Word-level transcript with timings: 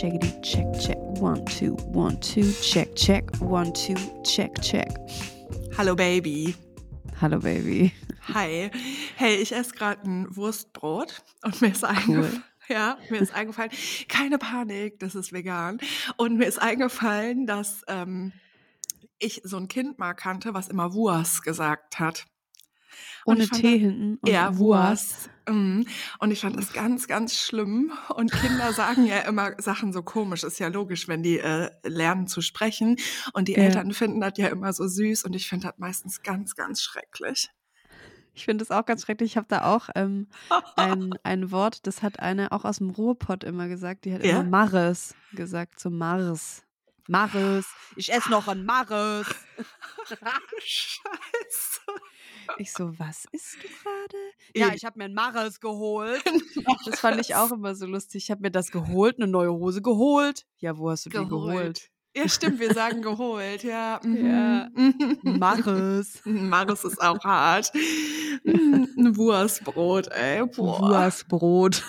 Checkity, 0.00 0.42
check, 0.42 0.66
check. 0.80 0.96
One, 1.20 1.44
two, 1.44 1.74
one, 1.92 2.18
two, 2.20 2.54
check, 2.62 2.96
check. 2.96 3.36
One, 3.38 3.70
two, 3.74 3.96
check, 4.24 4.58
check. 4.62 4.88
Hallo 5.76 5.94
Baby. 5.94 6.56
Hallo 7.20 7.38
Baby. 7.38 7.92
Hi. 8.32 8.70
Hey, 9.16 9.34
ich 9.34 9.52
esse 9.52 9.74
gerade 9.74 10.00
ein 10.08 10.34
Wurstbrot 10.34 11.22
und 11.42 11.60
mir 11.60 11.72
ist 11.72 11.84
eingefallen, 11.84 12.42
ja, 12.70 12.96
mir 13.10 13.20
ist 13.20 13.34
eingefallen, 13.34 13.72
keine 14.08 14.38
Panik, 14.38 14.98
das 15.00 15.14
ist 15.14 15.34
vegan. 15.34 15.78
Und 16.16 16.38
mir 16.38 16.46
ist 16.46 16.62
eingefallen, 16.62 17.46
dass 17.46 17.82
ähm, 17.86 18.32
ich 19.18 19.42
so 19.44 19.58
ein 19.58 19.68
Kind 19.68 19.98
mal 19.98 20.14
kannte, 20.14 20.54
was 20.54 20.68
immer 20.68 20.94
Wurst 20.94 21.42
gesagt 21.42 21.98
hat. 21.98 22.24
Und 23.26 23.36
Ohne 23.36 23.48
T 23.48 23.76
hinten. 23.76 24.18
Ja, 24.26 24.56
Wurst. 24.56 25.28
Mhm. 25.52 25.86
Und 26.18 26.30
ich 26.30 26.40
fand 26.40 26.56
das 26.56 26.72
ganz, 26.72 27.06
ganz 27.08 27.36
schlimm. 27.38 27.92
Und 28.14 28.32
Kinder 28.32 28.72
sagen 28.72 29.04
ja 29.06 29.20
immer 29.20 29.52
Sachen 29.60 29.92
so 29.92 30.02
komisch. 30.02 30.44
Ist 30.44 30.58
ja 30.58 30.68
logisch, 30.68 31.08
wenn 31.08 31.22
die 31.22 31.38
äh, 31.38 31.70
lernen 31.84 32.26
zu 32.26 32.40
sprechen. 32.40 32.96
Und 33.32 33.48
die 33.48 33.52
Ja. 33.54 33.62
Eltern 33.64 33.92
finden 33.92 34.20
das 34.20 34.32
ja 34.36 34.48
immer 34.48 34.72
so 34.72 34.86
süß. 34.86 35.24
Und 35.24 35.34
ich 35.34 35.48
finde 35.48 35.68
das 35.68 35.78
meistens 35.78 36.22
ganz, 36.22 36.54
ganz 36.54 36.82
schrecklich. 36.82 37.48
Ich 38.32 38.44
finde 38.44 38.64
das 38.64 38.70
auch 38.76 38.86
ganz 38.86 39.02
schrecklich. 39.02 39.32
Ich 39.32 39.36
habe 39.36 39.48
da 39.48 39.64
auch 39.64 39.88
ähm, 39.94 40.28
ein, 40.76 41.14
ein 41.24 41.50
Wort, 41.50 41.86
das 41.86 42.02
hat 42.02 42.20
eine 42.20 42.52
auch 42.52 42.64
aus 42.64 42.78
dem 42.78 42.90
Ruhrpott 42.90 43.44
immer 43.44 43.68
gesagt. 43.68 44.04
Die 44.04 44.14
hat 44.14 44.24
Ja? 44.24 44.40
immer 44.40 44.44
Mares 44.44 45.14
gesagt, 45.32 45.80
so 45.80 45.90
Mars. 45.90 46.62
Mares. 47.08 47.66
Ich 47.96 48.12
esse 48.12 48.30
noch 48.30 48.46
ein 48.46 48.64
Mares. 48.64 49.26
Scheiße. 50.60 51.80
Ich 52.58 52.72
so, 52.72 52.98
was 52.98 53.24
isst 53.32 53.56
du 53.62 53.68
gerade? 53.68 54.16
Ja, 54.54 54.74
ich 54.74 54.84
habe 54.84 54.98
mir 54.98 55.04
ein 55.04 55.14
Mares 55.14 55.60
geholt. 55.60 56.22
Das 56.86 57.00
fand 57.00 57.20
ich 57.20 57.34
auch 57.34 57.52
immer 57.52 57.74
so 57.74 57.86
lustig. 57.86 58.24
Ich 58.24 58.30
habe 58.30 58.42
mir 58.42 58.50
das 58.50 58.70
geholt, 58.70 59.16
eine 59.18 59.26
neue 59.26 59.52
Hose 59.52 59.82
geholt. 59.82 60.46
Ja, 60.58 60.78
wo 60.78 60.90
hast 60.90 61.06
du 61.06 61.10
die 61.10 61.16
geholt? 61.16 61.90
Ja, 62.16 62.28
stimmt, 62.28 62.58
wir 62.58 62.74
sagen 62.74 63.02
geholt, 63.02 63.62
ja. 63.62 64.00
Mhm. 64.04 64.26
Ja. 64.26 64.68
Mares. 65.22 66.20
Maris 66.24 66.84
ist 66.84 67.00
auch 67.00 67.22
hart. 67.22 67.72
Mhm, 68.44 68.88
Ein 68.98 69.16
Wurstbrot, 69.16 70.08
ey. 70.08 70.44
Boah. 70.46 70.80
Wurstbrot. 70.80 71.84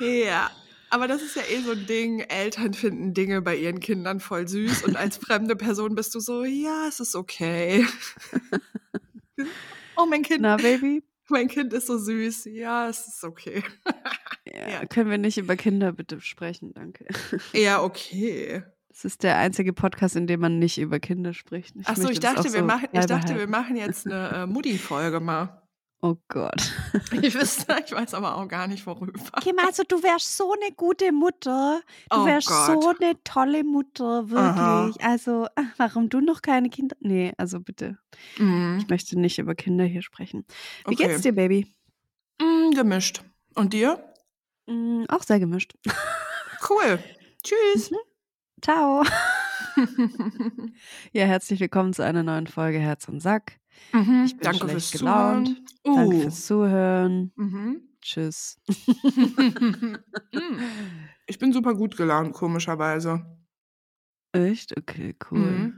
Ja. 0.00 0.50
Aber 0.90 1.08
das 1.08 1.22
ist 1.22 1.34
ja 1.34 1.42
eh 1.50 1.60
so 1.62 1.72
ein 1.72 1.86
Ding. 1.86 2.20
Eltern 2.20 2.72
finden 2.74 3.12
Dinge 3.12 3.42
bei 3.42 3.56
ihren 3.56 3.80
Kindern 3.80 4.20
voll 4.20 4.46
süß 4.46 4.84
und 4.84 4.96
als 4.96 5.16
fremde 5.16 5.56
Person 5.56 5.94
bist 5.94 6.14
du 6.14 6.20
so, 6.20 6.44
ja, 6.44 6.86
es 6.86 7.00
ist 7.00 7.16
okay. 7.16 7.84
Oh, 9.96 10.06
mein 10.06 10.22
Kind, 10.22 10.42
Na, 10.42 10.56
Baby? 10.56 11.02
mein 11.28 11.48
Kind 11.48 11.72
ist 11.72 11.86
so 11.86 11.98
süß. 11.98 12.46
Ja, 12.46 12.88
es 12.88 13.06
ist 13.06 13.24
okay. 13.24 13.62
Ja, 14.46 14.68
Ja. 14.68 14.86
Können 14.86 15.10
wir 15.10 15.18
nicht 15.18 15.38
über 15.38 15.56
Kinder 15.56 15.92
bitte 15.92 16.20
sprechen, 16.20 16.72
danke. 16.72 17.06
Ja, 17.52 17.82
okay. 17.82 18.62
Das 18.88 19.04
ist 19.04 19.22
der 19.22 19.36
einzige 19.36 19.74
Podcast, 19.74 20.16
in 20.16 20.26
dem 20.26 20.40
man 20.40 20.58
nicht 20.58 20.78
über 20.78 21.00
Kinder 21.00 21.34
spricht. 21.34 21.74
Ach 21.84 21.96
so, 21.96 22.04
möchte 22.04 22.12
ich 22.14 22.20
dachte, 22.20 22.44
wir 22.44 22.60
so 22.60 22.64
machen, 22.64 22.88
ich 22.92 23.04
dachte, 23.04 23.36
wir 23.36 23.48
machen 23.48 23.76
jetzt 23.76 24.06
eine 24.06 24.44
äh, 24.44 24.46
Mutti-Folge 24.46 25.20
mal. 25.20 25.65
Oh 26.08 26.16
Gott. 26.28 26.72
Ich, 27.22 27.34
wüsste, 27.34 27.76
ich 27.84 27.92
weiß 27.92 28.14
aber 28.14 28.36
auch 28.36 28.46
gar 28.48 28.66
nicht, 28.68 28.86
worüber. 28.86 29.18
Kim, 29.40 29.58
also 29.58 29.82
du 29.86 30.02
wärst 30.02 30.36
so 30.36 30.52
eine 30.52 30.72
gute 30.74 31.10
Mutter. 31.12 31.80
Du 32.10 32.16
Oh 32.18 32.26
wärst 32.26 32.48
Gott. 32.48 32.82
so 32.82 32.92
eine 33.00 33.22
tolle 33.24 33.64
Mutter, 33.64 34.28
wirklich. 34.30 35.04
Also, 35.04 35.46
ach, 35.54 35.64
warum 35.78 36.08
du 36.08 36.20
noch 36.20 36.42
keine 36.42 36.68
Kinder? 36.70 36.96
Nee, 37.00 37.32
also 37.38 37.60
bitte. 37.60 37.98
Mhm. 38.38 38.78
Ich 38.80 38.88
möchte 38.88 39.18
nicht 39.18 39.38
über 39.38 39.54
Kinder 39.54 39.84
hier 39.84 40.02
sprechen. 40.02 40.44
Wie 40.86 40.94
Okay. 40.94 41.08
geht's 41.08 41.22
dir, 41.22 41.32
Baby? 41.32 41.74
Mm, 42.40 42.70
gemischt. 42.74 43.22
Und 43.54 43.72
dir? 43.72 44.12
Mm, 44.66 45.04
auch 45.08 45.22
sehr 45.22 45.40
gemischt. 45.40 45.74
Cool. 46.68 46.98
Tschüss. 47.42 47.90
Ciao. 48.62 49.02
Ja, 51.12 51.24
herzlich 51.26 51.60
willkommen 51.60 51.92
zu 51.92 52.02
einer 52.02 52.22
neuen 52.22 52.46
Folge 52.46 52.78
Herz 52.78 53.08
und 53.08 53.20
Sack. 53.20 53.58
Mhm. 53.92 54.22
Ich 54.26 54.32
bin 54.36 54.40
Danke 54.42 54.58
schlecht 54.68 54.90
fürs 54.90 55.00
gelaunt. 55.00 55.48
Zuhören. 55.48 55.66
Danke 55.84 56.16
Uh. 56.16 56.20
fürs 56.22 56.46
Zuhören. 56.46 57.32
Mhm. 57.36 57.80
Tschüss. 58.00 58.60
Ich 61.28 61.38
bin 61.40 61.52
super 61.52 61.74
gut 61.74 61.96
gelaunt, 61.96 62.32
komischerweise. 62.34 63.26
Echt? 64.32 64.76
Okay, 64.78 65.16
cool. 65.30 65.38
Mhm. 65.38 65.74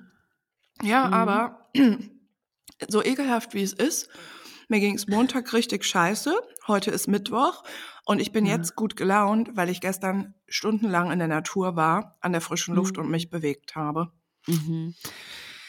Ja, 0.83 1.07
Mhm. 1.09 1.15
aber 1.15 1.71
so 2.89 3.03
ekelhaft 3.03 3.55
wie 3.55 3.63
es 3.63 3.73
ist, 3.73 4.11
mir 4.69 4.81
ging 4.81 4.95
es 4.97 5.07
Montag 5.09 5.53
richtig 5.55 5.85
scheiße. 5.87 6.35
Heute 6.67 6.91
ist 6.91 7.09
Mittwoch 7.09 7.63
und 8.05 8.21
ich 8.21 8.31
bin 8.33 8.45
Ja. 8.45 8.57
jetzt 8.57 8.77
gut 8.77 8.95
gelaunt, 8.97 9.51
weil 9.57 9.71
ich 9.71 9.81
gestern 9.81 10.35
stundenlang 10.49 11.11
in 11.11 11.19
der 11.19 11.29
Natur 11.29 11.77
war, 11.77 12.19
an 12.21 12.33
der 12.33 12.43
frischen 12.43 12.75
Luft 12.75 12.97
Mhm. 12.99 13.05
und 13.05 13.11
mich 13.11 13.31
bewegt 13.31 13.75
habe. 13.75 14.13
Mhm. 14.47 14.95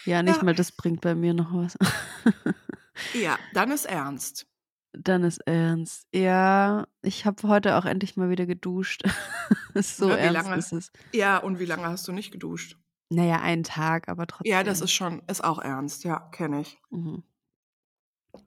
Ja, 0.06 0.24
nicht 0.24 0.38
Ja. 0.38 0.44
mal 0.44 0.56
das 0.56 0.72
bringt 0.72 1.02
bei 1.02 1.16
mir 1.16 1.34
noch 1.34 1.54
was. 1.54 1.78
Ja, 3.14 3.40
dann 3.54 3.72
ist 3.72 3.86
ernst. 3.86 4.46
Dann 4.92 5.24
ist 5.24 5.38
ernst. 5.48 6.06
Ja, 6.14 6.86
ich 7.02 7.26
habe 7.26 7.48
heute 7.48 7.78
auch 7.78 7.86
endlich 7.86 8.18
mal 8.18 8.30
wieder 8.30 8.46
geduscht. 8.46 9.04
so 9.76 10.10
Ja, 10.10 10.16
wie 10.18 10.20
ernst 10.20 10.34
lange? 10.44 10.56
ist 10.58 10.74
es. 10.74 10.92
Ja, 11.14 11.38
und 11.38 11.60
wie 11.60 11.66
lange 11.66 11.84
hast 11.86 12.06
du 12.10 12.12
nicht 12.12 12.32
geduscht? 12.32 12.76
Naja, 13.10 13.40
einen 13.40 13.64
Tag, 13.64 14.10
aber 14.10 14.28
trotzdem. 14.28 14.52
Ja, 14.52 14.64
das 14.64 14.82
ist 14.82 14.92
schon, 14.92 15.22
ist 15.28 15.44
auch 15.44 15.60
ernst, 15.60 16.04
ja, 16.04 16.20
kenne 16.32 16.60
ich. 16.62 16.78
Mhm. 16.90 17.24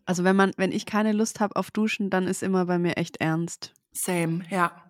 Also 0.04 0.22
wenn 0.22 0.36
man, 0.36 0.52
wenn 0.58 0.70
ich 0.72 0.84
keine 0.84 1.12
Lust 1.12 1.40
habe 1.40 1.56
auf 1.56 1.70
Duschen, 1.70 2.10
dann 2.10 2.26
ist 2.26 2.42
immer 2.42 2.66
bei 2.66 2.78
mir 2.78 2.96
echt 2.98 3.16
ernst. 3.18 3.72
Same, 3.92 4.44
ja. 4.50 4.84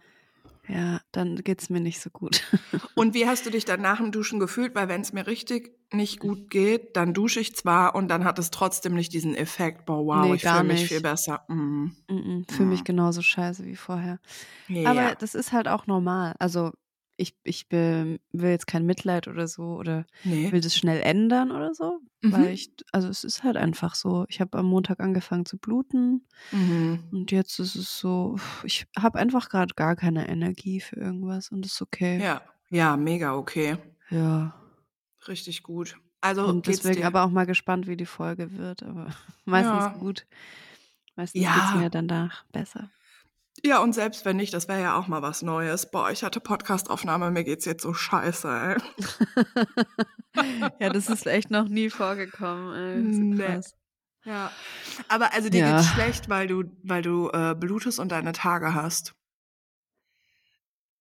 Ja, 0.68 1.00
dann 1.10 1.36
geht's 1.42 1.70
mir 1.70 1.80
nicht 1.80 2.00
so 2.00 2.08
gut. 2.10 2.42
Und 2.94 3.14
wie 3.14 3.26
hast 3.26 3.44
du 3.46 3.50
dich 3.50 3.64
dann 3.64 3.80
nach 3.80 3.98
dem 3.98 4.12
Duschen 4.12 4.38
gefühlt? 4.38 4.74
Weil 4.74 4.88
wenn 4.88 5.00
es 5.00 5.12
mir 5.12 5.26
richtig 5.26 5.72
nicht 5.92 6.20
gut 6.20 6.50
geht, 6.50 6.96
dann 6.96 7.12
dusche 7.14 7.40
ich 7.40 7.54
zwar 7.54 7.94
und 7.94 8.08
dann 8.08 8.24
hat 8.24 8.38
es 8.38 8.50
trotzdem 8.50 8.94
nicht 8.94 9.12
diesen 9.12 9.34
Effekt, 9.34 9.84
boah, 9.84 10.06
wow, 10.06 10.24
Nee, 10.24 10.34
ich 10.36 10.42
fühle 10.42 10.62
mich 10.64 10.86
viel 10.86 11.00
besser. 11.02 11.44
Mhm. 11.48 11.96
Mhm, 12.08 12.46
Fühle 12.48 12.68
mich 12.70 12.78
Ja. 12.80 12.84
genauso 12.84 13.20
scheiße 13.20 13.66
wie 13.66 13.76
vorher. 13.76 14.18
Ja. 14.68 14.90
Aber 14.90 15.14
das 15.16 15.34
ist 15.34 15.52
halt 15.52 15.68
auch 15.68 15.86
normal. 15.86 16.34
Also 16.38 16.72
ich, 17.22 17.34
ich 17.44 17.70
will 17.70 18.18
jetzt 18.32 18.66
kein 18.66 18.84
Mitleid 18.84 19.28
oder 19.28 19.46
so 19.48 19.62
oder 19.76 20.04
nee. 20.24 20.50
will 20.52 20.60
das 20.60 20.76
schnell 20.76 21.00
ändern 21.00 21.50
oder 21.50 21.72
so. 21.74 22.00
Mhm. 22.20 22.32
Weil 22.32 22.48
ich, 22.48 22.72
also 22.92 23.08
es 23.08 23.24
ist 23.24 23.42
halt 23.44 23.56
einfach 23.56 23.94
so. 23.94 24.26
Ich 24.28 24.40
habe 24.40 24.58
am 24.58 24.66
Montag 24.66 25.00
angefangen 25.00 25.46
zu 25.46 25.56
bluten 25.58 26.26
Mhm. 26.50 27.04
und 27.12 27.30
jetzt 27.32 27.58
ist 27.58 27.76
es 27.76 27.98
so, 27.98 28.36
ich 28.64 28.86
habe 28.98 29.18
einfach 29.18 29.48
gerade 29.48 29.74
gar 29.74 29.96
keine 29.96 30.28
Energie 30.28 30.80
für 30.80 30.96
irgendwas 30.96 31.50
und 31.50 31.64
ist 31.64 31.80
okay. 31.80 32.20
Ja, 32.20 32.42
ja, 32.70 32.96
mega 32.96 33.34
okay. 33.36 33.76
Ja. 34.10 34.54
Richtig 35.28 35.62
gut. 35.62 35.96
Also 36.20 36.46
Und 36.46 36.64
geht's 36.66 36.82
deswegen 36.82 37.04
aber 37.04 37.24
auch 37.24 37.30
mal 37.30 37.46
gespannt, 37.46 37.86
wie 37.86 37.96
die 37.96 38.06
Folge 38.06 38.56
wird. 38.58 38.82
Aber 38.82 39.06
meistens 39.44 39.84
Ja. 39.84 39.88
gut. 39.98 40.26
Meistens 41.16 41.42
Ja. 41.42 41.54
geht's 41.54 41.74
mir 41.74 41.90
danach 41.90 42.44
besser. 42.52 42.90
Ja, 43.64 43.78
und 43.80 43.92
selbst 43.92 44.24
wenn 44.24 44.36
nicht, 44.36 44.52
das 44.54 44.66
wäre 44.66 44.82
ja 44.82 44.96
auch 44.96 45.06
mal 45.06 45.22
was 45.22 45.42
Neues. 45.42 45.88
Boah, 45.90 46.10
ich 46.10 46.24
hatte 46.24 46.40
Podcastaufnahme, 46.40 47.30
mir 47.30 47.44
geht's 47.44 47.64
jetzt 47.64 47.82
so 47.82 47.94
scheiße, 47.94 48.48
ey. 48.48 50.42
ja, 50.80 50.88
das 50.90 51.08
ist 51.08 51.26
echt 51.26 51.50
noch 51.50 51.68
nie 51.68 51.88
vorgekommen. 51.88 52.74
Ey. 52.74 53.02
Nee. 53.02 53.36
krass. 53.36 53.74
Ja. 54.24 54.50
Aber 55.08 55.32
also 55.32 55.48
dir 55.48 55.60
Ja. 55.60 55.76
geht's 55.76 55.88
schlecht, 55.90 56.28
weil 56.28 56.48
du, 56.48 56.64
weil 56.82 57.02
du 57.02 57.30
äh, 57.30 57.54
blutest 57.54 58.00
und 58.00 58.10
deine 58.10 58.32
Tage 58.32 58.74
hast. 58.74 59.14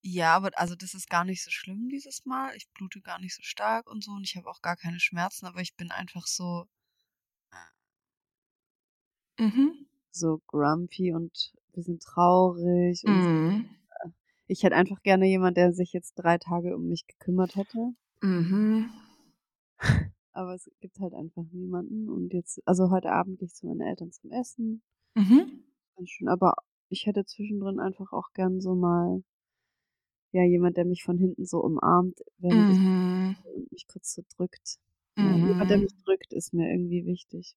Ja, 0.03 0.35
aber 0.35 0.51
also 0.55 0.75
das 0.75 0.93
ist 0.93 1.09
gar 1.09 1.23
nicht 1.23 1.43
so 1.43 1.49
schlimm 1.51 1.89
dieses 1.89 2.25
Mal. 2.25 2.55
Ich 2.55 2.67
blute 2.73 3.01
gar 3.01 3.19
nicht 3.19 3.35
so 3.35 3.41
stark 3.43 3.89
und 3.89 4.03
so 4.03 4.11
und 4.11 4.23
ich 4.23 4.35
habe 4.35 4.47
auch 4.49 4.61
gar 4.61 4.75
keine 4.75 4.99
Schmerzen, 4.99 5.45
aber 5.47 5.61
ich 5.61 5.75
bin 5.75 5.91
einfach 5.91 6.25
so 6.27 6.67
Mhm. 9.39 9.87
So 10.11 10.41
grumpy 10.47 11.13
und 11.13 11.53
ein 11.69 11.71
bisschen 11.73 11.99
traurig. 11.99 13.03
Und 13.05 13.25
Mhm. 13.25 13.65
Ich 14.45 14.61
hätte 14.61 14.75
einfach 14.75 15.01
gerne 15.01 15.25
jemand, 15.25 15.57
der 15.57 15.73
sich 15.73 15.93
jetzt 15.93 16.13
drei 16.13 16.37
Tage 16.37 16.75
um 16.75 16.87
mich 16.87 17.07
gekümmert 17.07 17.55
hätte. 17.55 17.95
Mhm. 18.23 18.89
Aber 20.33 20.53
es 20.55 20.69
gibt 20.81 20.99
halt 20.99 21.13
einfach 21.13 21.43
niemanden. 21.51 22.09
Und 22.09 22.33
jetzt, 22.33 22.61
also 22.65 22.89
heute 22.89 23.11
Abend 23.11 23.39
gehe 23.39 23.45
ich 23.47 23.53
zu 23.55 23.65
meinen 23.67 23.81
Eltern 23.81 24.11
zum 24.11 24.31
Essen. 24.31 24.81
Mhm. 25.15 25.63
Ganz 25.95 26.09
schön. 26.09 26.27
Aber 26.27 26.55
ich 26.89 27.05
hätte 27.05 27.23
zwischendrin 27.25 27.79
einfach 27.79 28.11
auch 28.11 28.33
gern 28.33 28.59
so 28.59 28.75
mal, 28.75 29.23
ja, 30.33 30.43
jemand, 30.43 30.77
der 30.77 30.85
mich 30.85 31.03
von 31.03 31.17
hinten 31.17 31.45
so 31.45 31.59
umarmt, 31.59 32.19
während 32.37 32.69
Mhm. 32.69 32.71
ich 32.71 32.79
und 33.55 33.71
mich 33.71 33.87
kurz 33.87 34.13
so 34.13 34.23
drückt. 34.37 34.77
Ja, 35.17 35.35
jemand, 35.37 35.69
der 35.69 35.77
Mhm. 35.77 35.83
mich 35.83 35.95
drückt, 36.05 36.33
ist 36.33 36.53
mir 36.53 36.69
irgendwie 36.71 37.05
wichtig. 37.05 37.55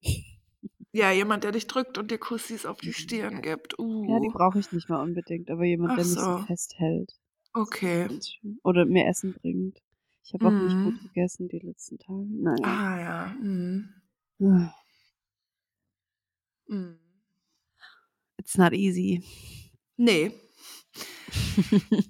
Ja, 0.94 1.10
jemand, 1.10 1.42
der 1.42 1.50
dich 1.50 1.66
drückt 1.66 1.98
und 1.98 2.10
dir 2.12 2.18
Kussis 2.18 2.64
auf 2.64 2.78
die 2.78 2.92
Stirn 2.92 3.42
gibt. 3.42 3.76
Uh. 3.80 4.08
Ja, 4.08 4.20
die 4.20 4.28
brauche 4.32 4.60
ich 4.60 4.70
nicht 4.70 4.88
mal 4.88 5.02
unbedingt, 5.02 5.50
aber 5.50 5.64
jemand, 5.64 5.90
Ach 5.90 5.96
der 5.96 6.04
mich 6.04 6.14
so 6.14 6.38
so. 6.38 6.44
festhält. 6.46 7.12
Okay. 7.52 8.08
Oder 8.62 8.84
mir 8.84 9.06
Essen 9.08 9.32
bringt. 9.34 9.82
Ich 10.24 10.32
habe 10.34 10.46
auch 10.46 10.52
nicht 10.52 10.74
Mhm. 10.76 10.84
gut 10.84 11.02
gegessen 11.02 11.48
die 11.48 11.58
letzten 11.58 11.98
Tage. 11.98 12.24
Naja. 12.30 12.64
Ah 12.64 13.00
ja. 13.00 13.34
Mhm. 13.42 13.88
Mhm. 14.38 14.70
It's 18.38 18.56
not 18.56 18.72
easy. 18.72 19.22
Nee. 19.96 20.32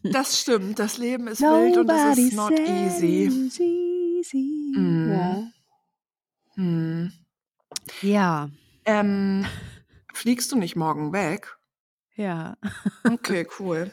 Das 0.03 0.41
stimmt, 0.41 0.79
das 0.79 0.99
Leben 0.99 1.27
ist 1.29 1.41
wild 1.41 1.77
und 1.79 1.89
es 1.91 2.19
ist 2.19 2.35
not 2.35 2.53
easy. 2.53 3.29
easy. 4.19 4.73
Mhm. 4.77 5.11
Ja. 5.11 5.51
Hm. 6.57 7.13
Ja. 8.03 8.51
Ähm, 8.87 9.47
fliegst 10.15 10.53
du 10.53 10.57
nicht 10.57 10.77
morgen 10.77 11.13
weg? 11.13 11.57
Ja. 12.17 12.57
Okay, 13.05 13.47
cool. 13.59 13.91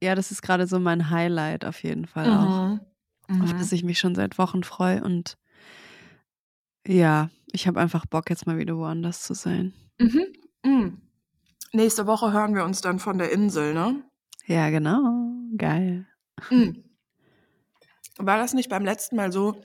Ja, 0.00 0.14
das 0.14 0.30
ist 0.30 0.42
gerade 0.42 0.66
so 0.66 0.78
mein 0.78 1.10
Highlight 1.10 1.64
auf 1.64 1.82
jeden 1.82 2.06
Fall 2.06 2.26
auch. 2.28 2.62
Mhm. 2.68 2.80
Auf 3.42 3.52
Mhm. 3.52 3.58
das 3.58 3.72
ich 3.72 3.84
mich 3.84 3.98
schon 3.98 4.14
seit 4.14 4.38
Wochen 4.38 4.62
freue. 4.62 5.02
Und 5.02 5.36
ja, 6.86 7.30
ich 7.52 7.66
habe 7.66 7.80
einfach 7.80 8.06
Bock, 8.06 8.30
jetzt 8.30 8.46
mal 8.46 8.58
wieder 8.58 8.76
woanders 8.76 9.22
zu 9.22 9.34
sein. 9.34 9.74
Mhm. 9.98 10.26
Mhm. 10.64 11.02
Nächste 11.72 12.06
Woche 12.06 12.32
hören 12.32 12.54
wir 12.54 12.64
uns 12.64 12.80
dann 12.80 12.98
von 12.98 13.18
der 13.18 13.30
Insel, 13.32 13.74
ne? 13.74 14.02
Ja, 14.46 14.70
genau. 14.70 15.32
Geil. 15.56 16.06
Mhm. 16.50 16.84
War 18.16 18.38
das 18.38 18.54
nicht 18.54 18.70
beim 18.70 18.84
letzten 18.84 19.16
Mal 19.16 19.30
so, 19.32 19.60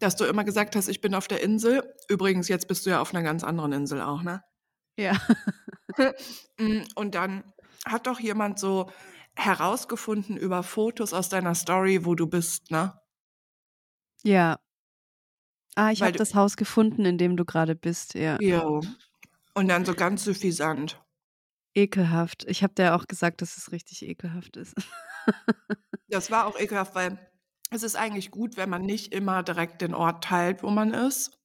dass 0.00 0.16
du 0.16 0.24
immer 0.24 0.44
gesagt 0.44 0.76
hast, 0.76 0.88
ich 0.88 1.00
bin 1.00 1.14
auf 1.14 1.28
der 1.28 1.42
Insel? 1.42 1.82
Übrigens, 2.08 2.48
jetzt 2.48 2.68
bist 2.68 2.86
du 2.86 2.90
ja 2.90 3.00
auf 3.00 3.14
einer 3.14 3.22
ganz 3.22 3.44
anderen 3.44 3.72
Insel 3.72 4.00
auch, 4.00 4.22
ne? 4.22 4.42
Ja. 4.96 5.16
Mm, 6.58 6.82
Und 6.94 7.14
dann 7.14 7.44
hat 7.84 8.06
doch 8.06 8.18
jemand 8.18 8.58
so 8.58 8.90
herausgefunden 9.36 10.38
über 10.38 10.62
Fotos 10.62 11.12
aus 11.12 11.28
deiner 11.28 11.54
Story, 11.54 12.06
wo 12.06 12.14
du 12.14 12.26
bist, 12.26 12.70
ne? 12.70 12.98
Ja. 14.22 14.58
Ah, 15.74 15.90
ich 15.90 16.00
habe 16.02 16.12
das 16.12 16.34
Haus 16.34 16.56
gefunden, 16.56 17.04
in 17.04 17.18
dem 17.18 17.36
du 17.36 17.44
gerade 17.44 17.74
bist. 17.74 18.14
Ja. 18.14 18.38
Jo. 18.40 18.80
Und 19.54 19.68
dann 19.68 19.84
so 19.84 19.94
ganz 19.94 20.24
suffisant. 20.24 21.02
Ekelhaft. 21.74 22.44
Ich 22.48 22.62
habe 22.62 22.74
dir 22.74 22.94
auch 22.94 23.06
gesagt, 23.06 23.42
dass 23.42 23.56
es 23.56 23.72
richtig 23.72 24.02
ekelhaft 24.06 24.56
ist. 24.56 24.74
Das 26.08 26.30
war 26.30 26.44
auch 26.46 26.58
ekelhaft, 26.58 26.94
weil 26.94 27.18
es 27.72 27.82
ist 27.82 27.96
eigentlich 27.96 28.30
gut, 28.30 28.56
wenn 28.56 28.70
man 28.70 28.82
nicht 28.82 29.12
immer 29.12 29.42
direkt 29.42 29.82
den 29.82 29.94
Ort 29.94 30.24
teilt, 30.24 30.62
wo 30.62 30.70
man 30.70 30.92
ist. 30.92 31.38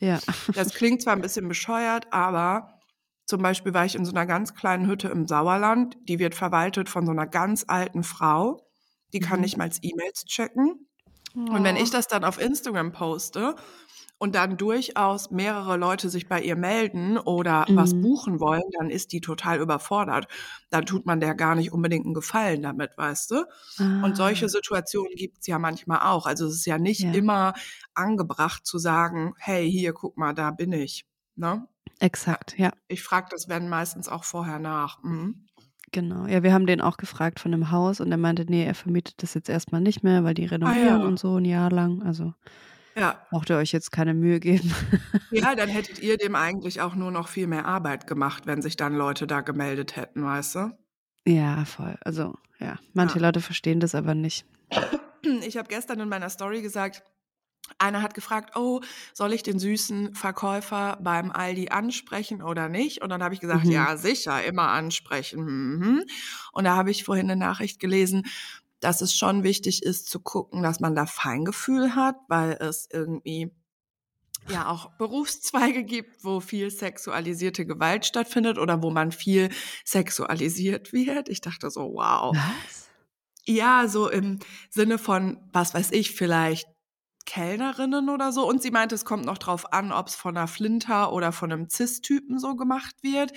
Ja. 0.00 0.18
Das 0.54 0.74
klingt 0.74 1.02
zwar 1.02 1.14
ein 1.14 1.22
bisschen 1.22 1.48
bescheuert, 1.48 2.12
aber 2.12 2.80
zum 3.26 3.40
Beispiel 3.42 3.72
war 3.72 3.84
ich 3.86 3.94
in 3.94 4.04
so 4.04 4.12
einer 4.12 4.26
ganz 4.26 4.54
kleinen 4.54 4.86
Hütte 4.86 5.08
im 5.08 5.26
Sauerland. 5.26 5.96
Die 6.08 6.18
wird 6.18 6.34
verwaltet 6.34 6.88
von 6.88 7.06
so 7.06 7.12
einer 7.12 7.26
ganz 7.26 7.64
alten 7.66 8.02
Frau. 8.02 8.66
Die 9.12 9.20
kann 9.20 9.38
Mhm. 9.38 9.44
nicht 9.44 9.56
mal 9.56 9.70
E-Mails 9.80 10.24
checken. 10.26 10.88
Und 11.34 11.64
wenn 11.64 11.76
ich 11.76 11.90
das 11.90 12.06
dann 12.06 12.24
auf 12.24 12.40
Instagram 12.40 12.92
poste 12.92 13.56
und 14.24 14.34
dann 14.34 14.56
durchaus 14.56 15.30
mehrere 15.30 15.76
Leute 15.76 16.08
sich 16.08 16.28
bei 16.28 16.40
ihr 16.40 16.56
melden 16.56 17.18
oder 17.18 17.66
was 17.74 17.92
Mhm. 17.92 18.00
buchen 18.00 18.40
wollen, 18.40 18.62
dann 18.78 18.88
ist 18.88 19.12
die 19.12 19.20
total 19.20 19.60
überfordert. 19.60 20.28
Dann 20.70 20.86
tut 20.86 21.04
man 21.04 21.20
der 21.20 21.34
gar 21.34 21.54
nicht 21.54 21.72
unbedingt 21.72 22.06
einen 22.06 22.14
Gefallen 22.14 22.62
damit, 22.62 22.96
weißt 22.96 23.30
du? 23.32 23.44
Und 24.02 24.16
solche 24.16 24.46
Ah, 24.46 24.48
Situationen 24.48 25.12
gibt's 25.14 25.46
ja 25.46 25.58
manchmal 25.58 25.98
auch. 26.00 26.24
Also 26.26 26.46
es 26.46 26.54
ist 26.54 26.64
ja 26.66 26.78
nicht 26.78 27.02
Ja. 27.02 27.12
immer 27.12 27.52
angebracht 27.92 28.64
zu 28.64 28.78
sagen, 28.78 29.34
hey, 29.36 29.70
hier, 29.70 29.92
guck 29.92 30.16
mal, 30.16 30.32
da 30.32 30.50
bin 30.52 30.72
ich. 30.72 31.04
Ne? 31.36 31.68
Exakt, 32.00 32.58
ja. 32.58 32.72
Ich 32.88 33.02
frage 33.02 33.28
das 33.30 33.48
werden 33.48 33.68
meistens 33.68 34.08
auch 34.08 34.24
vorher 34.24 34.58
nach. 34.58 35.02
Mhm. 35.02 35.46
Genau. 35.92 36.26
Ja, 36.26 36.42
wir 36.42 36.52
haben 36.52 36.66
den 36.66 36.80
auch 36.80 36.96
gefragt 36.96 37.38
von 37.40 37.52
dem 37.52 37.70
Haus 37.70 38.00
und 38.00 38.10
er 38.10 38.16
meinte, 38.18 38.44
nee, 38.48 38.64
er 38.64 38.74
vermietet 38.74 39.22
das 39.22 39.34
jetzt 39.34 39.48
erstmal 39.48 39.80
nicht 39.80 40.02
mehr, 40.02 40.24
weil 40.24 40.34
die 40.34 40.44
renovieren 40.46 41.02
ja. 41.02 41.06
und 41.06 41.18
so 41.18 41.36
ein 41.38 41.44
Jahr 41.44 41.70
lang. 41.70 42.02
Also 42.02 42.34
Ja. 42.96 43.26
braucht 43.30 43.50
ihr 43.50 43.56
euch 43.56 43.72
jetzt 43.72 43.90
keine 43.92 44.14
Mühe 44.14 44.38
geben. 44.40 44.72
ja, 45.30 45.54
dann 45.54 45.68
hättet 45.68 45.98
ihr 46.00 46.16
dem 46.16 46.34
eigentlich 46.36 46.80
auch 46.80 46.94
nur 46.94 47.10
noch 47.10 47.28
viel 47.28 47.46
mehr 47.46 47.66
Arbeit 47.66 48.06
gemacht, 48.06 48.46
wenn 48.46 48.62
sich 48.62 48.76
dann 48.76 48.94
Leute 48.94 49.26
da 49.26 49.40
gemeldet 49.40 49.96
hätten, 49.96 50.24
weißt 50.24 50.54
du? 50.56 50.78
ja, 51.26 51.64
voll. 51.64 51.96
Also, 52.02 52.34
ja. 52.60 52.78
Manche 52.92 53.18
Ja. 53.18 53.26
Leute 53.26 53.40
verstehen 53.40 53.80
das 53.80 53.94
aber 53.94 54.14
nicht. 54.14 54.44
Ich 55.46 55.56
habe 55.56 55.68
gestern 55.68 55.98
in 56.00 56.08
meiner 56.08 56.28
Story 56.28 56.60
gesagt, 56.62 57.02
einer 57.78 58.02
hat 58.02 58.12
gefragt, 58.12 58.56
oh, 58.56 58.82
soll 59.14 59.32
ich 59.32 59.42
den 59.42 59.58
süßen 59.58 60.14
Verkäufer 60.14 60.98
beim 61.02 61.30
Aldi 61.30 61.70
ansprechen 61.70 62.42
oder 62.42 62.68
nicht? 62.68 63.00
Und 63.00 63.08
dann 63.08 63.22
habe 63.22 63.32
ich 63.32 63.40
gesagt, 63.40 63.64
Mhm. 63.64 63.70
ja, 63.70 63.96
sicher, 63.96 64.44
immer 64.44 64.68
ansprechen. 64.68 65.44
Mhm. 65.78 66.04
Und 66.52 66.64
da 66.64 66.76
habe 66.76 66.90
ich 66.90 67.04
vorhin 67.04 67.30
eine 67.30 67.40
Nachricht 67.40 67.80
gelesen, 67.80 68.24
dass 68.84 69.00
es 69.00 69.14
schon 69.14 69.42
wichtig 69.42 69.82
ist 69.82 70.08
zu 70.08 70.20
gucken, 70.20 70.62
dass 70.62 70.80
man 70.80 70.94
da 70.94 71.06
Feingefühl 71.06 71.94
hat, 71.94 72.16
weil 72.28 72.52
es 72.60 72.88
irgendwie 72.92 73.50
ja 74.48 74.68
auch 74.68 74.90
Berufszweige 74.98 75.84
gibt, 75.84 76.22
wo 76.22 76.40
viel 76.40 76.70
sexualisierte 76.70 77.64
Gewalt 77.64 78.04
stattfindet 78.04 78.58
oder 78.58 78.82
wo 78.82 78.90
man 78.90 79.10
viel 79.10 79.48
sexualisiert 79.84 80.92
wird. 80.92 81.28
Ich 81.28 81.40
dachte 81.40 81.70
so, 81.70 81.94
wow. 81.94 82.36
Was? 82.36 82.88
Ja, 83.46 83.88
so 83.88 84.08
im 84.10 84.38
Sinne 84.70 84.98
von, 84.98 85.38
was 85.52 85.74
weiß 85.74 85.92
ich, 85.92 86.12
vielleicht 86.12 86.68
Kellnerinnen 87.26 88.10
oder 88.10 88.32
so. 88.32 88.46
Und 88.46 88.62
sie 88.62 88.70
meinte, 88.70 88.94
es 88.94 89.04
kommt 89.04 89.24
noch 89.24 89.38
drauf 89.38 89.72
an, 89.72 89.92
ob 89.92 90.08
es 90.08 90.14
von 90.14 90.36
einer 90.36 90.46
Flinter 90.46 91.12
oder 91.12 91.32
von 91.32 91.52
einem 91.52 91.70
Cis-Typen 91.70 92.38
so 92.38 92.54
gemacht 92.54 92.96
wird. 93.02 93.32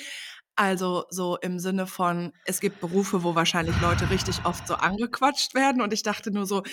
Also 0.57 1.05
so 1.09 1.37
im 1.37 1.59
Sinne 1.59 1.87
von, 1.87 2.33
es 2.45 2.59
gibt 2.59 2.81
Berufe, 2.81 3.23
wo 3.23 3.35
wahrscheinlich 3.35 3.79
Leute 3.79 4.09
richtig 4.09 4.43
oft 4.43 4.67
so 4.67 4.73
angequatscht 4.73 5.53
werden. 5.53 5.81
Und 5.81 5.93
ich 5.93 6.03
dachte 6.03 6.31
nur 6.31 6.45
so, 6.45 6.63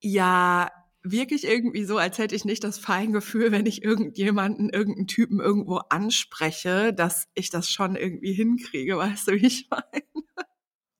ja, 0.00 0.70
wirklich 1.02 1.44
irgendwie 1.44 1.84
so, 1.84 1.98
als 1.98 2.18
hätte 2.18 2.34
ich 2.34 2.44
nicht 2.44 2.64
das 2.64 2.78
Feingefühl, 2.78 3.52
wenn 3.52 3.66
ich 3.66 3.84
irgendjemanden, 3.84 4.70
irgendeinen 4.70 5.06
Typen 5.06 5.40
irgendwo 5.40 5.76
anspreche, 5.76 6.92
dass 6.92 7.28
ich 7.34 7.50
das 7.50 7.70
schon 7.70 7.96
irgendwie 7.96 8.32
hinkriege. 8.32 8.96
Weißt 8.96 9.28
du, 9.28 9.32
wie 9.32 9.46
ich 9.46 9.68
meine? 9.70 10.04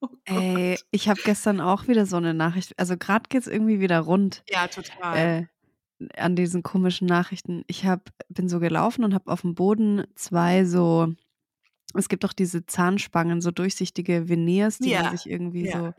Oh. 0.00 0.08
Ey, 0.26 0.78
ich 0.90 1.08
habe 1.08 1.20
gestern 1.24 1.60
auch 1.60 1.88
wieder 1.88 2.04
so 2.04 2.16
eine 2.16 2.34
Nachricht. 2.34 2.78
Also 2.78 2.96
gerade 2.96 3.24
geht's 3.28 3.46
irgendwie 3.46 3.80
wieder 3.80 4.00
rund 4.00 4.44
Ja, 4.50 4.68
total. 4.68 5.16
äh, 5.16 5.46
an 6.20 6.36
diesen 6.36 6.62
komischen 6.62 7.06
Nachrichten. 7.06 7.64
Ich 7.68 7.86
hab, 7.86 8.10
bin 8.28 8.48
so 8.50 8.60
gelaufen 8.60 9.02
und 9.02 9.14
habe 9.14 9.32
auf 9.32 9.40
dem 9.40 9.54
Boden 9.54 10.04
zwei 10.14 10.66
so, 10.66 11.14
es 11.98 12.08
gibt 12.08 12.24
doch 12.24 12.32
diese 12.32 12.66
Zahnspangen, 12.66 13.40
so 13.40 13.50
durchsichtige 13.50 14.28
Veneers, 14.28 14.80
die 14.80 14.90
man 14.90 14.92
Ja, 14.92 15.10
sich 15.10 15.26
irgendwie 15.28 15.66
ja. 15.66 15.72
so 15.72 15.92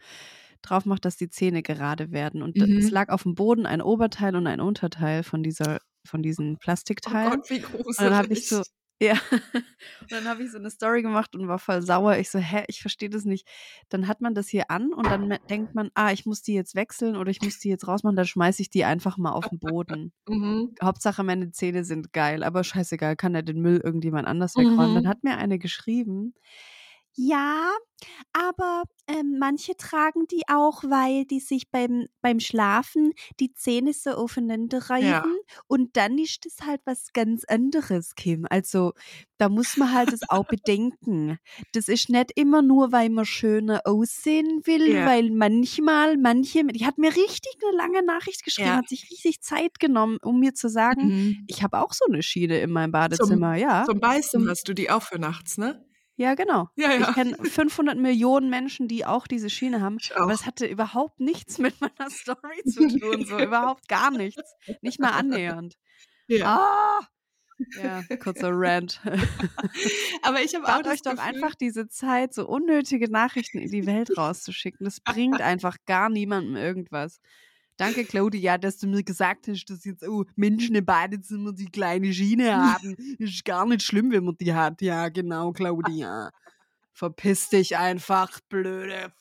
drauf 0.62 0.86
macht, 0.86 1.06
dass 1.06 1.18
die 1.18 1.30
Zähne 1.30 1.64
gerade 1.64 2.12
werden. 2.12 2.42
Und 2.44 2.60
es 2.76 2.90
Mhm. 2.90 2.92
lag 2.92 3.10
auf 3.10 3.24
dem 3.24 3.36
Boden 3.36 3.66
ein 3.66 3.82
Oberteil 3.82 4.36
und 4.36 4.48
ein 4.48 4.62
Unterteil 4.62 5.24
von 5.24 5.44
dieser, 5.44 5.80
von 6.08 6.24
diesen 6.24 6.57
Oh 7.06 7.10
Plastikteilen. 7.10 7.31
Gott, 7.31 7.50
wie 7.50 7.64
Und 7.66 8.02
dann 8.02 8.16
habe 8.16 8.33
ich 8.33 8.48
so. 8.48 8.64
Ja, 9.01 9.13
und 10.01 10.11
dann 10.11 10.27
habe 10.27 10.44
ich 10.44 10.51
so 10.51 10.57
eine 10.57 10.69
Story 10.71 11.01
gemacht 11.04 11.35
und 11.35 11.47
war 11.47 11.59
voll 11.59 11.81
sauer. 11.81 12.18
Ich 12.18 12.30
so, 12.31 12.39
hä, 12.39 12.63
ich 12.68 12.81
verstehe 12.81 13.09
das 13.09 13.25
nicht. 13.25 13.47
Dann 13.89 14.07
hat 14.07 14.21
man 14.21 14.33
das 14.35 14.47
hier 14.49 14.71
an 14.71 14.94
und 14.94 15.09
dann 15.09 15.37
denkt 15.49 15.75
man, 15.75 15.89
ah, 15.95 16.11
ich 16.11 16.25
muss 16.25 16.42
die 16.42 16.54
jetzt 16.54 16.75
wechseln 16.75 17.16
oder 17.18 17.31
ich 17.31 17.42
muss 17.42 17.59
die 17.59 17.69
jetzt 17.69 17.87
rausmachen, 17.87 18.16
dann 18.16 18.25
schmeiße 18.27 18.61
ich 18.61 18.69
die 18.69 18.85
einfach 18.85 19.18
mal 19.18 19.31
auf 19.33 19.49
den 19.49 19.59
Boden. 19.59 20.13
Mhm. 20.30 20.77
Hauptsache 20.83 21.23
meine 21.23 21.51
Zähne 21.51 21.83
sind 21.85 22.13
geil, 22.13 22.44
aber 22.44 22.63
scheißegal, 22.63 23.16
kann 23.16 23.33
ja 23.35 23.42
den 23.42 23.61
Müll 23.61 23.81
irgendjemand 23.83 24.27
anders 24.27 24.57
wegräumen. 24.57 24.94
Dann 24.95 25.07
Mhm. 25.07 25.09
hat 25.09 25.23
mir 25.23 25.37
eine 25.37 25.59
geschrieben, 25.59 26.35
ja, 27.18 27.71
aber 28.31 28.83
ähm, 29.07 29.38
manche 29.40 29.76
tragen 29.76 30.28
die 30.28 30.44
auch, 30.47 30.83
weil 30.83 31.26
die 31.26 31.40
sich 31.40 31.71
beim, 31.71 32.06
beim 32.21 32.40
Schlafen 32.40 33.14
die 33.40 33.52
Zähne 33.54 33.92
so 33.94 34.12
aufeinander 34.12 34.78
Ja. 35.00 35.19
reiben 35.21 35.36
und 35.68 35.97
dann 35.97 36.19
ist 36.19 36.45
das 36.45 36.66
halt 36.68 36.81
was 36.86 37.07
ganz 37.14 37.44
anderes, 37.45 38.14
Kim. 38.16 38.45
Also 38.52 38.94
da 39.40 39.50
muss 39.50 39.78
man 39.78 39.94
halt 39.94 40.14
das 40.14 40.21
auch 40.30 40.45
bedenken. 40.45 41.40
Das 41.74 41.88
ist 41.88 42.09
nicht 42.09 42.31
immer 42.36 42.62
nur, 42.62 42.92
weil 42.92 43.09
man 43.09 43.26
schöner 43.26 43.81
aussehen 43.86 44.62
will, 44.66 44.88
Ja. 44.94 45.07
weil 45.07 45.31
manchmal, 45.31 46.18
manche, 46.18 46.64
die 46.66 46.86
hat 46.86 47.00
mir 47.00 47.09
richtig 47.16 47.57
eine 47.68 47.76
lange 47.78 48.04
Nachricht 48.06 48.44
geschrieben, 48.44 48.68
Ja. 48.69 48.76
hat 48.78 48.90
sich 48.90 49.09
richtig 49.09 49.42
Zeit 49.42 49.80
genommen, 49.80 50.18
um 50.24 50.40
mir 50.40 50.54
zu 50.54 50.69
sagen, 50.69 51.07
Mhm. 51.07 51.45
ich 51.47 51.64
habe 51.64 51.80
auch 51.81 51.94
so 51.94 52.06
eine 52.06 52.21
Schiene 52.21 52.59
in 52.59 52.69
meinem 52.71 52.92
Badezimmer, 52.92 53.56
ja. 53.56 53.86
Zum 53.86 54.00
Beißen 54.00 54.42
Zum- 54.42 54.50
hast 54.50 54.68
du 54.69 54.74
die 54.76 54.92
auch 54.92 55.02
für 55.02 55.18
nachts, 55.18 55.57
ne? 55.57 55.83
Ja, 56.18 56.33
genau. 56.33 56.69
Ja, 56.76 56.94
Ich 56.94 57.02
ja. 57.02 57.14
kenne 57.14 57.38
500 57.38 57.95
Millionen 57.97 58.50
Menschen, 58.50 58.88
die 58.88 59.06
auch 59.06 59.28
diese 59.28 59.52
Schiene 59.52 59.81
haben. 59.81 59.97
Ich 60.02 60.16
Aber 60.18 60.33
es 60.33 60.47
hatte 60.47 60.66
überhaupt 60.66 61.19
nichts 61.19 61.59
mit 61.59 61.80
meiner 61.80 62.09
Story 62.09 62.64
zu 62.66 62.88
tun. 62.88 63.24
So 63.26 63.38
überhaupt 63.40 63.88
gar 63.88 64.09
nichts. 64.09 64.56
Nicht 64.81 65.00
mal 65.00 65.12
annähernd. 65.12 65.76
Ja. 66.28 66.57
Ah! 66.57 67.07
Ja, 67.81 68.04
kurzer 68.18 68.52
Rant. 68.52 69.02
Aber 70.21 70.42
ich 70.42 70.54
habe 70.56 70.66
auch 70.68 70.92
euch 70.92 71.02
doch 71.02 71.16
Gefühl, 71.16 71.19
einfach 71.19 71.56
diese 71.56 71.88
Zeit, 71.88 72.33
so 72.33 72.47
unnötige 72.47 73.09
Nachrichten 73.09 73.59
in 73.59 73.71
die 73.71 73.86
Welt 73.86 74.16
rauszuschicken. 74.18 74.86
Das 74.86 75.00
bringt 75.02 75.42
einfach 75.42 75.78
gar 75.86 76.09
niemandem 76.09 76.56
irgendwas. 76.56 77.19
Danke, 77.78 78.06
Claudia, 78.06 78.57
dass 78.57 78.78
du 78.78 78.88
mir 78.88 79.04
gesagt 79.04 79.48
hast, 79.48 79.66
dass 79.66 79.86
jetzt 79.86 80.07
oh, 80.07 80.26
Menschen 80.36 80.76
im 80.76 80.86
Badezimmer 80.86 81.54
die 81.54 81.69
kleine 81.69 82.12
Schiene 82.14 82.56
haben. 82.56 82.96
Ist 83.19 83.46
gar 83.46 83.66
nicht 83.66 83.84
schlimm, 83.84 84.12
wenn 84.12 84.26
man 84.26 84.36
die 84.38 84.54
hat. 84.54 84.81
Ja, 84.81 85.10
genau, 85.10 85.52
Claudia. 85.52 86.31
Verpiss 86.94 87.50
dich 87.50 87.78
einfach, 87.78 88.40
blöde. 88.50 89.14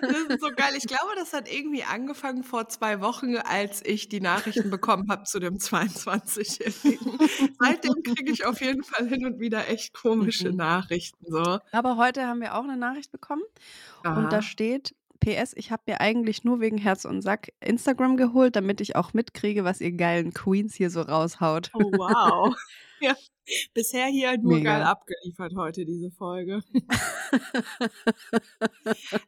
Das 0.00 0.16
ist 0.28 0.40
so 0.40 0.50
geil. 0.56 0.74
Ich 0.76 0.86
glaube, 0.86 1.12
das 1.16 1.32
hat 1.32 1.48
irgendwie 1.48 1.84
angefangen 1.84 2.42
vor 2.42 2.68
zwei 2.68 3.00
Wochen, 3.00 3.36
als 3.36 3.84
ich 3.84 4.08
die 4.08 4.20
Nachrichten 4.20 4.70
bekommen 4.70 5.08
habe 5.08 5.24
zu 5.24 5.38
dem 5.38 5.58
22-Jährigen. 5.58 7.18
Seitdem 7.60 8.02
kriege 8.02 8.32
ich 8.32 8.44
auf 8.44 8.60
jeden 8.60 8.82
Fall 8.82 9.06
hin 9.06 9.24
und 9.26 9.38
wieder 9.38 9.68
echt 9.68 9.94
komische 9.94 10.50
Mhm. 10.50 10.56
Nachrichten. 10.56 11.24
So. 11.28 11.58
Aber 11.70 11.96
heute 11.96 12.26
haben 12.26 12.40
wir 12.40 12.56
auch 12.56 12.64
eine 12.64 12.76
Nachricht 12.76 13.12
bekommen 13.12 13.42
und 14.04 14.32
da 14.32 14.38
Aha. 14.38 14.42
steht: 14.42 14.96
„PS, 15.20 15.52
ich 15.54 15.70
habe 15.70 15.82
mir 15.86 16.00
eigentlich 16.00 16.44
nur 16.44 16.60
wegen 16.60 16.78
Herz 16.78 17.04
und 17.04 17.22
Sack 17.22 17.52
Instagram 17.60 18.16
geholt, 18.16 18.56
damit 18.56 18.80
ich 18.80 18.96
auch 18.96 19.12
mitkriege, 19.12 19.64
was 19.64 19.80
ihr 19.80 19.92
geilen 19.92 20.32
Queens 20.34 20.74
hier 20.74 20.90
so 20.90 21.02
raushaut.“ 21.02 21.70
Oh, 21.74 21.90
wow. 21.92 22.54
Ja, 23.02 23.16
bisher 23.72 24.06
hier 24.06 24.36
nur 24.36 24.60
geil 24.60 24.80
Mega. 24.80 24.90
abgeliefert 24.90 25.54
heute, 25.56 25.84
diese 25.84 26.10
Folge. 26.10 26.60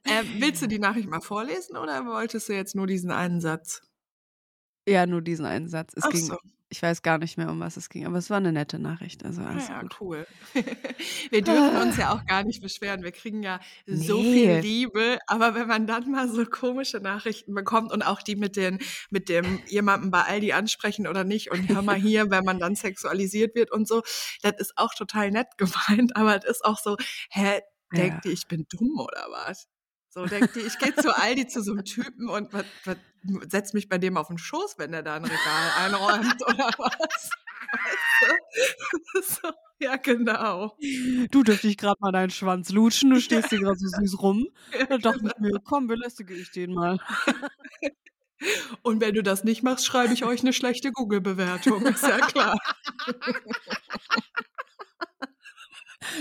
Ähm, 0.04 0.26
willst 0.38 0.62
du 0.62 0.66
die 0.66 0.78
Nachricht 0.78 1.08
mal 1.08 1.20
vorlesen 1.20 1.76
oder 1.76 2.04
wolltest 2.06 2.48
du 2.48 2.52
jetzt 2.52 2.74
nur 2.74 2.86
diesen 2.86 3.10
einen 3.10 3.40
Satz? 3.40 3.82
Ja, 4.88 5.06
nur 5.06 5.22
diesen 5.22 5.46
einen 5.46 5.68
Satz. 5.68 5.92
Es 5.96 6.04
Ach 6.04 6.10
ging 6.10 6.26
so. 6.26 6.36
Ich 6.72 6.82
weiß 6.82 7.02
gar 7.02 7.18
nicht 7.18 7.36
mehr, 7.38 7.50
um 7.50 7.60
was 7.60 7.76
es 7.76 7.88
ging, 7.90 8.06
aber 8.06 8.18
es 8.18 8.30
war 8.30 8.40
'ne 8.40 8.52
nette 8.52 8.78
Nachricht, 8.80 9.24
also 9.24 9.42
alles 9.42 9.70
ja, 9.70 9.82
gut. 9.82 9.96
cool. 10.00 10.26
Wir 11.30 11.42
dürfen 11.44 11.76
uns 11.76 11.96
ja 11.96 12.10
auch 12.14 12.24
gar 12.26 12.42
nicht 12.44 12.62
beschweren. 12.62 13.02
Wir 13.02 13.12
kriegen 13.12 13.42
ja 13.42 13.60
so 13.86 14.22
viel. 14.22 14.62
Liebe, 14.62 15.18
aber 15.26 15.54
wenn 15.54 15.68
man 15.68 15.86
dann 15.86 16.10
mal 16.10 16.28
so 16.28 16.44
komische 16.46 16.98
Nachrichten 16.98 17.54
bekommt 17.54 17.92
und 17.92 18.02
auch 18.02 18.22
die 18.22 18.36
mit 18.36 18.56
den 18.56 18.78
mit 19.10 19.28
dem 19.28 19.62
jemanden 19.66 20.10
bei 20.10 20.22
Aldi 20.22 20.52
ansprechen 20.52 21.06
oder 21.06 21.24
nicht 21.24 21.50
und 21.50 21.68
hör 21.68 21.82
mal 21.82 21.96
hier, 21.96 22.30
wenn 22.30 22.44
man 22.44 22.58
dann 22.60 22.76
sexualisiert 22.76 23.54
wird 23.54 23.70
und 23.72 23.86
so, 23.88 24.02
das 24.42 24.54
ist 24.58 24.72
auch 24.76 24.94
total 24.94 25.30
nett 25.30 25.48
gemeint, 25.58 26.16
aber 26.16 26.36
es 26.38 26.44
ist 26.46 26.64
auch 26.64 26.78
so: 26.78 26.96
„Hä, 27.30 27.60
Ja. 27.92 28.22
denkt 28.22 28.24
die, 28.24 28.30
ich 28.32 28.48
bin 28.48 28.66
dumm 28.70 28.98
oder 29.00 29.26
was?“ 29.30 29.66
So, 30.14 30.26
denkt 30.26 30.56
die, 30.56 30.60
ich 30.60 30.78
gehe 30.78 30.94
zu 30.94 31.16
Aldi 31.16 31.46
zu 31.46 31.62
so 31.62 31.72
'nem 31.72 31.84
Typen 31.86 32.28
und 32.28 32.52
was 32.52 32.66
was 32.84 32.98
setze 33.48 33.74
mich 33.74 33.88
bei 33.88 33.96
dem 33.96 34.18
auf 34.18 34.28
'n 34.28 34.36
Schoß, 34.36 34.74
wenn 34.76 34.92
der 34.92 35.02
da 35.02 35.16
'n 35.16 35.24
Regal 35.24 35.70
einräumt 35.70 36.42
oder 36.46 36.74
was? 36.76 37.30
Weißt 37.70 38.16
du? 38.20 38.26
So, 39.22 39.50
ja, 39.80 39.96
genau. 39.96 40.76
„Du, 41.30 41.42
dürfte 41.42 41.68
ich 41.68 41.76
grad 41.78 42.00
mal 42.00 42.12
deinen 42.12 42.30
Schwanz 42.30 42.70
lutschen? 42.70 43.10
Du 43.10 43.20
stehst 43.20 43.50
hier 43.50 43.60
grad 43.60 43.78
so 43.78 43.86
süß 43.88 44.20
rum.“ 44.22 44.46
Ja, 44.72 44.86
Da 44.88 44.98
dachte 44.98 45.26
ich 45.26 45.32
mir: 45.38 45.52
„Komm, 45.64 45.86
belästige 45.86 46.34
ich 46.34 46.50
den 46.50 46.72
mal.“ 46.74 46.98
Und 48.84 49.00
wenn 49.02 49.14
du 49.14 49.22
das 49.22 49.44
nicht 49.44 49.62
machst, 49.64 49.86
schreibe 49.86 50.14
ich 50.14 50.24
euch 50.24 50.42
'ne 50.44 50.52
schlechte 50.54 50.92
Google-Bewertung, 50.92 51.86
ist 51.86 52.06
ja 52.06 52.22
klar. 52.22 52.56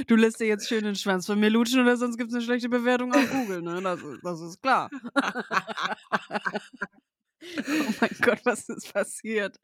„Du 0.08 0.16
lässt 0.16 0.40
dir 0.40 0.48
jetzt 0.48 0.68
schön 0.68 0.84
den 0.84 0.96
Schwanz 0.96 1.26
von 1.26 1.40
mir 1.40 1.50
lutschen 1.50 1.82
oder 1.82 1.98
sonst 1.98 2.18
gibt's 2.18 2.34
'ne 2.34 2.42
schlechte 2.42 2.70
Bewertung 2.70 3.14
auf 3.14 3.30
Google, 3.30 3.62
ne? 3.62 3.82
Das 3.82 4.02
ist 4.04 4.20
das 4.24 4.42
ist 4.42 4.62
klar.“ 4.62 4.92
Oh 7.80 7.92
mein 8.02 8.12
Gott, 8.22 8.42
was 8.46 8.70
ist 8.70 8.94
passiert? 8.94 9.58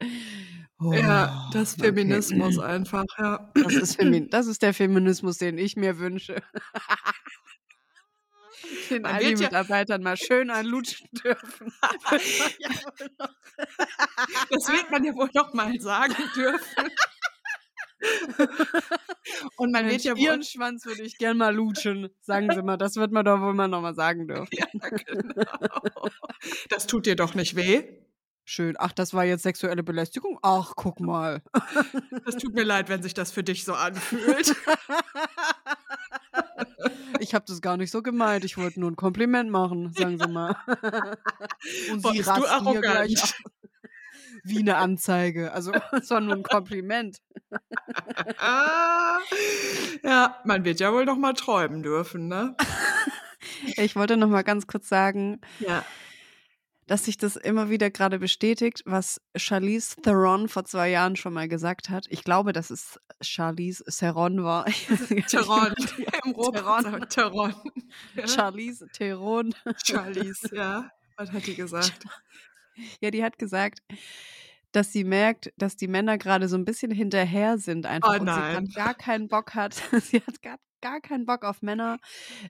Ja, 0.92 1.46
das 1.50 1.76
Okay. 1.76 1.76
Feminismus 1.76 2.58
einfach, 2.58 3.04
ja. 3.18 3.52
Das 3.60 3.76
ist 3.76 3.96
Femin 3.96 4.28
das 4.30 4.46
ist 4.46 4.62
der 4.62 4.74
Feminismus, 4.74 5.38
den 5.38 5.58
ich 5.58 5.76
mir 5.76 5.98
wünsche. 5.98 6.36
Den 8.90 9.04
Man 9.04 9.20
wird 9.20 9.40
ja 9.40 9.50
Aldi-Mitarbeitern 9.50 10.02
mal 10.02 10.16
schön 10.16 10.50
einen 10.50 10.68
lutschen 10.68 11.08
dürfen. 11.12 11.72
Das 14.50 14.68
wird 14.68 14.90
man 14.90 15.04
ja 15.04 15.14
wohl 15.14 15.30
noch 15.34 15.52
mal 15.54 15.72
sagen 15.80 16.16
dürfen. 16.36 16.90
Und 19.56 19.72
man 19.72 19.88
wird 19.88 20.02
ja 20.04 20.14
ihren 20.14 20.42
Schwanz 20.42 20.86
würde 20.86 21.02
ich 21.02 21.18
gern 21.18 21.36
mal 21.36 21.54
lutschen. 21.54 22.08
Sagen 22.20 22.50
Sie 22.54 22.62
mal, 22.62 22.76
das 22.76 22.96
wird 22.96 23.12
man 23.12 23.24
doch 23.24 23.40
wohl 23.40 23.54
mal 23.54 23.68
noch 23.68 23.82
mal 23.82 23.94
sagen 23.94 24.26
dürfen. 24.28 24.48
Ja, 24.52 24.66
genau. 24.72 26.08
Das 26.70 26.86
tut 26.86 27.06
dir 27.06 27.16
doch 27.16 27.34
nicht 27.34 27.56
weh? 27.56 27.84
Schön. 28.44 28.76
Ach, 28.78 28.92
das 28.92 29.12
war 29.12 29.24
jetzt 29.24 29.42
sexuelle 29.42 29.82
Belästigung? 29.82 30.38
Ach, 30.42 30.72
guck 30.76 31.00
mal. 31.00 31.42
Das 32.24 32.36
tut 32.36 32.54
mir 32.54 32.64
leid, 32.64 32.88
wenn 32.88 33.02
sich 33.02 33.12
das 33.14 33.30
für 33.32 33.42
dich 33.42 33.64
so 33.64 33.74
anfühlt. 33.74 34.54
Ich 37.20 37.34
habe 37.34 37.44
das 37.48 37.60
gar 37.60 37.76
nicht 37.76 37.90
so 37.90 38.02
gemeint. 38.02 38.44
Ich 38.44 38.56
wollte 38.56 38.80
nur 38.80 38.90
'n 38.90 38.96
Kompliment 38.96 39.50
machen, 39.50 39.92
sagen 39.92 40.18
Sie 40.18 40.28
mal. 40.28 40.56
Und 41.90 42.02
Boah, 42.02 42.12
Sie 42.12 42.18
bist 42.18 42.28
du 42.28 42.42
rasten 42.42 42.68
hier 42.68 42.80
gleich 42.80 43.18
arrogant. 43.18 43.34
Wie 44.44 44.62
'ne 44.62 44.76
Anzeige. 44.76 45.52
Also, 45.52 45.72
es 45.92 46.10
war 46.10 46.20
nur 46.20 46.34
'n 46.34 46.42
Kompliment. 46.42 47.18
Ja, 50.02 50.40
man 50.44 50.64
wird 50.64 50.80
ja 50.80 50.92
wohl 50.92 51.04
noch 51.04 51.16
mal 51.16 51.34
träumen 51.34 51.82
dürfen, 51.82 52.28
ne? 52.28 52.56
Ich 53.76 53.94
wollte 53.96 54.16
noch 54.16 54.28
mal 54.28 54.42
ganz 54.42 54.66
kurz 54.66 54.88
sagen 54.88 55.40
Ja. 55.60 55.84
dass 56.86 57.04
sich 57.04 57.16
das 57.18 57.36
immer 57.36 57.70
wieder 57.70 57.90
grade 57.90 58.18
bestätigt, 58.18 58.82
was 58.86 59.20
Charlize 59.36 59.96
Theron 60.02 60.48
vor 60.48 60.64
2 60.64 60.88
Jahren 60.90 61.16
schon 61.16 61.32
mal 61.34 61.48
gesagt 61.48 61.88
hat. 61.90 62.06
Ich 62.08 62.24
glaube, 62.24 62.52
dass 62.52 62.70
es 62.70 62.98
Charlize 63.20 63.84
Theron 63.84 64.42
war. 64.42 64.64
Theron. 65.28 65.74
Im 66.24 66.34
Theron. 66.34 67.08
Theron. 67.08 67.54
Charlize 68.26 68.86
Theron. 68.92 69.54
Charlize, 69.84 70.54
ja. 70.54 70.90
Was 71.16 71.30
hat 71.32 71.46
die 71.46 71.54
gesagt? 71.56 72.04
Ja, 73.02 73.10
die 73.10 73.22
hat 73.24 73.38
gesagt, 73.38 73.80
dass 74.72 74.92
sie 74.92 75.04
merkt, 75.04 75.52
dass 75.56 75.76
die 75.76 75.88
Männer 75.88 76.18
grade 76.18 76.48
so 76.48 76.56
'n 76.56 76.64
bisschen 76.64 76.90
hinterher 76.90 77.58
sind 77.58 77.86
einfach 77.86 78.12
Oh 78.12 78.18
und 78.18 78.32
sie 78.34 78.42
nein. 78.42 78.50
grad 78.50 78.72
gar 78.74 78.94
keinen 78.94 79.28
Bock 79.28 79.54
hat 79.54 79.74
sie 80.02 80.18
hat 80.26 80.42
grad 80.42 80.60
gar 80.82 81.00
keinen 81.00 81.26
Bock 81.26 81.44
auf 81.44 81.62
Männer, 81.62 81.98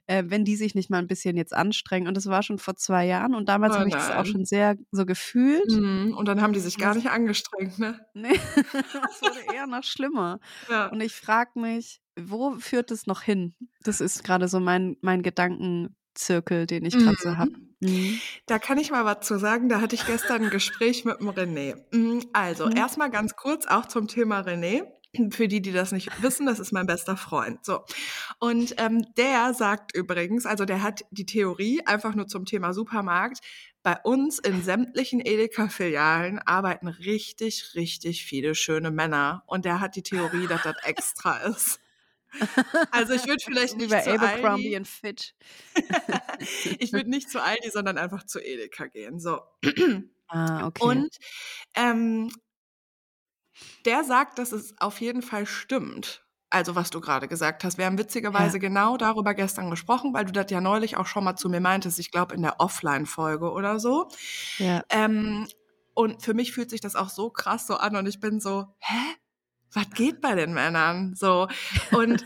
äh, 0.07 0.23
wenn 0.27 0.45
die 0.45 0.55
sich 0.57 0.75
nicht 0.75 0.89
mal 0.91 0.99
'n 1.01 1.07
bisschen 1.07 1.37
jetzt 1.37 1.53
anstrengen. 1.55 2.07
Und 2.07 2.17
das 2.17 2.27
war 2.27 2.43
schon 2.43 2.59
vor 2.59 2.75
2 2.77 3.05
Jahren 3.07 3.35
und 3.35 3.49
damals 3.49 3.77
Oh 3.77 3.79
habe 3.79 3.89
ich 3.89 3.97
das 3.97 4.11
auch 4.11 4.25
schon 4.25 4.45
sehr 4.45 4.77
so 4.91 5.05
gefühlt. 5.05 5.65
Mhm, 5.65 6.15
und 6.17 6.25
dann 6.27 6.41
haben 6.41 6.53
die 6.53 6.59
sich 6.59 6.77
gar 6.77 6.93
Das 6.93 6.95
nicht 6.95 7.09
angestrengt, 7.09 7.79
ne? 7.79 8.05
Ne, 8.15 8.29
es 9.09 9.21
wurde 9.21 9.41
eher 9.41 9.67
noch 9.67 9.83
schlimmer. 9.83 10.39
Ja. 10.67 10.91
Und 10.91 11.01
ich 11.01 11.13
frage 11.15 11.59
mich, 11.59 12.01
wo 12.19 12.53
führt 12.59 12.91
es 12.91 13.05
noch 13.05 13.21
hin? 13.21 13.55
Das 13.83 14.01
ist 14.01 14.23
grade 14.23 14.47
so 14.47 14.59
mein 14.59 14.97
mein 15.01 15.21
Gedankenzirkel, 16.15 16.65
den 16.67 16.85
ich 16.85 16.97
grad 16.97 17.19
so 17.19 17.37
habe. 17.37 17.51
Mhm. 17.55 17.75
Mhm. 17.81 18.21
Da 18.45 18.59
kann 18.59 18.77
ich 18.77 18.91
mal 18.91 19.05
was 19.05 19.25
zu 19.25 19.37
sagen. 19.39 19.69
Da 19.69 19.81
hatte 19.81 19.95
ich 19.95 20.05
gestern 20.05 20.43
'n 20.45 20.49
Gespräch 20.49 21.05
mit 21.05 21.19
dem 21.19 21.29
René. 21.29 21.75
Hm, 21.93 22.23
also, 22.33 22.65
Mhm. 22.65 22.75
erst 22.75 22.97
mal 22.97 23.09
ganz 23.09 23.35
kurz 23.35 23.65
auch 23.67 23.85
zum 23.87 24.07
Thema 24.07 24.41
René. 24.41 24.83
Für 25.31 25.47
die, 25.47 25.59
die 25.61 25.71
das 25.71 25.91
nicht 25.91 26.11
wissen, 26.21 26.45
das 26.45 26.59
ist 26.59 26.71
mein 26.71 26.85
bester 26.85 27.17
Freund. 27.17 27.65
So. 27.65 27.83
Und, 28.39 28.75
ähm, 28.77 29.03
der 29.17 29.53
sagt 29.55 29.95
übrigens 29.95 30.45
also, 30.45 30.65
der 30.65 30.83
hat 30.83 31.03
die 31.11 31.25
Theorie, 31.25 31.81
einfach 31.85 32.13
nur 32.15 32.27
zum 32.27 32.45
Thema 32.45 32.73
Supermarkt, 32.73 33.39
bei 33.83 33.97
uns 34.03 34.37
in 34.39 34.61
sämtlichen 34.61 35.19
Edeka-Filialen 35.21 36.39
arbeiten 36.39 36.87
richtig, 36.87 37.71
richtig 37.75 38.23
viele 38.25 38.53
schöne 38.55 38.91
Männer. 38.91 39.43
Und 39.47 39.65
der 39.65 39.79
hat 39.79 39.95
die 39.95 40.03
Theorie, 40.03 40.47
dass 40.47 40.61
das 40.63 40.75
extra 40.83 41.37
ist. 41.39 41.79
Also, 42.91 43.13
ich 43.13 43.27
würde 43.27 43.43
vielleicht 43.45 43.77
nicht 43.77 43.89
bei 43.89 44.03
zu 44.03 44.11
Abercrombie 44.11 44.75
Aldi 44.75 44.75
and 44.75 44.87
Fitch. 44.87 45.33
Ich 46.79 46.93
würde 46.93 47.09
nicht 47.09 47.29
zu 47.29 47.41
Aldi, 47.43 47.69
sondern 47.71 47.97
einfach 47.97 48.23
zu 48.25 48.39
Edeka 48.39 48.87
gehen, 48.87 49.19
so. 49.19 49.41
Ah, 50.29 50.65
okay. 50.67 51.03
Und, 51.03 51.15
ähm 51.75 52.29
der 53.85 54.03
sagt, 54.03 54.37
dass 54.39 54.51
es 54.51 54.73
auf 54.79 54.99
jeden 55.01 55.21
Fall 55.21 55.45
stimmt. 55.45 56.25
Also, 56.51 56.75
was 56.75 56.89
du 56.89 56.99
grade 56.99 57.27
gesagt 57.27 57.63
hast. 57.63 57.77
Wir 57.77 57.85
haben 57.85 57.99
witzigerweise 57.99 58.57
Ja. 58.57 58.59
genau 58.59 58.97
darüber 58.97 59.35
gestern 59.35 59.69
gesprochen, 59.69 60.13
weil 60.15 60.25
du 60.25 60.31
das 60.31 60.49
ja 60.49 60.61
neulich 60.61 60.97
auch 60.97 61.05
schon 61.05 61.23
mal 61.23 61.35
zu 61.35 61.47
mir 61.47 61.59
meintest, 61.59 61.99
ich 61.99 62.09
glaube 62.11 62.33
in 62.33 62.41
der 62.41 62.59
Offline-Folge 62.59 63.51
oder 63.51 63.79
so. 63.79 64.09
Ja. 64.59 64.83
Ähm, 64.89 65.47
und 65.93 66.23
für 66.23 66.33
mich 66.33 66.53
fühlt 66.53 66.69
sich 66.71 66.81
das 66.81 66.95
auch 66.95 67.09
so 67.09 67.29
krass 67.29 67.67
so 67.67 67.75
an 67.77 67.95
und 67.95 68.07
ich 68.07 68.19
bin 68.19 68.39
so: 68.39 68.67
„Hä? 68.79 68.95
Was 69.73 69.89
geht 69.91 70.21
bei 70.21 70.35
den 70.35 70.53
Männern?“ 70.53 71.13
So. 71.15 71.47
Und 71.91 72.25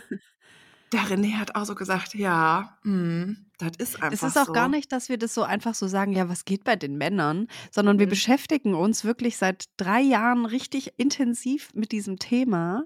der 0.93 1.01
René 1.03 1.35
hat 1.39 1.55
auch 1.55 1.65
so 1.65 1.75
gesagt: 1.75 2.15
„Ja, 2.15 2.79
mhm, 2.83 3.47
das 3.59 3.73
ist 3.77 4.01
Es 4.11 4.23
einfach 4.23 4.23
ist 4.23 4.37
auch 4.37 4.51
so.“ 4.51 4.53
gar 4.53 4.69
nicht, 4.69 4.91
dass 4.91 5.09
wir 5.09 5.17
das 5.17 5.33
so 5.33 5.43
einfach 5.43 5.73
so 5.75 5.87
sagen: 5.87 6.13
„Ja, 6.13 6.29
was 6.29 6.45
geht 6.45 6.63
bei 6.63 6.75
den 6.75 6.97
Männern?“, 6.97 7.47
sondern 7.71 7.99
wir 7.99 8.07
Mhm. 8.07 8.07
beschäftigen 8.07 8.75
uns 8.75 9.03
wirklich 9.03 9.37
seit 9.37 9.65
3 9.77 10.01
Jahren 10.01 10.45
richtig 10.45 10.93
intensiv 10.97 11.69
mit 11.73 11.91
diesem 11.91 12.19
Thema 12.19 12.85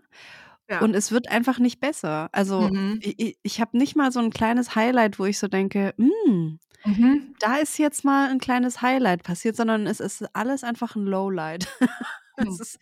Ja. 0.70 0.88
und 0.88 0.96
es 0.96 1.12
wird 1.12 1.30
einfach 1.32 1.60
nicht 1.60 1.80
besser. 1.80 2.30
Also, 2.34 2.72
Mhm. 2.72 3.02
i 3.04 3.16
i 3.30 3.38
ich 3.44 3.62
habe 3.62 3.78
nicht 3.78 3.96
mal 3.96 4.12
so 4.12 4.20
'n 4.22 4.32
kleines 4.32 4.76
Highlight, 4.76 5.20
wo 5.20 5.26
ich 5.26 5.40
so 5.40 5.48
denke: 5.48 5.94
„Hm, 5.98 6.60
Mhm. 6.86 7.38
da 7.40 7.58
ist 7.58 7.78
jetzt 7.80 8.06
mal 8.06 8.32
'n 8.32 8.40
kleines 8.40 8.82
Highlight 8.84 9.24
passiert“, 9.24 9.56
sondern 9.58 9.88
es 9.88 10.00
ist 10.02 10.26
alles 10.36 10.64
einfach 10.66 10.96
'n 10.98 11.06
Lowlight. 11.06 11.68
Es 12.40 12.60
Hm. 12.60 12.62
ist 12.62 12.80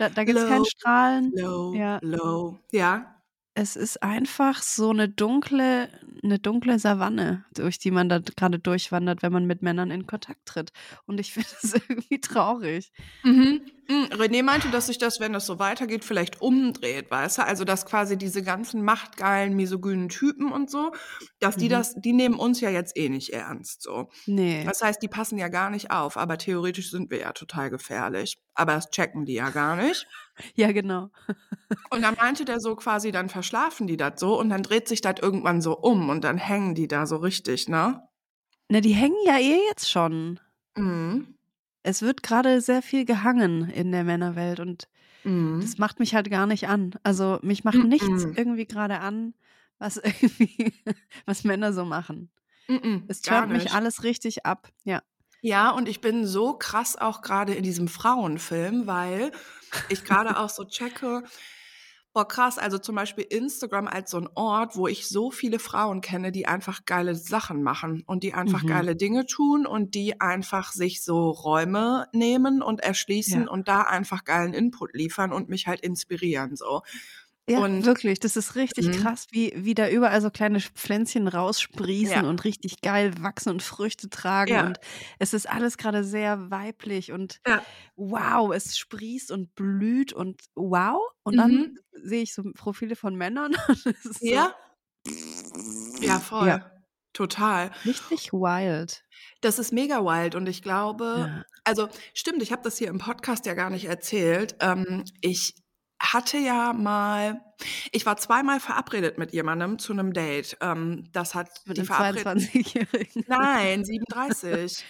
da 0.00 0.08
da 0.10 0.24
gibt's 0.24 0.44
kein 0.46 0.64
Low, 0.64 0.66
Strahlen. 0.66 1.34
low, 1.34 1.64
Ja. 1.72 2.00
low. 2.00 2.58
Ja. 2.72 3.20
Es 3.56 3.74
ist 3.74 4.02
einfach 4.02 4.62
so 4.62 4.92
'ne 4.92 5.08
dunkle 5.08 5.88
'ne 6.22 6.38
dunkle 6.38 6.78
Savanne, 6.78 7.44
durch 7.54 7.78
die 7.78 7.90
man 7.90 8.08
da 8.08 8.20
grade 8.20 8.58
durchwandert, 8.60 9.22
wenn 9.22 9.32
man 9.32 9.46
mit 9.46 9.60
Männern 9.62 9.90
in 9.90 10.06
Kontakt 10.06 10.46
tritt. 10.46 10.70
Und 11.06 11.18
ich 11.18 11.32
finde 11.34 11.48
das 11.60 11.74
irgendwie 11.74 12.20
traurig. 12.20 12.92
Mhm. 13.24 13.60
Hm, 13.90 14.04
René 14.12 14.44
meinte, 14.44 14.70
dass 14.70 14.86
sich 14.86 14.98
das, 14.98 15.18
wenn 15.18 15.32
das 15.32 15.46
so 15.46 15.58
weitergeht, 15.58 16.04
vielleicht 16.04 16.40
umdreht, 16.40 17.10
weißt 17.10 17.38
du? 17.38 17.42
Also, 17.44 17.64
dass 17.64 17.84
quasi 17.86 18.16
diese 18.16 18.40
ganzen 18.44 18.84
machtgeilen, 18.84 19.56
misogynen 19.56 20.08
Typen 20.08 20.52
und 20.52 20.70
so, 20.70 20.92
dass 21.40 21.56
die 21.56 21.64
Mhm. 21.64 21.70
das 21.70 21.94
die 21.96 22.12
nehmen 22.12 22.38
uns 22.38 22.60
ja 22.60 22.70
jetzt 22.70 22.96
eh 22.96 23.08
nicht 23.08 23.30
ernst 23.32 23.82
so. 23.82 24.08
Nee. 24.26 24.62
Das 24.64 24.80
heißt, 24.80 25.02
die 25.02 25.08
passen 25.08 25.38
ja 25.38 25.48
gar 25.48 25.70
nicht 25.70 25.90
auf, 25.90 26.16
aber 26.16 26.38
theoretisch 26.38 26.92
sind 26.92 27.10
wir 27.10 27.18
ja 27.18 27.32
total 27.32 27.68
gefährlich. 27.70 28.38
Aber 28.54 28.74
das 28.74 28.90
checken 28.90 29.24
die 29.24 29.34
ja 29.34 29.50
gar 29.50 29.74
nicht. 29.74 30.06
Ja, 30.54 30.70
genau. 30.70 31.08
Und 31.90 32.02
dann 32.02 32.14
meinte 32.14 32.44
der 32.44 32.60
so 32.60 32.76
quasi, 32.76 33.10
dann 33.10 33.28
verschlafen 33.28 33.88
die 33.88 33.96
das 33.96 34.20
so 34.20 34.38
und 34.38 34.50
dann 34.50 34.62
dreht 34.62 34.86
sich 34.86 35.00
das 35.00 35.16
irgendwann 35.20 35.60
so 35.62 35.76
um 35.76 36.10
und 36.10 36.22
dann 36.22 36.38
hängen 36.38 36.76
die 36.76 36.86
da 36.86 37.06
so 37.06 37.16
richtig, 37.16 37.68
ne? 37.68 38.02
Na, 38.68 38.80
die 38.80 38.94
hängen 38.94 39.16
ja 39.26 39.36
eh 39.38 39.58
jetzt 39.68 39.90
schon. 39.90 40.38
Mhm. 40.76 41.34
Es 41.82 42.02
wird 42.02 42.22
gerade 42.22 42.60
sehr 42.60 42.82
viel 42.82 43.04
gehangen 43.04 43.68
in 43.70 43.92
der 43.92 44.04
Männerwelt 44.04 44.60
und 44.60 44.88
Mhm. 45.24 45.60
das 45.60 45.78
macht 45.78 45.98
mich 45.98 46.14
halt 46.14 46.30
gar 46.30 46.46
nicht 46.46 46.68
an. 46.68 46.94
Also 47.02 47.38
mich 47.42 47.64
macht 47.64 47.84
nichts 47.84 48.24
Mhm. 48.24 48.34
irgendwie 48.36 48.66
gerade 48.66 49.00
an, 49.00 49.34
was 49.78 49.96
irgendwie, 50.04 50.72
was 51.26 51.44
Männer 51.44 51.72
so 51.72 51.84
machen. 51.84 52.30
Mhm. 52.68 53.04
Es 53.08 53.20
turnt 53.22 53.50
mich 53.52 53.72
alles 53.72 54.02
richtig 54.04 54.46
ab. 54.46 54.68
Ja. 54.84 55.02
Ja, 55.42 55.70
und 55.70 55.88
ich 55.88 56.00
bin 56.02 56.26
so 56.26 56.54
krass 56.54 56.96
auch 56.96 57.22
gerade 57.22 57.54
in 57.54 57.62
diesem 57.62 57.88
Frauenfilm, 57.88 58.86
weil 58.86 59.32
ich 59.88 60.04
gerade 60.04 60.38
auch 60.38 60.50
so 60.50 60.64
checke, 60.64 61.22
boah 62.12 62.26
krass, 62.26 62.58
also 62.58 62.78
zum 62.78 62.96
Beispiel 62.96 63.24
Instagram 63.24 63.86
als 63.86 64.10
so 64.10 64.18
ein 64.18 64.28
Ort, 64.34 64.76
wo 64.76 64.88
ich 64.88 65.06
so 65.08 65.30
viele 65.30 65.58
Frauen 65.60 66.00
kenne, 66.00 66.32
die 66.32 66.46
einfach 66.46 66.84
geile 66.84 67.14
Sachen 67.14 67.62
machen 67.62 68.02
und 68.06 68.22
die 68.24 68.34
einfach 68.34 68.64
Mhm. 68.64 68.66
geile 68.66 68.96
Dinge 68.96 69.26
tun 69.26 69.64
und 69.66 69.94
die 69.94 70.20
einfach 70.20 70.72
sich 70.72 71.04
so 71.04 71.30
Räume 71.30 72.06
nehmen 72.12 72.62
und 72.62 72.80
erschließen 72.80 73.46
Ja. 73.46 73.48
und 73.48 73.68
da 73.68 73.82
einfach 73.82 74.24
geilen 74.24 74.54
Input 74.54 74.94
liefern 74.94 75.32
und 75.32 75.48
mich 75.48 75.66
halt 75.68 75.80
inspirieren 75.80 76.56
so. 76.56 76.82
Ja, 77.50 77.58
Und 77.60 77.84
wirklich. 77.84 78.20
Das 78.20 78.36
ist 78.36 78.54
richtig 78.54 78.86
Mhm. 78.88 78.92
krass, 79.02 79.26
wie, 79.30 79.52
wie 79.56 79.74
da 79.74 79.88
überall 79.88 80.20
so 80.20 80.30
kleine 80.30 80.60
Pflänzchen 80.60 81.28
raussprießen 81.28 82.22
Ja. 82.24 82.28
und 82.28 82.44
richtig 82.44 82.80
geil 82.80 83.12
wachsen 83.20 83.50
und 83.50 83.62
Früchte 83.62 84.08
tragen. 84.08 84.52
Ja. 84.52 84.66
Und 84.66 84.78
es 85.18 85.34
ist 85.34 85.48
alles 85.48 85.76
gerade 85.76 86.04
sehr 86.04 86.50
weiblich 86.50 87.12
und 87.12 87.40
Ja. 87.46 87.62
wow, 87.96 88.52
es 88.54 88.76
sprießt 88.78 89.30
und 89.30 89.54
blüht 89.54 90.12
und 90.12 90.40
wow. 90.54 91.00
Und 91.22 91.36
dann 91.36 91.50
Mhm. 91.52 91.78
sehe 91.92 92.22
ich 92.22 92.34
so 92.34 92.42
Profile 92.54 92.96
von 92.96 93.14
Männern 93.16 93.52
ist 93.84 94.20
so, 94.20 94.26
Ja. 94.26 94.54
Ja, 96.00 96.18
voll. 96.20 96.48
ja, 96.48 96.70
Total. 97.12 97.70
richtig 97.84 98.32
wild. 98.32 99.02
Das 99.40 99.58
ist 99.58 99.72
mega 99.72 100.04
wild 100.04 100.34
und 100.34 100.48
ich 100.48 100.62
glaube, 100.62 101.04
Ja. 101.28 101.42
also 101.64 101.88
stimmt, 102.14 102.42
ich 102.42 102.52
habe 102.52 102.62
das 102.62 102.78
hier 102.78 102.88
im 102.88 102.98
Podcast 102.98 103.46
ja 103.46 103.54
gar 103.54 103.70
nicht 103.70 103.86
erzählt. 103.86 104.56
Ähm, 104.60 105.04
ich 105.20 105.54
hatte 106.00 106.38
ja 106.38 106.72
mal, 106.72 107.40
ich 107.92 108.06
war 108.06 108.16
zweimal 108.16 108.58
verabredet 108.60 109.18
mit 109.18 109.32
jemandem 109.32 109.78
zu 109.78 109.92
einem 109.92 110.12
Date. 110.12 110.56
Ähm, 110.60 111.08
das 111.12 111.34
hat 111.34 111.50
Mit 111.66 111.76
die 111.76 111.84
Verabredung. 111.84 112.32
22-Jährigen. 112.38 113.24
Nein, 113.28 113.84
37. 113.84 114.84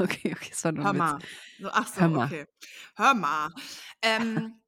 Okay, 0.00 0.34
okay, 0.36 0.48
das 0.50 0.64
war 0.64 0.72
nur 0.72 0.84
Hör 0.84 0.92
Witz. 0.94 0.98
mal. 0.98 1.18
So, 1.60 1.68
ach 1.72 1.86
so, 1.88 2.00
Hör 2.00 2.08
mal. 2.08 2.26
okay. 2.26 2.46
Hör 2.96 3.14
mal. 3.14 3.50
Ähm, 4.02 4.60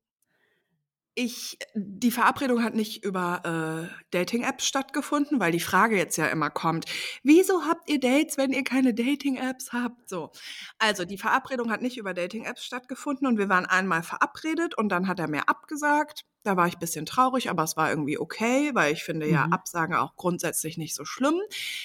ich, 1.18 1.58
die 1.74 2.12
Verabredung 2.12 2.62
hat 2.62 2.74
nicht 2.74 3.04
über 3.04 3.90
äh, 3.90 3.94
Dating-Apps 4.12 4.64
stattgefunden, 4.66 5.40
weil 5.40 5.50
die 5.50 5.58
Frage 5.58 5.96
jetzt 5.96 6.16
ja 6.16 6.26
immer 6.26 6.48
kommt, 6.48 6.84
wieso 7.24 7.64
habt 7.64 7.90
ihr 7.90 7.98
Dates, 7.98 8.38
wenn 8.38 8.52
ihr 8.52 8.62
keine 8.62 8.94
Dating-Apps 8.94 9.72
habt? 9.72 10.08
So. 10.08 10.30
Also 10.78 11.04
die 11.04 11.18
Verabredung 11.18 11.72
hat 11.72 11.82
nicht 11.82 11.96
über 11.98 12.14
Dating-Apps 12.14 12.64
stattgefunden 12.64 13.26
und 13.26 13.36
wir 13.36 13.48
waren 13.48 13.66
einmal 13.66 14.04
verabredet 14.04 14.78
und 14.78 14.90
dann 14.90 15.08
hat 15.08 15.18
er 15.18 15.28
mir 15.28 15.48
abgesagt. 15.48 16.24
Da 16.44 16.56
war 16.56 16.68
ich 16.68 16.76
ein 16.76 16.78
bisschen 16.80 17.04
traurig, 17.04 17.50
aber 17.50 17.64
es 17.64 17.76
war 17.76 17.90
irgendwie 17.90 18.16
okay, 18.16 18.70
weil 18.74 18.92
ich 18.92 19.02
finde 19.02 19.28
ja 19.28 19.48
Mhm. 19.48 19.52
Absagen 19.54 19.96
auch 19.96 20.14
grundsätzlich 20.14 20.78
nicht 20.78 20.94
so 20.94 21.04
schlimm. 21.04 21.34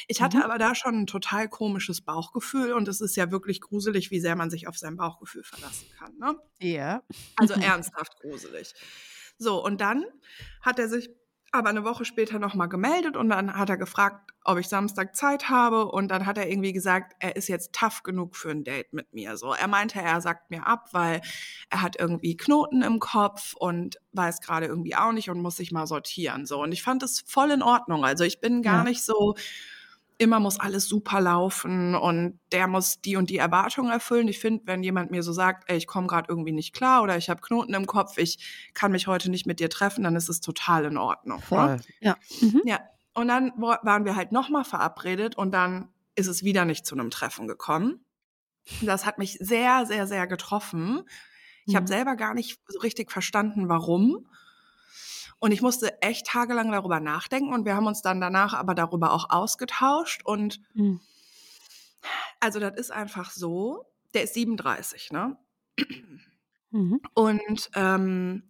Ich 0.07 0.21
hatte 0.21 0.37
Mhm. 0.37 0.43
aber 0.43 0.59
da 0.59 0.75
schon 0.75 0.93
ein 1.01 1.07
total 1.07 1.49
komisches 1.49 2.01
Bauchgefühl 2.01 2.71
und 2.73 2.87
es 2.87 3.01
ist 3.01 3.15
ja 3.17 3.31
wirklich 3.31 3.61
gruselig, 3.61 4.11
wie 4.11 4.19
sehr 4.19 4.35
man 4.35 4.51
sich 4.51 4.67
auf 4.67 4.77
sein 4.77 4.95
Bauchgefühl 4.95 5.43
verlassen 5.43 5.87
kann. 5.97 6.15
Ne? 6.19 6.35
Ja. 6.59 7.01
Also 7.35 7.55
ernsthaft 7.75 8.15
gruselig. 8.21 8.73
So, 9.37 9.63
und 9.63 9.81
dann 9.81 10.05
hat 10.61 10.79
er 10.79 10.87
sich 10.89 11.09
aber 11.51 11.69
eine 11.69 11.83
Woche 11.83 12.03
später 12.03 12.39
nochmal 12.39 12.67
gemeldet 12.67 13.15
und 13.15 13.29
dann 13.29 13.53
hat 13.55 13.69
er 13.69 13.77
gefragt, 13.77 14.31
ob 14.43 14.57
ich 14.57 14.67
Samstag 14.67 15.15
Zeit 15.15 15.49
habe 15.49 15.85
und 15.85 16.07
dann 16.09 16.25
hat 16.25 16.37
er 16.37 16.49
irgendwie 16.49 16.73
gesagt, 16.73 17.13
er 17.19 17.35
ist 17.35 17.47
jetzt 17.47 17.73
tough 17.73 18.01
genug 18.01 18.35
für 18.35 18.49
ein 18.49 18.63
Date 18.63 18.91
mit 18.91 19.13
mir. 19.13 19.37
So, 19.37 19.53
er 19.53 19.67
meinte, 19.67 20.01
er 20.01 20.19
sagt 20.19 20.49
mir 20.49 20.65
ab, 20.65 20.89
weil 20.93 21.21
er 21.69 21.81
hat 21.83 21.95
irgendwie 21.99 22.35
Knoten 22.35 22.81
im 22.81 22.99
Kopf 22.99 23.53
und 23.53 23.97
weiß 24.13 24.41
gerade 24.41 24.65
irgendwie 24.65 24.95
auch 24.95 25.11
nicht 25.11 25.29
und 25.29 25.41
muss 25.41 25.57
sich 25.57 25.71
mal 25.71 25.85
sortieren. 25.85 26.47
So, 26.47 26.61
und 26.63 26.71
ich 26.71 26.81
fand 26.81 27.03
es 27.03 27.21
voll 27.21 27.51
in 27.51 27.61
Ordnung. 27.61 28.03
Also 28.03 28.23
ich 28.23 28.41
bin 28.41 28.63
gar 28.63 28.79
Ja. 28.79 28.83
nicht 28.83 29.03
so, 29.03 29.35
immer 30.17 30.39
muss 30.39 30.59
alles 30.59 30.87
super 30.87 31.19
laufen 31.21 31.95
und 31.95 32.39
der 32.51 32.67
muss 32.67 33.01
die 33.01 33.15
und 33.15 33.29
die 33.29 33.37
Erwartungen 33.37 33.91
erfüllen. 33.91 34.27
Ich 34.27 34.39
finde, 34.39 34.63
wenn 34.65 34.83
jemand 34.83 35.11
mir 35.11 35.23
so 35.23 35.33
sagt, 35.33 35.69
ey, 35.69 35.77
ich 35.77 35.87
komme 35.87 36.07
gerade 36.07 36.27
irgendwie 36.29 36.51
nicht 36.51 36.73
klar 36.73 37.03
oder 37.03 37.17
ich 37.17 37.29
habe 37.29 37.41
Knoten 37.41 37.73
im 37.73 37.85
Kopf, 37.87 38.17
ich 38.17 38.69
kann 38.73 38.91
mich 38.91 39.07
heute 39.07 39.29
nicht 39.29 39.45
mit 39.45 39.59
dir 39.59 39.69
treffen, 39.69 40.03
dann 40.03 40.15
ist 40.15 40.29
es 40.29 40.41
total 40.41 40.85
in 40.85 40.97
Ordnung. 40.97 41.39
Ne? 41.39 41.43
Voll. 41.45 41.79
Ja. 41.99 42.17
Mhm. 42.41 42.61
Ja. 42.65 42.79
Und 43.13 43.27
dann 43.27 43.51
wa- 43.57 43.79
waren 43.83 44.05
wir 44.05 44.15
halt 44.15 44.31
nochmal 44.31 44.63
verabredet 44.63 45.35
und 45.37 45.51
dann 45.51 45.89
ist 46.15 46.27
es 46.27 46.43
wieder 46.43 46.65
nicht 46.65 46.85
zu 46.85 46.95
einem 46.95 47.09
Treffen 47.11 47.47
gekommen. 47.47 48.05
Das 48.81 49.05
hat 49.05 49.17
mich 49.17 49.37
sehr, 49.39 49.85
sehr, 49.85 50.07
sehr 50.07 50.25
getroffen. 50.27 51.01
Ich 51.65 51.75
habe 51.75 51.83
Mhm. 51.83 51.87
selber 51.87 52.15
gar 52.15 52.33
nicht 52.33 52.59
so 52.67 52.79
richtig 52.79 53.11
verstanden, 53.11 53.69
warum. 53.69 54.27
Und 55.43 55.51
ich 55.51 55.61
musste 55.61 56.01
echt 56.01 56.27
tagelang 56.27 56.71
darüber 56.71 57.01
nachdenken 57.01 57.53
und 57.53 57.65
wir 57.65 57.75
haben 57.75 57.85
uns 57.85 58.01
dann 58.01 58.21
danach 58.21 58.53
aber 58.53 58.75
darüber 58.75 59.11
auch 59.11 59.29
ausgetauscht. 59.29 60.21
Und 60.23 60.61
Mhm. 60.73 61.01
also 62.39 62.61
das 62.61 62.77
ist 62.77 62.93
einfach 62.93 63.29
so, 63.29 63.83
der 64.13 64.23
ist 64.23 64.35
37, 64.35 65.11
ne? 65.11 65.35
Mhm. 66.71 67.01
Und 67.13 67.69
ähm, 67.75 68.49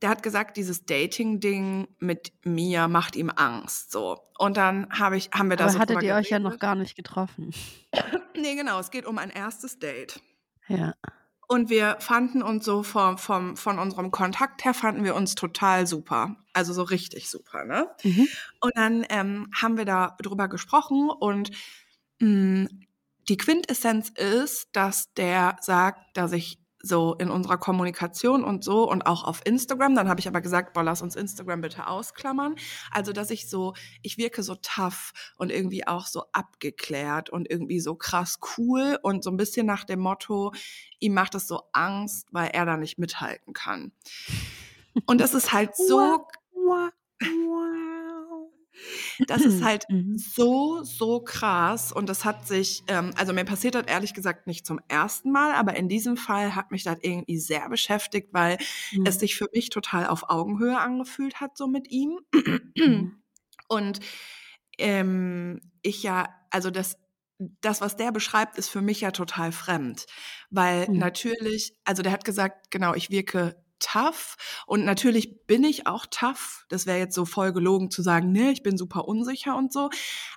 der 0.00 0.10
hat 0.10 0.22
gesagt, 0.22 0.56
dieses 0.56 0.86
Dating-Ding 0.86 1.88
mit 1.98 2.32
mir 2.44 2.86
macht 2.86 3.16
ihm 3.16 3.32
Angst. 3.34 3.90
So. 3.90 4.20
Und 4.38 4.56
dann 4.56 4.88
hab 4.96 5.14
ich, 5.14 5.30
haben 5.32 5.50
wir 5.50 5.56
da 5.56 5.64
Aber 5.64 5.72
so 5.72 5.78
hattet 5.80 6.00
ihr 6.04 6.14
euch 6.14 6.30
ja 6.30 6.38
noch 6.38 6.60
gar 6.60 6.76
nicht 6.76 6.94
getroffen. 6.94 7.52
Nee, 8.36 8.54
genau, 8.54 8.78
es 8.78 8.92
geht 8.92 9.04
um 9.04 9.18
ein 9.18 9.30
erstes 9.30 9.80
Date. 9.80 10.22
Ja. 10.68 10.94
Und 11.50 11.70
wir 11.70 11.96
fanden 11.98 12.42
uns 12.42 12.66
so 12.66 12.82
vom, 12.82 13.16
vom, 13.16 13.56
von 13.56 13.78
unserem 13.78 14.10
Kontakt 14.10 14.66
her, 14.66 14.74
fanden 14.74 15.02
wir 15.02 15.14
uns 15.14 15.34
total 15.34 15.86
super. 15.86 16.36
Also 16.52 16.74
so 16.74 16.82
richtig 16.82 17.30
super, 17.30 17.64
ne? 17.64 17.88
Mhm. 18.02 18.28
Und 18.60 18.72
dann 18.76 19.06
ähm, 19.08 19.50
haben 19.54 19.78
wir 19.78 19.86
da 19.86 20.14
drüber 20.20 20.48
gesprochen 20.48 21.08
und 21.08 21.50
mh, 22.20 22.68
die 23.30 23.38
Quintessenz 23.38 24.10
ist, 24.10 24.68
dass 24.72 25.12
der 25.14 25.56
sagt, 25.60 26.16
dass 26.16 26.32
ich 26.32 26.58
so 26.80 27.14
in 27.14 27.30
unserer 27.30 27.58
Kommunikation 27.58 28.44
und 28.44 28.62
so 28.62 28.88
und 28.88 29.06
auch 29.06 29.24
auf 29.24 29.40
Instagram, 29.44 29.94
dann 29.94 30.08
habe 30.08 30.20
ich 30.20 30.28
aber 30.28 30.40
gesagt, 30.40 30.74
boah, 30.74 30.82
lass 30.82 31.02
uns 31.02 31.16
Instagram 31.16 31.60
bitte 31.60 31.86
ausklammern. 31.86 32.54
Also, 32.90 33.12
dass 33.12 33.30
ich 33.30 33.48
so, 33.50 33.74
ich 34.02 34.18
wirke 34.18 34.42
so 34.42 34.54
tough 34.56 35.12
und 35.36 35.50
irgendwie 35.50 35.86
auch 35.86 36.06
so 36.06 36.24
abgeklärt 36.32 37.30
und 37.30 37.50
irgendwie 37.50 37.80
so 37.80 37.94
krass 37.94 38.38
cool 38.56 38.98
und 39.02 39.24
so 39.24 39.30
ein 39.30 39.36
bisschen 39.36 39.66
nach 39.66 39.84
dem 39.84 40.00
Motto, 40.00 40.52
ihm 41.00 41.14
macht 41.14 41.34
es 41.34 41.48
so 41.48 41.62
Angst, 41.72 42.28
weil 42.30 42.50
er 42.50 42.66
da 42.66 42.76
nicht 42.76 42.98
mithalten 42.98 43.52
kann. 43.52 43.92
Und 45.06 45.20
das 45.20 45.34
ist 45.34 45.52
halt 45.52 45.76
so. 45.76 46.26
Das 49.26 49.44
ist 49.44 49.62
halt 49.62 49.86
Mhm. 49.88 50.18
so, 50.20 50.82
so 50.82 51.20
krass. 51.20 51.92
Und 51.92 52.08
das 52.08 52.24
hat 52.24 52.46
sich, 52.46 52.82
ähm, 52.88 53.12
also 53.16 53.32
mir 53.32 53.44
passiert 53.44 53.74
das 53.76 53.86
ehrlich 53.86 54.14
gesagt 54.14 54.46
nicht 54.46 54.66
zum 54.66 54.80
ersten 54.88 55.30
Mal, 55.30 55.52
aber 55.54 55.76
in 55.76 55.88
diesem 55.88 56.16
Fall 56.16 56.54
hat 56.56 56.70
mich 56.72 56.82
das 56.84 56.98
irgendwie 57.02 57.38
sehr 57.38 57.68
beschäftigt, 57.68 58.28
weil 58.32 58.58
Mhm. 58.92 59.04
es 59.04 59.18
sich 59.20 59.36
für 59.36 59.48
mich 59.54 59.70
total 59.70 60.06
auf 60.08 60.28
Augenhöhe 60.30 60.78
angefühlt 60.78 61.40
hat, 61.40 61.56
so 61.56 61.66
mit 61.68 61.88
ihm. 61.90 62.18
Mhm. 62.78 63.18
Und 63.68 64.00
ähm, 64.78 65.60
ich 65.82 66.02
ja, 66.02 66.28
also 66.50 66.70
das, 66.70 66.98
das, 67.38 67.80
was 67.80 67.96
der 67.96 68.12
beschreibt, 68.12 68.58
ist 68.58 68.68
für 68.68 68.82
mich 68.82 69.00
ja 69.00 69.10
total 69.12 69.52
fremd. 69.52 70.06
Weil 70.50 70.88
Mhm. 70.88 70.94
natürlich, 70.94 71.76
also 71.84 72.02
der 72.02 72.12
hat 72.12 72.24
gesagt, 72.24 72.70
genau, 72.70 72.94
ich 72.94 73.10
wirke 73.10 73.56
tough 73.80 74.36
und 74.66 74.84
natürlich 74.84 75.46
bin 75.46 75.64
ich 75.64 75.86
auch 75.86 76.06
tough. 76.10 76.64
Das 76.68 76.86
wäre 76.86 76.98
jetzt 76.98 77.14
so 77.14 77.24
voll 77.24 77.52
gelogen 77.52 77.90
zu 77.90 78.02
sagen, 78.02 78.32
ne, 78.32 78.50
ich 78.50 78.62
bin 78.62 78.76
super 78.78 79.06
unsicher 79.08 79.56
und 79.56 79.72
so. 79.72 79.90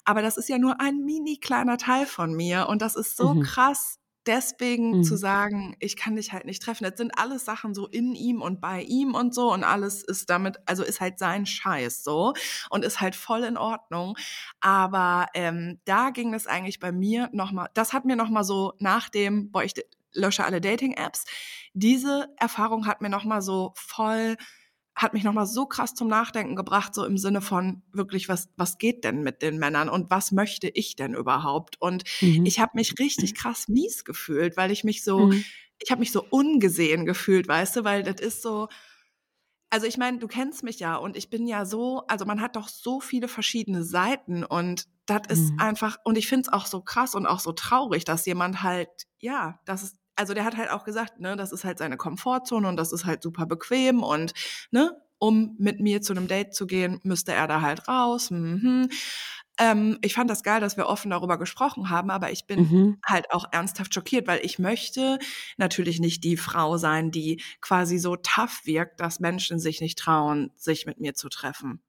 Aber 0.05 0.21
das 0.21 0.37
ist 0.37 0.49
ja 0.49 0.57
nur 0.57 0.79
ein 0.81 0.99
mini 1.05 1.37
kleiner 1.39 1.77
Teil 1.77 2.05
von 2.05 2.33
mir 2.33 2.67
und 2.69 2.81
das 2.81 2.95
ist 2.95 3.17
so 3.17 3.35
Mhm. 3.35 3.35
krass, 3.35 3.97
deswegen 4.27 5.01
zu 5.01 5.15
Mhm. 5.15 5.17
sagen, 5.17 5.75
ich 5.79 5.95
kann 5.97 6.15
dich 6.15 6.31
halt 6.31 6.45
nicht 6.45 6.61
treffen. 6.61 6.83
Das 6.83 6.97
sind 6.97 7.17
alles 7.17 7.43
Sachen 7.45 7.73
so 7.73 7.87
in 7.87 8.13
ihm 8.15 8.41
und 8.41 8.61
bei 8.61 8.83
ihm 8.83 9.15
und 9.15 9.33
so 9.33 9.51
und 9.51 9.63
alles 9.63 10.03
ist 10.03 10.29
damit, 10.29 10.57
also 10.67 10.83
ist 10.83 11.01
halt 11.01 11.17
sein 11.19 11.45
Scheiß 11.47 12.03
so 12.03 12.33
und 12.69 12.85
ist 12.85 13.01
halt 13.01 13.15
voll 13.15 13.43
in 13.43 13.57
Ordnung. 13.57 14.15
Aber 14.59 15.27
ähm, 15.33 15.79
da 15.85 16.11
ging 16.11 16.33
es 16.33 16.47
eigentlich 16.47 16.79
bei 16.79 16.91
mir 16.91 17.29
nochmal, 17.33 17.69
das 17.73 17.93
hat 17.93 18.05
mir 18.05 18.15
nochmal 18.15 18.43
so 18.43 18.73
nach 18.79 19.09
dem, 19.09 19.51
boah, 19.51 19.63
ich, 19.63 19.73
lösche 20.13 20.45
alle 20.45 20.61
Dating-Apps. 20.61 21.25
Diese 21.73 22.27
Erfahrung 22.37 22.85
hat 22.87 23.01
mir 23.01 23.09
nochmal 23.09 23.41
so 23.41 23.73
voll 23.75 24.37
hat 24.93 25.13
mich 25.13 25.23
nochmal 25.23 25.45
so 25.45 25.65
krass 25.65 25.93
zum 25.93 26.07
Nachdenken 26.07 26.55
gebracht, 26.55 26.93
so 26.93 27.05
im 27.05 27.17
Sinne 27.17 27.41
von 27.41 27.81
wirklich, 27.91 28.27
was, 28.29 28.49
was 28.57 28.77
geht 28.77 29.03
denn 29.03 29.23
mit 29.23 29.41
den 29.41 29.57
Männern 29.57 29.89
und 29.89 30.09
was 30.09 30.31
möchte 30.31 30.67
ich 30.67 30.95
denn 30.95 31.13
überhaupt? 31.13 31.79
Und 31.79 32.03
mhm. 32.21 32.45
ich 32.45 32.59
habe 32.59 32.71
mich 32.75 32.99
richtig 32.99 33.33
krass 33.33 33.67
mies 33.67 34.03
gefühlt, 34.03 34.57
weil 34.57 34.69
ich 34.69 34.83
mich 34.83 35.03
so, 35.03 35.27
mhm. 35.27 35.43
ich 35.79 35.91
habe 35.91 35.99
mich 35.99 36.11
so 36.11 36.25
ungesehen 36.29 37.05
gefühlt, 37.05 37.47
weißt 37.47 37.77
du, 37.77 37.83
weil 37.83 38.03
das 38.03 38.19
ist 38.19 38.41
so, 38.41 38.67
also 39.69 39.87
ich 39.87 39.97
meine, 39.97 40.19
du 40.19 40.27
kennst 40.27 40.63
mich 40.63 40.79
ja 40.79 40.97
und 40.97 41.15
ich 41.15 41.29
bin 41.29 41.47
ja 41.47 41.65
so, 41.65 42.03
also 42.07 42.25
man 42.25 42.41
hat 42.41 42.57
doch 42.57 42.67
so 42.67 42.99
viele 42.99 43.29
verschiedene 43.29 43.83
Seiten 43.83 44.43
und 44.43 44.87
das 45.05 45.21
ist 45.29 45.53
mhm. 45.53 45.59
einfach, 45.61 45.97
und 46.03 46.17
ich 46.17 46.27
finde 46.27 46.47
es 46.47 46.53
auch 46.53 46.65
so 46.65 46.81
krass 46.81 47.15
und 47.15 47.25
auch 47.25 47.39
so 47.39 47.53
traurig, 47.53 48.03
dass 48.03 48.25
jemand 48.25 48.61
halt, 48.61 48.89
ja, 49.19 49.59
das 49.65 49.83
ist, 49.83 49.97
also 50.15 50.33
der 50.33 50.45
hat 50.45 50.57
halt 50.57 50.69
auch 50.69 50.83
gesagt, 50.83 51.19
ne, 51.19 51.35
das 51.35 51.51
ist 51.51 51.63
halt 51.63 51.77
seine 51.77 51.97
Komfortzone 51.97 52.67
und 52.67 52.77
das 52.77 52.91
ist 52.91 53.05
halt 53.05 53.23
super 53.23 53.45
bequem 53.45 54.03
und, 54.03 54.33
ne, 54.71 54.95
um 55.19 55.55
mit 55.59 55.79
mir 55.79 56.01
zu 56.01 56.13
einem 56.13 56.27
Date 56.27 56.55
zu 56.55 56.65
gehen, 56.65 56.99
müsste 57.03 57.33
er 57.33 57.47
da 57.47 57.61
halt 57.61 57.87
raus. 57.87 58.31
Mhm. 58.31 58.89
Ähm, 59.59 59.99
ich 60.01 60.15
fand 60.15 60.29
das 60.29 60.41
geil, 60.41 60.61
dass 60.61 60.77
wir 60.77 60.87
offen 60.87 61.11
darüber 61.11 61.37
gesprochen 61.37 61.89
haben, 61.89 62.09
aber 62.09 62.31
ich 62.31 62.47
bin 62.47 62.59
mhm. 62.61 62.97
halt 63.05 63.31
auch 63.31 63.45
ernsthaft 63.51 63.93
schockiert, 63.93 64.27
weil 64.27 64.43
ich 64.43 64.57
möchte 64.57 65.19
natürlich 65.57 65.99
nicht 65.99 66.23
die 66.23 66.37
Frau 66.37 66.77
sein, 66.77 67.11
die 67.11 67.41
quasi 67.61 67.99
so 67.99 68.15
tough 68.15 68.61
wirkt, 68.65 68.99
dass 68.99 69.19
Menschen 69.19 69.59
sich 69.59 69.81
nicht 69.81 69.99
trauen, 69.99 70.51
sich 70.55 70.87
mit 70.87 70.99
mir 70.99 71.13
zu 71.13 71.29
treffen. 71.29 71.81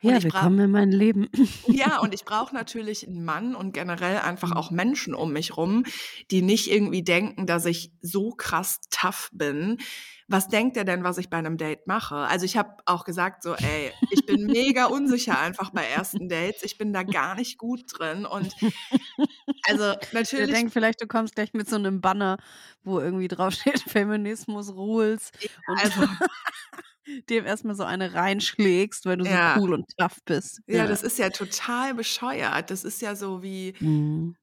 Ja, 0.00 0.22
willkommen 0.22 0.60
in 0.60 0.70
mein 0.70 0.92
Leben. 0.92 1.28
Ja, 1.66 1.98
und 1.98 2.14
ich 2.14 2.24
brauche 2.24 2.54
natürlich 2.54 3.06
einen 3.06 3.24
Mann 3.24 3.54
und 3.54 3.72
generell 3.72 4.18
einfach 4.18 4.52
auch 4.52 4.70
Menschen 4.70 5.14
um 5.14 5.32
mich 5.32 5.56
rum, 5.56 5.84
die 6.30 6.42
nicht 6.42 6.70
irgendwie 6.70 7.02
denken, 7.02 7.46
dass 7.46 7.66
ich 7.66 7.92
so 8.00 8.30
krass 8.30 8.80
tough 8.90 9.30
bin. 9.32 9.78
Was 10.30 10.48
denkt 10.48 10.76
er 10.76 10.84
denn, 10.84 11.04
was 11.04 11.16
ich 11.16 11.30
bei 11.30 11.38
einem 11.38 11.56
Date 11.56 11.86
mache? 11.86 12.16
Also 12.16 12.44
ich 12.44 12.58
habe 12.58 12.76
auch 12.84 13.04
gesagt, 13.04 13.42
so, 13.42 13.54
ey, 13.54 13.92
ich 14.10 14.26
bin 14.26 14.44
mega 14.44 14.84
unsicher 14.84 15.38
einfach 15.38 15.70
bei 15.70 15.84
ersten 15.84 16.28
Dates. 16.28 16.62
Ich 16.62 16.76
bin 16.76 16.92
da 16.92 17.02
gar 17.02 17.34
nicht 17.34 17.56
gut 17.56 17.84
drin. 17.98 18.26
Und 18.26 18.54
also 19.66 19.94
natürlich. 20.12 20.46
Der 20.46 20.46
denkt 20.46 20.74
vielleicht, 20.74 21.00
du 21.00 21.06
kommst 21.06 21.34
gleich 21.34 21.54
mit 21.54 21.68
so 21.68 21.76
einem 21.76 22.02
Banner, 22.02 22.36
wo 22.82 23.00
irgendwie 23.00 23.28
draufsteht, 23.28 23.80
Feminismus 23.88 24.74
Rules. 24.74 25.32
Ja, 25.40 25.48
und 25.66 25.82
also 25.82 26.02
dem 27.30 27.46
erstmal 27.46 27.74
so 27.74 27.84
eine 27.84 28.12
reinschlägst, 28.12 29.06
weil 29.06 29.16
du 29.16 29.24
ja. 29.24 29.54
so 29.54 29.62
cool 29.62 29.72
und 29.72 29.86
tough 29.96 30.18
bist. 30.26 30.60
Ja. 30.66 30.78
ja. 30.78 30.86
das 30.86 31.02
ist 31.02 31.18
ja 31.18 31.30
total 31.30 31.94
bescheuert. 31.94 32.70
Das 32.70 32.84
ist 32.84 33.00
ja 33.00 33.14
so 33.16 33.42
wie, 33.42 33.74
mhm. 33.80 34.36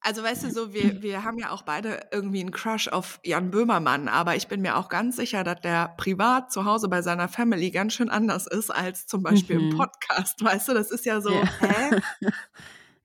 Also 0.00 0.22
weißt 0.22 0.44
du, 0.44 0.50
so 0.50 0.72
wir, 0.72 1.02
wir 1.02 1.24
haben 1.24 1.38
ja 1.38 1.50
auch 1.50 1.62
beide 1.62 2.06
irgendwie 2.12 2.40
einen 2.40 2.52
Crush 2.52 2.88
auf 2.88 3.18
Jan 3.24 3.50
Böhmermann, 3.50 4.08
aber 4.08 4.36
ich 4.36 4.48
bin 4.48 4.60
mir 4.60 4.76
auch 4.76 4.88
ganz 4.88 5.16
sicher, 5.16 5.44
dass 5.44 5.60
der 5.60 5.94
privat 5.96 6.52
zu 6.52 6.64
Hause 6.64 6.88
bei 6.88 7.02
seiner 7.02 7.28
Family 7.28 7.70
ganz 7.70 7.94
schön 7.94 8.08
anders 8.08 8.46
ist 8.46 8.70
als 8.70 9.06
zum 9.06 9.22
Beispiel 9.22 9.58
mhm. 9.58 9.70
im 9.70 9.76
Podcast. 9.76 10.42
Weißt 10.42 10.68
du, 10.68 10.74
das 10.74 10.90
ist 10.90 11.04
ja 11.04 11.20
so, 11.20 11.30
ja. 11.30 11.48
hä? 11.60 12.00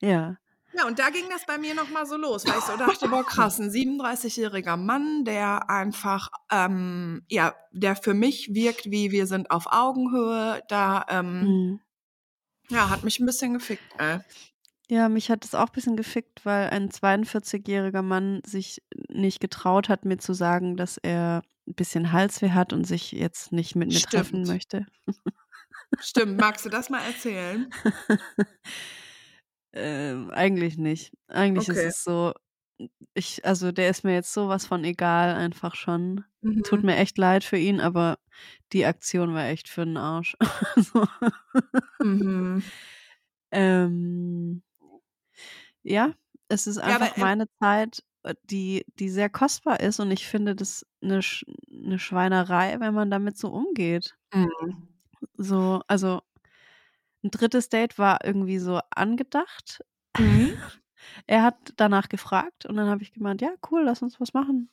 ja. 0.00 0.36
Ja, 0.76 0.86
und 0.86 0.98
da 0.98 1.10
ging 1.10 1.24
das 1.30 1.46
bei 1.46 1.56
mir 1.56 1.74
nochmal 1.74 2.04
so 2.04 2.16
los, 2.16 2.44
weil 2.46 2.58
ich 2.58 2.64
so 2.64 2.76
dachte, 2.76 3.08
boah, 3.08 3.24
krass, 3.24 3.60
ein 3.60 3.70
37-jähriger 3.70 4.76
Mann, 4.76 5.24
der 5.24 5.70
einfach, 5.70 6.30
ähm, 6.50 7.22
ja, 7.28 7.54
der 7.70 7.94
für 7.94 8.12
mich 8.12 8.52
wirkt, 8.54 8.90
wie 8.90 9.12
wir 9.12 9.28
sind 9.28 9.52
auf 9.52 9.66
Augenhöhe, 9.70 10.62
da, 10.68 11.06
ähm, 11.08 11.42
mhm. 11.42 11.80
ja, 12.70 12.90
hat 12.90 13.04
mich 13.04 13.20
ein 13.20 13.26
bisschen 13.26 13.54
gefickt, 13.54 13.84
ey. 13.98 14.18
Ja, 14.90 15.08
mich 15.08 15.30
hat 15.30 15.44
es 15.44 15.54
auch 15.54 15.68
ein 15.68 15.72
bisschen 15.72 15.96
gefickt, 15.96 16.44
weil 16.44 16.68
ein 16.70 16.90
42-jähriger 16.90 18.02
Mann 18.02 18.42
sich 18.44 18.82
nicht 19.08 19.40
getraut 19.40 19.88
hat, 19.88 20.04
mir 20.04 20.18
zu 20.18 20.34
sagen, 20.34 20.76
dass 20.76 20.98
er 20.98 21.42
ein 21.66 21.74
bisschen 21.74 22.12
Halsweh 22.12 22.50
hat 22.50 22.72
und 22.72 22.84
sich 22.84 23.12
jetzt 23.12 23.52
nicht 23.52 23.76
mit 23.76 23.88
mir 23.88 23.98
Stimmt. 23.98 24.12
treffen 24.12 24.42
möchte. 24.42 24.86
Stimmt, 26.00 26.38
magst 26.38 26.66
du 26.66 26.68
das 26.68 26.90
mal 26.90 27.02
erzählen? 27.02 27.70
Ähm, 29.74 30.30
eigentlich 30.30 30.78
nicht. 30.78 31.12
Eigentlich 31.26 31.68
okay. 31.68 31.88
ist 31.88 31.96
es 31.96 32.04
so, 32.04 32.32
ich, 33.14 33.44
also 33.44 33.72
der 33.72 33.90
ist 33.90 34.04
mir 34.04 34.14
jetzt 34.14 34.32
sowas 34.32 34.66
von 34.66 34.84
egal, 34.84 35.34
einfach 35.34 35.74
schon. 35.74 36.24
Mhm. 36.42 36.62
Tut 36.62 36.84
mir 36.84 36.96
echt 36.96 37.18
leid 37.18 37.44
für 37.44 37.56
ihn, 37.56 37.80
aber 37.80 38.18
die 38.72 38.86
Aktion 38.86 39.34
war 39.34 39.46
echt 39.46 39.68
für 39.68 39.84
den 39.84 39.96
Arsch. 39.96 40.36
so. 40.76 41.06
mhm. 42.02 42.62
ähm, 43.50 44.62
ja, 45.84 46.12
es 46.48 46.66
ist 46.66 46.78
einfach 46.78 47.16
ja, 47.16 47.24
meine 47.24 47.46
Zeit, 47.60 48.02
äh, 48.24 48.34
die, 48.44 48.84
die 48.98 49.08
sehr 49.08 49.28
kostbar 49.30 49.80
ist 49.80 50.00
und 50.00 50.10
ich 50.10 50.26
finde 50.26 50.54
das 50.56 50.84
eine, 51.02 51.20
eine 51.70 51.98
Schweinerei, 51.98 52.80
wenn 52.80 52.94
man 52.94 53.10
damit 53.10 53.38
so 53.38 53.48
umgeht. 53.48 54.16
Mhm. 54.32 54.88
So, 55.36 55.82
also 55.86 56.22
ein 57.22 57.30
drittes 57.30 57.68
Date 57.68 57.98
war 57.98 58.24
irgendwie 58.24 58.58
so 58.58 58.80
angedacht. 58.90 59.84
Mhm. 60.18 60.56
Er 61.26 61.42
hat 61.42 61.74
danach 61.76 62.08
gefragt 62.08 62.64
und 62.64 62.76
dann 62.76 62.88
habe 62.88 63.02
ich 63.02 63.12
gemeint, 63.12 63.42
ja, 63.42 63.50
cool, 63.70 63.82
lass 63.84 64.00
uns 64.00 64.18
was 64.20 64.32
machen. 64.32 64.70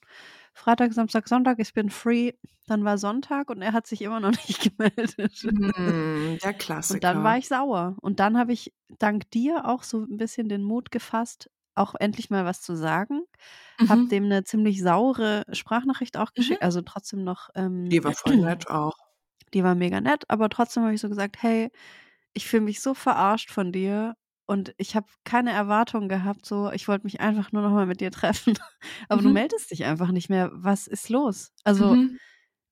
Freitag, 0.54 0.94
Samstag, 0.94 1.28
Sonntag, 1.28 1.60
ich 1.60 1.74
bin 1.74 1.90
free. 1.90 2.34
Dann 2.68 2.86
war 2.86 2.98
Sonntag 2.98 3.50
und 3.50 3.62
er 3.62 3.74
hat 3.74 3.88
sich 3.88 4.02
immer 4.02 4.20
noch 4.20 4.32
nicht 4.48 4.62
gemeldet. 4.62 5.44
Mm, 5.44 6.38
der 6.42 6.54
Klassiker. 6.54 6.96
Und 6.96 7.04
dann 7.04 7.24
war 7.24 7.38
ich 7.38 7.48
sauer. 7.48 7.96
Und 8.02 8.20
dann 8.20 8.38
habe 8.38 8.54
ich 8.54 8.74
dank 9.00 9.30
dir 9.32 9.66
auch 9.66 9.84
so 9.84 10.02
ein 10.02 10.18
bisschen 10.18 10.50
den 10.50 10.64
Mut 10.64 10.92
gefasst, 10.92 11.50
auch 11.76 11.96
endlich 11.96 12.30
mal 12.30 12.46
was 12.46 12.62
zu 12.62 12.76
sagen. 12.76 13.22
Mhm. 13.80 13.90
Habe 13.90 14.08
dem 14.08 14.26
eine 14.26 14.44
ziemlich 14.44 14.82
saure 14.82 15.44
Sprachnachricht 15.52 16.18
auch 16.18 16.34
geschickt, 16.34 16.62
mhm. 16.62 16.66
also 16.66 16.82
trotzdem 16.82 17.24
noch. 17.24 17.50
Ähm, 17.56 17.90
die 17.90 18.04
war 18.04 18.14
voll 18.14 18.36
nett 18.38 18.70
auch. 18.70 18.98
Die 19.54 19.64
war 19.64 19.76
mega 19.76 20.00
nett, 20.00 20.24
aber 20.30 20.50
trotzdem 20.50 20.84
habe 20.84 20.94
ich 20.94 21.02
so 21.02 21.10
gesagt, 21.10 21.42
hey, 21.42 21.72
ich 22.34 22.48
fühle 22.48 22.64
mich 22.64 22.82
so 22.82 22.94
verarscht 22.94 23.52
von 23.52 23.72
dir 23.74 24.16
und 24.46 24.74
ich 24.78 24.96
habe 24.96 25.08
keine 25.24 25.52
Erwartungen 25.52 26.10
gehabt, 26.10 26.46
so 26.46 26.72
ich 26.72 26.88
wollte 26.88 27.06
mich 27.06 27.22
einfach 27.22 27.52
nur 27.52 27.62
noch 27.62 27.72
mal 27.72 27.86
mit 27.86 28.02
dir 28.02 28.12
treffen, 28.12 28.58
aber 29.10 29.22
mhm. 29.22 29.26
du 29.26 29.32
meldest 29.34 29.72
dich 29.72 29.86
einfach 29.86 30.12
nicht 30.12 30.30
mehr. 30.30 30.50
Was 30.54 30.88
ist 30.88 31.10
los? 31.10 31.52
Also 31.64 31.96
mhm. 31.96 32.18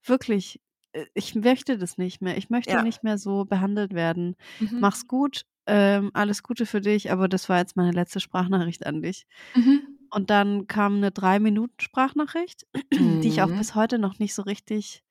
wirklich, 0.03 0.61
äh, 0.93 1.05
ich 1.13 1.35
möchte 1.35 1.77
das 1.77 1.97
nicht 1.97 2.21
mehr. 2.21 2.37
Ich 2.37 2.49
möchte 2.49 2.71
ja. 2.71 2.83
nicht 2.83 3.03
mehr 3.03 3.17
so 3.17 3.45
behandelt 3.45 3.93
werden. 3.93 4.35
Mhm. 4.59 4.79
Mach's 4.79 5.07
gut, 5.07 5.45
ähm, 5.67 6.11
alles 6.13 6.43
Gute 6.43 6.65
für 6.65 6.81
dich, 6.81 7.11
aber 7.11 7.27
das 7.27 7.47
war 7.47 7.59
jetzt 7.59 7.77
meine 7.77 7.91
letzte 7.91 8.19
Sprachnachricht 8.19 8.85
an 8.85 9.01
dich. 9.01 9.25
Mhm. 9.55 9.81
Und 10.09 10.31
dann 10.31 10.67
kam 10.67 10.95
eine 10.95 11.11
drei 11.11 11.39
Minuten 11.39 11.79
Sprachnachricht, 11.79 12.65
die 12.93 13.27
ich 13.27 13.41
auch 13.41 13.47
mhm. 13.47 13.57
bis 13.59 13.75
heute 13.75 13.99
noch 13.99 14.19
nicht 14.19 14.33
so 14.33 14.41
richtig 14.41 15.03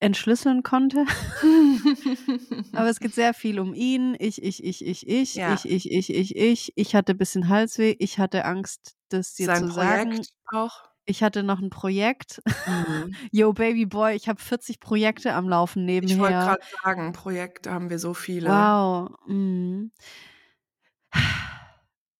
entschlüsseln 0.00 0.62
konnte. 0.62 1.04
Aber 2.72 2.88
es 2.88 3.00
geht 3.00 3.14
sehr 3.14 3.34
viel 3.34 3.58
um 3.58 3.74
ihn. 3.74 4.16
Ich, 4.18 4.42
ich, 4.42 4.62
ich, 4.64 4.86
ich, 4.86 5.08
ich, 5.08 5.34
ja. 5.34 5.54
ich, 5.54 5.68
ich, 5.68 5.90
ich, 5.90 6.14
ich, 6.14 6.36
ich. 6.36 6.72
Ich 6.76 6.94
hatte 6.94 7.12
ein 7.12 7.18
bisschen 7.18 7.48
Halsweh. 7.48 7.96
Ich 7.98 8.18
hatte 8.18 8.44
Angst, 8.44 8.96
das 9.08 9.34
dir 9.34 9.46
Sein 9.46 9.68
zu 9.68 9.74
Projekt 9.74 10.14
sagen. 10.14 10.26
Auch. 10.52 10.88
Ich 11.04 11.22
hatte 11.22 11.42
noch 11.42 11.58
ein 11.58 11.70
Projekt. 11.70 12.42
Mhm. 12.66 13.14
Yo, 13.32 13.52
Baby 13.52 13.86
Boy, 13.86 14.14
ich 14.14 14.28
habe 14.28 14.40
40 14.40 14.78
Projekte 14.78 15.32
am 15.32 15.48
Laufen 15.48 15.84
nebenher. 15.84 16.14
Ich 16.14 16.20
wollte 16.20 16.34
gerade 16.34 16.62
sagen, 16.84 17.12
Projekte 17.12 17.72
haben 17.72 17.90
wir 17.90 17.98
so 17.98 18.14
viele. 18.14 18.50
Wow. 18.50 19.10
Mhm. 19.26 19.90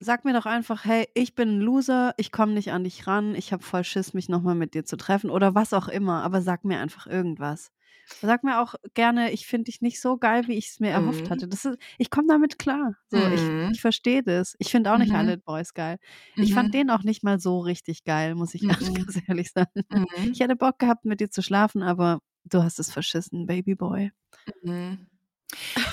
Sag 0.01 0.25
mir 0.25 0.33
doch 0.33 0.47
einfach, 0.47 0.85
hey, 0.85 1.09
ich 1.15 1.35
bin 1.35 1.59
ein 1.59 1.61
Loser, 1.61 2.15
ich 2.17 2.31
komme 2.31 2.53
nicht 2.53 2.71
an 2.71 2.85
dich 2.85 3.07
ran, 3.07 3.35
ich 3.35 3.53
habe 3.53 3.65
voll 3.65 3.83
Schiss, 3.83 4.15
mich 4.15 4.29
nochmal 4.29 4.55
mit 4.55 4.75
dir 4.75 4.85
zu 4.85 4.97
treffen 4.97 5.29
oder 5.29 5.55
was 5.55 5.73
auch 5.73 5.89
immer, 5.89 6.23
aber 6.23 6.41
sag 6.41 6.65
mir 6.65 6.79
einfach 6.79 7.07
irgendwas. 7.07 7.73
Sag 8.21 8.43
mir 8.43 8.61
auch 8.61 8.75
gerne, 8.95 9.33
ich 9.33 9.47
finde 9.47 9.65
dich 9.65 9.81
nicht 9.81 10.01
so 10.01 10.17
geil, 10.17 10.47
wie 10.47 10.55
ich 10.55 10.69
es 10.69 10.81
mir 10.81 10.91
erhofft 10.91 11.27
mhm. 11.27 11.31
hatte. 11.31 11.49
Das 11.49 11.65
ist, 11.65 11.79
ich 11.99 12.11
komme 12.11 12.29
damit 12.29 12.59
klar. 12.59 12.95
So, 13.09 13.19
mhm. 13.19 13.33
Ich, 13.33 13.77
ich 13.77 13.81
verstehe 13.81 14.23
das. 14.23 14.55
Ich 14.59 14.71
finde 14.71 14.93
auch 14.93 14.99
nicht 14.99 15.11
mhm. 15.11 15.17
alle 15.17 15.37
Boys 15.37 15.75
geil. 15.75 15.99
Ich 16.37 16.55
fand 16.55 16.69
mhm. 16.69 16.73
den 16.73 16.91
auch 16.91 17.03
nicht 17.03 17.23
mal 17.23 17.39
so 17.39 17.61
richtig 17.61 18.05
geil, 18.05 18.35
muss 18.35 18.55
ich 18.55 18.67
ganz, 18.67 18.79
ganz 18.95 19.17
mhm. 19.17 19.23
ehrlich 19.27 19.51
sagen. 19.51 19.83
Mhm. 19.91 20.33
Ich 20.33 20.41
hätte 20.41 20.57
Bock 20.57 20.79
gehabt, 20.79 21.05
mit 21.05 21.21
dir 21.21 21.31
zu 21.31 21.43
schlafen, 21.43 21.83
aber 21.83 22.21
du 22.45 22.63
hast 22.63 22.79
es 22.79 22.91
verschissen, 22.91 23.47
Babyboy. 23.47 24.11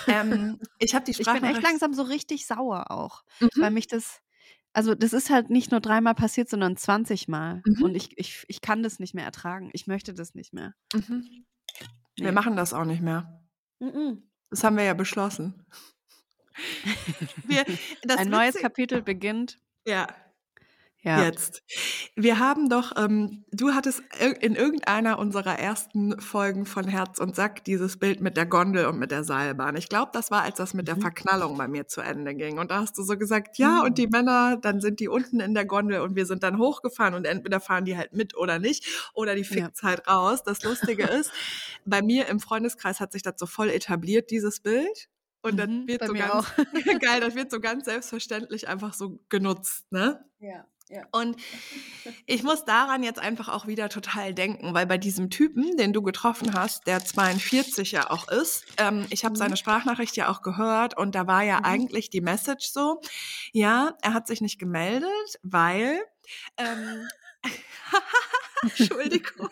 Ähm, 0.07 0.59
ich 0.79 0.95
habe 0.95 1.05
die 1.05 1.13
Sprache. 1.13 1.37
Ich 1.37 1.41
bin 1.41 1.51
echt 1.51 1.63
langsam 1.63 1.93
so 1.93 2.03
richtig 2.03 2.45
sauer 2.45 2.91
auch, 2.91 3.23
mhm. 3.39 3.49
weil 3.57 3.71
mich 3.71 3.87
das, 3.87 4.21
also 4.73 4.95
das 4.95 5.13
ist 5.13 5.29
halt 5.29 5.49
nicht 5.49 5.71
nur 5.71 5.79
dreimal 5.79 6.15
passiert, 6.15 6.49
sondern 6.49 6.77
20 6.77 7.27
Mal. 7.27 7.61
Mhm. 7.65 7.83
Und 7.83 7.95
ich, 7.95 8.17
ich, 8.17 8.45
ich 8.47 8.61
kann 8.61 8.83
das 8.83 8.99
nicht 8.99 9.13
mehr 9.13 9.25
ertragen. 9.25 9.69
Ich 9.73 9.87
möchte 9.87 10.13
das 10.13 10.35
nicht 10.35 10.53
mehr. 10.53 10.73
Mhm. 10.93 11.45
Nee. 12.17 12.25
Wir 12.25 12.31
machen 12.31 12.55
das 12.55 12.73
auch 12.73 12.85
nicht 12.85 13.01
mehr. 13.01 13.41
Mhm. 13.79 14.23
Das 14.49 14.63
haben 14.63 14.77
wir 14.77 14.83
ja 14.83 14.93
beschlossen. 14.93 15.65
Wir, 17.43 17.65
Ein 18.17 18.29
neues 18.29 18.55
Kapitel 18.55 19.01
beginnt. 19.01 19.59
Ja. 19.85 20.07
Ja. 21.05 21.23
Jetzt. 21.23 21.61
Wir 22.15 22.39
haben 22.39 22.67
doch, 22.67 22.93
ähm, 22.97 23.45
du 23.51 23.73
hattest 23.75 24.01
in 24.39 24.55
irgendeiner 24.55 25.19
unserer 25.19 25.59
ersten 25.59 26.19
Folgen 26.19 26.65
von 26.65 26.87
Herz 26.87 27.19
und 27.19 27.35
Sack 27.35 27.63
dieses 27.63 27.97
Bild 27.99 28.21
mit 28.21 28.35
der 28.37 28.47
Gondel 28.47 28.87
und 28.87 28.97
mit 28.97 29.11
der 29.11 29.23
Seilbahn. 29.23 29.75
Ich 29.75 29.87
glaube, 29.87 30.09
das 30.13 30.31
war, 30.31 30.41
als 30.41 30.57
das 30.57 30.73
mit 30.73 30.87
der 30.87 30.95
Mhm. 30.95 31.01
Verknallung 31.01 31.57
bei 31.59 31.67
mir 31.67 31.87
zu 31.87 32.01
Ende 32.01 32.33
ging. 32.33 32.57
Und 32.57 32.71
da 32.71 32.79
hast 32.79 32.97
du 32.97 33.03
so 33.03 33.17
gesagt, 33.19 33.59
ja, 33.59 33.83
und 33.83 33.91
Mhm. 33.91 33.95
die 33.97 34.07
Männer, 34.07 34.57
dann 34.57 34.81
sind 34.81 34.99
die 34.99 35.07
unten 35.07 35.39
in 35.39 35.53
der 35.53 35.65
Gondel 35.65 36.01
und 36.01 36.15
wir 36.15 36.25
sind 36.25 36.41
dann 36.41 36.57
hochgefahren 36.57 37.13
und 37.13 37.25
entweder 37.25 37.59
fahren 37.59 37.85
die 37.85 37.95
halt 37.95 38.13
mit 38.13 38.35
oder 38.35 38.57
nicht 38.57 38.87
oder 39.13 39.35
die 39.35 39.43
Ja. 39.51 39.65
fickt's 39.65 39.83
halt 39.83 40.07
raus. 40.07 40.41
Das 40.43 40.63
Lustige 40.63 41.05
ist, 41.05 41.31
bei 41.85 42.01
mir 42.01 42.27
im 42.29 42.39
Freundeskreis 42.39 42.99
hat 42.99 43.11
sich 43.11 43.21
das 43.21 43.35
so 43.37 43.45
voll 43.45 43.69
etabliert, 43.69 44.31
dieses 44.31 44.59
Bild. 44.59 45.07
Und 45.43 45.57
das 45.57 45.67
Mhm, 45.67 45.87
wird 45.87 46.03
so 46.03 46.13
ganz, 46.15 46.45
geil, 46.99 47.21
das 47.21 47.35
wird 47.35 47.51
so 47.51 47.59
ganz 47.59 47.85
selbstverständlich 47.85 48.67
einfach 48.67 48.95
so 48.95 49.19
genutzt, 49.29 49.85
ne? 49.91 50.25
Ja, 50.39 50.65
ja. 50.89 51.03
Und 51.11 51.37
ich 52.27 52.43
muss 52.43 52.65
daran 52.65 53.03
jetzt 53.03 53.19
einfach 53.19 53.49
auch 53.49 53.67
wieder 53.67 53.89
total 53.89 54.33
denken, 54.33 54.73
weil 54.73 54.85
bei 54.85 54.97
diesem 54.97 55.29
Typen, 55.29 55.77
den 55.77 55.93
du 55.93 56.01
getroffen 56.01 56.53
hast, 56.53 56.87
der 56.87 57.03
42 57.03 57.91
ja 57.91 58.09
auch 58.11 58.27
ist, 58.27 58.65
ähm, 58.77 59.05
ich 59.09 59.23
habe 59.25 59.33
Mhm. 59.33 59.37
seine 59.37 59.57
Sprachnachricht 59.57 60.15
ja 60.17 60.29
auch 60.29 60.41
gehört 60.41 60.97
und 60.97 61.15
da 61.15 61.27
war 61.27 61.43
ja 61.43 61.59
Mhm. 61.59 61.65
eigentlich 61.65 62.09
die 62.09 62.21
Message 62.21 62.69
so, 62.71 63.01
ja, 63.53 63.95
er 64.01 64.13
hat 64.13 64.27
sich 64.27 64.41
nicht 64.41 64.59
gemeldet, 64.59 65.09
weil, 65.43 66.01
ähm, 66.57 67.07
Entschuldigung. 68.63 69.49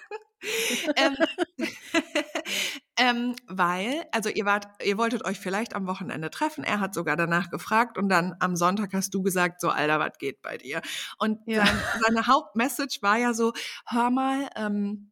ähm, 0.98 1.16
ähm, 2.98 3.36
weil, 3.48 4.04
also 4.12 4.30
ihr 4.30 4.46
wart, 4.46 4.68
ihr 4.84 4.98
wolltet 4.98 5.26
euch 5.26 5.40
vielleicht 5.40 5.76
am 5.76 5.88
Wochenende 5.88 6.30
treffen. 6.30 6.64
Er 6.64 6.80
hat 6.80 6.94
sogar 6.94 7.16
danach 7.16 7.50
gefragt 7.50 7.98
und 7.98 8.10
dann 8.10 8.36
am 8.40 8.56
Sonntag 8.56 8.94
hast 8.94 9.14
du 9.14 9.22
gesagt, 9.24 9.62
so 9.62 9.70
Alter, 9.70 10.00
was 10.00 10.18
geht 10.20 10.42
bei 10.42 10.58
dir? 10.58 10.82
Und 11.18 11.40
Ja. 11.46 11.64
sein, 11.64 11.84
seine 11.94 12.28
Hauptmessage 12.28 13.00
war 13.02 13.18
ja 13.18 13.34
so, 13.34 13.54
hör 13.88 14.10
mal, 14.10 14.50
ähm, 14.56 15.12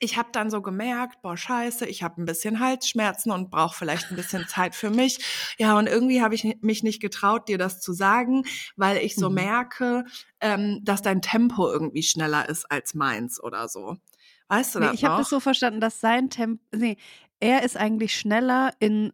ich 0.00 0.16
habe 0.16 0.30
dann 0.32 0.50
so 0.50 0.62
gemerkt, 0.62 1.22
boah, 1.22 1.36
scheiße, 1.36 1.86
ich 1.86 2.02
habe 2.02 2.20
ein 2.20 2.24
bisschen 2.24 2.58
Halsschmerzen 2.60 3.30
und 3.30 3.50
brauche 3.50 3.76
vielleicht 3.76 4.10
ein 4.10 4.16
bisschen 4.16 4.46
Zeit 4.48 4.74
für 4.74 4.90
mich. 4.90 5.18
Ja, 5.58 5.78
und 5.78 5.86
irgendwie 5.86 6.22
habe 6.22 6.34
ich 6.34 6.56
mich 6.60 6.82
nicht 6.82 7.00
getraut, 7.00 7.48
dir 7.48 7.58
das 7.58 7.80
zu 7.80 7.92
sagen, 7.92 8.44
weil 8.76 8.96
ich 8.98 9.18
so 9.18 9.28
Mhm. 9.28 9.34
merke, 9.34 10.04
ähm, 10.40 10.80
dass 10.82 11.02
dein 11.02 11.22
Tempo 11.22 11.70
irgendwie 11.70 12.02
schneller 12.02 12.48
ist 12.48 12.68
als 12.70 12.94
meins 12.94 13.40
oder 13.42 13.68
so. 13.68 13.96
Weißt 14.52 14.74
du 14.74 14.80
Nee, 14.80 14.90
das 14.90 14.94
ich 14.94 15.04
habe 15.04 15.14
das 15.16 15.28
so 15.30 15.40
verstanden, 15.40 15.80
dass 15.80 16.00
sein 16.00 16.28
Tempo, 16.30 16.62
nee, 16.74 16.96
er 17.40 17.62
ist 17.62 17.76
eigentlich 17.76 18.14
schneller 18.18 18.72
in, 18.80 19.12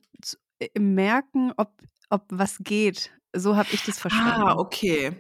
im 0.75 0.95
Merken, 0.95 1.53
ob, 1.57 1.81
ob 2.11 2.25
was 2.31 2.59
geht. 2.65 3.13
So 3.35 3.57
habe 3.57 3.73
ich 3.73 3.83
das 3.85 3.99
ah, 4.11 4.55
verstanden. 4.55 4.59
okay. 4.59 5.13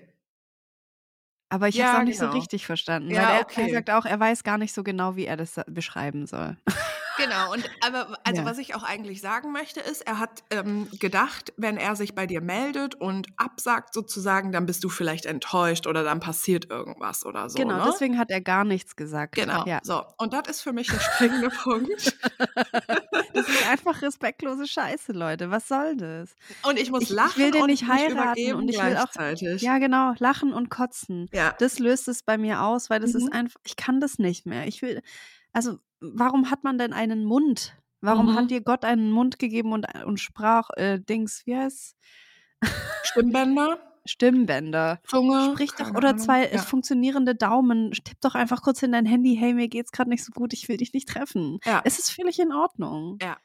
Aber 1.50 1.68
ich 1.68 1.78
habe 1.80 1.86
es 1.86 1.92
Ja, 1.92 1.94
auch 1.94 2.02
nicht 2.02 2.18
so 2.18 2.26
genau. 2.26 2.32
richtig 2.32 2.66
verstanden, 2.66 3.14
weil 3.16 3.28
Ja, 3.28 3.30
er, 3.30 3.46
er 3.56 3.68
okay. 3.68 3.70
sagt 3.70 3.90
auch, 3.90 4.04
er 4.04 4.20
weiß 4.20 4.44
gar 4.44 4.58
nicht 4.58 4.74
so 4.74 4.82
genau, 4.82 5.16
wie 5.16 5.24
er 5.26 5.36
das 5.36 5.60
beschreiben 5.66 6.26
soll. 6.26 6.56
Genau, 7.18 7.52
und 7.52 7.68
aber 7.84 8.18
also 8.24 8.42
Ja. 8.42 8.46
was 8.46 8.58
ich 8.58 8.74
auch 8.74 8.82
eigentlich 8.82 9.20
sagen 9.20 9.52
möchte, 9.52 9.80
ist, 9.80 10.06
er 10.06 10.18
hat 10.18 10.42
ähm, 10.50 10.88
gedacht, 10.98 11.52
wenn 11.56 11.76
er 11.76 11.96
sich 11.96 12.14
bei 12.14 12.26
dir 12.26 12.40
meldet 12.40 12.94
und 12.94 13.26
absagt 13.36 13.92
sozusagen, 13.94 14.52
dann 14.52 14.66
bist 14.66 14.82
du 14.84 14.88
vielleicht 14.88 15.26
enttäuscht 15.26 15.86
oder 15.86 16.02
dann 16.04 16.20
passiert 16.20 16.70
irgendwas 16.70 17.26
oder 17.26 17.50
so. 17.50 17.58
genau, 17.58 17.76
ne? 17.78 17.90
deswegen 17.92 18.18
hat 18.18 18.30
er 18.30 18.40
gar 18.40 18.64
nichts 18.64 18.96
gesagt. 18.96 19.34
Genau, 19.34 19.64
Ja. 19.66 19.80
so. 19.82 20.02
Und 20.16 20.32
das 20.32 20.48
ist 20.48 20.62
für 20.62 20.72
mich 20.72 20.88
der 20.88 21.00
springende 21.00 21.50
Punkt. 21.50 22.16
Das 23.34 23.48
ist 23.48 23.68
einfach 23.68 24.02
respektlose 24.02 24.66
Scheiße, 24.66 25.12
Leute. 25.12 25.50
Was 25.50 25.68
soll 25.68 25.96
das? 25.96 26.30
Und 26.64 26.78
ich 26.78 26.90
muss 26.90 27.04
Ich, 27.04 27.10
lachen 27.10 27.30
ich 27.36 27.36
will 27.38 27.50
den 27.52 27.66
nicht 27.66 27.86
heiraten 27.86 28.54
und 28.54 28.68
ich 28.68 28.76
will 28.82 28.96
auch, 28.96 29.08
ja 29.60 29.78
genau, 29.78 30.14
lachen 30.18 30.52
und 30.52 30.70
kotzen. 30.70 31.28
Ja. 31.32 31.54
Das 31.58 31.78
löst 31.78 32.08
es 32.08 32.22
bei 32.22 32.36
mir 32.38 32.62
aus, 32.62 32.90
weil 32.90 33.00
das 33.00 33.14
ist 33.14 33.24
Mhm. 33.26 33.32
einfach, 33.32 33.60
ich 33.64 33.76
kann 33.76 34.00
das 34.00 34.18
nicht 34.18 34.46
mehr. 34.46 34.66
Ich 34.66 34.82
will, 34.82 35.02
also 35.52 35.78
warum 36.00 36.50
hat 36.50 36.64
man 36.64 36.78
denn 36.78 36.92
einen 36.92 37.24
Mund? 37.24 37.74
Warum 38.00 38.26
Mhm. 38.26 38.34
hat 38.36 38.50
dir 38.50 38.60
Gott 38.60 38.84
einen 38.84 39.10
Mund 39.10 39.38
gegeben 39.38 39.72
und, 39.72 39.86
und 40.04 40.20
Sprach, 40.20 40.70
äh, 40.76 41.00
Dings, 41.00 41.42
wie 41.46 41.56
heißt 41.56 41.96
Stimmbänder, 43.02 43.78
Stimmbänder? 44.06 45.00
Zunge, 45.06 45.50
Sprich 45.52 45.72
doch, 45.72 45.90
oder 45.94 46.10
Ahnung. 46.10 46.18
zwei 46.20 46.44
äh, 46.44 46.56
Ja. 46.56 46.62
funktionierende 46.62 47.34
Daumen. 47.34 47.90
Tipp 47.92 48.18
doch 48.20 48.34
einfach 48.34 48.62
kurz 48.62 48.82
in 48.82 48.92
dein 48.92 49.06
Handy, 49.06 49.36
hey, 49.36 49.54
mir 49.54 49.68
geht's 49.68 49.92
gerade 49.92 50.10
nicht 50.10 50.24
so 50.24 50.32
gut, 50.32 50.52
ich 50.52 50.68
will 50.68 50.76
dich 50.76 50.92
nicht 50.92 51.08
treffen. 51.08 51.58
Ja. 51.64 51.80
Es 51.84 51.98
ist 51.98 52.10
völlig 52.10 52.38
in 52.38 52.52
Ordnung. 52.52 53.18
Ja. 53.20 53.36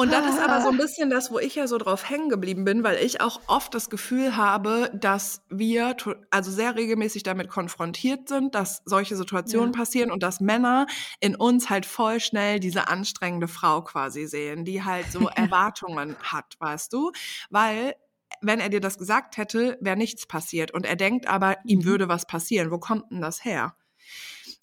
Und 0.00 0.12
das 0.12 0.26
ist 0.26 0.38
aber 0.38 0.60
so 0.60 0.68
Ah. 0.68 0.70
ein 0.70 0.76
bisschen 0.76 1.10
das, 1.10 1.32
wo 1.32 1.40
ich 1.40 1.56
ja 1.56 1.66
so 1.66 1.76
drauf 1.76 2.08
hängen 2.08 2.28
geblieben 2.28 2.64
bin, 2.64 2.84
weil 2.84 2.98
ich 3.04 3.20
auch 3.20 3.40
oft 3.48 3.74
das 3.74 3.90
Gefühl 3.90 4.36
habe, 4.36 4.92
dass 4.94 5.42
wir 5.48 5.96
also 6.30 6.52
sehr 6.52 6.76
regelmäßig 6.76 7.24
damit 7.24 7.48
konfrontiert 7.48 8.28
sind, 8.28 8.54
dass 8.54 8.80
solche 8.84 9.16
Situationen 9.16 9.72
Ja. 9.72 9.72
passieren 9.72 10.12
und 10.12 10.22
dass 10.22 10.38
Männer 10.38 10.86
in 11.18 11.34
uns 11.34 11.68
halt 11.68 11.84
voll 11.84 12.20
schnell 12.20 12.60
diese 12.60 12.86
anstrengende 12.86 13.48
Frau 13.48 13.82
quasi 13.82 14.26
sehen, 14.28 14.64
die 14.64 14.84
halt 14.84 15.10
so 15.10 15.26
Erwartungen 15.34 16.16
hat, 16.22 16.54
weißt 16.60 16.92
du? 16.92 17.10
Weil 17.50 17.94
wenn 18.40 18.60
er 18.60 18.68
dir 18.68 18.80
das 18.80 18.98
gesagt 18.98 19.36
hätte, 19.36 19.78
wäre 19.80 19.96
nichts 19.96 20.26
passiert. 20.28 20.70
Und 20.70 20.86
er 20.86 20.94
denkt 20.94 21.26
aber, 21.26 21.56
ihm 21.66 21.84
Mhm. 21.84 21.84
würde 21.84 22.08
was 22.08 22.24
passieren. 22.24 22.70
Wo 22.70 22.78
kommt 22.78 23.10
denn 23.10 23.20
das 23.20 23.44
her? 23.44 23.74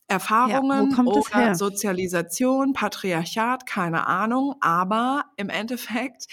Erfahrungen 0.07 0.91
das 0.91 0.99
oder 1.05 1.35
her? 1.35 1.55
Sozialisation, 1.55 2.73
Patriarchat, 2.73 3.65
keine 3.65 4.07
Ahnung. 4.07 4.55
Aber 4.61 5.25
im 5.35 5.49
Endeffekt, 5.49 6.27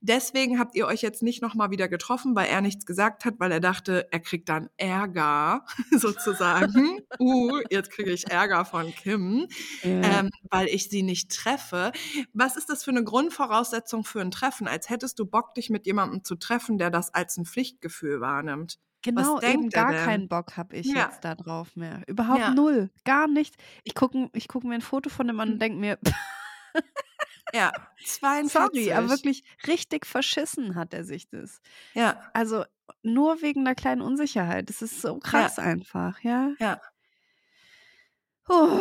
deswegen 0.00 0.58
habt 0.58 0.74
ihr 0.74 0.86
euch 0.86 1.02
jetzt 1.02 1.22
nicht 1.22 1.42
nochmal 1.42 1.70
wieder 1.70 1.88
getroffen, 1.88 2.34
weil 2.34 2.48
er 2.48 2.60
nichts 2.60 2.86
gesagt 2.86 3.24
hat, 3.24 3.34
weil 3.38 3.52
er 3.52 3.60
dachte, 3.60 4.08
er 4.10 4.20
kriegt 4.20 4.48
dann 4.48 4.70
Ärger 4.76 5.64
sozusagen. 5.90 7.00
uh, 7.18 7.58
jetzt 7.70 7.90
kriege 7.90 8.12
ich 8.12 8.30
Ärger 8.30 8.64
von 8.64 8.92
Kim, 8.94 9.46
Ja. 9.82 10.20
ähm, 10.20 10.30
weil 10.50 10.68
ich 10.68 10.88
sie 10.88 11.02
nicht 11.02 11.30
treffe. 11.30 11.92
Was 12.32 12.56
ist 12.56 12.70
das 12.70 12.84
für 12.84 12.92
eine 12.92 13.04
Grundvoraussetzung 13.04 14.04
für 14.04 14.20
ein 14.20 14.30
Treffen? 14.30 14.68
Als 14.68 14.88
hättest 14.88 15.18
du 15.18 15.26
Bock, 15.26 15.54
dich 15.54 15.68
mit 15.68 15.86
jemandem 15.86 16.24
zu 16.24 16.36
treffen, 16.36 16.78
der 16.78 16.90
das 16.90 17.12
als 17.12 17.36
ein 17.36 17.44
Pflichtgefühl 17.44 18.20
wahrnimmt. 18.20 18.78
Genau, 19.02 19.40
eben 19.40 19.70
gar 19.70 19.92
keinen 19.92 20.28
Bock 20.28 20.56
habe 20.56 20.76
ich 20.76 20.86
Ja. 20.86 21.04
jetzt 21.06 21.24
da 21.24 21.34
drauf 21.34 21.76
mehr. 21.76 22.02
Überhaupt 22.08 22.40
Ja. 22.40 22.50
null. 22.50 22.90
Gar 23.04 23.28
nichts. 23.28 23.56
Ich 23.84 23.94
gucke 23.94 24.28
ich 24.32 24.48
guck 24.48 24.64
mir 24.64 24.74
ein 24.74 24.80
Foto 24.80 25.08
von 25.10 25.26
dem 25.28 25.38
an 25.40 25.52
und 25.52 25.58
denke 25.62 25.78
mir, 25.78 25.98
Ja, 27.54 27.72
42. 28.04 28.50
sorry, 28.86 28.92
aber 28.92 29.08
wirklich 29.08 29.42
richtig 29.66 30.04
verschissen 30.04 30.74
hat 30.74 30.92
er 30.94 31.04
sich 31.04 31.28
das. 31.30 31.60
Ja, 31.94 32.20
Also 32.34 32.64
nur 33.02 33.40
wegen 33.42 33.60
einer 33.60 33.74
kleinen 33.74 34.00
Unsicherheit. 34.02 34.68
Das 34.68 34.82
ist 34.82 35.00
so 35.00 35.18
krass 35.18 35.58
einfach, 35.58 36.20
ja. 36.22 36.50
ja. 36.58 36.80
Oh. 38.48 38.80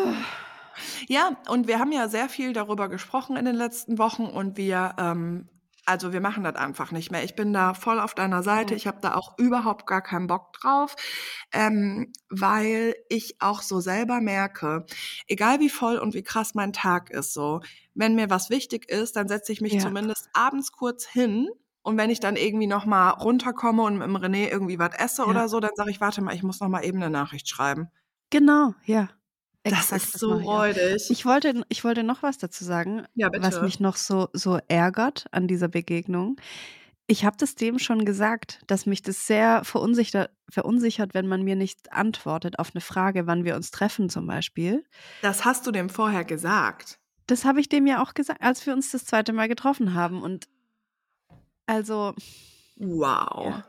Ja, 1.07 1.37
und 1.49 1.67
wir 1.67 1.79
haben 1.79 1.91
ja 1.91 2.07
sehr 2.07 2.29
viel 2.29 2.53
darüber 2.53 2.87
gesprochen 2.89 3.35
in 3.37 3.45
den 3.45 3.55
letzten 3.55 3.97
Wochen 3.97 4.25
und 4.25 4.57
wir, 4.57 4.95
ähm, 4.97 5.49
also 5.87 6.13
wir 6.13 6.21
machen 6.21 6.43
das 6.43 6.55
einfach 6.55 6.91
nicht 6.91 7.11
mehr. 7.11 7.23
Ich 7.23 7.35
bin 7.35 7.53
da 7.53 7.73
voll 7.73 7.99
auf 7.99 8.13
deiner 8.13 8.43
Seite. 8.43 8.73
Mhm. 8.73 8.77
Ich 8.77 8.87
habe 8.87 8.99
da 9.01 9.15
auch 9.15 9.37
überhaupt 9.37 9.87
gar 9.87 10.01
keinen 10.01 10.27
Bock 10.27 10.53
drauf, 10.53 10.95
ähm, 11.53 12.11
weil 12.29 12.95
ich 13.09 13.41
auch 13.41 13.61
so 13.61 13.79
selber 13.79 14.19
merke, 14.21 14.85
egal 15.27 15.59
wie 15.59 15.69
voll 15.69 15.97
und 15.97 16.13
wie 16.13 16.23
krass 16.23 16.55
mein 16.55 16.73
Tag 16.73 17.09
ist, 17.09 17.33
so, 17.33 17.61
wenn 17.95 18.15
mir 18.15 18.29
was 18.29 18.49
wichtig 18.49 18.89
ist, 18.89 19.15
dann 19.15 19.27
setze 19.27 19.51
ich 19.53 19.61
mich 19.61 19.73
Ja. 19.73 19.79
zumindest 19.79 20.29
abends 20.33 20.71
kurz 20.71 21.05
hin. 21.07 21.47
Und 21.81 21.97
wenn 21.97 22.09
ich 22.09 22.19
dann 22.19 22.35
irgendwie 22.35 22.67
noch 22.67 22.85
mal 22.85 23.11
runterkomme 23.11 23.81
und 23.83 23.97
mit 23.97 24.07
dem 24.07 24.17
René 24.17 24.49
irgendwie 24.49 24.77
was 24.77 24.93
esse 24.97 25.21
Ja. 25.21 25.27
oder 25.29 25.47
so, 25.47 25.59
dann 25.61 25.71
sage 25.75 25.89
ich, 25.89 26.01
warte 26.01 26.21
mal, 26.21 26.35
ich 26.35 26.43
muss 26.43 26.59
noch 26.59 26.67
mal 26.67 26.83
eben 26.83 26.97
eine 26.97 27.09
Nachricht 27.09 27.47
schreiben. 27.47 27.89
Genau, 28.29 28.73
ja. 28.83 29.07
Das 29.69 29.91
ist 29.91 30.19
so 30.19 30.39
mache 30.39 30.97
ich 31.09 31.25
wollte, 31.25 31.63
ich 31.69 31.83
wollte 31.83 32.03
noch 32.03 32.23
was 32.23 32.37
dazu 32.37 32.63
sagen, 32.63 33.05
Ja, 33.15 33.29
was 33.39 33.61
mich 33.61 33.79
noch 33.79 33.95
so, 33.95 34.29
so 34.33 34.59
ärgert 34.67 35.25
an 35.31 35.47
dieser 35.47 35.67
Begegnung. 35.67 36.37
Ich 37.09 37.23
habe 37.23 37.37
das 37.37 37.55
dem 37.55 37.79
schon 37.79 38.03
gesagt, 38.03 38.59
dass 38.67 38.85
mich 38.85 39.01
das 39.01 39.27
sehr 39.27 39.63
verunsichert, 39.63 40.29
verunsichert, 40.49 41.13
wenn 41.13 41.27
man 41.27 41.43
mir 41.43 41.55
nicht 41.55 41.93
antwortet 41.93 42.59
auf 42.59 42.71
eine 42.73 42.81
Frage, 42.81 43.27
wann 43.27 43.45
wir 43.45 43.55
uns 43.55 43.71
treffen 43.71 44.09
zum 44.09 44.27
Beispiel. 44.27 44.83
Das 45.21 45.45
hast 45.45 45.65
du 45.65 45.71
dem 45.71 45.89
vorher 45.89 46.25
gesagt. 46.25 46.99
Das 47.25 47.45
habe 47.45 47.61
ich 47.61 47.69
dem 47.69 47.87
ja 47.87 48.03
auch 48.03 48.13
gesagt, 48.13 48.41
als 48.41 48.65
wir 48.65 48.73
uns 48.73 48.91
das 48.91 49.05
zweite 49.05 49.31
Mal 49.31 49.47
getroffen 49.47 49.93
haben. 49.93 50.21
Und 50.21 50.47
also, 51.65 52.13
Wow. 52.75 53.45
ja, 53.45 53.65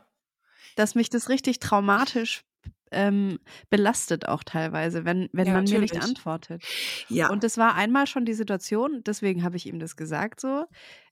dass 0.75 0.95
mich 0.95 1.09
das 1.09 1.29
richtig 1.29 1.59
traumatisch 1.59 2.43
ähm, 2.91 3.39
belastet 3.69 4.27
auch 4.27 4.43
teilweise, 4.43 5.05
wenn, 5.05 5.29
wenn 5.33 5.47
Ja, 5.47 5.53
man 5.53 5.65
mir 5.65 5.79
nicht 5.79 5.93
natürlich. 5.93 6.09
antwortet. 6.17 6.63
Ja. 7.07 7.29
Und 7.29 7.43
das 7.43 7.57
war 7.57 7.75
einmal 7.75 8.07
schon 8.07 8.25
die 8.25 8.33
Situation, 8.33 9.03
deswegen 9.05 9.43
habe 9.43 9.57
ich 9.57 9.65
ihm 9.67 9.79
das 9.79 9.95
gesagt 9.95 10.39
so. 10.41 10.65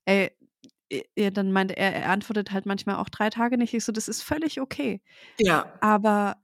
Ey, 0.06 0.32
ja, 1.18 1.32
dann 1.32 1.52
meinte 1.52 1.76
er, 1.76 1.94
er 1.94 2.10
antwortet 2.10 2.52
halt 2.52 2.66
manchmal 2.66 2.96
auch 2.96 3.10
drei 3.10 3.30
Tage 3.30 3.58
nicht. 3.58 3.74
Ich 3.74 3.84
so, 3.84 3.92
das 3.92 4.08
ist 4.08 4.24
völlig 4.24 4.62
okay. 4.62 5.02
ja. 5.40 5.74
Aber 5.82 6.38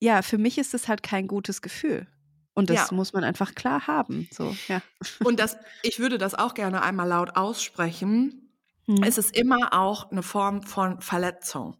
ja, 0.00 0.22
für 0.22 0.38
mich 0.38 0.58
ist 0.58 0.74
das 0.74 0.88
halt 0.88 1.02
kein 1.02 1.26
gutes 1.26 1.60
Gefühl. 1.60 2.06
Und 2.54 2.70
das 2.70 2.90
Ja. 2.90 2.96
muss 2.96 3.12
man 3.12 3.24
einfach 3.24 3.54
klar 3.54 3.86
haben. 3.86 4.28
So, 4.32 4.56
ja. 4.68 4.80
Und 5.24 5.38
das, 5.38 5.56
ich 5.82 5.98
würde 5.98 6.18
das 6.18 6.34
auch 6.34 6.54
gerne 6.54 6.82
einmal 6.82 7.08
laut 7.08 7.36
aussprechen. 7.36 8.52
Hm. 8.86 9.02
Es 9.02 9.18
ist 9.18 9.36
immer 9.36 9.72
auch 9.72 10.10
eine 10.10 10.22
Form 10.22 10.62
von 10.62 11.00
Verletzung. 11.00 11.76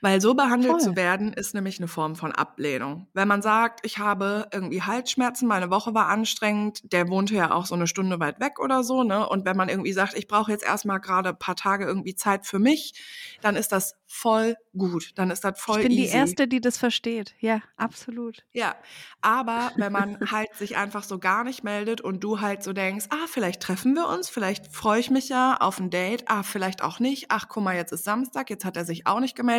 Weil 0.00 0.20
so 0.20 0.34
behandelt 0.34 0.72
Voll. 0.72 0.80
zu 0.80 0.96
werden, 0.96 1.32
ist 1.32 1.54
nämlich 1.54 1.78
eine 1.78 1.88
Form 1.88 2.16
von 2.16 2.32
Ablehnung. 2.32 3.08
Wenn 3.12 3.28
man 3.28 3.42
sagt, 3.42 3.80
ich 3.84 3.98
habe 3.98 4.48
irgendwie 4.52 4.82
Halsschmerzen, 4.82 5.48
meine 5.48 5.70
Woche 5.70 5.94
war 5.94 6.08
anstrengend, 6.08 6.92
der 6.92 7.08
wohnte 7.08 7.34
ja 7.34 7.52
auch 7.52 7.66
so 7.66 7.74
eine 7.74 7.86
Stunde 7.86 8.20
weit 8.20 8.40
weg 8.40 8.58
oder 8.60 8.84
so, 8.84 9.02
ne? 9.02 9.28
Und 9.28 9.44
wenn 9.44 9.56
man 9.56 9.68
irgendwie 9.68 9.92
sagt, 9.92 10.16
ich 10.16 10.28
brauche 10.28 10.52
jetzt 10.52 10.64
erstmal 10.64 11.00
gerade 11.00 11.30
ein 11.30 11.38
paar 11.38 11.56
Tage 11.56 11.84
irgendwie 11.84 12.14
Zeit 12.14 12.46
für 12.46 12.58
mich, 12.58 12.94
dann 13.40 13.56
ist 13.56 13.72
das 13.72 13.94
voll 14.06 14.56
gut. 14.76 15.10
Dann 15.16 15.30
ist 15.30 15.44
das 15.44 15.60
voll 15.60 15.78
Ich 15.78 15.88
bin 15.88 15.92
easy. 15.92 16.10
die 16.10 16.16
Erste, 16.16 16.48
die 16.48 16.60
das 16.60 16.78
versteht. 16.78 17.34
Ja, 17.40 17.60
absolut. 17.76 18.44
Ja, 18.52 18.76
aber 19.20 19.72
wenn 19.76 19.92
man 19.92 20.18
halt 20.30 20.54
sich 20.54 20.76
einfach 20.76 21.02
so 21.02 21.18
gar 21.18 21.42
nicht 21.42 21.64
meldet 21.64 22.00
und 22.00 22.22
du 22.22 22.40
halt 22.40 22.62
so 22.62 22.72
denkst, 22.72 23.06
ah, 23.10 23.26
vielleicht 23.26 23.62
treffen 23.62 23.94
wir 23.94 24.08
uns, 24.08 24.28
vielleicht 24.28 24.72
freue 24.72 25.00
ich 25.00 25.10
mich 25.10 25.28
ja 25.28 25.56
auf 25.56 25.80
ein 25.80 25.90
Date, 25.90 26.24
ah, 26.28 26.42
vielleicht 26.42 26.82
auch 26.82 27.00
nicht, 27.00 27.26
ach, 27.30 27.48
guck 27.48 27.64
mal, 27.64 27.74
jetzt 27.74 27.92
ist 27.92 28.04
Samstag, 28.04 28.50
jetzt 28.50 28.64
hat 28.64 28.76
er 28.76 28.84
sich 28.84 29.06
auch 29.06 29.20
nicht 29.20 29.34
gemeldet. 29.34 29.53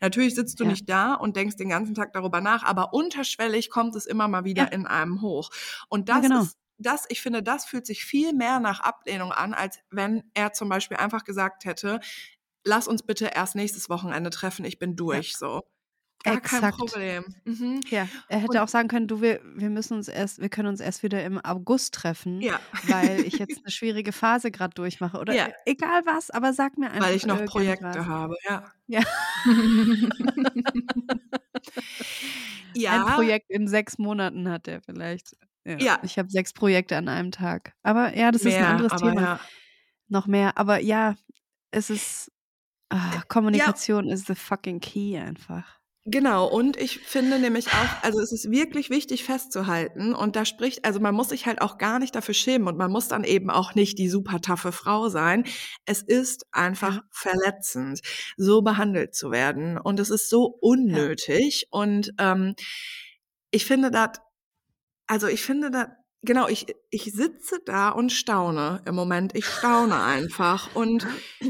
Natürlich 0.00 0.34
sitzt 0.34 0.58
du 0.60 0.64
Ja. 0.64 0.70
nicht 0.70 0.88
da 0.88 1.14
und 1.14 1.36
denkst 1.36 1.56
den 1.56 1.68
ganzen 1.70 1.94
Tag 1.94 2.12
darüber 2.12 2.40
nach, 2.40 2.62
aber 2.64 2.92
unterschwellig 2.94 3.70
kommt 3.70 3.94
es 3.96 4.06
immer 4.06 4.28
mal 4.28 4.44
wieder 4.44 4.64
Ja. 4.64 4.68
in 4.72 4.86
einem 4.86 5.22
hoch. 5.22 5.50
Und 5.88 6.08
Ja, 6.08 6.16
das 6.16 6.22
genau. 6.22 6.42
ist 6.42 6.56
das, 6.82 7.04
ich 7.10 7.20
finde, 7.20 7.42
das 7.42 7.66
fühlt 7.66 7.84
sich 7.86 8.04
viel 8.06 8.32
mehr 8.32 8.58
nach 8.58 8.80
Ablehnung 8.80 9.32
an, 9.32 9.52
als 9.52 9.78
wenn 9.90 10.22
er 10.32 10.52
zum 10.54 10.70
Beispiel 10.70 10.96
einfach 10.96 11.24
gesagt 11.24 11.66
hätte, 11.66 12.00
lass 12.64 12.88
uns 12.88 13.02
bitte 13.02 13.26
erst 13.34 13.54
nächstes 13.54 13.90
Wochenende 13.90 14.30
treffen, 14.30 14.64
ich 14.64 14.78
bin 14.78 14.96
durch, 14.96 15.36
so. 15.36 15.62
Gar 16.22 16.40
kein 16.40 16.58
Exakt. 16.58 16.76
Problem. 16.76 17.24
Mhm. 17.44 17.80
Ja, 17.88 18.06
er 18.28 18.38
hätte 18.40 18.50
Und- 18.50 18.58
auch 18.58 18.68
sagen 18.68 18.88
können, 18.88 19.08
du, 19.08 19.22
wir, 19.22 19.40
wir 19.54 19.70
müssen 19.70 19.94
uns 19.96 20.06
erst, 20.08 20.38
wir 20.40 20.50
können 20.50 20.68
uns 20.68 20.80
erst 20.80 21.02
wieder 21.02 21.24
im 21.24 21.38
August 21.42 21.94
treffen, 21.94 22.40
Ja. 22.42 22.60
weil 22.88 23.20
ich 23.20 23.34
jetzt 23.38 23.58
eine 23.64 23.70
schwierige 23.70 24.12
Phase 24.12 24.50
gerade 24.50 24.74
durchmache. 24.74 25.18
Oder 25.18 25.32
Ja. 25.34 25.48
egal 25.64 26.02
was, 26.04 26.30
aber 26.30 26.52
sag 26.52 26.76
mir 26.76 26.90
einfach. 26.90 27.08
Weil 27.08 27.16
ich 27.16 27.24
noch. 27.26 27.42
Projekte 27.46 28.06
habe, 28.06 28.36
ja. 28.48 28.64
Ja. 28.86 29.00
ja, 32.74 33.06
Ein 33.06 33.14
Projekt 33.14 33.50
in 33.50 33.66
sechs 33.68 33.98
Monaten 33.98 34.48
hat 34.48 34.68
er 34.68 34.80
vielleicht. 34.82 35.36
Ja. 35.64 35.78
Ja. 35.78 35.98
Ich 36.02 36.18
habe 36.18 36.28
sechs 36.30 36.52
Projekte 36.52 36.96
an 36.96 37.08
einem 37.08 37.30
Tag. 37.32 37.74
Aber 37.82 38.16
ja, 38.16 38.30
das 38.30 38.42
ist 38.42 38.54
ein 38.54 38.60
mehr, 38.60 38.68
anderes 38.68 39.00
Thema. 39.00 39.20
ja. 39.20 39.40
Noch 40.08 40.26
mehr. 40.26 40.56
Aber 40.58 40.80
ja, 40.80 41.14
es 41.70 41.90
ist. 41.90 42.30
Ah, 42.88 43.22
Kommunikation 43.28 44.08
ist 44.08 44.26
the 44.26 44.34
fucking 44.34 44.80
key 44.80 45.16
einfach. 45.16 45.78
Genau, 46.12 46.48
und 46.48 46.76
ich 46.76 46.98
finde 47.00 47.38
nämlich 47.38 47.68
auch, 47.68 48.02
also 48.02 48.20
es 48.20 48.32
ist 48.32 48.50
wirklich 48.50 48.90
wichtig 48.90 49.22
festzuhalten 49.22 50.12
und 50.12 50.34
da 50.34 50.44
spricht, 50.44 50.84
also 50.84 50.98
man 50.98 51.14
muss 51.14 51.28
sich 51.28 51.46
halt 51.46 51.60
auch 51.60 51.78
gar 51.78 52.00
nicht 52.00 52.16
dafür 52.16 52.34
schämen 52.34 52.66
und 52.66 52.76
man 52.76 52.90
muss 52.90 53.06
dann 53.06 53.22
eben 53.22 53.48
auch 53.48 53.76
nicht 53.76 53.96
die 53.98 54.08
super 54.08 54.40
taffe 54.40 54.72
Frau 54.72 55.08
sein. 55.08 55.44
Es 55.84 56.02
ist 56.02 56.46
einfach 56.52 56.96
Ja. 56.96 57.02
verletzend, 57.10 58.00
so 58.36 58.62
behandelt 58.62 59.14
zu 59.14 59.30
werden 59.30 59.78
und 59.78 60.00
es 60.00 60.10
ist 60.10 60.28
so 60.30 60.46
unnötig 60.46 61.68
und 61.70 62.12
ähm, 62.18 62.54
ich 63.52 63.64
finde 63.64 63.90
das, 63.92 64.18
also 65.06 65.28
ich 65.28 65.42
finde 65.42 65.70
das, 65.70 65.88
genau, 66.22 66.48
ich, 66.48 66.66
ich 66.90 67.12
sitze 67.12 67.60
da 67.64 67.88
und 67.90 68.12
staune 68.12 68.82
im 68.84 68.94
Moment, 68.94 69.34
ich 69.34 69.46
staune 69.46 69.98
einfach 70.02 70.74
und 70.74 71.06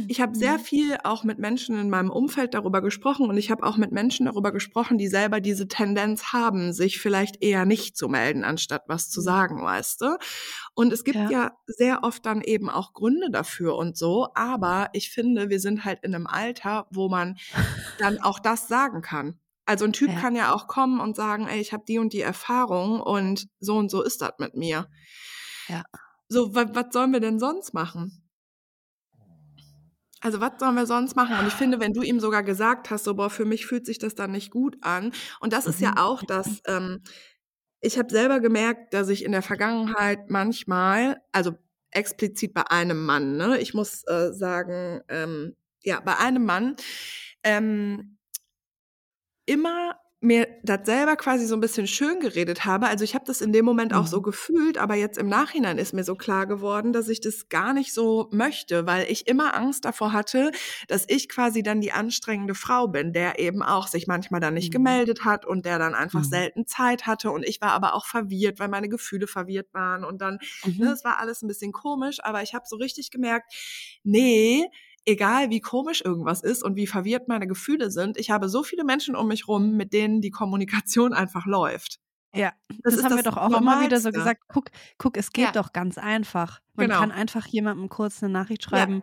ich 0.08 0.20
habe 0.20 0.36
sehr 0.36 0.58
viel 0.58 0.96
auch 1.02 1.24
mit 1.24 1.38
Menschen 1.38 1.78
in 1.78 1.90
meinem 1.90 2.10
Umfeld 2.10 2.54
darüber 2.54 2.80
gesprochen 2.80 3.28
und 3.28 3.36
ich 3.36 3.50
habe 3.50 3.64
auch 3.64 3.76
mit 3.76 3.90
Menschen 3.90 4.26
darüber 4.26 4.52
gesprochen, 4.52 4.98
die 4.98 5.08
selber 5.08 5.40
diese 5.40 5.66
Tendenz 5.66 6.32
haben, 6.32 6.72
sich 6.72 7.00
vielleicht 7.00 7.42
eher 7.42 7.64
nicht 7.64 7.96
zu 7.96 8.08
melden, 8.08 8.44
anstatt 8.44 8.84
was 8.86 9.10
zu 9.10 9.20
Mhm. 9.20 9.24
sagen, 9.24 9.62
weißt 9.64 10.00
du? 10.02 10.16
Und 10.74 10.92
es 10.92 11.02
gibt 11.04 11.16
Ja. 11.16 11.30
ja. 11.30 11.52
sehr 11.66 12.04
oft 12.04 12.24
dann 12.24 12.40
eben 12.42 12.70
auch 12.70 12.92
Gründe 12.92 13.30
dafür 13.30 13.76
und 13.76 13.96
so, 13.96 14.28
aber 14.34 14.90
ich 14.92 15.10
finde, 15.10 15.48
wir 15.50 15.58
sind 15.58 15.84
halt 15.84 16.00
in 16.04 16.14
einem 16.14 16.26
Alter, 16.28 16.86
wo 16.90 17.08
man 17.08 17.36
dann 17.98 18.20
auch 18.20 18.38
das 18.38 18.68
sagen 18.68 19.02
kann. 19.02 19.39
Also 19.70 19.84
ein 19.84 19.92
Typ 19.92 20.08
Ja. 20.08 20.20
kann 20.20 20.34
ja 20.34 20.52
auch 20.52 20.66
kommen 20.66 20.98
und 20.98 21.14
sagen, 21.14 21.46
ey, 21.46 21.60
ich 21.60 21.72
habe 21.72 21.84
die 21.86 22.00
und 22.00 22.12
die 22.12 22.22
Erfahrung 22.22 23.00
und 23.00 23.46
so 23.60 23.76
und 23.76 23.88
so 23.88 24.02
ist 24.02 24.20
das 24.20 24.32
mit 24.38 24.56
mir. 24.56 24.88
Ja. 25.68 25.84
So, 26.28 26.56
was, 26.56 26.92
sollen 26.92 27.12
wir 27.12 27.20
denn 27.20 27.38
sonst 27.38 27.72
machen? 27.72 28.28
Also 30.20 30.40
was 30.40 30.54
sollen 30.58 30.74
wir 30.74 30.86
sonst 30.86 31.14
machen? 31.14 31.36
Und 31.38 31.46
ich 31.46 31.54
finde, 31.54 31.78
wenn 31.78 31.92
du 31.92 32.02
ihm 32.02 32.18
sogar 32.18 32.42
gesagt 32.42 32.90
hast, 32.90 33.04
so, 33.04 33.14
boah, 33.14 33.30
für 33.30 33.44
mich 33.44 33.64
fühlt 33.64 33.86
sich 33.86 33.98
das 33.98 34.16
dann 34.16 34.32
nicht 34.32 34.50
gut 34.50 34.76
an. 34.80 35.12
Und 35.38 35.52
das 35.52 35.68
ist 35.68 35.80
ja 35.80 35.92
Mhm. 35.92 35.98
auch 35.98 36.24
das, 36.24 36.62
ähm, 36.66 37.00
ich 37.80 37.96
habe 37.96 38.10
selber 38.10 38.40
gemerkt, 38.40 38.92
dass 38.92 39.08
ich 39.08 39.24
in 39.24 39.30
der 39.30 39.42
Vergangenheit 39.42 40.30
manchmal, 40.30 41.22
also 41.30 41.52
explizit 41.92 42.54
bei 42.54 42.68
einem 42.68 43.06
Mann, 43.06 43.36
ne, 43.36 43.60
ich 43.60 43.72
muss 43.72 44.02
äh, 44.08 44.32
sagen, 44.32 45.00
ähm, 45.08 45.54
ja, 45.84 46.00
bei 46.00 46.18
einem 46.18 46.44
Mann, 46.44 46.74
ähm, 47.44 48.18
immer 49.50 49.96
mir 50.22 50.46
das 50.62 50.80
selber 50.84 51.16
quasi 51.16 51.46
so 51.46 51.54
ein 51.54 51.60
bisschen 51.60 51.86
schön 51.86 52.20
geredet 52.20 52.66
habe. 52.66 52.88
Also 52.88 53.04
ich 53.04 53.14
habe 53.14 53.24
das 53.24 53.40
in 53.40 53.54
dem 53.54 53.64
Moment 53.64 53.94
auch 53.94 54.06
so 54.06 54.18
Mhm. 54.18 54.22
gefühlt, 54.22 54.76
aber 54.76 54.94
jetzt 54.94 55.16
im 55.16 55.28
Nachhinein 55.28 55.78
ist 55.78 55.94
mir 55.94 56.04
so 56.04 56.14
klar 56.14 56.46
geworden, 56.46 56.92
dass 56.92 57.08
ich 57.08 57.22
das 57.22 57.48
gar 57.48 57.72
nicht 57.72 57.94
so 57.94 58.28
möchte, 58.30 58.86
weil 58.86 59.10
ich 59.10 59.26
immer 59.28 59.54
Angst 59.56 59.86
davor 59.86 60.12
hatte, 60.12 60.52
dass 60.88 61.06
ich 61.08 61.30
quasi 61.30 61.62
dann 61.62 61.80
die 61.80 61.92
anstrengende 61.92 62.54
Frau 62.54 62.86
bin, 62.86 63.14
der 63.14 63.38
eben 63.38 63.62
auch 63.62 63.86
sich 63.86 64.06
manchmal 64.06 64.40
dann 64.42 64.52
nicht 64.52 64.70
Mhm. 64.70 64.72
gemeldet 64.72 65.24
hat 65.24 65.46
und 65.46 65.64
der 65.64 65.78
dann 65.78 65.94
einfach 65.94 66.20
Mhm. 66.20 66.24
selten 66.24 66.66
Zeit 66.66 67.06
hatte 67.06 67.30
und 67.30 67.42
ich 67.48 67.62
war 67.62 67.70
aber 67.70 67.94
auch 67.94 68.04
verwirrt, 68.04 68.58
weil 68.58 68.68
meine 68.68 68.90
Gefühle 68.90 69.26
verwirrt 69.26 69.72
waren 69.72 70.04
und 70.04 70.20
dann 70.20 70.38
Mhm. 70.64 70.82
Ne, 70.82 70.90
es 70.92 71.04
war 71.04 71.18
alles 71.18 71.42
ein 71.42 71.48
bisschen 71.48 71.72
komisch, 71.72 72.18
aber 72.22 72.42
ich 72.42 72.54
habe 72.54 72.64
so 72.68 72.76
richtig 72.76 73.10
gemerkt, 73.10 73.52
nee, 74.02 74.66
egal 75.06 75.50
wie 75.50 75.60
komisch 75.60 76.02
irgendwas 76.04 76.42
ist 76.42 76.62
und 76.64 76.76
wie 76.76 76.86
verwirrt 76.86 77.28
meine 77.28 77.46
Gefühle 77.46 77.90
sind, 77.90 78.18
ich 78.18 78.30
habe 78.30 78.48
so 78.48 78.62
viele 78.62 78.84
Menschen 78.84 79.16
um 79.16 79.28
mich 79.28 79.48
rum, 79.48 79.76
mit 79.76 79.92
denen 79.92 80.20
die 80.20 80.30
Kommunikation 80.30 81.12
einfach 81.14 81.46
läuft. 81.46 81.98
Ja, 82.34 82.52
Das 82.84 82.94
das, 82.94 83.04
haben 83.04 83.16
wir 83.16 83.22
das 83.24 83.34
doch 83.34 83.36
auch 83.36 83.48
immer 83.56 83.80
wieder 83.80 83.98
so 84.00 84.10
Normalste. 84.10 84.12
gesagt. 84.12 84.42
Guck, 84.52 84.70
guck, 84.98 85.16
es 85.16 85.32
geht 85.32 85.46
Ja. 85.46 85.52
doch 85.52 85.72
ganz 85.72 85.98
einfach. 85.98 86.60
Man 86.74 86.86
Genau. 86.88 87.00
kann 87.00 87.10
einfach 87.12 87.46
jemandem 87.46 87.88
kurz 87.88 88.22
eine 88.22 88.32
Nachricht 88.32 88.62
Ja. 88.62 88.68
schreiben. 88.68 89.02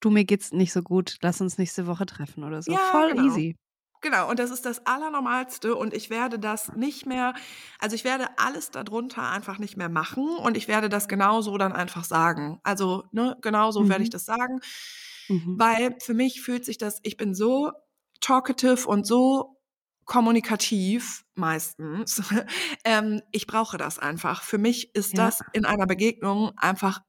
Du, 0.00 0.10
mir 0.10 0.24
geht's 0.24 0.52
nicht 0.52 0.72
so 0.72 0.82
gut. 0.82 1.18
Lass 1.22 1.40
uns 1.40 1.58
nächste 1.58 1.86
Woche 1.86 2.06
treffen 2.06 2.44
oder 2.44 2.62
so. 2.62 2.72
Ja, 2.72 2.78
Voll 2.78 3.10
genau. 3.12 3.24
easy. 3.24 3.56
Genau, 4.02 4.28
und 4.28 4.38
das 4.38 4.50
ist 4.50 4.66
das 4.66 4.84
Allernormalste 4.86 5.74
und 5.76 5.94
ich 5.94 6.10
werde 6.10 6.38
das 6.38 6.74
nicht 6.74 7.06
mehr, 7.06 7.32
also 7.80 7.94
ich 7.96 8.04
werde 8.04 8.26
alles 8.38 8.70
darunter 8.70 9.30
einfach 9.30 9.58
nicht 9.58 9.78
mehr 9.78 9.88
machen 9.88 10.28
und 10.36 10.56
ich 10.58 10.68
werde 10.68 10.90
das 10.90 11.08
genauso 11.08 11.56
dann 11.58 11.72
einfach 11.72 12.04
sagen. 12.04 12.60
Also, 12.64 13.04
ne, 13.12 13.38
genauso 13.40 13.88
werde 13.88 14.02
ich 14.02 14.10
Mhm. 14.10 14.12
das 14.12 14.26
sagen, 14.26 14.60
Mhm. 15.28 15.56
weil 15.58 15.96
für 16.00 16.14
mich 16.14 16.40
fühlt 16.42 16.64
sich 16.64 16.78
das, 16.78 17.00
ich 17.02 17.16
bin 17.16 17.34
so 17.34 17.72
talkative 18.20 18.86
und 18.88 19.06
so 19.06 19.56
kommunikativ 20.04 21.24
meistens. 21.34 22.20
ähm, 22.84 23.22
ich 23.32 23.46
brauche 23.46 23.78
das 23.78 23.98
einfach. 23.98 24.42
Für 24.42 24.58
mich 24.58 24.94
ist 24.94 25.16
Ja. 25.16 25.26
das 25.26 25.40
in 25.52 25.64
einer 25.64 25.86
Begegnung 25.86 26.52
einfach 26.56 27.00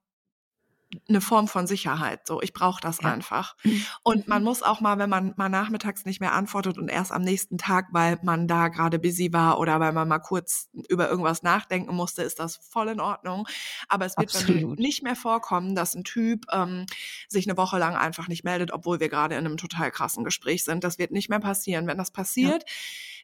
eine 1.07 1.21
Form 1.21 1.47
von 1.47 1.67
Sicherheit. 1.67 2.27
So, 2.27 2.41
ich 2.41 2.53
brauche 2.53 2.81
das 2.81 2.99
Ja. 3.01 3.11
einfach. 3.13 3.55
Und 4.03 4.27
man 4.27 4.41
Mhm. 4.41 4.45
muss 4.45 4.63
auch 4.63 4.81
mal, 4.81 4.97
wenn 4.97 5.09
man 5.09 5.33
mal 5.37 5.49
nachmittags 5.49 6.05
nicht 6.05 6.19
mehr 6.19 6.33
antwortet 6.33 6.77
und 6.77 6.87
erst 6.89 7.11
am 7.11 7.21
nächsten 7.21 7.57
Tag, 7.57 7.87
weil 7.91 8.19
man 8.23 8.47
da 8.47 8.67
gerade 8.69 8.99
busy 8.99 9.31
war 9.33 9.59
oder 9.59 9.79
weil 9.79 9.91
man 9.93 10.07
mal 10.07 10.19
kurz 10.19 10.69
über 10.89 11.09
irgendwas 11.09 11.43
nachdenken 11.43 11.95
musste, 11.95 12.21
ist 12.23 12.39
das 12.39 12.57
voll 12.57 12.89
in 12.89 12.99
Ordnung. 12.99 13.47
Aber 13.87 14.05
es 14.05 14.17
wird 14.17 14.33
Absolut. 14.35 14.79
nicht 14.79 15.03
mehr 15.03 15.15
vorkommen, 15.15 15.75
dass 15.75 15.95
ein 15.95 16.03
Typ 16.03 16.45
ähm, 16.51 16.85
sich 17.27 17.47
eine 17.47 17.57
Woche 17.57 17.77
lang 17.77 17.95
einfach 17.95 18.27
nicht 18.27 18.43
meldet, 18.43 18.71
obwohl 18.71 18.99
wir 18.99 19.09
gerade 19.09 19.35
in 19.35 19.45
einem 19.45 19.57
total 19.57 19.91
krassen 19.91 20.23
Gespräch 20.23 20.63
sind. 20.63 20.83
Das 20.83 20.97
wird 20.97 21.11
nicht 21.11 21.29
mehr 21.29 21.39
passieren. 21.39 21.87
Wenn 21.87 21.97
das 21.97 22.11
passiert, 22.11 22.63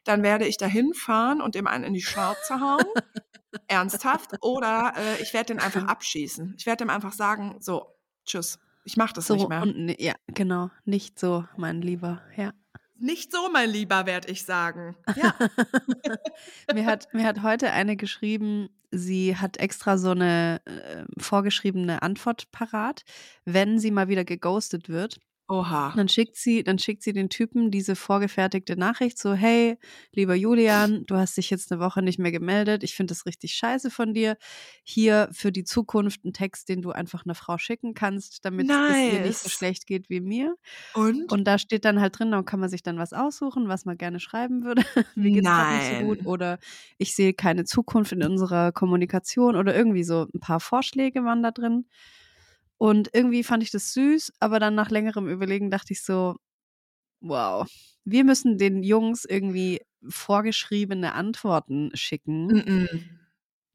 dann 0.04 0.22
werde 0.22 0.46
ich 0.46 0.56
dahin 0.56 0.94
fahren 0.94 1.40
und 1.40 1.54
dem 1.54 1.66
einen 1.66 1.84
in 1.84 1.94
die 1.94 2.02
Schnauze 2.02 2.60
hauen. 2.60 2.84
Ernsthaft. 3.68 4.30
Oder 4.40 4.94
äh, 4.96 5.22
ich 5.22 5.32
werde 5.34 5.54
den 5.54 5.60
einfach 5.60 5.84
abschießen. 5.88 6.54
Ich 6.58 6.66
werde 6.66 6.84
dem 6.84 6.90
einfach 6.90 7.12
sagen, 7.12 7.56
so, 7.60 7.86
tschüss. 8.24 8.58
Ich 8.84 8.96
mache 8.96 9.14
das 9.14 9.26
So 9.26 9.34
nicht 9.34 9.48
mehr. 9.48 9.62
und 9.62 9.88
ja, 10.00 10.14
genau, 10.26 10.70
nicht 10.84 11.18
so, 11.18 11.44
mein 11.56 11.82
Lieber. 11.82 12.20
Ja. 12.36 12.52
Nicht 12.98 13.32
so, 13.32 13.48
mein 13.52 13.70
Lieber, 13.70 14.06
werde 14.06 14.30
ich 14.30 14.44
sagen. 14.44 14.96
Ja. 15.16 15.34
mir, 16.74 16.86
hat, 16.86 17.12
mir 17.12 17.24
hat 17.24 17.42
heute 17.42 17.70
eine 17.70 17.96
geschrieben, 17.96 18.68
sie 18.90 19.36
hat 19.36 19.56
extra 19.56 19.98
so 19.98 20.10
eine 20.10 20.60
äh, 20.64 21.04
vorgeschriebene 21.18 22.02
Antwort 22.02 22.50
parat, 22.52 23.02
wenn 23.44 23.78
sie 23.78 23.90
mal 23.90 24.08
wieder 24.08 24.24
geghostet 24.24 24.88
wird. 24.88 25.18
Oha. 25.48 25.92
Dann 25.94 26.08
schickt 26.08 26.36
sie, 26.36 26.62
dann 26.62 26.78
schickt 26.78 27.02
sie 27.02 27.12
den 27.12 27.28
Typen 27.28 27.70
diese 27.70 27.94
vorgefertigte 27.96 28.76
Nachricht 28.76 29.18
so, 29.18 29.34
hey, 29.34 29.76
lieber 30.14 30.34
Julian, 30.34 31.04
du 31.06 31.16
hast 31.16 31.36
dich 31.36 31.50
jetzt 31.50 31.70
eine 31.70 31.80
Woche 31.80 32.00
nicht 32.00 32.18
mehr 32.18 32.32
gemeldet. 32.32 32.82
Ich 32.84 32.94
finde 32.94 33.12
das 33.12 33.26
richtig 33.26 33.52
scheiße 33.54 33.90
von 33.90 34.14
dir. 34.14 34.36
Hier 34.82 35.28
für 35.32 35.52
die 35.52 35.64
Zukunft 35.64 36.24
ein 36.24 36.32
Text, 36.32 36.68
den 36.68 36.80
du 36.80 36.92
einfach 36.92 37.24
einer 37.26 37.34
Frau 37.34 37.58
schicken 37.58 37.92
kannst, 37.94 38.44
damit 38.44 38.70
es 38.70 38.96
ihr 39.12 39.20
nicht 39.20 39.38
so 39.38 39.48
Nice. 39.48 39.52
schlecht 39.52 39.86
geht 39.86 40.08
wie 40.08 40.20
mir. 40.20 40.54
Und? 40.94 41.30
Und 41.30 41.44
da 41.44 41.58
steht 41.58 41.84
dann 41.84 42.00
halt 42.00 42.18
drin, 42.18 42.30
da 42.30 42.42
kann 42.42 42.60
man 42.60 42.70
sich 42.70 42.82
dann 42.82 42.96
was 42.98 43.12
aussuchen, 43.12 43.68
was 43.68 43.84
man 43.84 43.98
gerne 43.98 44.20
schreiben 44.20 44.64
würde. 44.64 44.82
Mir 45.16 45.32
geht's 45.32 45.48
nicht 45.68 45.98
so 45.98 46.04
gut. 46.06 46.24
Oder 46.26 46.58
ich 46.98 47.14
sehe 47.14 47.34
keine 47.34 47.64
Zukunft 47.64 48.12
in 48.12 48.22
unserer 48.22 48.72
Kommunikation 48.72 49.56
oder 49.56 49.74
irgendwie 49.74 50.04
so 50.04 50.28
ein 50.34 50.40
paar 50.40 50.60
Vorschläge 50.60 51.24
waren 51.24 51.42
da 51.42 51.50
drin. 51.50 51.86
Und 52.82 53.10
irgendwie 53.12 53.44
fand 53.44 53.62
ich 53.62 53.70
das 53.70 53.92
süß, 53.92 54.32
aber 54.40 54.58
dann 54.58 54.74
nach 54.74 54.90
längerem 54.90 55.28
Überlegen 55.28 55.70
dachte 55.70 55.92
ich 55.92 56.02
so, 56.02 56.34
Wow. 57.20 57.70
Wir 58.04 58.24
müssen 58.24 58.58
den 58.58 58.82
Jungs 58.82 59.24
irgendwie 59.24 59.80
vorgeschriebene 60.08 61.12
Antworten 61.12 61.92
schicken. 61.94 62.46
Mm 62.48 62.56
-mm. 62.56 62.88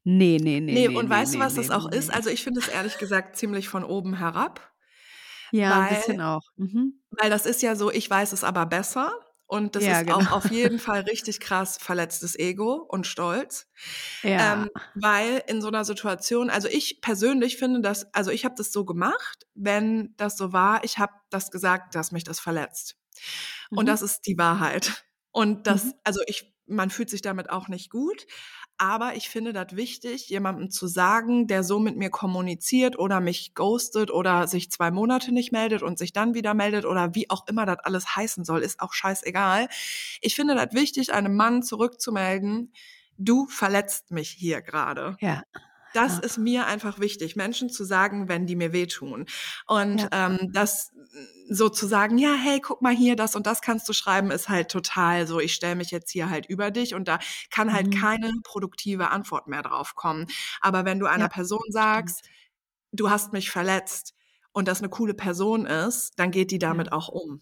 Nee, 0.04 0.36
nee, 0.42 0.60
nee. 0.60 0.60
Nee, 0.60 0.88
nee 0.88 0.94
und 0.94 1.06
nee, 1.06 1.10
weißt 1.10 1.32
du, 1.32 1.38
nee, 1.38 1.44
was 1.44 1.54
das 1.54 1.70
auch 1.70 1.90
ist? 1.90 2.12
Also 2.12 2.28
ich 2.28 2.44
finde 2.44 2.60
es 2.60 2.68
ehrlich 2.68 2.98
gesagt 2.98 3.36
ziemlich 3.38 3.70
von 3.70 3.82
oben 3.82 4.18
herab. 4.18 4.74
Ja, 5.52 5.80
ein 5.80 5.88
weil- 5.90 5.96
bisschen 5.96 6.20
auch. 6.20 6.42
Mhm. 6.56 7.00
Weil 7.10 7.30
das 7.30 7.46
ist 7.46 7.62
ja 7.62 7.76
so, 7.76 7.90
ich 7.90 8.10
weiß 8.10 8.34
es 8.34 8.44
aber 8.44 8.66
besser. 8.66 9.10
Und 9.48 9.76
das 9.76 9.84
Ja, 9.84 10.00
ist 10.00 10.08
auch 10.10 10.28
genau. 10.28 10.30
auf 10.30 10.50
jeden 10.50 10.78
Fall 10.80 11.02
richtig 11.02 11.40
krass 11.40 11.78
verletztes 11.80 12.38
Ego 12.38 12.74
und 12.88 13.06
Stolz. 13.08 13.68
Ja. 14.22 14.38
Ähm, 14.54 14.70
weil 14.94 15.42
in 15.48 15.62
so 15.62 15.68
einer 15.68 15.84
Situation, 15.84 16.50
also 16.50 16.68
ich 16.68 17.00
persönlich 17.00 17.56
finde 17.58 17.80
das, 17.80 18.12
also 18.14 18.30
ich 18.30 18.44
habe 18.44 18.54
das 18.56 18.72
so 18.72 18.84
gemacht, 18.84 19.46
wenn 19.54 20.14
das 20.18 20.36
so 20.36 20.52
war, 20.52 20.84
ich 20.84 20.98
habe 20.98 21.12
das 21.30 21.50
gesagt, 21.50 21.94
dass 21.94 22.12
mich 22.12 22.24
das 22.24 22.40
verletzt. 22.40 22.96
Und 23.74 23.86
Mhm. 23.86 23.86
das 23.86 24.02
ist 24.02 24.26
die 24.26 24.38
Wahrheit. 24.38 25.04
Und 25.32 25.66
das, 25.66 25.84
Mhm. 25.84 25.94
also 26.04 26.20
ich, 26.26 26.54
man 26.66 26.90
fühlt 26.90 27.10
sich 27.10 27.22
damit 27.22 27.50
auch 27.50 27.68
nicht 27.68 27.90
gut. 27.90 28.26
Aber 28.78 29.16
ich 29.16 29.28
finde 29.28 29.52
das 29.52 29.74
wichtig, 29.74 30.28
jemandem 30.28 30.70
zu 30.70 30.86
sagen, 30.86 31.48
der 31.48 31.64
so 31.64 31.80
mit 31.80 31.96
mir 31.96 32.10
kommuniziert 32.10 32.96
oder 32.96 33.20
mich 33.20 33.54
ghostet 33.54 34.12
oder 34.12 34.46
sich 34.46 34.70
zwei 34.70 34.92
Monate 34.92 35.32
nicht 35.32 35.50
meldet 35.50 35.82
und 35.82 35.98
sich 35.98 36.12
dann 36.12 36.34
wieder 36.34 36.54
meldet 36.54 36.84
oder 36.84 37.14
wie 37.14 37.28
auch 37.28 37.46
immer 37.48 37.66
das 37.66 37.80
alles 37.80 38.14
heißen 38.14 38.44
soll, 38.44 38.62
ist 38.62 38.80
auch 38.80 38.92
scheißegal. 38.92 39.68
Ich 40.20 40.36
finde 40.36 40.54
das 40.54 40.72
wichtig, 40.72 41.12
einem 41.12 41.34
Mann 41.34 41.64
zurückzumelden, 41.64 42.72
du 43.18 43.46
verletzt 43.48 44.12
mich 44.12 44.30
hier 44.30 44.62
gerade. 44.62 45.16
ja. 45.20 45.42
Das 45.94 46.14
Ja. 46.14 46.18
ist 46.18 46.38
mir 46.38 46.66
einfach 46.66 46.98
wichtig, 47.00 47.34
Menschen 47.36 47.70
zu 47.70 47.84
sagen, 47.84 48.28
wenn 48.28 48.46
die 48.46 48.56
mir 48.56 48.72
wehtun. 48.72 49.26
Und 49.66 50.00
Ja. 50.02 50.08
ähm, 50.12 50.38
das 50.52 50.92
so 51.50 51.68
zu 51.70 51.86
sagen, 51.86 52.18
ja, 52.18 52.34
hey, 52.34 52.60
guck 52.60 52.82
mal 52.82 52.94
hier, 52.94 53.16
das 53.16 53.34
und 53.34 53.46
das 53.46 53.62
kannst 53.62 53.88
du 53.88 53.92
schreiben, 53.94 54.30
ist 54.30 54.48
halt 54.50 54.70
total 54.70 55.26
so, 55.26 55.40
ich 55.40 55.54
stelle 55.54 55.76
mich 55.76 55.90
jetzt 55.90 56.10
hier 56.10 56.28
halt 56.30 56.46
über 56.46 56.70
dich 56.70 56.94
und 56.94 57.08
da 57.08 57.18
kann 57.50 57.72
halt 57.72 57.86
Mhm. 57.86 57.90
keine 57.90 58.32
produktive 58.44 59.10
Antwort 59.10 59.46
mehr 59.48 59.62
drauf 59.62 59.94
kommen. 59.94 60.26
Aber 60.60 60.84
wenn 60.84 60.98
du 60.98 61.06
einer 61.06 61.24
Ja, 61.24 61.28
Person 61.28 61.64
sagst, 61.70 62.28
du 62.92 63.10
hast 63.10 63.32
mich 63.32 63.50
verletzt 63.50 64.14
und 64.52 64.68
das 64.68 64.78
eine 64.80 64.88
coole 64.90 65.14
Person 65.14 65.66
ist, 65.66 66.12
dann 66.18 66.30
geht 66.30 66.50
die 66.50 66.58
damit 66.58 66.92
auch 66.92 67.08
um. 67.08 67.40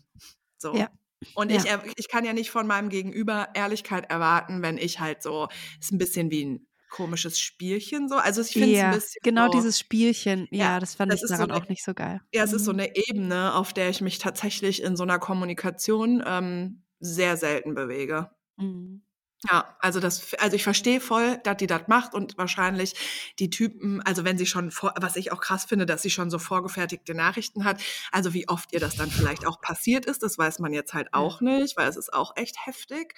So. 0.59 0.75
Ja. 0.77 0.89
Und 1.35 1.51
ich, 1.51 1.65
ich 1.97 2.09
kann 2.09 2.25
ja 2.25 2.33
nicht 2.33 2.51
von 2.51 2.67
meinem 2.67 2.89
Gegenüber 2.91 3.49
Ehrlichkeit 3.55 4.11
erwarten, 4.11 4.63
wenn 4.63 4.79
ich 4.79 5.01
halt 5.01 5.23
so, 5.23 5.49
ist 5.81 5.93
ein 5.93 5.99
bisschen 5.99 6.31
wie 6.31 6.45
ein 6.45 6.67
komisches 6.97 7.39
Spielchen 7.39 8.09
so. 8.09 8.17
Also 8.17 8.41
ich 8.41 8.53
finde 8.53 8.71
es 8.73 8.79
ja, 8.79 8.85
ein 8.91 8.95
bisschen 8.95 9.21
genau 9.23 9.47
so, 9.47 9.53
dieses 9.53 9.79
Spielchen. 9.79 10.49
Ja, 10.51 10.65
Ja, 10.75 10.81
das 10.81 10.95
fand 10.95 11.13
das 11.13 11.21
ich 11.21 11.25
ist 11.25 11.31
so 11.31 11.35
daran 11.37 11.51
eine- 11.53 11.63
auch 11.63 11.69
nicht 11.69 11.85
so 11.85 11.95
geil. 11.95 12.21
ja, 12.33 12.43
es 12.45 12.53
ist 12.53 12.65
so 12.65 12.73
Mhm. 12.73 12.81
eine 12.81 12.97
Ebene, 12.97 13.55
auf 13.55 13.73
der 13.73 13.91
ich 13.91 14.01
mich 14.01 14.19
tatsächlich 14.19 14.83
in 14.83 14.97
so 14.97 15.03
einer 15.03 15.19
Kommunikation 15.19 16.23
ähm, 16.27 16.83
sehr 17.01 17.37
selten 17.37 17.75
bewege. 17.75 18.31
Mhm. 18.57 19.03
Ja, 19.51 19.77
also 19.81 20.01
das, 20.01 20.33
also 20.37 20.57
ich 20.57 20.65
verstehe 20.65 20.99
voll, 20.99 21.39
dass 21.45 21.59
die 21.59 21.67
das 21.67 21.89
macht 21.89 22.15
und 22.15 22.39
wahrscheinlich 22.39 22.95
die 23.39 23.51
Typen, 23.51 24.01
also 24.01 24.25
wenn 24.25 24.39
sie 24.39 24.47
schon 24.47 24.71
vor, 24.71 24.95
was 24.99 25.15
ich 25.17 25.31
auch 25.31 25.43
krass 25.43 25.67
finde, 25.67 25.85
dass 25.85 26.01
sie 26.01 26.09
schon 26.11 26.31
so 26.31 26.39
vorgefertigte 26.39 27.15
Nachrichten 27.15 27.65
hat, 27.67 27.79
also 28.13 28.33
wie 28.33 28.49
oft 28.49 28.73
ihr 28.73 28.81
das 28.81 28.97
dann 28.97 29.11
vielleicht 29.11 29.47
auch 29.47 29.61
passiert 29.61 30.07
ist, 30.07 30.23
das 30.23 30.39
weiß 30.39 30.59
man 30.61 30.73
jetzt 30.73 30.95
halt 30.95 31.13
auch 31.13 31.43
nicht, 31.43 31.77
weil 31.77 31.87
es 31.87 31.97
ist 31.99 32.15
auch 32.15 32.35
echt 32.37 32.57
heftig. 32.67 33.15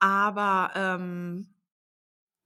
Aber 0.00 0.72
ähm, 0.74 1.51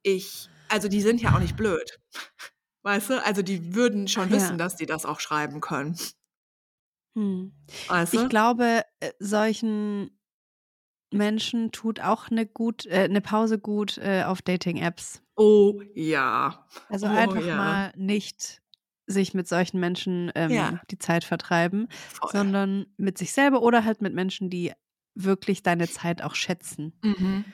ich, 0.06 0.48
also 0.68 0.88
die 0.88 1.00
sind 1.02 1.20
ja 1.20 1.34
auch 1.34 1.40
nicht 1.40 1.56
blöd. 1.56 1.98
Weißt 2.82 3.10
du? 3.10 3.24
Also 3.24 3.42
die 3.42 3.74
würden 3.74 4.06
schon 4.08 4.28
Ja. 4.28 4.34
wissen, 4.36 4.58
dass 4.58 4.76
die 4.76 4.86
das 4.86 5.04
auch 5.06 5.18
schreiben 5.20 5.60
können. 5.60 5.96
Hm. 7.16 7.52
Weißt 7.88 8.14
du? 8.14 8.18
Ich 8.18 8.28
glaube, 8.28 8.82
äh, 9.00 9.10
solchen 9.18 10.18
Menschen 11.12 11.72
tut 11.72 12.00
auch 12.00 12.30
eine 12.30 12.46
gut, 12.46 12.86
äh, 12.86 13.04
eine 13.04 13.20
Pause 13.20 13.58
gut 13.58 13.98
äh, 13.98 14.24
auf 14.24 14.42
Dating-Apps. 14.42 15.22
Oh 15.36 15.82
ja. 15.94 16.66
Also 16.88 17.06
Oh, 17.06 17.10
einfach 17.10 17.42
ja. 17.42 17.56
mal 17.56 17.92
nicht 17.96 18.62
sich 19.06 19.34
mit 19.34 19.48
solchen 19.48 19.78
Menschen 19.80 20.32
ähm, 20.34 20.54
Ja. 20.54 20.80
die 20.90 20.98
Zeit 20.98 21.24
vertreiben, 21.24 21.88
Voll. 22.08 22.30
sondern 22.32 22.86
mit 22.96 23.18
sich 23.18 23.32
selber 23.32 23.62
oder 23.62 23.84
halt 23.84 24.02
mit 24.02 24.14
Menschen, 24.14 24.50
die 24.50 24.72
wirklich 25.14 25.62
deine 25.62 25.88
Zeit 25.88 26.22
auch 26.22 26.34
schätzen. 26.34 27.00
Mhm. 27.02 27.44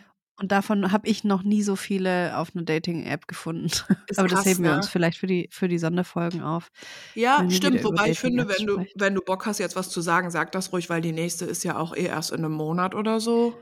Und 0.42 0.50
davon 0.50 0.90
habe 0.90 1.06
ich 1.06 1.22
noch 1.22 1.44
nie 1.44 1.62
so 1.62 1.76
viele 1.76 2.36
auf 2.36 2.50
einer 2.52 2.64
Dating-App 2.64 3.28
gefunden. 3.28 3.66
Ist 4.08 4.18
Aber 4.18 4.26
das 4.26 4.38
krass, 4.40 4.46
heben 4.46 4.64
wir 4.64 4.72
ne? 4.72 4.76
uns 4.78 4.88
vielleicht 4.88 5.16
für 5.16 5.28
die, 5.28 5.48
für 5.52 5.68
die 5.68 5.78
Sonderfolgen 5.78 6.42
auf. 6.42 6.72
Ja, 7.14 7.48
stimmt. 7.48 7.84
Wobei 7.84 8.10
ich 8.10 8.18
finde, 8.18 8.48
wenn 8.48 8.66
du, 8.66 8.84
wenn 8.96 9.14
du 9.14 9.20
Bock 9.22 9.46
hast, 9.46 9.60
jetzt 9.60 9.76
was 9.76 9.88
zu 9.88 10.00
sagen, 10.00 10.32
sag 10.32 10.50
das 10.50 10.72
ruhig, 10.72 10.90
weil 10.90 11.00
die 11.00 11.12
nächste 11.12 11.44
ist 11.44 11.62
ja 11.62 11.76
auch 11.78 11.94
eh 11.96 12.06
erst 12.06 12.32
in 12.32 12.38
einem 12.44 12.54
Monat 12.54 12.96
oder 12.96 13.20
so. 13.20 13.56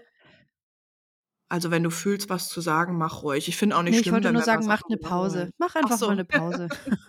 Also 1.50 1.70
wenn 1.70 1.82
du 1.82 1.90
fühlst, 1.90 2.30
was 2.30 2.48
zu 2.48 2.62
sagen, 2.62 2.96
mach 2.96 3.24
ruhig. 3.24 3.46
Ich 3.48 3.58
finde 3.58 3.76
auch 3.76 3.82
nicht 3.82 3.90
Nee, 3.90 3.98
ich 3.98 4.02
schlimm, 4.04 4.14
wollte 4.14 4.28
wenn 4.28 4.34
nur 4.34 4.42
sagen, 4.42 4.66
auch 4.70 4.80
eine 4.88 4.96
Pause. 4.96 5.50
Mach 5.58 5.74
einfach 5.74 5.98
so. 5.98 6.06
mal 6.06 6.12
eine 6.12 6.24
Pause. 6.24 6.68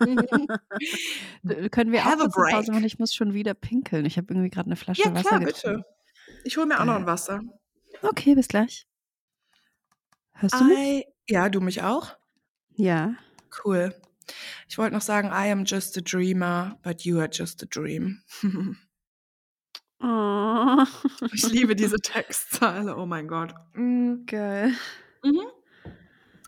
Können 1.70 1.92
wir 1.92 2.00
auch 2.02 2.04
Have 2.04 2.24
a 2.24 2.28
kurz 2.28 2.36
eine 2.36 2.56
Pause 2.56 2.72
machen? 2.72 2.84
Ich 2.84 2.98
muss 2.98 3.14
schon 3.14 3.32
wieder 3.32 3.54
pinkeln. 3.54 4.04
Ich 4.04 4.18
habe 4.18 4.26
irgendwie 4.34 4.50
gerade 4.50 4.66
eine 4.66 4.76
Flasche 4.76 5.00
Ja, 5.02 5.14
Wasser 5.14 5.28
klar, 5.28 5.40
getrunken. 5.40 5.82
bitte. 6.26 6.42
Ich 6.44 6.58
hole 6.58 6.66
mir 6.66 6.78
auch 6.78 6.84
noch 6.84 6.96
ein 6.96 7.06
Geil. 7.06 7.12
Wasser. 7.14 7.40
Okay, 8.02 8.34
bis 8.34 8.48
gleich. 8.48 8.84
Hörst 10.34 10.54
du 10.54 10.64
mich? 10.64 10.78
I, 10.78 11.04
ja, 11.28 11.48
du 11.48 11.60
mich 11.60 11.82
auch? 11.82 12.16
Ja. 12.74 13.14
Cool. 13.64 13.94
Ich 14.68 14.78
wollte 14.78 14.94
noch 14.94 15.02
sagen, 15.02 15.28
I 15.28 15.50
am 15.50 15.64
just 15.64 15.96
a 15.98 16.00
dreamer, 16.00 16.78
but 16.82 17.02
you 17.02 17.18
are 17.18 17.28
just 17.30 17.62
a 17.62 17.66
dream. 17.66 18.22
Oh. 20.00 20.84
ich 21.32 21.48
liebe 21.48 21.76
diese 21.76 21.96
Textzeile, 21.98 22.96
oh 22.96 23.06
mein 23.06 23.28
Gott. 23.28 23.54
Mm. 23.74 24.24
Geil. 24.26 24.72
Mhm. 25.22 25.42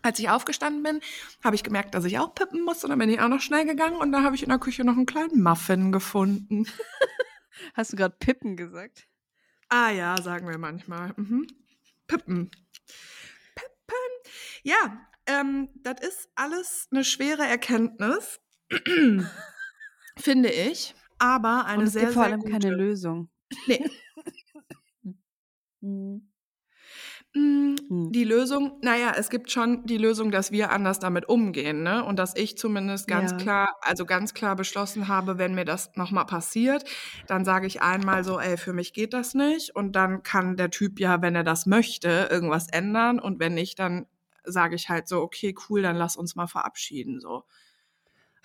Als 0.01 0.19
ich 0.19 0.29
aufgestanden 0.29 0.83
bin, 0.83 1.01
habe 1.43 1.55
ich 1.55 1.63
gemerkt, 1.63 1.95
dass 1.95 2.05
ich 2.05 2.19
auch 2.19 2.35
pippen 2.35 2.63
muss 2.63 2.83
und 2.83 2.91
dann 2.91 2.99
bin 2.99 3.09
ich 3.09 3.19
auch 3.19 3.27
noch 3.27 3.41
schnell 3.41 3.65
gegangen 3.65 3.95
und 3.95 4.11
da 4.11 4.23
habe 4.23 4.35
ich 4.35 4.43
in 4.43 4.49
der 4.49 4.59
Küche 4.59 4.83
noch 4.83 4.97
einen 4.97 5.07
kleinen 5.07 5.41
Muffin 5.41 5.91
gefunden. 5.91 6.67
Hast 7.73 7.93
du 7.93 7.97
gerade 7.97 8.15
Pippen 8.19 8.57
gesagt? 8.57 9.07
Ah 9.69 9.89
ja, 9.89 10.21
sagen 10.21 10.47
wir 10.47 10.57
manchmal. 10.57 11.13
Mhm. 11.15 11.47
Pippen. 12.07 12.51
Ja, 14.63 15.07
ähm, 15.27 15.69
das 15.83 16.01
ist 16.01 16.29
alles 16.35 16.87
eine 16.91 17.03
schwere 17.03 17.43
Erkenntnis, 17.45 18.39
finde 20.17 20.49
ich, 20.51 20.95
aber 21.19 21.65
eine 21.65 21.81
Und 21.81 21.87
es 21.87 21.93
sehr, 21.93 21.99
gibt 21.99 22.13
vor 22.13 22.23
allem 22.23 22.43
keine 22.43 22.69
Lösung. 22.71 23.29
Nee. 23.67 23.85
Mhm. 25.81 26.21
Mm, 27.35 27.75
Hm. 27.89 28.13
Die 28.13 28.23
Lösung, 28.23 28.79
naja, 28.83 29.13
es 29.17 29.29
gibt 29.29 29.51
schon 29.51 29.85
die 29.85 29.97
Lösung, 29.97 30.31
dass 30.31 30.51
wir 30.51 30.71
anders 30.71 30.99
damit 30.99 31.27
umgehen, 31.27 31.81
ne? 31.83 32.03
Und 32.05 32.17
dass 32.19 32.35
ich 32.35 32.57
zumindest 32.57 33.07
ganz 33.07 33.31
Ja. 33.31 33.35
klar, 33.35 33.69
also 33.81 34.05
ganz 34.05 34.33
klar 34.33 34.55
beschlossen 34.55 35.07
habe, 35.07 35.37
wenn 35.37 35.55
mir 35.55 35.65
das 35.65 35.91
nochmal 35.95 36.25
passiert, 36.27 36.85
dann 37.27 37.43
sage 37.45 37.65
ich 37.67 37.81
einmal 37.81 38.23
so, 38.23 38.39
ey, 38.39 38.57
für 38.57 38.73
mich 38.73 38.93
geht 38.93 39.13
das 39.13 39.33
nicht. 39.33 39.75
Und 39.75 39.93
dann 39.95 40.23
kann 40.23 40.55
der 40.55 40.69
Typ 40.69 40.99
ja, 40.99 41.21
wenn 41.21 41.35
er 41.35 41.43
das 41.43 41.65
möchte, 41.65 42.27
irgendwas 42.31 42.67
ändern. 42.69 43.19
Und 43.19 43.39
wenn 43.39 43.55
nicht, 43.55 43.79
dann 43.79 44.05
sage 44.47 44.75
ich 44.75 44.89
halt 44.89 45.07
so, 45.07 45.21
okay, 45.21 45.55
cool, 45.69 45.81
dann 45.81 45.95
lass 45.97 46.17
uns 46.17 46.35
mal 46.35 46.47
verabschieden, 46.47 47.19
so. 47.19 47.43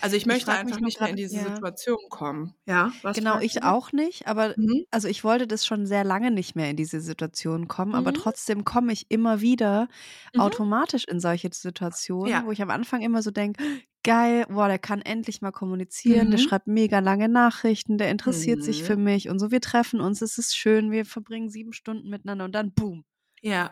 Also 0.01 0.17
ich 0.17 0.27
Ich 0.27 0.27
möchte 0.27 0.51
mich 0.51 0.57
einfach 0.59 0.81
nicht 0.81 1.01
mehr 1.01 1.11
in 1.11 1.17
diese 1.17 1.39
ja. 1.39 1.41
Situation 1.41 1.99
kommen. 2.11 2.55
Ja, 2.67 2.93
Genau, 3.13 3.39
ich 3.41 3.63
auch 3.65 3.93
nicht, 3.93 4.27
aber 4.29 4.57
Mhm. 4.57 4.85
also 4.93 5.07
ich 5.09 5.23
wollte 5.25 5.47
das 5.47 5.65
schon 5.67 5.87
sehr 5.87 6.05
lange 6.05 6.31
nicht 6.31 6.57
mehr 6.57 6.71
in 6.71 6.77
diese 6.77 7.01
Situation 7.01 7.69
kommen, 7.69 7.95
aber 7.95 8.13
Mhm. 8.13 8.13
trotzdem 8.13 8.65
komme 8.65 8.93
ich 8.93 9.07
immer 9.11 9.41
wieder 9.41 9.89
Mhm. 10.35 10.55
automatisch 10.55 11.05
in 11.05 11.21
solche 11.21 11.49
Situationen, 11.53 12.43
Ja. 12.43 12.45
wo 12.45 12.51
ich 12.53 12.61
am 12.63 12.71
Anfang 12.71 13.01
immer 13.03 13.23
so 13.23 13.31
denke, 13.31 13.63
geil, 14.05 14.47
boah, 14.49 14.69
der 14.69 14.79
kann 14.79 15.01
endlich 15.03 15.43
mal 15.43 15.53
kommunizieren, 15.53 16.31
der 16.31 16.39
Mhm. 16.39 16.39
schreibt 16.39 16.67
mega 16.67 16.99
lange 17.01 17.29
Nachrichten, 17.29 17.99
der 17.99 18.11
interessiert 18.11 18.63
sich 18.63 18.83
Mhm. 18.83 18.85
für 18.85 18.97
mich 18.97 19.29
und 19.29 19.39
so, 19.39 19.51
wir 19.51 19.61
treffen 19.61 20.01
uns, 20.01 20.23
es 20.23 20.39
ist 20.39 20.57
schön, 20.57 20.91
wir 20.91 21.05
verbringen 21.07 21.49
sieben 21.51 21.73
Stunden 21.73 22.09
miteinander 22.11 22.45
und 22.47 22.53
dann 22.53 22.73
boom, 22.73 23.05
Ja. 23.43 23.71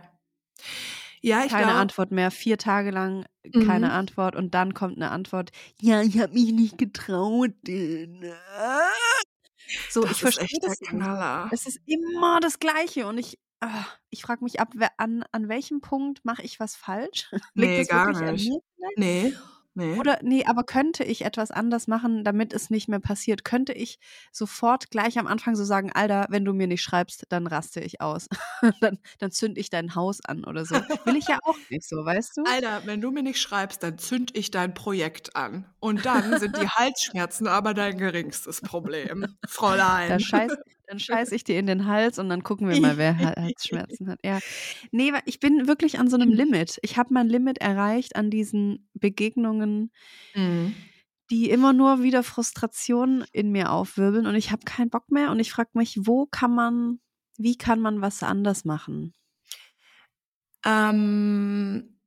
Ja, 1.22 1.44
ich 1.44 1.50
keine 1.50 1.64
glaube. 1.66 1.78
Antwort 1.80 2.10
mehr, 2.12 2.30
vier 2.30 2.58
Tage 2.58 2.90
lang 2.90 3.24
keine 3.52 3.86
Mhm. 3.86 3.92
Antwort 3.92 4.36
und 4.36 4.54
dann 4.54 4.74
kommt 4.74 4.96
eine 4.96 5.10
Antwort, 5.10 5.50
ja, 5.80 6.02
ich 6.02 6.18
habe 6.20 6.34
mich 6.34 6.52
nicht 6.52 6.78
getraut. 6.78 7.52
äh, 7.68 8.06
So, 9.90 10.02
Das 10.02 10.12
ich 10.12 10.18
verstehe 10.20 10.58
das. 10.62 10.78
Knaller. 10.80 11.48
Es 11.52 11.66
ist 11.66 11.80
immer 11.86 12.40
das 12.40 12.58
Gleiche 12.58 13.06
und 13.06 13.18
ich, 13.18 13.38
ah, 13.60 13.84
ich 14.10 14.22
frage 14.22 14.44
mich 14.44 14.60
ab, 14.60 14.72
an, 14.96 15.24
an 15.32 15.48
welchem 15.48 15.80
Punkt 15.80 16.24
mache 16.24 16.42
ich 16.42 16.58
was 16.60 16.74
falsch? 16.76 17.28
Liegt 17.54 17.54
Nee, 17.54 17.84
gar 17.84 18.12
nicht. 18.32 18.50
Nee, 18.96 19.34
nee. 19.78 19.98
Oder 19.98 20.18
nee, 20.22 20.44
aber 20.44 20.64
könnte 20.64 21.04
ich 21.04 21.24
etwas 21.24 21.50
anders 21.50 21.86
machen, 21.86 22.24
damit 22.24 22.52
es 22.52 22.68
nicht 22.68 22.88
mehr 22.88 22.98
passiert? 22.98 23.44
Könnte 23.44 23.72
ich 23.72 23.98
sofort 24.32 24.90
gleich 24.90 25.18
am 25.18 25.26
Anfang 25.26 25.56
so 25.56 25.64
sagen, 25.64 25.90
Alter, 25.92 26.26
wenn 26.28 26.44
du 26.44 26.52
mir 26.52 26.66
nicht 26.66 26.82
schreibst, 26.82 27.26
dann 27.28 27.46
raste 27.46 27.80
ich 27.80 28.00
aus. 28.00 28.28
dann, 28.80 28.98
dann 29.18 29.30
zünd 29.30 29.56
ich 29.56 29.70
dein 29.70 29.94
Haus 29.94 30.24
an 30.24 30.44
oder 30.44 30.64
so. 30.64 30.74
Will 31.04 31.16
ich 31.16 31.28
ja 31.28 31.38
auch 31.44 31.56
nicht 31.70 31.88
so, 31.88 32.04
weißt 32.04 32.36
du? 32.36 32.42
Alter, 32.44 32.82
wenn 32.84 33.00
du 33.00 33.10
mir 33.10 33.22
nicht 33.22 33.40
schreibst, 33.40 33.82
dann 33.82 33.98
zünd 33.98 34.36
ich 34.36 34.50
dein 34.50 34.74
Projekt 34.74 35.36
an. 35.36 35.64
Und 35.80 36.04
dann 36.04 36.38
sind 36.38 36.56
die 36.56 36.68
Halsschmerzen 36.68 37.46
aber 37.46 37.72
dein 37.72 37.96
geringstes 37.96 38.60
Problem. 38.60 39.22
Da 39.22 39.48
Fräulein. 39.48 40.18
Dann 40.88 40.98
scheiße 40.98 41.34
ich 41.34 41.44
dir 41.44 41.58
in 41.58 41.66
den 41.66 41.86
Hals 41.86 42.18
und 42.18 42.28
dann 42.28 42.42
gucken 42.42 42.68
wir 42.68 42.80
mal, 42.80 42.96
wer 42.96 43.16
Halsschmerzen 43.18 44.08
hat. 44.08 44.20
Ja. 44.24 44.40
Nee, 44.90 45.12
ich 45.26 45.38
bin 45.38 45.68
wirklich 45.68 45.98
an 45.98 46.08
so 46.08 46.16
einem 46.16 46.32
Limit. 46.32 46.78
Ich 46.82 46.96
habe 46.96 47.14
mein 47.14 47.28
Limit 47.28 47.58
erreicht 47.58 48.16
an 48.16 48.30
diesen 48.30 48.88
Begegnungen, 48.94 49.92
mhm. 50.34 50.74
die 51.30 51.50
immer 51.50 51.72
nur 51.72 52.02
wieder 52.02 52.22
Frustration 52.22 53.24
in 53.32 53.52
mir 53.52 53.70
aufwirbeln 53.70 54.26
und 54.26 54.34
ich 54.34 54.50
habe 54.50 54.64
keinen 54.64 54.90
Bock 54.90 55.10
mehr 55.10 55.30
und 55.30 55.38
ich 55.38 55.52
frage 55.52 55.70
mich, 55.74 55.98
wo 56.00 56.26
kann 56.26 56.54
man, 56.54 57.00
wie 57.36 57.56
kann 57.56 57.80
man 57.80 58.00
was 58.00 58.22
anders 58.22 58.64
machen? 58.64 59.12
Ähm, 60.64 61.98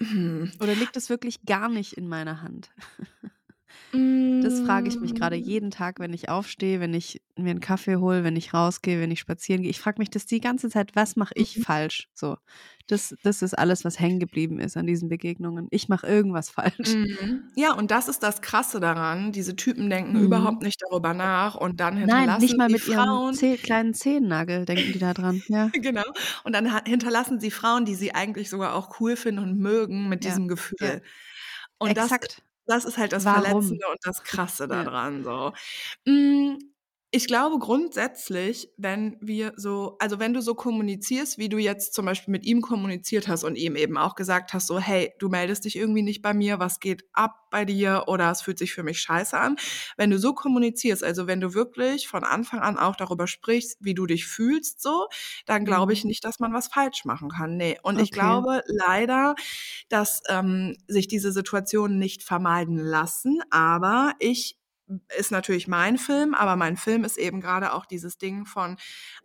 hm. 0.00 0.52
Oder 0.60 0.74
liegt 0.74 0.96
es 0.96 1.10
wirklich 1.10 1.44
gar 1.44 1.68
nicht 1.68 1.92
in 1.94 2.08
meiner 2.08 2.40
Hand? 2.40 2.70
Das 3.92 4.60
frage 4.60 4.88
ich 4.88 5.00
mich 5.00 5.14
gerade 5.14 5.36
mm. 5.36 5.42
jeden 5.42 5.70
Tag, 5.70 5.98
wenn 5.98 6.12
ich 6.12 6.28
aufstehe, 6.28 6.78
wenn 6.78 6.94
ich 6.94 7.20
mir 7.36 7.50
einen 7.50 7.60
Kaffee 7.60 7.96
hole, 7.96 8.22
wenn 8.22 8.36
ich 8.36 8.54
rausgehe, 8.54 9.00
wenn 9.00 9.10
ich 9.10 9.20
spazieren 9.20 9.62
gehe. 9.62 9.70
Ich 9.70 9.80
frage 9.80 9.98
mich 9.98 10.10
das 10.10 10.26
die 10.26 10.40
ganze 10.40 10.68
Zeit, 10.68 10.94
was 10.94 11.16
mache 11.16 11.34
ich 11.34 11.58
mhm. 11.58 11.62
falsch? 11.62 12.08
So, 12.14 12.36
das, 12.86 13.14
das 13.22 13.42
ist 13.42 13.58
alles, 13.58 13.84
was 13.84 13.98
hängen 13.98 14.20
geblieben 14.20 14.60
ist 14.60 14.76
an 14.76 14.86
diesen 14.86 15.08
Begegnungen. 15.08 15.66
Ich 15.70 15.88
mache 15.88 16.06
irgendwas 16.06 16.50
falsch. 16.50 16.94
Mhm. 16.94 17.50
Ja, 17.56 17.74
und 17.74 17.90
das 17.90 18.08
ist 18.08 18.22
das 18.22 18.42
Krasse 18.42 18.78
daran. 18.78 19.32
Diese 19.32 19.56
Typen 19.56 19.90
denken 19.90 20.18
mhm. 20.18 20.24
überhaupt 20.24 20.62
nicht 20.62 20.80
darüber 20.88 21.14
nach 21.14 21.56
und 21.56 21.80
dann 21.80 21.96
hinterlassen 21.96 22.26
Nein, 22.28 22.40
nicht 22.40 22.56
mal 22.56 22.68
mit 22.68 22.80
Frauen, 22.80 23.26
ihrem 23.26 23.34
Zeh 23.34 23.56
kleinen 23.56 23.94
Zehennagel 23.94 24.64
denken 24.66 24.92
die 24.92 24.98
da 24.98 25.14
dran. 25.14 25.42
Ja. 25.48 25.68
genau. 25.72 26.04
Und 26.44 26.54
dann 26.54 26.84
hinterlassen 26.84 27.40
sie 27.40 27.50
Frauen, 27.50 27.84
die 27.84 27.94
sie 27.94 28.14
eigentlich 28.14 28.50
sogar 28.50 28.74
auch 28.74 29.00
cool 29.00 29.16
finden 29.16 29.42
und 29.42 29.58
mögen 29.58 30.08
mit 30.08 30.24
ja. 30.24 30.30
diesem 30.30 30.48
Gefühl. 30.48 30.76
Ja. 30.80 31.00
Und 31.78 31.90
Exakt. 31.90 32.38
das 32.38 32.49
das 32.70 32.84
ist 32.86 32.98
halt 32.98 33.12
das 33.12 33.24
Warum? 33.26 33.42
Verletzende 33.42 33.86
und 33.88 33.98
das 34.04 34.22
Krasse 34.24 34.68
daran. 34.68 35.24
So. 35.24 35.52
Mm, 36.06 36.56
ich 37.12 37.26
glaube 37.26 37.58
grundsätzlich, 37.58 38.70
wenn 38.76 39.16
wir 39.20 39.52
so, 39.56 39.96
also 39.98 40.20
wenn 40.20 40.32
du 40.32 40.40
so 40.40 40.54
kommunizierst, 40.54 41.38
wie 41.38 41.48
du 41.48 41.58
jetzt 41.58 41.92
zum 41.92 42.06
Beispiel 42.06 42.30
mit 42.30 42.46
ihm 42.46 42.60
kommuniziert 42.60 43.26
hast 43.26 43.42
und 43.42 43.56
ihm 43.56 43.74
eben 43.74 43.98
auch 43.98 44.14
gesagt 44.14 44.52
hast, 44.52 44.68
so, 44.68 44.78
hey, 44.78 45.12
du 45.18 45.28
meldest 45.28 45.64
dich 45.64 45.74
irgendwie 45.74 46.02
nicht 46.02 46.22
bei 46.22 46.32
mir, 46.34 46.60
was 46.60 46.78
geht 46.78 47.02
ab 47.12 47.48
bei 47.50 47.64
dir 47.64 48.04
oder 48.06 48.30
es 48.30 48.42
fühlt 48.42 48.58
sich 48.58 48.72
für 48.72 48.84
mich 48.84 49.00
scheiße 49.00 49.36
an. 49.36 49.56
Wenn 49.96 50.10
du 50.10 50.20
so 50.20 50.34
kommunizierst, 50.34 51.02
also 51.02 51.26
wenn 51.26 51.40
du 51.40 51.52
wirklich 51.52 52.06
von 52.06 52.22
Anfang 52.22 52.60
an 52.60 52.78
auch 52.78 52.94
darüber 52.94 53.26
sprichst, 53.26 53.78
wie 53.80 53.94
du 53.94 54.06
dich 54.06 54.26
fühlst, 54.26 54.80
so, 54.80 55.08
dann 55.46 55.64
glaube 55.64 55.92
ich 55.92 56.04
mhm. 56.04 56.08
nicht, 56.08 56.24
dass 56.24 56.38
man 56.38 56.52
was 56.52 56.68
falsch 56.68 57.04
machen 57.04 57.30
kann. 57.30 57.56
Nee. 57.56 57.76
Und 57.82 57.96
okay. 57.96 58.04
ich 58.04 58.12
glaube 58.12 58.62
leider, 58.66 59.34
dass 59.88 60.22
ähm, 60.28 60.76
sich 60.86 61.08
diese 61.08 61.32
Situationen 61.32 61.98
nicht 61.98 62.22
vermeiden 62.22 62.76
lassen, 62.76 63.40
aber 63.50 64.12
ich 64.20 64.59
ist 65.16 65.30
natürlich 65.30 65.68
mein 65.68 65.98
Film, 65.98 66.34
aber 66.34 66.56
mein 66.56 66.76
Film 66.76 67.04
ist 67.04 67.18
eben 67.18 67.40
gerade 67.40 67.72
auch 67.72 67.86
dieses 67.86 68.18
Ding 68.18 68.46
von 68.46 68.76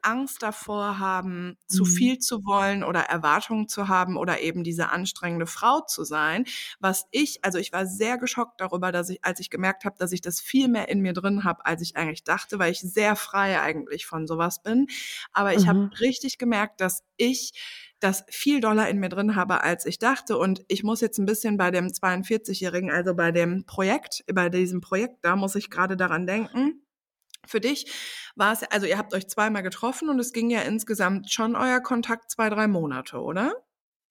Angst 0.02 0.44
davor 0.44 1.00
haben, 1.00 1.48
mhm. 1.48 1.58
zu 1.68 1.86
viel 1.86 2.20
zu 2.20 2.46
wollen 2.46 2.84
oder 2.84 3.02
Erwartungen 3.02 3.68
zu 3.68 3.88
haben 3.88 4.18
oder 4.18 4.42
eben 4.42 4.64
diese 4.64 4.90
anstrengende 4.90 5.48
Frau 5.48 5.82
zu 5.82 6.04
sein. 6.04 6.46
Was 6.80 7.08
ich, 7.12 7.44
also 7.44 7.58
ich 7.58 7.74
war 7.74 7.86
sehr 7.86 8.18
geschockt 8.18 8.62
darüber, 8.62 8.92
dass 8.92 9.10
ich, 9.10 9.24
als 9.24 9.40
ich 9.40 9.50
gemerkt 9.50 9.86
habe, 9.86 9.96
dass 9.98 10.12
ich 10.12 10.22
das 10.22 10.40
viel 10.40 10.68
mehr 10.68 10.90
in 10.90 11.02
mir 11.02 11.14
drin 11.14 11.44
habe, 11.44 11.66
als 11.66 11.82
ich 11.82 11.98
eigentlich 11.98 12.24
dachte, 12.24 12.60
weil 12.60 12.72
ich 12.72 12.80
sehr 12.80 13.16
frei 13.16 13.60
eigentlich 13.62 14.06
von 14.06 14.28
sowas 14.28 14.62
bin. 14.62 14.88
Aber 15.32 15.54
ich 15.54 15.64
mhm. 15.66 15.70
habe 15.70 15.90
richtig 16.00 16.38
gemerkt, 16.38 16.82
dass 16.82 17.04
ich 17.18 17.54
das 18.00 18.26
viel 18.30 18.60
doller 18.60 18.90
in 18.90 19.00
mir 19.00 19.10
drin 19.10 19.36
habe, 19.36 19.62
als 19.62 19.86
ich 19.86 20.00
dachte. 20.00 20.38
Und 20.38 20.64
ich 20.68 20.84
muss 20.84 21.02
jetzt 21.02 21.18
ein 21.18 21.26
bisschen 21.26 21.58
bei 21.58 21.72
dem 21.72 21.88
42-Jährigen, 21.88 22.92
also 22.92 23.16
bei 23.16 23.32
dem 23.32 23.66
Projekt, 23.66 24.24
bei 24.34 24.50
diesem 24.50 24.82
Projekt, 24.82 25.24
da 25.24 25.36
muss 25.36 25.56
ich 25.56 25.70
gerade 25.70 25.98
daran 25.98 26.28
denken. 26.28 26.82
Für 27.48 27.62
dich 27.62 27.92
war 28.36 28.54
es, 28.54 28.64
also 28.64 28.86
ihr 28.86 28.98
habt 28.98 29.14
euch 29.14 29.28
zweimal 29.28 29.64
getroffen 29.64 30.10
und 30.10 30.20
es 30.20 30.34
ging 30.34 30.50
ja 30.50 30.62
insgesamt 30.62 31.32
schon 31.32 31.56
euer 31.56 31.80
Kontakt 31.80 32.32
zwei, 32.32 32.50
drei 32.50 32.68
Monate, 32.68 33.20
oder? 33.20 33.54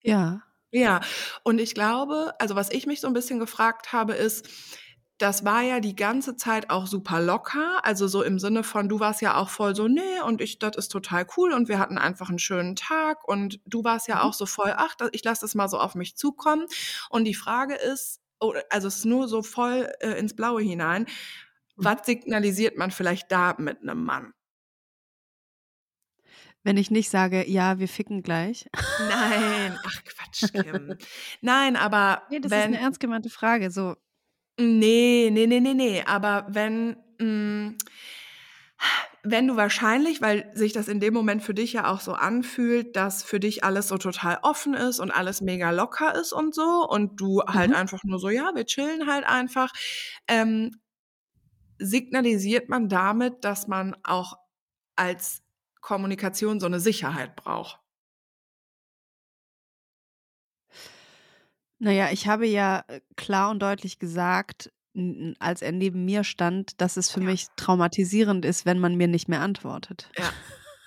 Ja. 0.02 0.42
Ja. 0.70 1.00
Und 1.42 1.60
ich 1.60 1.74
glaube, 1.74 2.34
also 2.38 2.56
was 2.56 2.70
ich 2.70 2.86
mich 2.86 3.00
so 3.00 3.06
ein 3.06 3.12
bisschen 3.12 3.38
gefragt 3.38 3.92
habe, 3.92 4.14
ist, 4.14 4.48
das 5.18 5.44
war 5.44 5.62
ja 5.62 5.80
die 5.80 5.94
ganze 5.94 6.36
Zeit 6.36 6.70
auch 6.70 6.86
super 6.86 7.20
locker. 7.20 7.84
Also 7.84 8.08
so 8.08 8.22
im 8.22 8.38
Sinne 8.38 8.64
von, 8.64 8.88
du 8.88 8.98
warst 8.98 9.22
ja 9.22 9.36
auch 9.36 9.48
voll 9.48 9.74
so, 9.76 9.86
nee, 9.86 10.20
und 10.26 10.40
ich, 10.40 10.58
das 10.58 10.76
ist 10.76 10.88
total 10.88 11.26
cool 11.36 11.52
und 11.52 11.68
wir 11.68 11.78
hatten 11.78 11.98
einfach 11.98 12.28
einen 12.28 12.40
schönen 12.40 12.74
Tag 12.74 13.26
und 13.28 13.60
du 13.64 13.84
warst 13.84 14.08
ja 14.08 14.16
mhm. 14.16 14.20
auch 14.22 14.34
so 14.34 14.46
voll, 14.46 14.72
ach, 14.76 14.96
ich 15.12 15.22
lasse 15.22 15.42
das 15.42 15.54
mal 15.54 15.68
so 15.68 15.78
auf 15.78 15.94
mich 15.94 16.16
zukommen. 16.16 16.66
Und 17.10 17.24
die 17.24 17.34
Frage 17.34 17.74
ist, 17.74 18.20
also 18.70 18.88
es 18.88 18.98
ist 18.98 19.04
nur 19.04 19.28
so 19.28 19.42
voll 19.42 19.90
äh, 20.00 20.18
ins 20.18 20.34
Blaue 20.34 20.62
hinein, 20.62 21.02
mhm. 21.02 21.06
was 21.76 22.04
signalisiert 22.04 22.76
man 22.76 22.90
vielleicht 22.90 23.30
da 23.30 23.54
mit 23.58 23.82
einem 23.82 24.04
Mann? 24.04 24.34
Wenn 26.64 26.78
ich 26.78 26.90
nicht 26.90 27.10
sage, 27.10 27.48
ja, 27.48 27.78
wir 27.78 27.88
ficken 27.88 28.22
gleich. 28.22 28.70
Nein, 29.08 29.78
ach 29.84 30.02
Quatsch, 30.02 30.50
Kim. 30.50 30.96
Nein, 31.42 31.76
aber 31.76 32.22
nee, 32.30 32.40
das 32.40 32.50
wenn, 32.50 32.58
ist 32.58 32.66
eine 32.66 32.78
ernst 32.80 33.00
gemeinte 33.00 33.28
Frage. 33.28 33.70
So, 33.70 33.96
Nee, 34.58 35.30
nee, 35.32 35.46
nee, 35.46 35.60
nee, 35.60 35.74
nee. 35.74 36.02
Aber 36.06 36.46
wenn, 36.48 36.96
hm, 37.18 37.76
wenn 39.24 39.48
du 39.48 39.56
wahrscheinlich, 39.56 40.20
weil 40.20 40.50
sich 40.54 40.72
das 40.72 40.86
in 40.86 41.00
dem 41.00 41.14
Moment 41.14 41.42
für 41.42 41.54
dich 41.54 41.72
ja 41.72 41.90
auch 41.90 42.00
so 42.00 42.12
anfühlt, 42.12 42.94
dass 42.94 43.22
für 43.24 43.40
dich 43.40 43.64
alles 43.64 43.88
so 43.88 43.96
total 43.98 44.38
offen 44.42 44.74
ist 44.74 45.00
und 45.00 45.10
alles 45.10 45.40
mega 45.40 45.70
locker 45.70 46.14
ist 46.14 46.32
und 46.32 46.54
so 46.54 46.86
und 46.88 47.20
du 47.20 47.42
halt 47.42 47.70
mhm. 47.70 47.76
einfach 47.76 48.04
nur 48.04 48.18
so, 48.18 48.28
ja, 48.28 48.52
wir 48.54 48.66
chillen 48.66 49.08
halt 49.10 49.24
einfach, 49.24 49.72
ähm, 50.28 50.70
signalisiert 51.78 52.68
man 52.68 52.88
damit, 52.88 53.44
dass 53.44 53.66
man 53.66 53.96
auch 54.04 54.36
als 54.94 55.42
Kommunikation 55.80 56.60
so 56.60 56.66
eine 56.66 56.80
Sicherheit 56.80 57.34
braucht. 57.34 57.83
Naja, 61.84 62.08
ich 62.10 62.26
habe 62.26 62.46
ja 62.46 62.82
äh, 62.88 63.00
klar 63.14 63.50
und 63.50 63.60
deutlich 63.60 63.98
gesagt, 63.98 64.72
als 65.38 65.60
er 65.60 65.72
neben 65.72 66.06
mir 66.06 66.24
stand, 66.24 66.80
dass 66.80 66.96
es 66.96 67.10
für 67.10 67.20
ja. 67.20 67.26
mich 67.26 67.48
traumatisierend 67.56 68.46
ist, 68.46 68.64
wenn 68.64 68.78
man 68.78 68.94
mir 68.94 69.06
nicht 69.06 69.28
mehr 69.28 69.42
antwortet. 69.42 70.10
Ja. 70.16 70.30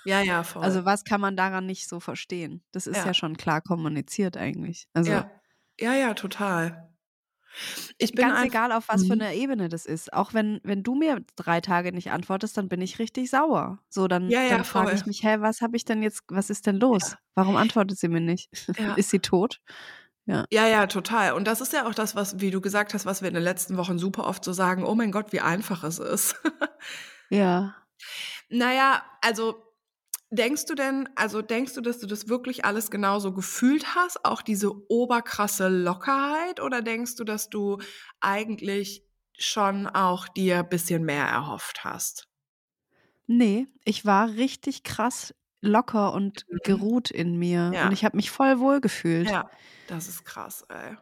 Ja, 0.04 0.22
ja, 0.22 0.42
voll. 0.42 0.62
Also 0.62 0.84
was 0.84 1.04
kann 1.04 1.20
man 1.20 1.36
daran 1.36 1.66
nicht 1.66 1.86
so 1.86 2.00
verstehen? 2.00 2.62
Das 2.72 2.86
ist 2.86 2.96
ja, 2.96 3.06
ja 3.06 3.14
schon 3.14 3.36
klar 3.36 3.60
kommuniziert 3.60 4.36
eigentlich. 4.36 4.88
Also, 4.94 5.12
ja. 5.12 5.30
ja, 5.78 5.92
ja, 5.92 6.14
total. 6.14 6.88
Ich 7.98 8.12
bin 8.12 8.26
ganz 8.26 8.46
egal, 8.46 8.72
auf 8.72 8.88
was 8.88 9.02
für 9.02 9.16
mhm. 9.16 9.22
eine 9.22 9.34
Ebene 9.34 9.68
das 9.68 9.84
ist. 9.84 10.12
Auch 10.12 10.32
wenn, 10.32 10.60
wenn 10.64 10.82
du 10.82 10.94
mir 10.94 11.24
drei 11.36 11.60
Tage 11.60 11.92
nicht 11.92 12.10
antwortest, 12.10 12.56
dann 12.56 12.68
bin 12.68 12.80
ich 12.80 12.98
richtig 12.98 13.30
sauer. 13.30 13.80
So, 13.88 14.08
dann, 14.08 14.30
ja, 14.30 14.42
ja, 14.42 14.50
dann 14.50 14.64
frage 14.64 14.92
ich 14.92 15.04
mich, 15.06 15.22
hä, 15.22 15.36
was 15.40 15.60
habe 15.60 15.76
ich 15.76 15.84
denn 15.84 16.02
jetzt, 16.02 16.22
was 16.28 16.50
ist 16.50 16.66
denn 16.66 16.76
los? 16.76 17.16
Warum 17.34 17.56
antwortet 17.56 17.98
sie 17.98 18.08
mir 18.08 18.20
nicht? 18.20 18.48
ist 18.96 19.10
sie 19.10 19.20
tot? 19.20 19.60
Ja. 20.28 20.44
ja, 20.50 20.66
ja, 20.66 20.86
total. 20.86 21.32
Und 21.32 21.46
das 21.46 21.62
ist 21.62 21.72
ja 21.72 21.88
auch 21.88 21.94
das, 21.94 22.14
was, 22.14 22.38
wie 22.38 22.50
du 22.50 22.60
gesagt 22.60 22.92
hast, 22.92 23.06
was 23.06 23.22
wir 23.22 23.28
in 23.28 23.34
den 23.34 23.42
letzten 23.42 23.78
Wochen 23.78 23.98
super 23.98 24.26
oft 24.26 24.44
so 24.44 24.52
sagen, 24.52 24.84
oh 24.84 24.94
mein 24.94 25.10
Gott, 25.10 25.32
wie 25.32 25.40
einfach 25.40 25.84
es 25.84 25.98
ist. 25.98 26.36
ja. 27.30 27.74
Naja, 28.50 29.02
also 29.22 29.64
denkst 30.30 30.66
du 30.66 30.74
denn, 30.74 31.08
also 31.16 31.40
denkst 31.40 31.72
du, 31.72 31.80
dass 31.80 31.98
du 31.98 32.06
das 32.06 32.28
wirklich 32.28 32.66
alles 32.66 32.90
genauso 32.90 33.32
gefühlt 33.32 33.94
hast, 33.94 34.22
auch 34.26 34.42
diese 34.42 34.70
oberkrasse 34.90 35.68
Lockerheit, 35.68 36.60
oder 36.60 36.82
denkst 36.82 37.16
du, 37.16 37.24
dass 37.24 37.48
du 37.48 37.78
eigentlich 38.20 39.02
schon 39.38 39.86
auch 39.86 40.28
dir 40.28 40.58
ein 40.58 40.68
bisschen 40.68 41.04
mehr 41.04 41.24
erhofft 41.24 41.84
hast? 41.84 42.28
Nee, 43.26 43.66
ich 43.82 44.04
war 44.04 44.28
richtig 44.28 44.82
krass 44.82 45.34
locker 45.60 46.12
und 46.12 46.44
mhm. 46.48 46.58
geruht 46.64 47.10
in 47.10 47.36
mir. 47.36 47.70
Ja. 47.74 47.86
Und 47.86 47.92
ich 47.92 48.04
habe 48.04 48.16
mich 48.16 48.30
voll 48.30 48.58
wohl 48.60 48.80
gefühlt. 48.80 49.30
Ja, 49.30 49.50
das 49.86 50.08
ist 50.08 50.24
krass, 50.24 50.64
ey. 50.68 50.96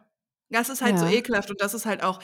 Das 0.49 0.69
ist 0.69 0.81
halt 0.81 0.93
ja. 0.93 0.99
so 0.99 1.07
ekelhaft 1.07 1.49
und 1.49 1.59
das 1.59 1.73
ist 1.73 1.85
halt 1.85 2.03
auch, 2.03 2.21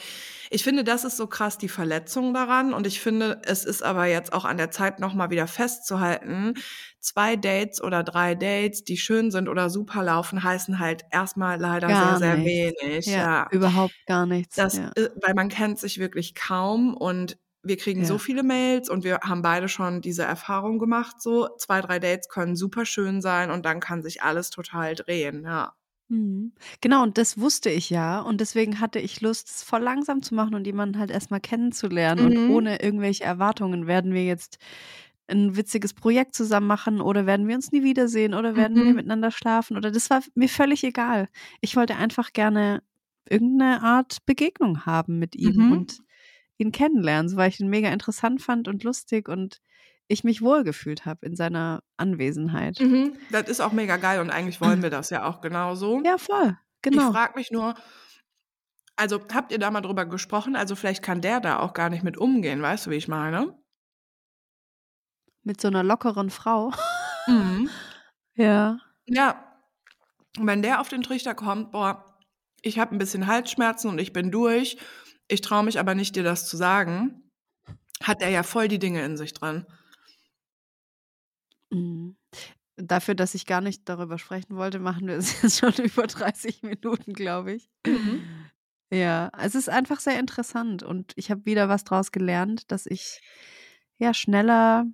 ich 0.48 0.64
finde, 0.64 0.82
das 0.82 1.04
ist 1.04 1.18
so 1.18 1.26
krass 1.26 1.58
die 1.58 1.68
Verletzung 1.68 2.32
daran 2.32 2.72
und 2.72 2.86
ich 2.86 3.00
finde, 3.00 3.42
es 3.44 3.66
ist 3.66 3.82
aber 3.82 4.06
jetzt 4.06 4.32
auch 4.32 4.46
an 4.46 4.56
der 4.56 4.70
Zeit 4.70 4.98
nochmal 4.98 5.28
wieder 5.28 5.46
festzuhalten, 5.46 6.54
zwei 7.00 7.36
Dates 7.36 7.82
oder 7.82 8.02
drei 8.02 8.34
Dates, 8.34 8.82
die 8.82 8.96
schön 8.96 9.30
sind 9.30 9.46
oder 9.46 9.68
super 9.68 10.02
laufen, 10.02 10.42
heißen 10.42 10.78
halt 10.78 11.04
erstmal 11.10 11.60
leider 11.60 11.88
gar 11.88 12.18
sehr, 12.18 12.36
sehr 12.36 12.44
wenig. 12.46 13.04
Ja, 13.04 13.12
ja, 13.18 13.48
überhaupt 13.50 13.94
gar 14.06 14.24
nichts. 14.24 14.56
Das, 14.56 14.78
ja. 14.78 14.90
Weil 15.20 15.34
man 15.34 15.50
kennt 15.50 15.78
sich 15.78 15.98
wirklich 15.98 16.34
kaum 16.34 16.94
und 16.94 17.36
wir 17.64 17.76
kriegen 17.76 18.00
ja. 18.00 18.06
so 18.06 18.18
viele 18.18 18.42
Mails 18.42 18.88
und 18.88 19.04
wir 19.04 19.20
haben 19.20 19.42
beide 19.42 19.68
schon 19.68 20.00
diese 20.00 20.22
Erfahrung 20.22 20.78
gemacht. 20.78 21.20
So 21.20 21.48
zwei, 21.58 21.80
drei 21.80 21.98
Dates 21.98 22.28
können 22.28 22.56
super 22.56 22.84
schön 22.84 23.20
sein 23.20 23.50
und 23.50 23.64
dann 23.64 23.80
kann 23.80 24.02
sich 24.02 24.22
alles 24.22 24.50
total 24.50 24.94
drehen. 24.94 25.44
Ja. 25.44 25.74
Mhm. 26.08 26.52
Genau, 26.80 27.02
und 27.02 27.16
das 27.18 27.38
wusste 27.38 27.70
ich 27.70 27.90
ja. 27.90 28.20
Und 28.20 28.40
deswegen 28.40 28.80
hatte 28.80 28.98
ich 28.98 29.20
Lust, 29.20 29.48
es 29.48 29.62
voll 29.62 29.80
langsam 29.80 30.22
zu 30.22 30.34
machen 30.34 30.54
und 30.54 30.66
jemanden 30.66 30.98
halt 30.98 31.10
erstmal 31.10 31.40
kennenzulernen. 31.40 32.28
Mhm. 32.28 32.36
Und 32.36 32.50
ohne 32.50 32.82
irgendwelche 32.82 33.24
Erwartungen 33.24 33.86
werden 33.86 34.12
wir 34.12 34.24
jetzt 34.24 34.58
ein 35.26 35.56
witziges 35.56 35.94
Projekt 35.94 36.34
zusammen 36.34 36.66
machen 36.66 37.00
oder 37.00 37.24
werden 37.24 37.48
wir 37.48 37.54
uns 37.54 37.72
nie 37.72 37.82
wiedersehen 37.82 38.34
oder 38.34 38.56
werden 38.56 38.78
mhm. 38.78 38.84
wir 38.84 38.94
miteinander 38.94 39.30
schlafen 39.30 39.76
oder 39.78 39.90
das 39.90 40.10
war 40.10 40.22
mir 40.34 40.50
völlig 40.50 40.84
egal. 40.84 41.28
Ich 41.62 41.76
wollte 41.76 41.96
einfach 41.96 42.34
gerne 42.34 42.82
irgendeine 43.28 43.82
Art 43.82 44.18
Begegnung 44.26 44.84
haben 44.84 45.18
mit 45.18 45.34
ihm 45.34 45.56
mhm. 45.56 45.72
und 45.72 45.98
ihn 46.64 46.72
kennenlernen, 46.72 47.28
so 47.28 47.36
weil 47.36 47.48
ich 47.50 47.60
ihn 47.60 47.68
mega 47.68 47.90
interessant 47.90 48.42
fand 48.42 48.66
und 48.68 48.82
lustig 48.82 49.28
und 49.28 49.60
ich 50.08 50.24
mich 50.24 50.42
wohlgefühlt 50.42 51.06
habe 51.06 51.24
in 51.26 51.36
seiner 51.36 51.82
Anwesenheit. 51.96 52.78
Mhm, 52.80 53.16
das 53.30 53.48
ist 53.48 53.60
auch 53.60 53.72
mega 53.72 53.96
geil 53.96 54.20
und 54.20 54.30
eigentlich 54.30 54.60
wollen 54.60 54.82
wir 54.82 54.90
das 54.90 55.10
ja 55.10 55.24
auch 55.24 55.40
genauso. 55.40 56.02
Ja, 56.04 56.18
voll, 56.18 56.56
Ich 56.84 56.90
genau. 56.90 57.12
frage 57.12 57.34
mich 57.36 57.50
nur, 57.50 57.74
also 58.96 59.20
habt 59.32 59.50
ihr 59.52 59.58
da 59.58 59.70
mal 59.70 59.80
drüber 59.80 60.04
gesprochen? 60.06 60.56
Also 60.56 60.76
vielleicht 60.76 61.02
kann 61.02 61.20
der 61.20 61.40
da 61.40 61.58
auch 61.60 61.72
gar 61.72 61.90
nicht 61.90 62.04
mit 62.04 62.16
umgehen, 62.16 62.60
weißt 62.62 62.86
du, 62.86 62.90
wie 62.90 62.96
ich 62.96 63.08
meine? 63.08 63.56
Mit 65.42 65.60
so 65.60 65.68
einer 65.68 65.82
lockeren 65.82 66.30
Frau. 66.30 66.72
Mhm. 67.26 67.70
Ja. 68.36 68.78
Ja, 69.06 69.44
wenn 70.40 70.60
der 70.60 70.80
auf 70.80 70.88
den 70.88 71.04
Trichter 71.04 71.36
kommt, 71.36 71.70
boah, 71.70 72.04
ich 72.62 72.80
habe 72.80 72.92
ein 72.92 72.98
bisschen 72.98 73.28
Halsschmerzen 73.28 73.88
und 73.88 74.00
ich 74.00 74.12
bin 74.12 74.32
durch, 74.32 74.76
ich 75.28 75.40
traue 75.40 75.64
mich 75.64 75.78
aber 75.78 75.94
nicht, 75.94 76.16
dir 76.16 76.22
das 76.22 76.46
zu 76.46 76.56
sagen, 76.56 77.30
hat 78.02 78.22
er 78.22 78.28
ja 78.28 78.42
voll 78.42 78.68
die 78.68 78.78
Dinge 78.78 79.04
in 79.04 79.16
sich 79.16 79.32
dran. 79.32 79.66
Mhm. 81.70 82.16
Dafür, 82.76 83.14
dass 83.14 83.34
ich 83.34 83.46
gar 83.46 83.60
nicht 83.60 83.88
darüber 83.88 84.18
sprechen 84.18 84.56
wollte, 84.56 84.80
machen 84.80 85.06
wir 85.06 85.16
es 85.16 85.42
jetzt 85.42 85.58
schon 85.58 85.74
über 85.84 86.06
30 86.06 86.62
Minuten, 86.62 87.12
glaube 87.12 87.52
ich. 87.52 87.68
Mhm. 87.86 88.50
Ja, 88.92 89.30
es 89.38 89.54
ist 89.54 89.68
einfach 89.68 90.00
sehr 90.00 90.20
interessant 90.20 90.82
und 90.82 91.12
ich 91.16 91.30
habe 91.30 91.46
wieder 91.46 91.68
was 91.68 91.84
draus 91.84 92.12
gelernt, 92.12 92.70
dass 92.70 92.86
ich 92.86 93.20
ja 93.98 94.14
schneller 94.14 94.84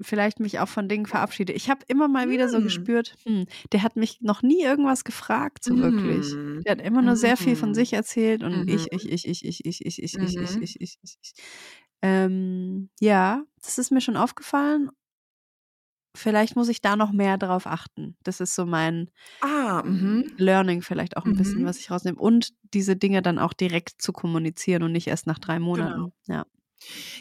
vielleicht 0.00 0.40
mich 0.40 0.58
auch 0.60 0.68
von 0.68 0.88
Dingen 0.88 1.06
verabschiede. 1.06 1.52
Ich 1.52 1.70
habe 1.70 1.80
immer 1.88 2.08
mal 2.08 2.28
wieder 2.30 2.48
so 2.48 2.60
Mm. 2.60 2.62
gespürt, 2.62 3.16
hm, 3.26 3.46
der 3.72 3.82
hat 3.82 3.96
mich 3.96 4.20
noch 4.20 4.42
nie 4.42 4.62
irgendwas 4.62 5.04
gefragt, 5.04 5.64
so 5.64 5.78
wirklich. 5.80 6.38
Mm. 6.44 6.60
Der 6.64 6.72
hat 6.72 6.80
immer 6.82 7.02
nur 7.02 7.16
sehr 7.16 7.36
viel 7.36 7.56
von 7.56 7.70
Mhm. 7.70 7.74
sich 7.74 7.92
erzählt 7.92 8.42
und 8.42 8.64
ich, 8.68 8.92
Mhm. 8.92 8.92
ich, 8.92 9.10
ich, 9.12 9.26
ich, 9.26 9.44
ich, 9.44 9.64
ich, 9.64 9.84
ich, 9.86 9.98
ich, 9.98 10.14
ich, 10.20 10.40
ich, 10.40 10.56
Mhm. 10.56 10.60
ich, 10.60 10.80
ich, 10.80 10.98
ich, 11.02 11.18
ich. 11.22 11.32
Ähm, 12.02 12.90
ja, 13.00 13.44
das 13.62 13.78
ist 13.78 13.90
mir 13.90 14.00
schon 14.00 14.16
aufgefallen. 14.16 14.90
Vielleicht 16.16 16.56
muss 16.56 16.68
ich 16.68 16.80
da 16.80 16.96
noch 16.96 17.12
mehr 17.12 17.38
drauf 17.38 17.66
achten. 17.66 18.16
Das 18.22 18.40
ist 18.40 18.54
so 18.54 18.66
mein 18.66 19.10
Ah, 19.40 19.82
mhm. 19.84 20.22
Learning 20.36 20.82
vielleicht 20.82 21.16
auch 21.16 21.26
ein 21.26 21.34
bisschen, 21.34 21.64
Mhm. 21.64 21.64
was 21.64 21.78
ich 21.78 21.90
rausnehme. 21.90 22.18
Und 22.18 22.50
diese 22.74 22.96
Dinge 22.96 23.22
dann 23.22 23.38
auch 23.38 23.52
direkt 23.52 24.00
zu 24.00 24.12
kommunizieren 24.12 24.82
und 24.84 24.92
nicht 24.92 25.08
erst 25.08 25.26
nach 25.26 25.38
drei 25.38 25.58
Monaten. 25.58 25.94
Genau. 25.96 26.12
Ja. 26.26 26.46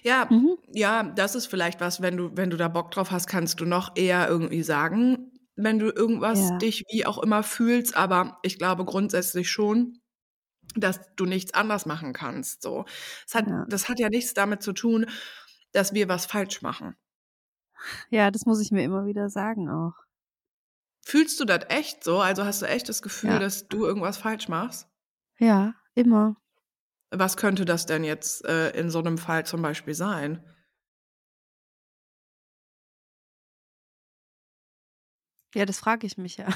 Ja, 0.04 0.28
Mhm. 0.30 0.58
ja, 0.72 1.04
das 1.04 1.36
ist 1.36 1.48
vielleicht 1.48 1.82
was, 1.82 2.02
wenn 2.02 2.18
du, 2.18 2.32
wenn 2.36 2.50
du 2.50 2.58
da 2.58 2.68
Bock 2.68 2.92
drauf 2.92 3.12
hast, 3.12 3.28
kannst 3.28 3.60
du 3.60 3.66
noch 3.66 3.96
eher 3.96 4.28
irgendwie 4.28 4.64
sagen, 4.64 5.32
wenn 5.56 5.80
du 5.80 5.88
irgendwas 5.90 6.40
Ja. 6.50 6.58
dich 6.58 6.84
wie 6.92 7.06
auch 7.06 7.18
immer 7.18 7.44
fühlst. 7.44 7.96
Aber 7.98 8.38
ich 8.44 8.58
glaube 8.60 8.86
grundsätzlich 8.86 9.50
schon, 9.52 10.00
dass 10.76 11.00
du 11.16 11.26
nichts 11.26 11.54
anders 11.54 11.86
machen 11.86 12.14
kannst. 12.14 12.62
So, 12.62 12.86
es 13.26 13.34
hat, 13.36 13.48
Ja. 13.48 13.66
das 13.68 13.90
hat 13.90 14.00
ja 14.00 14.10
nichts 14.10 14.34
damit 14.34 14.62
zu 14.62 14.74
tun, 14.74 15.08
dass 15.72 15.94
wir 15.94 16.08
was 16.10 16.26
falsch 16.26 16.62
machen. 16.62 16.96
ja, 18.10 18.32
das 18.32 18.46
muss 18.46 18.60
ich 18.62 18.72
mir 18.72 18.84
immer 18.84 19.06
wieder 19.06 19.30
sagen 19.30 19.70
auch. 19.70 19.94
Fühlst 21.06 21.40
du 21.40 21.46
das 21.46 21.66
echt 21.70 22.04
so? 22.04 22.20
Also 22.20 22.44
hast 22.44 22.62
du 22.62 22.66
echt 22.68 22.90
das 22.90 23.02
Gefühl, 23.02 23.32
Ja. 23.32 23.40
dass 23.40 23.68
du 23.68 23.86
irgendwas 23.86 24.18
falsch 24.18 24.48
machst? 24.50 24.88
Ja, 25.40 25.76
immer. 25.94 26.36
Was 27.12 27.38
könnte 27.38 27.64
das 27.66 27.86
denn 27.86 28.04
jetzt 28.04 28.44
äh, 28.46 28.72
in 28.72 28.90
so 28.90 29.00
einem 29.00 29.18
Fall 29.18 29.46
zum 29.46 29.62
Beispiel 29.62 29.94
sein? 29.94 30.44
Ja, 35.56 35.66
das 35.66 35.80
frage 35.80 36.06
ich 36.06 36.18
mich 36.18 36.38
ja. 36.38 36.48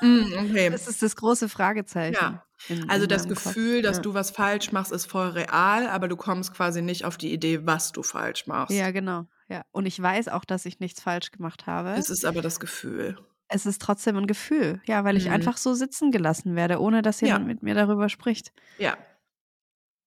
Mm, 0.00 0.32
okay. 0.38 0.70
Das 0.70 0.88
ist 0.88 1.02
das 1.02 1.14
große 1.14 1.48
Fragezeichen. 1.48 2.14
Ja. 2.20 2.44
in- 2.68 2.88
Also 2.90 3.04
in 3.04 3.08
das 3.08 3.22
meinem 3.24 3.34
Kopf. 3.34 3.44
Gefühl, 3.44 3.82
dass 3.82 3.98
ja. 3.98 4.02
du 4.02 4.14
was 4.14 4.30
falsch 4.30 4.72
machst, 4.72 4.90
ist 4.90 5.06
voll 5.06 5.28
real, 5.28 5.86
aber 5.86 6.08
du 6.08 6.16
kommst 6.16 6.52
quasi 6.54 6.82
nicht 6.82 7.04
auf 7.04 7.16
die 7.18 7.32
Idee, 7.32 7.66
was 7.66 7.92
du 7.92 8.02
falsch 8.02 8.46
machst. 8.46 8.74
Ja, 8.76 8.90
genau. 8.90 9.26
Ja. 9.48 9.62
Und 9.70 9.86
ich 9.86 10.00
weiß 10.02 10.28
auch, 10.28 10.44
dass 10.44 10.64
ich 10.64 10.80
nichts 10.80 11.00
falsch 11.02 11.30
gemacht 11.30 11.66
habe. 11.66 11.90
Es 11.90 12.10
ist 12.10 12.24
aber 12.24 12.42
das 12.42 12.58
Gefühl. 12.58 13.16
es 13.48 13.66
ist 13.66 13.82
trotzdem 13.82 14.16
ein 14.16 14.26
Gefühl. 14.26 14.80
Ja, 14.86 15.04
weil 15.04 15.16
ich 15.18 15.26
Mhm. 15.26 15.34
einfach 15.34 15.58
so 15.58 15.74
sitzen 15.74 16.10
gelassen 16.10 16.56
werde, 16.56 16.80
ohne 16.80 17.02
dass 17.02 17.20
Ja. 17.20 17.26
jemand 17.28 17.46
mit 17.46 17.62
mir 17.62 17.74
darüber 17.74 18.08
spricht. 18.08 18.50
Ja. 18.78 18.96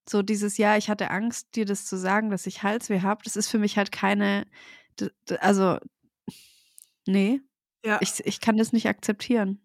So 0.08 0.22
dieses 0.22 0.58
Jahr, 0.58 0.78
ich 0.78 0.90
hatte 0.90 1.10
Angst, 1.10 1.56
dir 1.56 1.66
das 1.66 1.86
zu 1.86 1.98
sagen, 1.98 2.30
dass 2.30 2.46
ich 2.46 2.64
Halsweh 2.64 3.02
habe. 3.02 3.24
Das 3.24 3.36
ist 3.36 3.50
für 3.50 3.58
mich 3.60 3.78
halt 3.78 3.92
keine, 3.92 4.46
also, 5.40 5.80
nee, 7.08 7.42
Ja. 7.84 8.00
ich, 8.00 8.26
ich 8.26 8.40
kann 8.42 8.58
das 8.58 8.74
nicht 8.74 8.88
akzeptieren. 8.88 9.62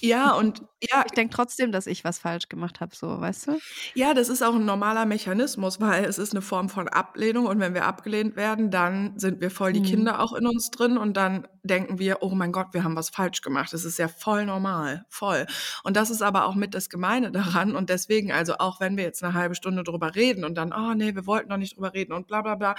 Ja, 0.00 0.32
und 0.32 0.62
ja, 0.82 1.04
Ich 1.06 1.12
denke 1.12 1.34
trotzdem, 1.34 1.72
dass 1.72 1.86
ich 1.86 2.04
was 2.04 2.18
falsch 2.18 2.48
gemacht 2.48 2.80
habe, 2.80 2.94
so, 2.94 3.20
weißt 3.20 3.46
du? 3.48 3.60
ja, 3.94 4.14
das 4.14 4.28
ist 4.28 4.42
auch 4.42 4.54
ein 4.54 4.64
normaler 4.64 5.04
Mechanismus, 5.04 5.80
weil 5.80 6.04
es 6.04 6.18
ist 6.18 6.32
eine 6.32 6.42
Form 6.42 6.68
von 6.68 6.86
Ablehnung 6.88 7.46
und 7.46 7.58
wenn 7.58 7.74
wir 7.74 7.84
abgelehnt 7.86 8.36
werden, 8.36 8.70
dann 8.70 9.18
sind 9.18 9.40
wir 9.40 9.50
voll 9.50 9.72
die 9.72 9.80
Mhm. 9.80 9.82
Kinder 9.82 10.20
auch 10.20 10.32
in 10.32 10.46
uns 10.46 10.70
drin 10.70 10.96
und 10.96 11.16
dann 11.16 11.46
denken 11.64 11.98
wir, 11.98 12.18
oh 12.22 12.30
mein 12.30 12.52
Gott, 12.52 12.68
wir 12.72 12.84
haben 12.84 12.94
was 12.96 13.10
falsch 13.10 13.42
gemacht. 13.42 13.72
Das 13.72 13.84
ist 13.84 13.98
ja 13.98 14.06
voll 14.08 14.46
normal, 14.46 15.04
voll. 15.08 15.46
Und 15.82 15.96
das 15.96 16.10
ist 16.10 16.22
aber 16.22 16.44
auch 16.46 16.54
mit 16.54 16.74
das 16.74 16.88
Gemeine 16.88 17.32
daran 17.32 17.74
und 17.74 17.90
deswegen, 17.90 18.30
also 18.32 18.54
auch 18.58 18.80
wenn 18.80 18.96
wir 18.96 19.04
jetzt 19.04 19.22
eine 19.24 19.34
halbe 19.34 19.54
Stunde 19.56 19.82
drüber 19.82 20.14
reden 20.14 20.44
und 20.44 20.54
dann, 20.56 20.72
oh 20.72 20.94
nee, 20.94 21.14
wir 21.14 21.26
wollten 21.26 21.48
noch 21.48 21.56
nicht 21.56 21.76
drüber 21.76 21.92
reden 21.94 22.12
und 22.12 22.26
bla 22.28 22.42
bla 22.42 22.54
bla, 22.54 22.74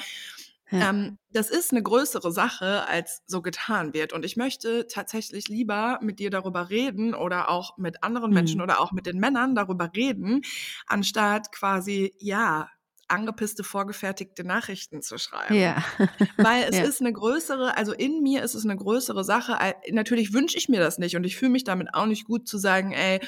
Ja. 0.72 0.90
Ähm, 0.90 1.18
das 1.32 1.50
ist 1.50 1.72
eine 1.72 1.84
größere 1.84 2.32
Sache, 2.32 2.88
als 2.88 3.22
so 3.28 3.42
getan 3.42 3.94
wird. 3.94 4.14
Und 4.14 4.26
ich 4.26 4.38
möchte 4.38 4.88
tatsächlich 4.88 5.48
lieber 5.50 6.00
mit 6.02 6.20
dir 6.20 6.30
darüber 6.30 6.70
reden 6.70 7.14
oder 7.14 7.50
auch 7.50 7.78
mit 7.78 8.04
anderen 8.04 8.32
Menschen 8.32 8.58
Mhm. 8.58 8.64
oder 8.64 8.80
auch 8.82 8.92
mit 8.92 9.06
den 9.06 9.20
Männern 9.20 9.54
darüber 9.56 9.92
reden, 9.96 10.42
anstatt 10.88 11.52
quasi, 11.52 12.14
ja, 12.20 12.70
angepisste, 13.10 13.66
vorgefertigte 13.66 14.46
Nachrichten 14.46 15.02
zu 15.02 15.18
schreiben. 15.18 15.54
ja. 15.56 15.84
Weil 16.38 16.64
es 16.70 16.78
Ja. 16.78 16.84
ist 16.84 17.02
eine 17.02 17.12
größere, 17.12 17.76
also 17.76 17.92
in 17.92 18.22
mir 18.24 18.42
ist 18.42 18.56
es 18.56 18.64
eine 18.64 18.78
größere 18.78 19.26
Sache. 19.26 19.58
Natürlich 19.92 20.34
wünsche 20.34 20.58
ich 20.58 20.70
mir 20.70 20.80
das 20.80 20.98
nicht 20.98 21.18
und 21.18 21.26
ich 21.26 21.36
fühle 21.36 21.52
mich 21.52 21.66
damit 21.66 21.94
auch 21.94 22.06
nicht 22.06 22.24
gut 22.26 22.48
zu 22.48 22.58
sagen, 22.58 22.94
ey, 22.94 23.20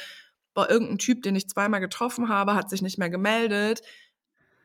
boah, 0.54 0.70
irgendein 0.70 1.00
Typ, 1.00 1.22
den 1.24 1.36
ich 1.36 1.50
zweimal 1.50 1.82
getroffen 1.82 2.30
habe, 2.30 2.56
hat 2.56 2.70
sich 2.70 2.82
nicht 2.82 2.98
mehr 2.98 3.10
gemeldet. 3.10 3.82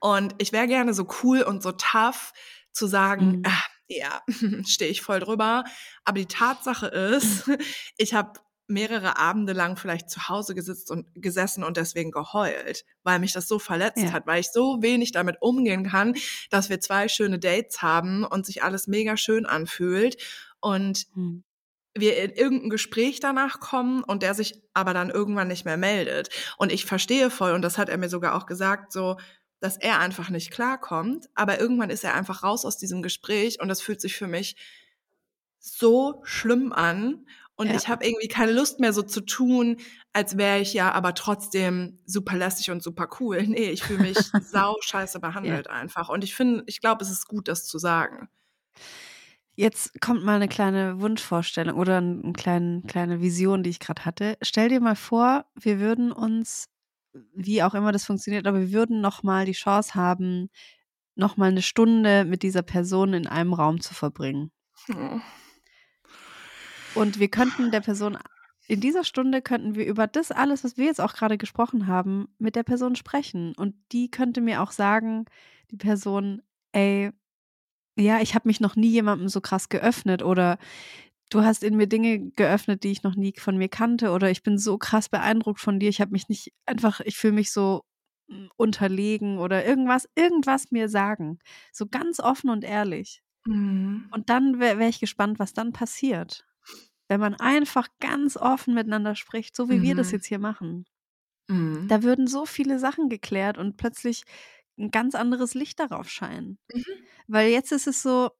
Und 0.01 0.35
ich 0.39 0.53
wäre 0.53 0.69
gerne 0.69 0.95
so 0.95 1.09
cool 1.25 1.43
und 1.43 1.63
so 1.65 1.73
tough 1.73 2.33
zu 2.79 2.87
sagen, 2.87 3.39
Mhm. 3.39 3.43
ah, 3.47 3.63
ja, 3.89 4.23
stehe 4.67 4.91
ich 4.91 5.03
voll 5.03 5.21
drüber. 5.21 5.65
Aber 6.05 6.19
die 6.19 6.27
Tatsache 6.27 6.87
ist, 6.87 7.45
ich 7.99 8.15
habe 8.15 8.41
mehrere 8.71 9.17
Abende 9.19 9.55
lang 9.55 9.79
vielleicht 9.79 10.11
zu 10.11 10.29
Hause 10.29 10.55
gesitzt 10.55 10.91
und 10.91 11.07
gesessen 11.15 11.65
und 11.65 11.79
deswegen 11.79 12.11
geheult, 12.11 12.85
weil 13.03 13.19
mich 13.19 13.33
das 13.33 13.49
so 13.49 13.59
verletzt 13.59 14.03
Ja. 14.05 14.13
hat, 14.13 14.27
weil 14.27 14.41
ich 14.41 14.51
so 14.53 14.83
wenig 14.83 15.11
damit 15.13 15.37
umgehen 15.41 15.85
kann, 15.89 16.15
dass 16.51 16.69
wir 16.69 16.79
zwei 16.81 17.09
schöne 17.09 17.39
Dates 17.39 17.81
haben 17.81 18.25
und 18.25 18.45
sich 18.45 18.63
alles 18.63 18.87
mega 18.87 19.17
schön 19.17 19.47
anfühlt 19.47 20.19
und 20.61 21.07
Mhm. 21.15 21.45
wir 21.97 22.23
in 22.23 22.31
irgendein 22.33 22.69
Gespräch 22.69 23.21
danach 23.21 23.59
kommen 23.59 24.05
und 24.05 24.23
der 24.23 24.35
sich 24.35 24.63
aber 24.75 24.93
dann 24.93 25.09
irgendwann 25.09 25.49
nicht 25.49 25.65
mehr 25.65 25.79
meldet. 25.79 26.29
Und 26.59 26.71
ich 26.71 26.85
verstehe 26.85 27.31
voll, 27.31 27.53
und 27.53 27.63
das 27.63 27.79
hat 27.79 27.89
er 27.89 27.97
mir 27.97 28.11
sogar 28.11 28.35
auch 28.37 28.45
gesagt, 28.45 28.93
so, 28.93 29.17
dass 29.61 29.77
er 29.77 29.99
einfach 30.01 30.31
nicht 30.31 30.51
klarkommt, 30.51 31.29
aber 31.35 31.61
irgendwann 31.61 31.91
ist 31.91 32.05
er 32.05 32.15
einfach 32.15 32.43
raus 32.43 32.65
aus 32.65 32.77
diesem 32.77 33.03
Gespräch 33.03 33.61
und 33.61 33.69
das 33.69 33.81
fühlt 33.81 34.01
sich 34.01 34.17
für 34.17 34.29
mich 34.29 34.57
so 35.59 36.21
schlimm 36.25 36.73
an. 36.73 37.27
Und 37.57 37.69
Ja. 37.69 37.75
ich 37.75 37.89
habe 37.89 38.07
irgendwie 38.07 38.29
keine 38.29 38.53
Lust 38.53 38.79
mehr 38.79 38.93
so 38.93 39.03
zu 39.03 39.21
tun, 39.21 39.79
als 40.13 40.37
wäre 40.39 40.61
ich 40.61 40.73
ja 40.75 40.93
aber 40.93 41.15
trotzdem 41.15 41.99
super 42.07 42.37
lässig 42.37 42.71
und 42.71 42.83
super 42.85 43.09
cool. 43.19 43.43
Nee, 43.49 43.71
ich 43.71 43.83
fühle 43.83 44.01
mich 44.03 44.17
sau 44.53 44.77
scheiße 44.81 45.19
behandelt 45.19 45.69
einfach. 45.69 46.09
Und 46.09 46.23
ich 46.23 46.37
finde, 46.37 46.63
ich 46.67 46.81
glaube, 46.81 47.03
es 47.03 47.11
ist 47.11 47.27
gut, 47.27 47.49
das 47.49 47.67
zu 47.67 47.79
sagen. 47.79 48.29
Jetzt 49.57 50.01
kommt 50.01 50.23
mal 50.23 50.37
eine 50.37 50.47
kleine 50.47 51.01
Wunschvorstellung 51.01 51.77
oder 51.77 51.97
eine 51.97 52.33
kleine, 52.33 52.83
kleine 52.87 53.21
Vision, 53.21 53.65
die 53.65 53.71
ich 53.71 53.81
gerade 53.81 54.05
hatte. 54.05 54.39
Stell 54.41 54.69
dir 54.69 54.81
mal 54.81 54.95
vor, 54.95 55.47
wir 55.57 55.81
würden 55.81 56.13
uns, 56.13 56.69
wie 57.35 57.63
auch 57.63 57.75
immer 57.75 57.93
das 57.93 58.05
funktioniert, 58.05 58.47
aber 58.47 58.61
wir 58.61 58.73
würden 58.73 59.01
noch 59.01 59.23
mal 59.23 59.45
die 59.45 59.53
Chance 59.53 59.95
haben, 59.95 60.51
noch 61.15 61.37
mal 61.37 61.51
eine 61.51 61.63
Stunde 61.63 62.25
mit 62.25 62.43
dieser 62.43 62.63
Person 62.63 63.13
in 63.13 63.27
einem 63.27 63.53
Raum 63.53 63.81
zu 63.81 63.95
verbringen. 63.95 64.51
Hm. 64.87 65.21
Und 66.95 67.19
wir 67.19 67.29
könnten 67.29 67.71
der 67.71 67.81
Person, 67.81 68.19
in 68.67 68.81
dieser 68.81 69.05
Stunde 69.05 69.43
könnten 69.43 69.75
wir 69.75 69.87
über 69.87 70.07
das 70.07 70.31
alles, 70.31 70.65
was 70.65 70.77
wir 70.77 70.87
jetzt 70.87 71.01
auch 71.01 71.15
gerade 71.15 71.39
gesprochen 71.39 71.87
haben, 71.87 72.29
mit 72.39 72.57
der 72.57 72.63
Person 72.63 72.97
sprechen. 72.97 73.55
Und 73.57 73.75
die 73.93 74.11
könnte 74.11 74.41
mir 74.41 74.63
auch 74.63 74.73
sagen, 74.73 75.27
die 75.71 75.77
Person, 75.77 76.43
ey, 76.73 77.11
ja, 77.97 78.21
ich 78.21 78.35
habe 78.35 78.49
mich 78.49 78.61
noch 78.61 78.77
nie 78.77 78.91
jemandem 78.91 79.29
so 79.29 79.41
krass 79.41 79.69
geöffnet 79.69 80.23
oder 80.23 80.59
du 81.31 81.43
hast 81.45 81.63
in 81.65 81.77
mir 81.77 81.87
Dinge 81.87 82.31
geöffnet, 82.33 82.85
die 82.85 82.91
ich 82.93 83.03
noch 83.03 83.17
nie 83.17 83.35
von 83.39 83.57
mir 83.57 83.69
kannte 83.69 84.11
oder 84.13 84.31
ich 84.31 84.43
bin 84.43 84.59
so 84.59 84.79
krass 84.79 85.09
beeindruckt 85.09 85.61
von 85.61 85.79
dir, 85.81 85.89
ich 85.89 86.01
habe 86.01 86.13
mich 86.13 86.29
nicht 86.29 86.53
einfach, 86.67 87.01
ich 87.01 87.17
fühle 87.17 87.35
mich 87.35 87.53
so 87.53 87.85
mm, 88.29 88.47
unterlegen 88.57 89.39
oder 89.39 89.65
irgendwas, 89.67 90.09
irgendwas 90.15 90.71
mir 90.71 90.89
sagen. 90.89 91.39
So 91.73 91.87
ganz 91.87 92.21
offen 92.21 92.51
und 92.51 92.65
ehrlich. 92.65 93.23
Mhm. 93.47 94.09
Und 94.11 94.31
dann 94.31 94.61
wäre 94.61 94.79
wär 94.79 94.89
ich 94.89 95.01
gespannt, 95.01 95.39
was 95.39 95.53
dann 95.55 95.73
passiert. 95.73 96.47
Wenn 97.09 97.21
man 97.21 97.35
einfach 97.37 97.89
ganz 98.01 98.37
offen 98.37 98.75
miteinander 98.75 99.15
spricht, 99.17 99.57
so 99.57 99.69
wie 99.71 99.83
wir 99.83 99.95
das 99.95 100.13
Mhm. 100.13 100.17
jetzt 100.17 100.27
hier 100.27 100.39
machen. 100.39 100.87
Mhm. 101.49 101.89
Da 101.89 102.03
würden 102.03 102.27
so 102.27 102.47
viele 102.47 102.79
Sachen 102.79 103.09
geklärt 103.09 103.59
und 103.59 103.77
plötzlich 103.77 104.25
ein 104.79 104.91
ganz 104.91 105.15
anderes 105.15 105.55
Licht 105.55 105.81
darauf 105.81 106.09
scheinen. 106.11 106.59
Mhm. 106.73 106.85
Weil 107.29 107.51
jetzt 107.51 107.73
ist 107.73 107.87
es 107.87 108.03
so, 108.03 108.31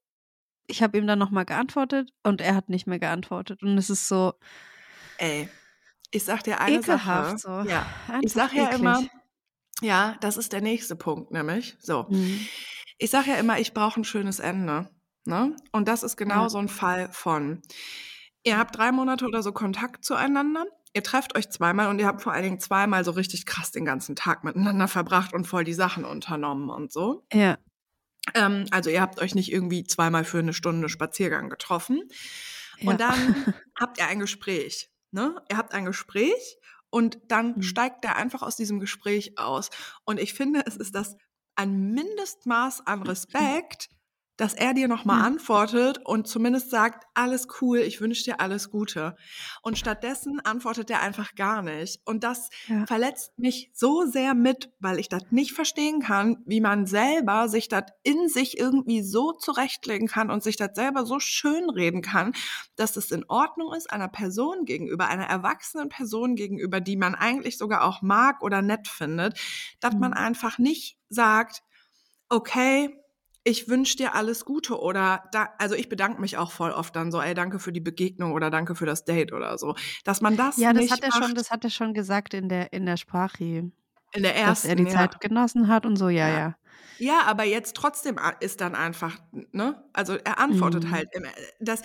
ich 0.69 0.83
habe 0.83 0.99
ihm 0.99 1.07
dann 1.07 1.19
nochmal 1.19 1.45
geantwortet 1.45 2.11
und 2.23 2.41
er 2.41 2.55
hat 2.55 2.69
nicht 2.69 2.87
mehr 2.87 2.99
geantwortet. 3.01 3.63
Und 3.63 3.77
es 3.79 3.91
ist 3.91 4.07
so 4.07 4.35
Ey, 5.19 5.49
ich 6.13 6.25
sag 6.25 6.45
dir 6.45 6.61
eine 6.61 6.77
ekelhaft. 6.77 7.41
Sache. 7.41 7.65
So. 7.65 7.71
Ja, 7.71 7.87
ich 8.23 8.33
sag 8.33 8.53
ja 8.53 8.67
eklig. 8.67 8.79
immer, 8.81 9.03
ja, 9.83 10.17
das 10.21 10.37
ist 10.37 10.53
der 10.53 10.61
nächste 10.61 10.95
Punkt, 10.95 11.33
nämlich. 11.33 11.77
So. 11.81 12.07
Mhm. 12.09 12.47
Ich 12.99 13.11
sag 13.11 13.27
ja 13.27 13.35
immer, 13.35 13.59
ich 13.59 13.75
brauche 13.75 14.01
ein 14.01 14.05
schönes 14.05 14.39
Ende. 14.39 14.89
Ne? 15.25 15.57
Und 15.73 15.89
das 15.89 16.03
ist 16.03 16.17
genau 16.17 16.45
Ja. 16.45 16.49
so 16.49 16.59
ein 16.59 16.69
Fall 16.69 17.09
von, 17.13 17.61
ihr 18.45 18.57
habt 18.59 18.77
drei 18.79 18.93
Monate 18.93 19.27
oder 19.27 19.43
so 19.43 19.53
Kontakt 19.53 20.05
zueinander, 20.05 20.65
ihr 20.95 21.03
trefft 21.03 21.37
euch 21.37 21.51
zweimal 21.51 21.89
und 21.89 21.99
ihr 21.99 22.07
habt 22.07 22.23
vor 22.23 22.33
allen 22.33 22.45
Dingen 22.45 22.61
zweimal 22.61 23.05
so 23.05 23.11
richtig 23.11 23.45
krass 23.45 23.71
den 23.71 23.85
ganzen 23.85 24.17
Tag 24.17 24.43
miteinander 24.45 24.89
verbracht 24.89 25.35
und 25.35 25.47
voll 25.47 25.65
die 25.65 25.75
Sachen 25.75 26.05
unternommen 26.07 26.71
und 26.71 26.91
so. 26.93 27.27
Ja. 27.33 27.59
Ähm, 28.35 28.67
also 28.71 28.91
ihr 28.91 29.01
habt 29.01 29.21
euch 29.21 29.35
nicht 29.35 29.51
irgendwie 29.53 29.85
zweimal 29.85 30.25
für 30.25 30.39
eine 30.39 30.53
Stunde 30.53 30.89
Spaziergang 30.89 31.49
getroffen. 31.51 32.03
ja. 32.79 32.91
Und 32.91 33.01
dann 33.01 33.55
habt 33.79 33.99
ihr 33.99 34.07
ein 34.07 34.19
Gespräch. 34.21 34.91
Ne? 35.11 35.41
Ihr 35.51 35.57
habt 35.57 35.73
ein 35.73 35.85
Gespräch 35.87 36.59
und 36.91 37.19
dann 37.29 37.57
Mhm. 37.57 37.63
steigt 37.63 38.05
er 38.05 38.17
einfach 38.17 38.43
aus 38.43 38.57
diesem 38.57 38.81
Gespräch 38.81 39.39
aus. 39.39 39.71
Und 40.05 40.21
ich 40.21 40.35
finde, 40.35 40.63
es 40.67 40.77
ist 40.77 40.95
das 40.95 41.17
ein 41.55 41.93
Mindestmaß 41.93 42.87
an 42.87 43.03
Respekt, 43.09 43.89
dass 44.39 44.55
er 44.55 44.73
dir 44.73 44.89
nochmal 44.89 45.21
Ja. 45.21 45.27
antwortet 45.27 45.99
und 46.07 46.27
zumindest 46.29 46.71
sagt, 46.71 47.05
alles 47.15 47.47
cool, 47.61 47.81
ich 47.81 48.01
wünsche 48.01 48.25
dir 48.25 48.41
alles 48.41 48.71
Gute. 48.71 49.17
Und 49.63 49.77
stattdessen 49.79 50.41
antwortet 50.41 50.91
er 50.91 51.03
einfach 51.03 51.35
gar 51.35 51.61
nicht. 51.61 52.01
Und 52.07 52.25
das 52.25 52.49
Ja. 52.67 52.87
verletzt 52.87 53.39
mich 53.39 53.71
so 53.75 54.07
sehr 54.07 54.35
mit, 54.35 54.71
weil 54.79 54.99
ich 55.01 55.09
das 55.11 55.25
nicht 55.31 55.53
verstehen 55.53 56.01
kann, 56.01 56.39
wie 56.47 56.61
man 56.61 56.87
selber 56.87 57.49
sich 57.49 57.69
das 57.69 57.85
in 58.05 58.29
sich 58.29 58.59
irgendwie 58.59 59.03
so 59.03 59.33
zurechtlegen 59.33 60.09
kann 60.09 60.31
und 60.31 60.43
sich 60.43 60.57
das 60.57 60.71
selber 60.75 61.05
so 61.05 61.21
schön 61.21 61.69
reden 61.69 62.01
kann, 62.01 62.33
dass 62.77 62.97
es 62.97 63.11
in 63.11 63.25
Ordnung 63.29 63.75
ist, 63.75 63.91
einer 63.93 64.09
Person 64.09 64.65
gegenüber, 64.65 65.09
einer 65.09 65.27
erwachsenen 65.27 65.89
Person 65.89 66.37
gegenüber, 66.37 66.81
die 66.81 66.97
man 66.97 67.15
eigentlich 67.15 67.59
sogar 67.59 67.85
auch 67.85 68.03
mag 68.03 68.43
oder 68.43 68.63
nett 68.63 68.89
findet, 68.89 69.39
dass 69.81 69.99
man 69.99 70.13
Mhm. 70.13 70.17
einfach 70.17 70.59
nicht 70.59 70.97
sagt, 71.09 71.63
okay, 72.29 72.97
ich 73.49 73.69
wünsche 73.69 73.97
dir 73.97 74.15
alles 74.15 74.45
Gute 74.45 74.79
oder 74.81 75.25
da, 75.33 75.49
also 75.59 75.75
ich 75.75 75.89
bedanke 75.89 76.21
mich 76.21 76.37
auch 76.37 76.51
voll 76.53 76.71
oft 76.73 76.95
dann 76.97 77.11
so, 77.13 77.21
ey, 77.21 77.35
danke 77.35 77.59
für 77.59 77.73
die 77.73 77.81
Begegnung 77.81 78.33
oder 78.33 78.51
danke 78.51 78.75
für 78.75 78.87
das 78.87 79.05
Date 79.05 79.33
oder 79.33 79.59
so. 79.59 79.75
Dass 80.05 80.21
man 80.21 80.37
das 80.37 80.65
Ja, 80.65 80.73
das 80.73 80.91
nicht 80.91 80.91
hat 80.91 81.05
er 81.05 81.13
macht 81.13 81.13
schon, 81.13 81.35
das 81.35 81.51
hat 81.51 81.65
er 81.65 81.71
schon 81.71 81.95
gesagt 81.95 82.35
in 82.35 82.49
der, 82.49 82.73
in 82.73 82.85
der 82.87 82.97
Sprache, 82.97 83.71
in 84.13 84.23
der 84.23 84.37
dass 84.45 84.59
ersten, 84.59 84.67
er 84.67 84.77
die 84.77 84.87
ja. 84.87 84.89
Zeit 84.89 85.21
genossen 85.21 85.69
hat 85.69 85.87
und 85.87 85.97
so, 85.97 86.09
ja, 86.09 86.29
Ja. 86.29 86.57
ja. 86.99 87.23
Aber 87.27 87.45
jetzt 87.45 87.77
trotzdem 87.77 88.19
ist 88.41 88.61
dann 88.61 88.75
einfach, 88.75 89.19
ne? 89.53 89.85
Also 89.93 90.15
er 90.17 90.39
antwortet 90.39 90.91
Mhm. 90.91 90.91
halt 90.91 91.09
immer. 91.13 91.31
Das, 91.61 91.83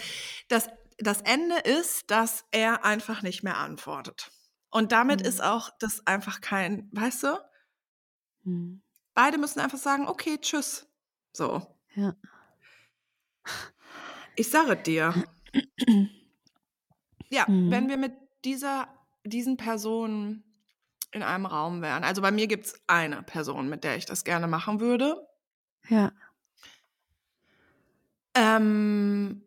das, 0.50 0.70
das 0.98 1.22
Ende 1.22 1.58
ist, 1.60 2.12
dass 2.12 2.46
er 2.52 2.86
einfach 2.86 3.22
nicht 3.22 3.44
mehr 3.44 3.58
antwortet. 3.58 4.32
Und 4.72 4.92
damit 4.92 5.22
Mhm. 5.22 5.24
ist 5.24 5.44
auch 5.44 5.70
das 5.80 6.06
einfach 6.08 6.42
kein, 6.42 6.90
weißt 6.94 7.24
du? 7.24 7.38
Mhm. 8.46 8.82
Beide 9.16 9.40
müssen 9.40 9.60
einfach 9.60 9.80
sagen, 9.80 10.08
okay, 10.08 10.38
tschüss. 10.40 10.88
So. 11.34 11.62
Ja. 11.96 12.16
Ich 14.36 14.50
sage 14.50 14.76
dir. 14.78 15.14
Ja, 17.30 17.46
Mhm. 17.48 17.72
wenn 17.72 17.90
wir 17.90 17.98
mit 17.98 18.14
dieser, 18.46 18.88
diesen 19.24 19.58
Personen 19.58 20.44
in 21.12 21.22
einem 21.24 21.46
Raum 21.46 21.82
wären. 21.82 22.04
Also 22.04 22.22
bei 22.22 22.32
mir 22.32 22.48
gibt 22.48 22.66
es 22.66 22.82
eine 22.88 23.22
Person, 23.24 23.70
mit 23.70 23.84
der 23.84 23.98
ich 23.98 24.06
das 24.06 24.24
gerne 24.24 24.48
machen 24.48 24.80
würde. 24.80 25.28
Ja. 25.90 26.12
Ähm, 28.36 29.44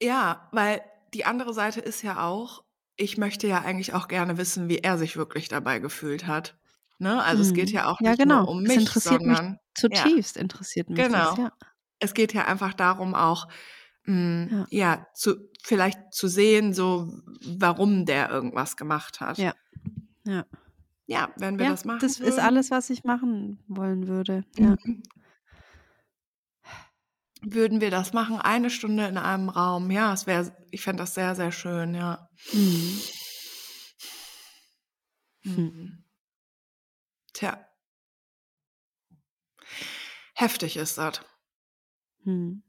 ja, 0.00 0.48
weil 0.52 0.82
die 1.14 1.24
andere 1.24 1.52
Seite 1.52 1.80
ist 1.80 2.02
ja 2.02 2.24
auch, 2.24 2.62
ich 2.96 3.18
möchte 3.18 3.48
ja 3.48 3.62
eigentlich 3.62 3.92
auch 3.94 4.06
gerne 4.06 4.38
wissen, 4.38 4.68
wie 4.68 4.78
er 4.78 4.98
sich 4.98 5.16
wirklich 5.16 5.48
dabei 5.48 5.80
gefühlt 5.80 6.26
hat. 6.28 6.56
Ne? 6.98 7.22
Also 7.22 7.42
es 7.42 7.52
geht 7.54 7.68
Mhm. 7.70 7.74
ja 7.74 7.86
auch 7.86 8.00
Ja, 8.00 8.10
nicht 8.10 8.20
genau. 8.20 8.40
nur 8.42 8.48
um 8.48 8.62
Es 8.64 8.68
mich, 8.68 8.78
interessiert 8.78 9.22
mich 9.22 9.36
sondern 9.36 9.54
ja, 9.54 9.58
zutiefst, 9.74 10.36
interessiert 10.36 10.88
mich 10.90 10.98
das, 10.98 11.06
genau. 11.08 11.36
ja. 11.36 11.52
Es 11.98 12.14
geht 12.14 12.32
ja 12.32 12.44
einfach 12.46 12.74
darum, 12.74 13.14
auch 13.14 13.48
mh, 14.04 14.48
Ja. 14.50 14.66
ja, 14.70 15.06
zu, 15.14 15.36
vielleicht 15.62 16.12
zu 16.12 16.28
sehen, 16.28 16.72
so 16.74 17.12
warum 17.46 18.04
der 18.06 18.30
irgendwas 18.30 18.76
gemacht 18.76 19.20
hat. 19.20 19.38
Ja. 19.38 19.54
Ja. 20.24 20.44
Ja, 21.06 21.28
wenn 21.36 21.58
wir 21.58 21.66
Ja, 21.66 21.70
das 21.72 21.84
machen 21.84 21.98
das 22.00 22.12
ist 22.12 22.20
würden. 22.20 22.40
alles, 22.40 22.70
was 22.70 22.88
ich 22.90 23.04
machen 23.04 23.62
wollen 23.68 24.08
würde. 24.08 24.44
Ja. 24.58 24.76
Mhm. 24.84 25.02
Würden 27.46 27.82
wir 27.82 27.90
das 27.90 28.14
machen, 28.14 28.40
eine 28.40 28.70
Stunde 28.70 29.06
in 29.06 29.18
einem 29.18 29.50
Raum? 29.50 29.90
Ja, 29.90 30.14
es 30.14 30.26
wäre, 30.26 30.56
ich 30.70 30.80
fände 30.82 31.02
das 31.02 31.12
sehr, 31.14 31.34
sehr 31.34 31.52
schön, 31.52 31.94
ja. 31.94 32.28
Mhm. 32.52 33.00
Hm. 35.42 35.54
Mhm. 35.56 36.03
Tja. 37.34 37.68
Heftig 40.36 40.76
ist 40.76 40.98
das. 40.98 41.20
Mhm. 42.24 42.62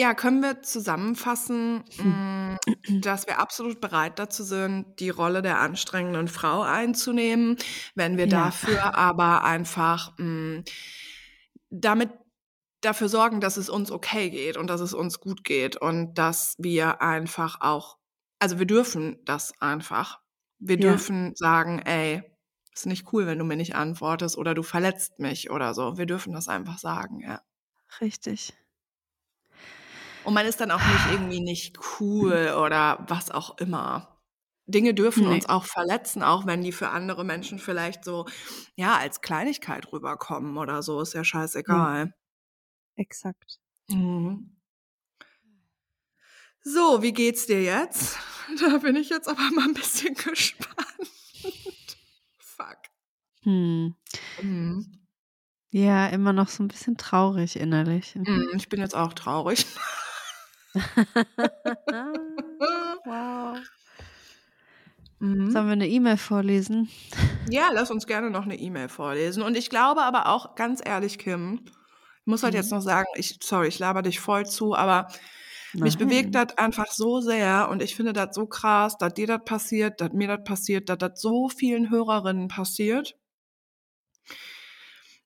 Ja, 0.00 0.14
können 0.14 0.42
wir 0.42 0.62
zusammenfassen, 0.62 1.82
Hm. 2.00 2.18
mh, 2.52 2.58
dass 3.00 3.26
wir 3.26 3.40
absolut 3.40 3.80
bereit 3.80 4.20
dazu 4.20 4.44
sind, 4.44 5.00
die 5.00 5.10
Rolle 5.10 5.42
der 5.42 5.58
anstrengenden 5.58 6.28
Frau 6.28 6.62
einzunehmen, 6.62 7.56
wenn 7.96 8.16
wir 8.16 8.28
Ja. 8.28 8.28
dafür 8.28 8.94
aber 8.94 9.42
einfach 9.42 10.12
mh, 10.18 10.62
damit 11.70 12.10
dafür 12.82 13.08
sorgen, 13.08 13.40
dass 13.40 13.56
es 13.56 13.68
uns 13.68 13.90
okay 13.90 14.30
geht 14.30 14.56
und 14.56 14.68
dass 14.68 14.80
es 14.80 14.94
uns 14.94 15.20
gut 15.20 15.44
geht 15.44 15.76
und 15.76 16.14
dass 16.14 16.54
wir 16.58 17.02
einfach 17.02 17.60
auch, 17.60 17.98
also 18.38 18.58
wir 18.58 18.66
dürfen 18.66 19.18
das 19.24 19.52
einfach. 19.60 20.20
Wir 20.58 20.78
Ja. 20.78 21.00
dürfen 21.00 21.32
sagen, 21.36 21.80
ey, 21.80 22.37
ist 22.78 22.86
nicht 22.86 23.12
cool, 23.12 23.26
wenn 23.26 23.38
du 23.38 23.44
mir 23.44 23.56
nicht 23.56 23.74
antwortest 23.74 24.36
oder 24.38 24.54
du 24.54 24.62
verletzt 24.62 25.18
mich 25.18 25.50
oder 25.50 25.74
so. 25.74 25.98
Wir 25.98 26.06
dürfen 26.06 26.32
das 26.32 26.48
einfach 26.48 26.78
sagen, 26.78 27.20
ja. 27.20 27.42
Richtig. 28.00 28.52
Und 30.24 30.34
man 30.34 30.46
ist 30.46 30.60
dann 30.60 30.70
auch 30.70 30.78
nicht 30.84 31.12
irgendwie 31.12 31.40
nicht 31.40 31.78
cool 32.00 32.54
oder 32.64 33.04
was 33.08 33.30
auch 33.30 33.58
immer. 33.58 34.20
Dinge 34.66 34.92
dürfen 34.92 35.26
Nee. 35.26 35.34
uns 35.36 35.48
auch 35.48 35.64
verletzen, 35.64 36.22
auch 36.22 36.44
wenn 36.46 36.60
die 36.62 36.72
für 36.72 36.90
andere 36.90 37.24
Menschen 37.24 37.58
vielleicht 37.58 38.04
so, 38.04 38.26
ja, 38.76 38.98
als 38.98 39.22
Kleinigkeit 39.22 39.90
rüberkommen 39.92 40.58
oder 40.58 40.82
so, 40.82 41.00
ist 41.00 41.14
ja 41.14 41.24
scheißegal. 41.24 42.12
Exakt. 42.96 43.60
Mhm. 43.90 44.50
So, 46.62 47.02
wie 47.02 47.12
geht's 47.12 47.46
dir 47.46 47.62
jetzt? 47.62 48.16
Da 48.60 48.78
bin 48.78 48.96
ich 48.96 49.10
jetzt 49.10 49.28
aber 49.28 49.42
mal 49.54 49.64
ein 49.68 49.74
bisschen 49.74 50.14
gespannt. 50.24 50.78
Hm. 53.48 53.94
Mhm. 54.42 54.84
Ja, 55.70 56.06
immer 56.08 56.34
noch 56.34 56.48
so 56.48 56.62
ein 56.62 56.68
bisschen 56.68 56.98
traurig 56.98 57.56
innerlich. 57.56 58.14
Mhm, 58.16 58.50
Ich 58.56 58.68
bin 58.68 58.80
jetzt 58.80 58.94
auch 58.94 59.14
traurig. 59.14 59.64
wow. 63.04 63.56
Mhm. 65.20 65.50
Sollen 65.50 65.66
wir 65.66 65.72
eine 65.72 65.88
E-Mail 65.88 66.16
vorlesen? 66.16 66.88
Ja, 67.50 67.70
lass 67.72 67.90
uns 67.90 68.06
gerne 68.06 68.30
noch 68.30 68.44
eine 68.44 68.58
E-Mail 68.58 68.88
vorlesen. 68.88 69.42
Und 69.42 69.56
ich 69.56 69.70
glaube 69.70 70.02
aber 70.02 70.28
auch, 70.28 70.54
ganz 70.54 70.80
ehrlich, 70.84 71.18
Kim, 71.18 71.62
ich 71.64 72.26
muss 72.26 72.42
halt 72.42 72.54
jetzt 72.54 72.70
Mhm. 72.70 72.72
noch 72.72 72.82
sagen, 72.82 73.08
ich, 73.14 73.38
sorry, 73.42 73.68
ich 73.68 73.78
laber 73.78 74.02
dich 74.02 74.20
voll 74.20 74.46
zu, 74.46 74.74
aber 74.74 75.08
mich 75.80 75.98
bewegt 75.98 76.30
Nein. 76.30 76.34
das 76.34 76.58
einfach 76.58 76.90
so 76.90 77.20
sehr 77.20 77.68
und 77.70 77.82
ich 77.82 77.94
finde 77.96 78.12
das 78.12 78.34
so 78.34 78.46
krass, 78.46 78.96
dass 78.98 79.14
dir 79.14 79.26
das 79.26 79.40
passiert, 79.44 80.00
dass 80.00 80.12
mir 80.12 80.28
das 80.28 80.44
passiert, 80.44 80.88
dass 80.88 80.98
das 80.98 81.20
so 81.20 81.48
vielen 81.48 81.90
Hörerinnen 81.90 82.48
passiert. 82.48 83.16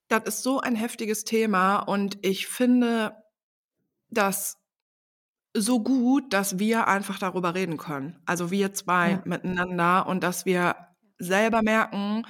Das 0.09 0.25
ist 0.25 0.43
so 0.43 0.61
ein 0.61 0.77
heftiges 0.77 1.25
Thema 1.25 1.79
und 1.79 2.19
ich 2.23 2.47
finde 2.47 3.17
das 4.11 4.59
so 5.55 5.83
gut, 5.83 6.33
dass 6.33 6.59
wir 6.59 6.89
einfach 6.89 7.19
darüber 7.19 7.55
reden 7.55 7.77
können. 7.79 8.21
Also 8.27 8.51
wir 8.51 8.73
zwei 8.75 9.21
Ja. 9.21 9.23
miteinander 9.25 10.07
und 10.07 10.23
dass 10.23 10.47
wir 10.47 10.77
selber 11.19 11.63
merken, 11.63 12.25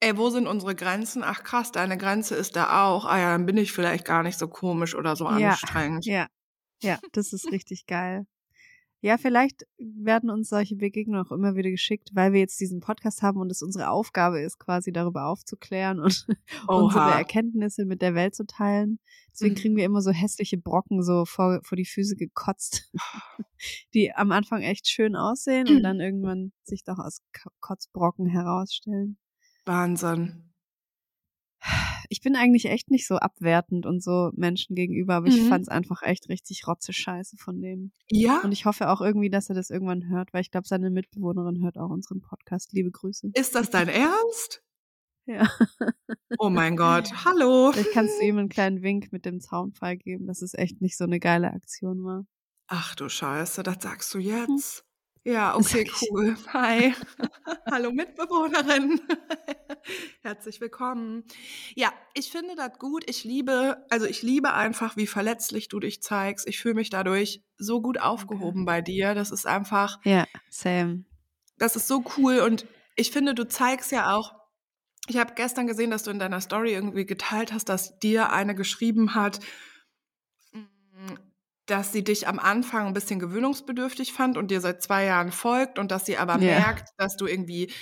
ey, 0.00 0.16
wo 0.16 0.30
sind 0.30 0.46
unsere 0.46 0.74
Grenzen? 0.76 1.22
Ach 1.24 1.42
krass, 1.42 1.72
deine 1.72 1.96
Grenze 1.98 2.34
ist 2.36 2.54
da 2.56 2.84
auch. 2.86 3.04
Ah 3.06 3.18
ja, 3.18 3.32
dann 3.32 3.44
bin 3.46 3.56
ich 3.56 3.72
vielleicht 3.72 4.04
gar 4.04 4.22
nicht 4.22 4.38
so 4.38 4.46
komisch 4.48 4.94
oder 4.94 5.16
so 5.16 5.26
Ja, 5.26 5.56
anstrengend. 5.56 6.04
ja, 6.04 6.26
ja, 6.82 7.00
das 7.12 7.32
ist 7.34 7.50
richtig 7.52 7.86
geil. 7.86 8.26
Ja, 9.04 9.18
vielleicht 9.18 9.66
werden 9.76 10.30
uns 10.30 10.48
solche 10.48 10.76
Begegnungen 10.76 11.26
auch 11.26 11.30
immer 11.30 11.56
wieder 11.56 11.68
geschickt, 11.70 12.08
weil 12.14 12.32
wir 12.32 12.40
jetzt 12.40 12.58
diesen 12.58 12.80
Podcast 12.80 13.20
haben 13.20 13.38
und 13.38 13.50
es 13.52 13.60
unsere 13.62 13.90
Aufgabe 13.90 14.40
ist, 14.40 14.58
quasi 14.58 14.92
darüber 14.92 15.26
aufzuklären 15.26 16.00
und 16.00 16.26
unsere. 16.68 17.10
Erkenntnisse 17.10 17.84
mit 17.84 18.00
der 18.00 18.14
Welt 18.14 18.34
zu 18.34 18.46
teilen. 18.46 18.98
Deswegen 19.30 19.52
Mhm. 19.52 19.58
kriegen 19.58 19.76
wir 19.76 19.84
immer 19.84 20.00
so 20.00 20.10
hässliche 20.10 20.56
Brocken 20.56 21.02
so 21.02 21.26
vor, 21.26 21.60
vor 21.64 21.76
die 21.76 21.84
Füße 21.84 22.16
gekotzt, 22.16 22.90
die 23.92 24.10
am 24.14 24.32
Anfang 24.32 24.62
echt 24.62 24.88
schön 24.88 25.16
aussehen 25.16 25.68
und 25.68 25.82
dann 25.82 26.00
irgendwann 26.00 26.52
sich 26.62 26.82
doch 26.82 26.98
als 26.98 27.20
Ko- 27.38 27.50
Kotzbrocken 27.60 28.26
herausstellen. 28.26 29.18
Wahnsinn. 29.66 30.50
Ich 32.08 32.20
bin 32.20 32.36
eigentlich 32.36 32.66
echt 32.66 32.90
nicht 32.90 33.06
so 33.06 33.16
abwertend 33.16 33.86
und 33.86 34.02
so 34.02 34.30
Menschen 34.34 34.74
gegenüber, 34.76 35.14
aber 35.14 35.26
ich 35.28 35.42
Mhm. 35.42 35.48
fand's 35.48 35.68
einfach 35.68 36.02
echt 36.02 36.28
richtig 36.28 36.66
rotze 36.66 36.92
Scheiße 36.92 37.36
von 37.36 37.60
dem. 37.60 37.92
Ja? 38.10 38.40
Und 38.42 38.52
ich 38.52 38.64
hoffe 38.66 38.88
auch 38.90 39.00
irgendwie, 39.00 39.30
dass 39.30 39.48
er 39.48 39.54
das 39.54 39.70
irgendwann 39.70 40.08
hört, 40.08 40.32
weil 40.32 40.40
ich 40.42 40.50
glaube, 40.50 40.66
seine 40.66 40.90
Mitbewohnerin 40.90 41.62
hört 41.62 41.78
auch 41.78 41.90
unseren 41.90 42.20
Podcast. 42.20 42.72
Liebe 42.72 42.90
Grüße. 42.90 43.30
Ist 43.34 43.54
das 43.54 43.70
dein 43.70 43.88
Ernst? 43.88 44.62
Ja. 45.26 45.48
Oh 46.38 46.50
mein 46.50 46.76
Gott. 46.76 47.10
Hallo. 47.24 47.72
Vielleicht 47.72 47.92
kannst 47.92 48.20
du 48.20 48.24
ihm 48.26 48.36
einen 48.38 48.48
kleinen 48.50 48.82
Wink 48.82 49.10
mit 49.12 49.24
dem 49.24 49.40
Zaunpfeil 49.40 49.96
geben, 49.96 50.26
dass 50.26 50.42
es 50.42 50.52
echt 50.54 50.80
nicht 50.82 50.96
so 50.98 51.04
eine 51.04 51.18
geile 51.18 51.50
Aktion 51.52 52.04
war. 52.04 52.26
Ach 52.66 52.94
du 52.94 53.08
Scheiße, 53.08 53.62
das 53.62 53.76
sagst 53.82 54.12
du 54.14 54.18
jetzt? 54.18 54.84
Ja, 55.24 55.56
okay, 55.56 55.90
cool. 56.10 56.36
Hi. 56.52 56.94
Hallo 57.70 57.90
Mitbewohnerin. 57.92 59.00
Herzlich 60.22 60.60
willkommen. 60.60 61.24
Ja, 61.74 61.92
ich 62.14 62.30
finde 62.30 62.54
das 62.56 62.78
gut. 62.78 63.08
Ich 63.08 63.24
liebe, 63.24 63.84
also 63.90 64.06
ich 64.06 64.22
liebe 64.22 64.52
einfach, 64.52 64.96
wie 64.96 65.06
verletzlich 65.06 65.68
du 65.68 65.80
dich 65.80 66.02
zeigst. 66.02 66.46
Ich 66.46 66.58
fühle 66.60 66.74
mich 66.74 66.90
dadurch 66.90 67.42
so 67.56 67.80
gut 67.80 67.98
aufgehoben 68.00 68.64
bei 68.66 68.82
dir. 68.82 69.14
Das 69.14 69.30
ist 69.30 69.46
einfach, 69.46 69.98
Ja, 70.04 70.26
same. 70.50 71.04
das 71.58 71.76
ist 71.76 71.88
so 71.88 72.04
cool 72.18 72.38
und 72.40 72.66
ich 72.96 73.10
finde, 73.10 73.34
du 73.34 73.48
zeigst 73.48 73.92
ja 73.92 74.14
auch, 74.14 74.34
ich 75.08 75.16
habe 75.18 75.34
gestern 75.34 75.66
gesehen, 75.66 75.90
dass 75.90 76.02
du 76.04 76.10
in 76.10 76.18
deiner 76.18 76.40
Story 76.40 76.72
irgendwie 76.72 77.04
geteilt 77.06 77.52
hast, 77.52 77.68
dass 77.68 77.98
dir 77.98 78.30
eine 78.30 78.54
geschrieben 78.54 79.14
hat, 79.14 79.40
dass 81.66 81.92
sie 81.92 82.04
dich 82.04 82.28
am 82.28 82.38
Anfang 82.38 82.86
ein 82.88 82.92
bisschen 82.94 83.18
gewöhnungsbedürftig 83.20 84.12
fand 84.12 84.36
und 84.36 84.50
dir 84.50 84.60
seit 84.60 84.82
zwei 84.82 85.04
Jahren 85.04 85.32
folgt 85.32 85.78
und 85.78 85.90
dass 85.90 86.06
sie 86.06 86.16
aber 86.18 86.38
Ja. 86.38 86.38
merkt, 86.38 86.90
dass 86.98 87.16
du 87.16 87.26
irgendwie 87.26 87.72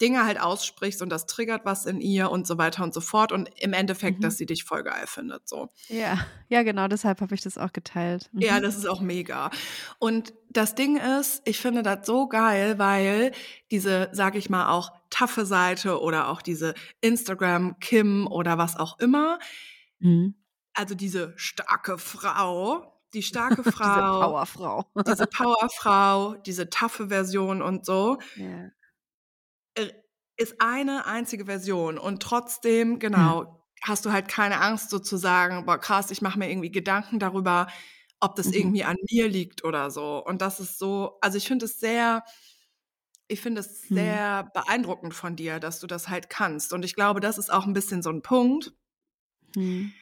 Dinge 0.00 0.24
halt 0.24 0.40
aussprichst 0.40 1.00
und 1.02 1.10
das 1.10 1.26
triggert 1.26 1.64
was 1.64 1.86
in 1.86 2.00
ihr 2.00 2.30
und 2.30 2.46
so 2.46 2.58
weiter 2.58 2.82
und 2.82 2.92
so 2.92 3.00
fort 3.00 3.30
und 3.30 3.48
im 3.60 3.72
Endeffekt, 3.72 4.18
Mhm. 4.18 4.22
dass 4.22 4.36
sie 4.36 4.46
dich 4.46 4.64
voll 4.64 4.82
geil 4.82 5.04
findet, 5.06 5.48
so. 5.48 5.68
Ja, 5.88 6.18
ja, 6.48 6.62
genau, 6.64 6.88
deshalb 6.88 7.20
habe 7.20 7.34
ich 7.34 7.40
das 7.42 7.56
auch 7.58 7.72
geteilt. 7.72 8.28
Mhm. 8.32 8.42
Ja, 8.42 8.58
das 8.60 8.76
ist 8.76 8.86
auch 8.86 9.00
mega. 9.00 9.50
Und 10.00 10.32
das 10.50 10.74
Ding 10.74 10.96
ist, 10.96 11.42
ich 11.44 11.58
finde 11.58 11.82
das 11.82 12.04
so 12.06 12.28
geil, 12.28 12.78
weil 12.78 13.32
diese, 13.70 14.08
sag 14.12 14.34
ich 14.34 14.50
mal, 14.50 14.70
auch 14.70 14.90
taffe 15.10 15.46
Seite 15.46 16.00
oder 16.00 16.28
auch 16.28 16.42
diese 16.42 16.74
Instagram 17.00 17.78
Kim 17.78 18.26
oder 18.26 18.58
was 18.58 18.76
auch 18.76 18.98
immer, 18.98 19.38
Mhm. 20.00 20.34
also 20.74 20.94
diese 20.94 21.34
starke 21.36 21.98
Frau, 21.98 22.91
die 23.14 23.22
starke 23.22 23.64
Diese 23.82 24.02
Frau, 24.02 24.08
Powerfrau. 24.18 24.84
diese 25.06 25.26
Powerfrau, 25.26 26.34
diese 26.36 26.70
taffe 26.70 27.08
Version 27.08 27.62
und 27.62 27.86
so, 27.86 28.18
ja. 28.34 28.72
äh, 29.74 29.88
ist 30.36 30.56
eine 30.60 31.06
einzige 31.06 31.44
Version 31.46 31.98
und 31.98 32.22
trotzdem, 32.22 32.98
genau, 32.98 33.66
hast 33.82 34.04
du 34.06 34.12
halt 34.12 34.28
keine 34.28 34.60
Angst 34.60 34.90
sozusagen, 34.90 35.66
boah 35.66 35.78
krass, 35.78 36.10
ich 36.10 36.22
mache 36.22 36.38
mir 36.38 36.50
irgendwie 36.50 36.70
Gedanken 36.72 37.18
darüber, 37.18 37.68
ob 38.20 38.36
das 38.36 38.50
Mhm. 38.50 38.52
irgendwie 38.52 38.84
an 38.84 38.96
mir 39.10 39.28
liegt 39.28 39.64
oder 39.64 39.90
so. 39.90 40.24
Und 40.24 40.40
das 40.42 40.60
ist 40.60 40.78
so, 40.78 41.18
also 41.20 41.36
ich 41.38 41.46
finde 41.48 41.64
es 41.66 41.80
sehr, 41.80 42.24
ich 43.28 43.40
finde 43.40 43.60
es 43.60 43.88
Hm. 43.88 43.94
sehr 43.94 44.44
beeindruckend 44.54 45.12
von 45.14 45.34
dir, 45.36 45.58
dass 45.60 45.80
du 45.80 45.86
das 45.88 46.08
halt 46.08 46.28
kannst. 46.30 46.72
Und 46.72 46.84
ich 46.84 46.94
glaube, 46.94 47.18
das 47.20 47.36
ist 47.38 47.52
auch 47.52 47.66
ein 47.66 47.72
bisschen 47.72 48.00
so 48.02 48.10
ein 48.10 48.22
Punkt, 48.22 48.72
Mhm. 49.54 49.92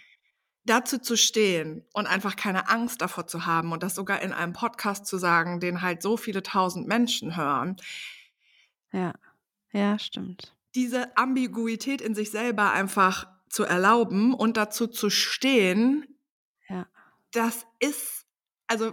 Dazu 0.65 0.99
zu 0.99 1.17
stehen 1.17 1.85
und 1.95 2.07
einfach 2.07 2.37
keine 2.37 2.69
Angst 2.69 3.01
davor 3.01 3.27
zu 3.27 3.47
haben 3.47 3.73
und 3.73 3.83
das 3.83 3.95
sogar 3.95 4.21
in 4.21 4.33
einem 4.33 4.53
Podcast 4.53 5.07
zu 5.07 5.17
sagen, 5.19 5.59
den 5.61 5.81
halt 5.83 6.03
so 6.03 6.17
viele 6.17 6.43
tausend 6.43 6.87
Menschen 6.87 7.37
hören. 7.37 7.77
Ja. 8.93 9.13
Ja, 9.73 9.99
stimmt. 9.99 10.55
diese 10.75 11.17
Ambiguität 11.17 12.01
in 12.01 12.15
sich 12.15 12.31
selber 12.33 12.73
einfach 12.73 13.27
zu 13.49 13.65
erlauben 13.65 14.35
und 14.35 14.57
dazu 14.57 14.87
zu 14.89 15.11
stehen, 15.11 16.07
Ja. 16.69 16.87
das 17.33 17.67
ist, 17.79 18.27
also 18.67 18.93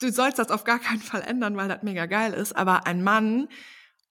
du 0.00 0.10
sollst 0.10 0.38
das 0.38 0.50
auf 0.50 0.64
gar 0.64 0.78
keinen 0.78 1.00
Fall 1.00 1.22
ändern, 1.22 1.56
weil 1.56 1.68
das 1.68 1.82
mega 1.82 2.06
geil 2.06 2.32
ist, 2.34 2.54
aber 2.56 2.86
ein 2.86 3.02
Mann 3.02 3.48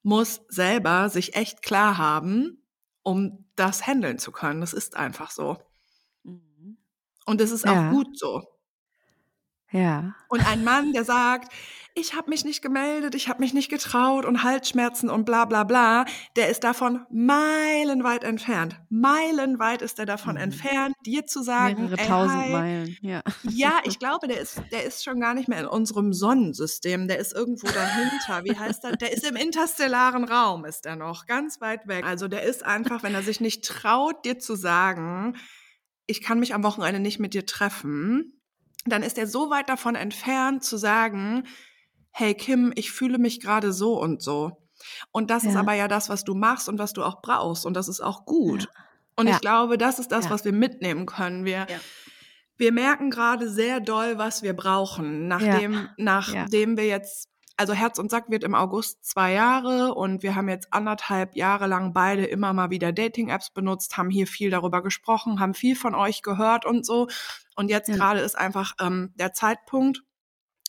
muss 0.04 0.42
selber 0.50 1.10
sich 1.10 1.36
echt 1.36 1.62
klar 1.64 1.98
haben, 1.98 2.64
um 3.04 3.46
das 3.56 3.86
handeln 3.88 4.18
zu 4.20 4.32
können. 4.32 4.62
Das 4.62 4.74
ist 4.74 4.96
einfach 4.96 5.32
so. 5.32 5.58
Und 7.26 7.42
es 7.42 7.52
ist 7.52 7.66
Ja. 7.66 7.90
auch 7.90 7.92
gut 7.92 8.18
so. 8.18 8.44
Ja. 9.72 10.14
Und 10.30 10.46
ein 10.48 10.64
Mann, 10.64 10.94
der 10.94 11.04
sagt, 11.04 11.52
ich 11.96 12.16
habe 12.16 12.30
mich 12.30 12.46
nicht 12.46 12.62
gemeldet, 12.62 13.16
ich 13.16 13.28
habe 13.28 13.40
mich 13.40 13.54
nicht 13.56 13.70
getraut 13.70 14.24
und 14.26 14.44
Halsschmerzen 14.44 15.10
und 15.10 15.26
bla 15.26 15.46
bla 15.46 15.64
bla, 15.64 16.06
der 16.36 16.50
ist 16.50 16.64
davon 16.64 17.06
meilenweit 17.12 18.24
entfernt. 18.24 18.80
Meilenweit 18.90 19.82
ist 19.82 19.98
er 19.98 20.06
davon 20.06 20.36
Mhm. 20.36 20.42
entfernt, 20.42 20.96
dir 21.08 21.26
zu 21.26 21.42
sagen, 21.42 21.82
Mehrere 21.86 22.00
ey, 22.02 22.08
tausend 22.08 22.44
hi. 22.44 22.52
Meilen. 22.52 22.98
Ja. 23.02 23.22
Ja, 23.44 23.80
ich 23.84 23.98
glaube, 23.98 24.28
der 24.28 24.40
ist, 24.42 24.62
der 24.72 24.84
ist 24.84 25.04
schon 25.04 25.20
gar 25.20 25.34
nicht 25.34 25.48
mehr 25.48 25.60
in 25.62 25.68
unserem 25.68 26.14
Sonnensystem. 26.14 27.08
Der 27.08 27.18
ist 27.18 27.34
irgendwo 27.34 27.68
dahinter. 27.68 28.44
Wie 28.44 28.58
heißt 28.58 28.84
das? 28.84 28.98
Der 28.98 29.12
ist 29.12 29.26
im 29.28 29.36
interstellaren 29.36 30.24
Raum, 30.24 30.66
ist 30.66 30.86
er 30.86 30.96
noch. 30.96 31.26
Ganz 31.26 31.62
weit 31.62 31.88
weg. 31.88 32.06
Also 32.06 32.28
der 32.28 32.44
ist 32.44 32.64
einfach, 32.64 33.02
wenn 33.02 33.16
er 33.16 33.24
sich 33.24 33.40
nicht 33.42 33.66
traut, 33.66 34.24
dir 34.26 34.38
zu 34.40 34.56
sagen, 34.56 35.36
ich 36.06 36.22
kann 36.22 36.40
mich 36.40 36.54
am 36.54 36.64
Wochenende 36.64 37.00
nicht 37.00 37.20
mit 37.20 37.34
dir 37.34 37.46
treffen, 37.46 38.40
dann 38.86 39.04
ist 39.04 39.18
er 39.18 39.28
so 39.28 39.50
weit 39.50 39.70
davon 39.70 39.96
entfernt 39.96 40.64
zu 40.64 40.78
sagen, 40.78 41.46
hey 42.12 42.34
Kim, 42.36 42.72
ich 42.76 42.92
fühle 42.92 43.18
mich 43.18 43.40
gerade 43.40 43.72
so 43.74 44.00
und 44.00 44.22
so. 44.22 44.58
Und 45.12 45.30
das 45.32 45.46
ist 45.46 45.54
Ja. 45.54 45.62
aber 45.62 45.74
ja 45.74 45.88
das, 45.88 46.10
was 46.10 46.24
du 46.26 46.36
machst 46.36 46.68
und 46.68 46.78
was 46.78 46.94
du 46.94 47.04
auch 47.04 47.22
brauchst. 47.22 47.66
Und 47.66 47.74
das 47.76 47.88
ist 47.88 48.02
auch 48.02 48.26
gut. 48.26 48.64
Ja. 48.64 48.70
Und 49.16 49.28
Ja. 49.28 49.36
ich 49.36 49.42
glaube, 49.42 49.78
das 49.78 50.00
ist 50.00 50.12
das, 50.12 50.30
was 50.30 50.44
wir 50.44 50.52
mitnehmen 50.52 51.06
können. 51.06 51.46
Wir, 51.46 51.68
wir 52.58 52.72
merken 52.74 53.10
gerade 53.10 53.50
sehr 53.50 53.80
doll, 53.80 54.18
was 54.18 54.44
wir 54.44 54.54
brauchen. 54.54 55.28
Nachdem, 55.28 55.88
nachdem 55.98 56.76
wir 56.78 56.86
jetzt, 56.86 57.30
also 57.58 57.74
Herz 57.74 58.00
und 58.00 58.10
Sack 58.10 58.30
wird 58.30 58.44
im 58.44 58.56
August 58.56 59.06
zwei 59.06 59.34
Jahre 59.34 59.94
und 59.94 60.24
wir 60.24 60.36
haben 60.36 60.50
jetzt 60.50 60.74
anderthalb 60.74 61.36
Jahre 61.36 61.68
lang 61.68 61.94
beide 61.94 62.26
immer 62.26 62.54
mal 62.54 62.70
wieder 62.72 62.92
Dating-Apps 62.92 63.52
benutzt, 63.52 63.98
haben 63.98 64.10
hier 64.10 64.28
viel 64.28 64.50
darüber 64.50 64.82
gesprochen, 64.82 65.40
haben 65.40 65.54
viel 65.54 65.76
von 65.76 65.94
euch 65.96 66.22
gehört 66.24 66.66
und 66.66 66.86
so. 66.86 67.08
Und 67.56 67.70
jetzt 67.70 67.90
Ja. 67.90 67.96
gerade 67.96 68.22
ist 68.22 68.38
einfach 68.38 68.74
ähm, 68.80 69.14
der 69.16 69.34
Zeitpunkt, 69.34 70.02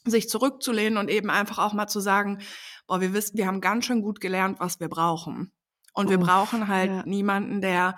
sich 0.07 0.29
zurückzulehnen 0.29 0.99
und 0.99 1.09
eben 1.09 1.31
einfach 1.31 1.59
auch 1.59 1.73
mal 1.73 1.87
zu 1.87 2.01
sagen, 2.01 2.41
boah, 2.87 3.01
wir 3.01 3.15
wissen, 3.15 3.39
wir 3.39 3.47
haben 3.47 3.63
ganz 3.63 3.87
schön 3.87 4.03
gut 4.03 4.21
gelernt, 4.21 4.61
was 4.61 4.79
wir 4.79 4.89
brauchen. 4.89 5.53
Und 5.95 6.11
wir 6.11 6.19
Uff, 6.19 6.27
brauchen 6.27 6.69
halt 6.69 6.91
ja. 6.91 7.03
niemanden, 7.07 7.63
der 7.63 7.97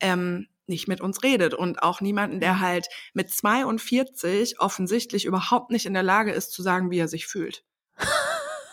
ähm, 0.00 0.48
nicht 0.66 0.88
mit 0.88 1.00
uns 1.00 1.22
redet 1.22 1.54
und 1.54 1.82
auch 1.82 2.00
niemanden, 2.00 2.40
der 2.40 2.58
halt 2.58 2.88
mit 3.12 3.30
42 3.30 4.60
offensichtlich 4.60 5.26
überhaupt 5.26 5.70
nicht 5.70 5.86
in 5.86 5.94
der 5.94 6.02
Lage 6.02 6.32
ist 6.32 6.52
zu 6.52 6.62
sagen, 6.62 6.90
wie 6.90 6.98
er 6.98 7.08
sich 7.08 7.26
fühlt. 7.26 7.64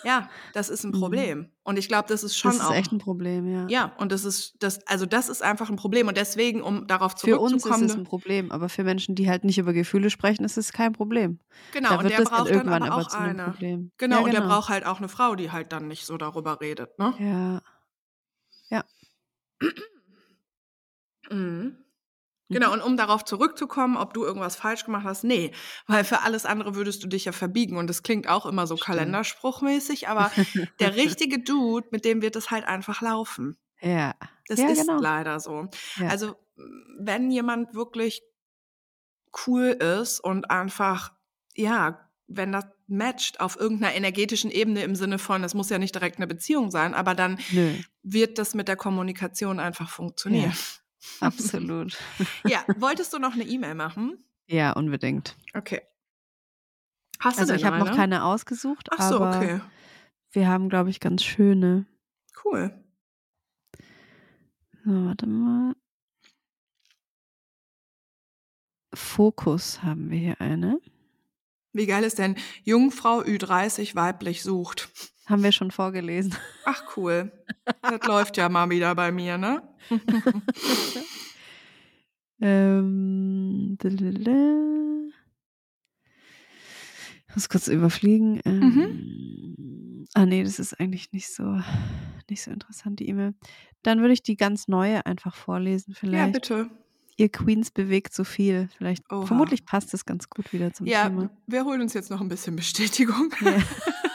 Ja, 0.04 0.30
das 0.54 0.70
ist 0.70 0.84
ein 0.84 0.92
Mhm. 0.94 1.00
Problem. 1.00 1.52
Und 1.64 1.78
ich 1.78 1.88
glaube, 1.88 2.08
das 2.08 2.24
ist 2.24 2.36
schon 2.36 2.50
Das 2.54 2.62
ist 2.62 2.66
auch. 2.66 2.74
echt 2.74 2.92
ein 2.92 2.98
Problem, 2.98 3.46
ja. 3.48 3.68
ja, 3.68 3.92
und 4.00 4.12
das 4.12 4.26
ist 4.26 4.56
das, 4.58 4.86
also 4.88 5.06
das 5.06 5.30
ist 5.30 5.44
einfach 5.44 5.70
ein 5.70 5.76
Problem. 5.76 6.08
Und 6.08 6.18
deswegen, 6.18 6.64
um 6.64 6.88
darauf 6.88 7.14
Für 7.20 7.40
uns 7.40 7.54
ist 7.54 7.62
zurückzukommen, 7.62 7.86
es 7.86 7.96
ein 7.96 8.04
Problem, 8.04 8.52
aber 8.52 8.68
für 8.68 8.84
Menschen, 8.84 9.14
die 9.14 9.30
halt 9.30 9.44
nicht 9.44 9.60
über 9.60 9.74
Gefühle 9.74 10.10
sprechen, 10.10 10.44
ist 10.44 10.58
es 10.58 10.74
kein 10.74 10.94
Problem. 10.94 11.40
genau, 11.72 11.90
da 11.90 11.98
und 12.00 12.10
der 12.10 12.18
braucht 12.22 12.48
dann 12.48 12.48
irgendwann 12.48 12.82
aber 12.82 12.94
aber 12.94 13.02
auch 13.04 13.10
zu 13.10 13.18
einem 13.20 13.40
eine. 13.40 13.52
Problem. 13.52 13.92
Genau, 14.00 14.16
ja, 14.16 14.24
und 14.24 14.32
der 14.34 14.42
genau. 14.42 14.54
braucht 14.56 14.70
halt 14.70 14.88
auch 14.88 14.98
eine 14.98 15.08
Frau, 15.08 15.36
die 15.36 15.52
halt 15.52 15.72
dann 15.72 15.88
nicht 15.88 16.08
so 16.08 16.18
darüber 16.18 16.60
redet, 16.62 16.98
ne? 16.98 17.62
Ja. 18.70 18.84
Mhm. 21.30 21.78
Genau, 22.52 22.68
Mhm. 22.68 22.74
und 22.74 22.82
um 22.82 22.98
darauf 22.98 23.26
zurückzukommen, 23.26 23.98
ob 23.98 24.14
du 24.14 24.24
irgendwas 24.24 24.56
falsch 24.56 24.86
gemacht 24.86 25.06
hast, 25.06 25.24
nee, 25.24 25.52
weil 25.88 26.04
für 26.04 26.22
alles 26.22 26.46
andere 26.46 26.76
würdest 26.76 27.04
du 27.04 27.08
dich 27.08 27.26
ja 27.26 27.32
verbiegen 27.32 27.78
und 27.78 27.88
das 27.88 28.04
klingt 28.04 28.28
auch 28.28 28.46
immer 28.46 28.68
so 28.68 28.76
Stimmt. 28.76 28.86
kalenderspruchmäßig, 28.98 30.08
aber 30.10 30.32
der 30.80 30.96
richtige 30.96 31.40
Dude, 31.40 31.88
mit 31.92 32.06
dem 32.06 32.22
wird 32.22 32.36
es 32.36 32.52
halt 32.52 32.66
einfach 32.66 33.02
laufen. 33.02 33.58
Ja. 33.80 34.14
Das 34.48 34.60
Ja, 34.60 34.68
ist 34.68 34.86
genau. 34.88 35.00
leider 35.00 35.40
so. 35.40 35.68
Ja. 35.98 36.08
Also, 36.10 36.36
wenn 37.00 37.32
jemand 37.32 37.74
wirklich 37.74 38.22
cool 39.48 39.68
ist 39.70 40.20
und 40.20 40.52
einfach, 40.52 41.14
ja, 41.56 42.10
wenn 42.28 42.52
das 42.52 42.66
matcht 42.88 43.40
auf 43.40 43.58
irgendeiner 43.60 43.96
energetischen 43.96 44.52
Ebene 44.52 44.84
im 44.84 44.96
Sinne 44.96 45.18
von, 45.20 45.44
es 45.44 45.54
muss 45.54 45.70
ja 45.70 45.78
nicht 45.80 45.96
direkt 45.96 46.18
eine 46.18 46.28
Beziehung 46.28 46.72
sein, 46.72 46.94
aber 46.94 47.16
dann 47.16 47.40
Nö, 47.52 47.76
wird 48.04 48.38
das 48.38 48.54
mit 48.54 48.68
der 48.68 48.76
Kommunikation 48.76 49.60
einfach 49.60 49.90
funktionieren. 49.90 50.54
Absolut. 51.20 51.98
Ja, 52.46 52.64
wolltest 52.78 53.14
du 53.14 53.20
noch 53.20 53.34
eine 53.34 53.44
E-Mail 53.44 53.76
machen? 53.76 54.24
Ja, 54.48 54.74
unbedingt. 54.74 55.36
Okay. 55.54 55.82
Hast 57.20 57.38
du 57.38 57.42
Also 57.42 57.54
denn 57.54 57.60
ich 57.60 57.66
habe 57.66 57.78
noch 57.80 57.88
eine? 57.88 57.96
keine 57.96 58.24
ausgesucht, 58.24 58.90
Ach 58.92 59.10
so, 59.10 59.16
aber 59.22 59.38
okay. 59.38 59.62
wir 60.32 60.48
haben, 60.48 60.70
glaube 60.70 60.90
ich, 60.90 61.00
ganz 61.00 61.24
schöne. 61.24 61.86
Cool. 62.44 62.74
So, 64.84 65.06
warte 65.06 65.28
mal. 65.28 65.76
Fokus 68.94 69.84
haben 69.84 70.10
wir 70.10 70.18
hier 70.18 70.42
eine. 70.42 70.80
Wie 71.74 71.86
geil 71.86 72.04
ist 72.04 72.18
denn 72.18 72.36
Jungfrau 72.64 73.22
Ü30 73.22 73.96
weiblich 73.96 74.44
sucht? 74.44 74.90
Haben 75.28 75.44
wir 75.44 75.52
schon 75.52 75.72
vorgelesen. 75.72 76.36
Ach 76.66 76.84
cool. 76.98 77.32
Das 77.82 78.04
läuft 78.08 78.38
ja 78.38 78.50
mal 78.50 78.70
wieder 78.70 78.94
bei 78.96 79.12
mir, 79.12 79.38
ne? 79.38 79.62
Ähm, 82.44 83.78
ich 87.28 87.36
muss 87.36 87.50
kurz 87.50 87.68
überfliegen. 87.68 88.42
Mhm. 88.46 88.82
Ähm, 89.60 90.06
ah, 90.16 90.26
nee, 90.26 90.44
das 90.44 90.58
ist 90.60 90.80
eigentlich 90.80 91.12
nicht 91.12 91.32
so, 91.34 91.62
nicht 92.30 92.42
so 92.42 92.50
interessant, 92.52 93.00
die 93.00 93.08
E-Mail. 93.10 93.36
Dann 93.84 94.00
würde 94.02 94.14
ich 94.14 94.24
die 94.24 94.36
ganz 94.38 94.68
neue 94.68 95.06
einfach 95.06 95.36
vorlesen, 95.36 95.92
Ja, 95.92 95.98
vielleicht. 96.00 96.34
bitte. 96.34 96.70
Ihr 97.18 97.30
Queens 97.30 97.70
bewegt 97.70 98.16
so 98.16 98.24
viel. 98.24 98.70
Vielleicht, 98.76 99.04
Oha. 99.12 99.28
vermutlich 99.28 99.64
passt 99.66 99.94
es 99.94 100.06
ganz 100.06 100.28
gut 100.30 100.52
wieder 100.54 100.74
zum 100.74 100.88
Ja, 100.88 101.04
Thema. 101.10 101.30
wir 101.46 101.64
holen 101.64 101.82
uns 101.82 101.94
jetzt 101.94 102.10
noch 102.10 102.22
ein 102.22 102.28
bisschen 102.30 102.56
Bestätigung. 102.56 103.32
Ja. 103.42 103.54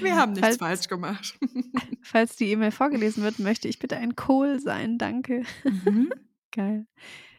Wir 0.00 0.16
haben 0.16 0.32
nichts 0.32 0.56
Falls- 0.56 0.58
falsch 0.58 0.88
gemacht. 0.88 1.38
Falls 2.02 2.36
die 2.36 2.50
E-Mail 2.50 2.70
vorgelesen 2.70 3.22
wird, 3.22 3.38
möchte 3.38 3.68
ich 3.68 3.78
bitte 3.78 3.96
ein 3.96 4.16
Kohl 4.16 4.60
sein. 4.60 4.98
Danke. 4.98 5.42
Mhm. 5.64 6.12
Geil. 6.52 6.86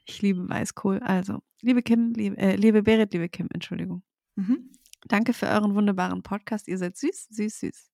Ich 0.06 0.22
liebe 0.22 0.48
Weißkohl. 0.50 1.00
Also, 1.00 1.40
liebe 1.62 1.82
Kim, 1.82 2.14
liebe, 2.14 2.38
äh, 2.38 2.56
liebe 2.56 2.84
Berit, 2.84 3.14
liebe 3.14 3.30
Kim, 3.30 3.48
Entschuldigung. 3.54 4.04
Mhm. 4.36 4.72
Danke 5.08 5.34
für 5.34 5.48
euren 5.48 5.76
wunderbaren 5.76 6.24
Podcast. 6.24 6.68
Ihr 6.68 6.78
seid 6.78 6.96
süß, 6.98 7.28
süß, 7.30 7.60
süß. 7.60 7.92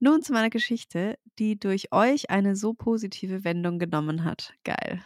Nun 0.00 0.22
zu 0.22 0.32
meiner 0.32 0.50
Geschichte, 0.50 1.16
die 1.38 1.58
durch 1.58 1.92
euch 1.92 2.30
eine 2.30 2.56
so 2.56 2.74
positive 2.74 3.44
Wendung 3.44 3.78
genommen 3.78 4.24
hat. 4.24 4.52
Geil. 4.64 5.04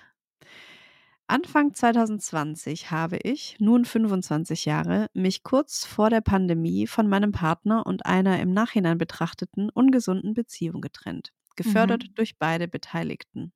Anfang 1.27 1.75
2020 1.75 2.91
habe 2.91 3.19
ich, 3.19 3.57
nun 3.61 3.85
25 3.85 4.65
Jahre, 4.65 5.09
mich 5.13 5.43
kurz 5.43 5.85
vor 5.85 6.09
der 6.09 6.23
Pandemie 6.23 6.87
von 6.87 7.09
meinem 7.09 7.31
Partner 7.33 7.85
und 7.87 8.07
einer 8.07 8.41
im 8.41 8.53
Nachhinein 8.55 8.97
betrachteten 8.97 9.69
ungesunden 9.69 10.33
Beziehung 10.33 10.81
getrennt, 10.81 11.33
gefördert 11.57 12.05
Mhm. 12.05 12.15
durch 12.15 12.39
beide 12.39 12.69
Beteiligten. 12.69 13.53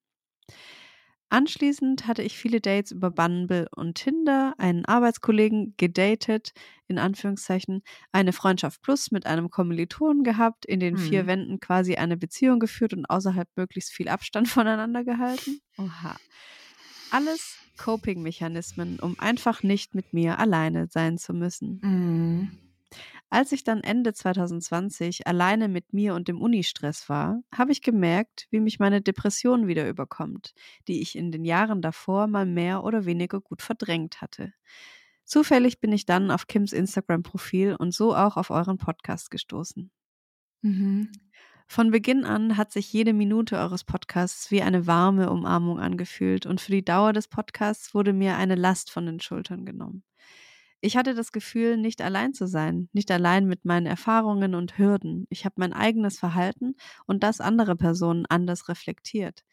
Anschließend 1.31 2.07
hatte 2.07 2.23
ich 2.23 2.39
viele 2.39 2.61
Dates 2.61 2.91
über 2.91 3.11
Bumble 3.11 3.67
und 3.77 3.97
Tinder, 3.97 4.55
einen 4.57 4.87
Arbeitskollegen 4.87 5.75
gedatet, 5.77 6.53
in 6.87 6.99
Anführungszeichen, 6.99 7.83
eine 8.13 8.33
Freundschaft 8.33 8.81
plus 8.81 9.11
mit 9.11 9.27
einem 9.27 9.51
Kommilitonen 9.51 10.23
gehabt, 10.25 10.65
in 10.65 10.81
den 10.81 10.97
vier 10.97 11.27
Hm. 11.27 11.27
Wänden 11.27 11.61
quasi 11.61 11.97
eine 11.97 12.17
Beziehung 12.17 12.61
geführt 12.61 12.95
und 12.95 13.05
außerhalb 13.07 13.49
möglichst 13.57 13.93
viel 13.93 14.09
Abstand 14.09 14.49
voneinander 14.49 15.05
gehalten. 15.05 15.61
Oha. 15.79 16.19
Alles 17.11 17.57
Coping-Mechanismen, 17.79 18.99
um 19.01 19.19
einfach 19.19 19.63
nicht 19.63 19.95
mit 19.95 20.13
mir 20.13 20.39
alleine 20.39 20.89
sein 20.89 21.19
zu 21.19 21.33
müssen. 21.33 21.81
Mhm. 21.83 22.59
Als 23.31 23.53
ich 23.53 23.63
dann 23.63 23.83
Ende 23.83 24.15
2020 24.15 25.27
alleine 25.27 25.69
mit 25.69 25.93
mir 25.93 26.15
und 26.15 26.29
dem 26.29 26.41
Unistress 26.41 27.09
war, 27.11 27.43
habe 27.55 27.73
ich 27.73 27.83
gemerkt, 27.83 28.47
wie 28.51 28.61
mich 28.61 28.79
meine 28.79 29.03
Depression 29.03 29.67
wieder 29.67 29.87
überkommt, 29.89 30.55
die 30.89 31.03
ich 31.03 31.15
in 31.15 31.31
den 31.31 31.45
Jahren 31.45 31.83
davor 31.83 32.27
mal 32.27 32.47
mehr 32.47 32.85
oder 32.85 33.05
weniger 33.05 33.41
gut 33.41 33.61
verdrängt 33.61 34.23
hatte. 34.23 34.55
Zufällig 35.25 35.79
bin 35.79 35.93
ich 35.93 36.07
dann 36.07 36.31
auf 36.31 36.47
Kims 36.47 36.73
Instagram-Profil 36.73 37.77
und 37.79 37.93
so 37.93 38.17
auch 38.17 38.39
auf 38.39 38.49
euren 38.49 38.79
Podcast 38.79 39.31
gestoßen. 39.31 39.91
Mhm. 40.63 41.13
Von 41.71 41.91
Beginn 41.91 42.25
an 42.25 42.57
hat 42.57 42.73
sich 42.73 42.93
jede 42.93 43.13
Minute 43.13 43.59
eures 43.59 43.85
Podcasts 43.85 44.51
wie 44.51 44.63
eine 44.63 44.87
warme 44.87 45.31
Umarmung 45.31 45.79
angefühlt 45.79 46.47
und 46.47 46.63
für 46.63 46.73
die 46.73 46.85
Dauer 46.85 47.13
des 47.13 47.29
Podcasts 47.29 47.95
wurde 47.95 48.15
mir 48.15 48.37
eine 48.37 48.55
Last 48.55 48.91
von 48.91 49.05
den 49.05 49.21
Schultern 49.21 49.67
genommen. 49.67 50.03
Ich 50.81 50.97
hatte 50.97 51.15
das 51.15 51.31
Gefühl, 51.31 51.77
nicht 51.77 52.01
allein 52.01 52.33
zu 52.33 52.47
sein, 52.47 52.89
nicht 52.93 53.11
allein 53.11 53.47
mit 53.47 53.65
meinen 53.65 53.87
Erfahrungen 53.87 54.55
und 54.55 54.79
Hürden. 54.79 55.27
Ich 55.29 55.45
habe 55.45 55.57
mein 55.59 55.73
eigenes 55.75 56.19
Verhalten 56.19 56.75
und 57.07 57.23
das 57.23 57.41
anderer 57.41 57.77
Personen 57.77 58.25
anders 58.27 58.69
reflektiert. 58.69 59.45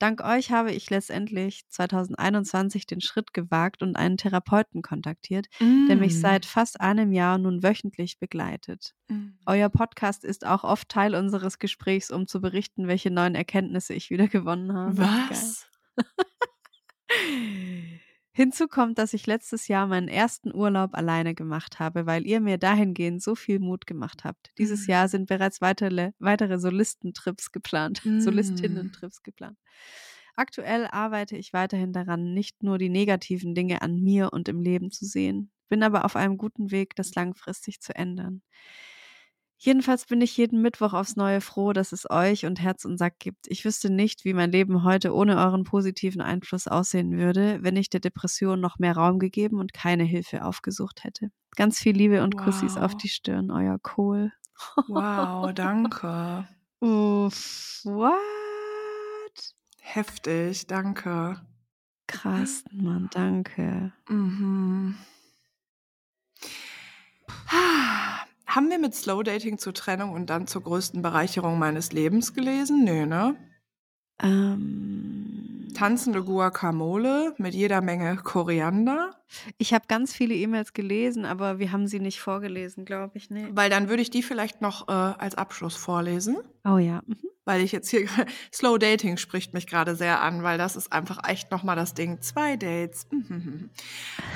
Dank 0.00 0.22
euch 0.22 0.50
habe 0.50 0.72
ich 0.72 0.90
letztendlich 0.90 1.68
2021 1.68 2.86
den 2.86 3.00
Schritt 3.00 3.32
gewagt 3.32 3.82
und 3.82 3.96
einen 3.96 4.16
Therapeuten 4.16 4.82
kontaktiert, 4.82 5.46
der 5.60 5.96
mich 5.96 6.14
Mhm. 6.14 6.18
seit 6.18 6.46
fast 6.46 6.80
einem 6.80 7.12
Jahr 7.12 7.38
nun 7.38 7.62
wöchentlich 7.62 8.18
begleitet. 8.18 8.94
Mhm. 9.08 9.38
Euer 9.46 9.68
Podcast 9.68 10.24
ist 10.24 10.46
auch 10.46 10.64
oft 10.64 10.88
Teil 10.88 11.14
unseres 11.14 11.58
Gesprächs, 11.58 12.10
um 12.10 12.26
zu 12.26 12.40
berichten, 12.40 12.88
welche 12.88 13.10
neuen 13.10 13.34
Erkenntnisse 13.34 13.94
ich 13.94 14.10
wieder 14.10 14.28
gewonnen 14.28 14.72
habe. 14.74 14.98
Was? 14.98 15.66
Hinzu 18.36 18.66
kommt, 18.66 18.98
dass 18.98 19.14
ich 19.14 19.26
letztes 19.26 19.68
Jahr 19.68 19.86
meinen 19.86 20.08
ersten 20.08 20.52
Urlaub 20.52 20.94
alleine 20.94 21.34
gemacht 21.34 21.78
habe, 21.78 22.04
weil 22.06 22.26
ihr 22.26 22.40
mir 22.40 22.58
dahingehend 22.58 23.22
so 23.22 23.36
viel 23.36 23.60
Mut 23.60 23.86
gemacht 23.86 24.24
habt. 24.24 24.50
Dieses 24.58 24.86
Mhm. 24.86 24.88
Jahr 24.88 25.08
sind 25.08 25.26
bereits 25.26 25.60
weitere, 25.60 26.12
weitere 26.18 26.58
Solistentrips 26.58 27.52
geplant, 27.52 28.02
Mhm. 28.04 28.96
Solistinnen-Trips 28.98 29.22
geplant. 29.22 29.56
Aktuell 30.36 30.88
arbeite 30.90 31.36
ich 31.36 31.52
weiterhin 31.52 31.92
daran, 31.92 32.34
nicht 32.34 32.62
nur 32.64 32.76
die 32.78 32.88
negativen 32.88 33.54
Dinge 33.54 33.82
an 33.82 34.00
mir 34.02 34.32
und 34.32 34.48
im 34.48 34.60
Leben 34.60 34.90
zu 34.90 35.04
sehen, 35.06 35.52
bin 35.68 35.84
aber 35.84 36.04
auf 36.04 36.16
einem 36.16 36.36
guten 36.36 36.72
Weg, 36.72 36.96
das 36.96 37.14
langfristig 37.14 37.80
zu 37.80 37.94
ändern. 37.94 38.42
Jedenfalls 39.58 40.06
bin 40.06 40.20
ich 40.20 40.36
jeden 40.36 40.60
Mittwoch 40.62 40.92
aufs 40.92 41.16
Neue 41.16 41.40
froh, 41.40 41.72
dass 41.72 41.92
es 41.92 42.08
euch 42.10 42.44
und 42.44 42.60
Herz 42.60 42.84
und 42.84 42.98
Sack 42.98 43.18
gibt. 43.18 43.46
Ich 43.48 43.64
wüsste 43.64 43.88
nicht, 43.90 44.24
wie 44.24 44.34
mein 44.34 44.52
Leben 44.52 44.84
heute 44.84 45.14
ohne 45.14 45.38
euren 45.38 45.64
positiven 45.64 46.20
Einfluss 46.20 46.66
aussehen 46.68 47.12
würde, 47.16 47.58
wenn 47.62 47.76
ich 47.76 47.88
der 47.88 48.00
Depression 48.00 48.60
noch 48.60 48.78
mehr 48.78 48.94
Raum 48.96 49.18
gegeben 49.18 49.58
und 49.60 49.72
keine 49.72 50.04
Hilfe 50.04 50.44
aufgesucht 50.44 51.04
hätte. 51.04 51.30
Ganz 51.56 51.78
viel 51.78 51.96
Liebe 51.96 52.22
und 52.22 52.36
Kussis 52.36 52.76
auf 52.76 52.92
Wow. 52.92 52.98
die 53.00 53.08
Stirn, 53.08 53.50
euer 53.50 53.78
Kohl. 53.80 54.32
Wow, 54.86 55.52
danke. 55.52 56.48
Uff, 56.80 57.80
what? 57.84 58.20
Heftig, 59.80 60.66
danke. 60.66 61.40
Krass, 62.06 62.64
Mann, 62.70 63.08
danke. 63.12 63.92
Mhm. 64.08 64.96
Haben 68.54 68.70
wir 68.70 68.78
mit 68.78 68.94
Slow 68.94 69.24
Dating 69.24 69.58
zur 69.58 69.74
Trennung 69.74 70.12
und 70.12 70.30
dann 70.30 70.46
zur 70.46 70.62
größten 70.62 71.02
Bereicherung 71.02 71.58
meines 71.58 71.90
Lebens 71.90 72.34
gelesen? 72.34 72.84
Nö, 72.84 73.04
ne? 73.04 73.34
Ähm, 74.22 75.72
Tanzende 75.74 76.22
Guacamole 76.22 77.34
mit 77.38 77.52
jeder 77.52 77.80
Menge 77.80 78.14
Koriander. 78.14 79.23
Ich 79.58 79.74
habe 79.74 79.84
ganz 79.88 80.14
viele 80.14 80.34
E-Mails 80.34 80.72
gelesen, 80.72 81.24
aber 81.24 81.58
wir 81.58 81.72
haben 81.72 81.86
sie 81.86 82.00
nicht 82.00 82.20
vorgelesen, 82.20 82.84
glaube 82.84 83.16
ich. 83.16 83.30
Nee. 83.30 83.48
Weil 83.52 83.70
dann 83.70 83.88
würde 83.88 84.02
ich 84.02 84.10
die 84.10 84.22
vielleicht 84.22 84.60
noch 84.60 84.88
äh, 84.88 84.92
als 84.92 85.34
Abschluss 85.34 85.76
vorlesen. 85.76 86.36
Oh 86.64 86.78
ja. 86.78 87.02
Mhm. 87.06 87.16
Weil 87.46 87.60
ich 87.60 87.72
jetzt 87.72 87.90
hier, 87.90 88.06
Slow 88.52 88.78
Dating 88.78 89.18
spricht 89.18 89.52
mich 89.52 89.66
gerade 89.66 89.96
sehr 89.96 90.22
an, 90.22 90.42
weil 90.42 90.56
das 90.56 90.76
ist 90.76 90.92
einfach 90.92 91.28
echt 91.28 91.50
nochmal 91.50 91.76
das 91.76 91.92
Ding. 91.92 92.20
Zwei 92.22 92.56
Dates. 92.56 93.06
Mhm. 93.10 93.68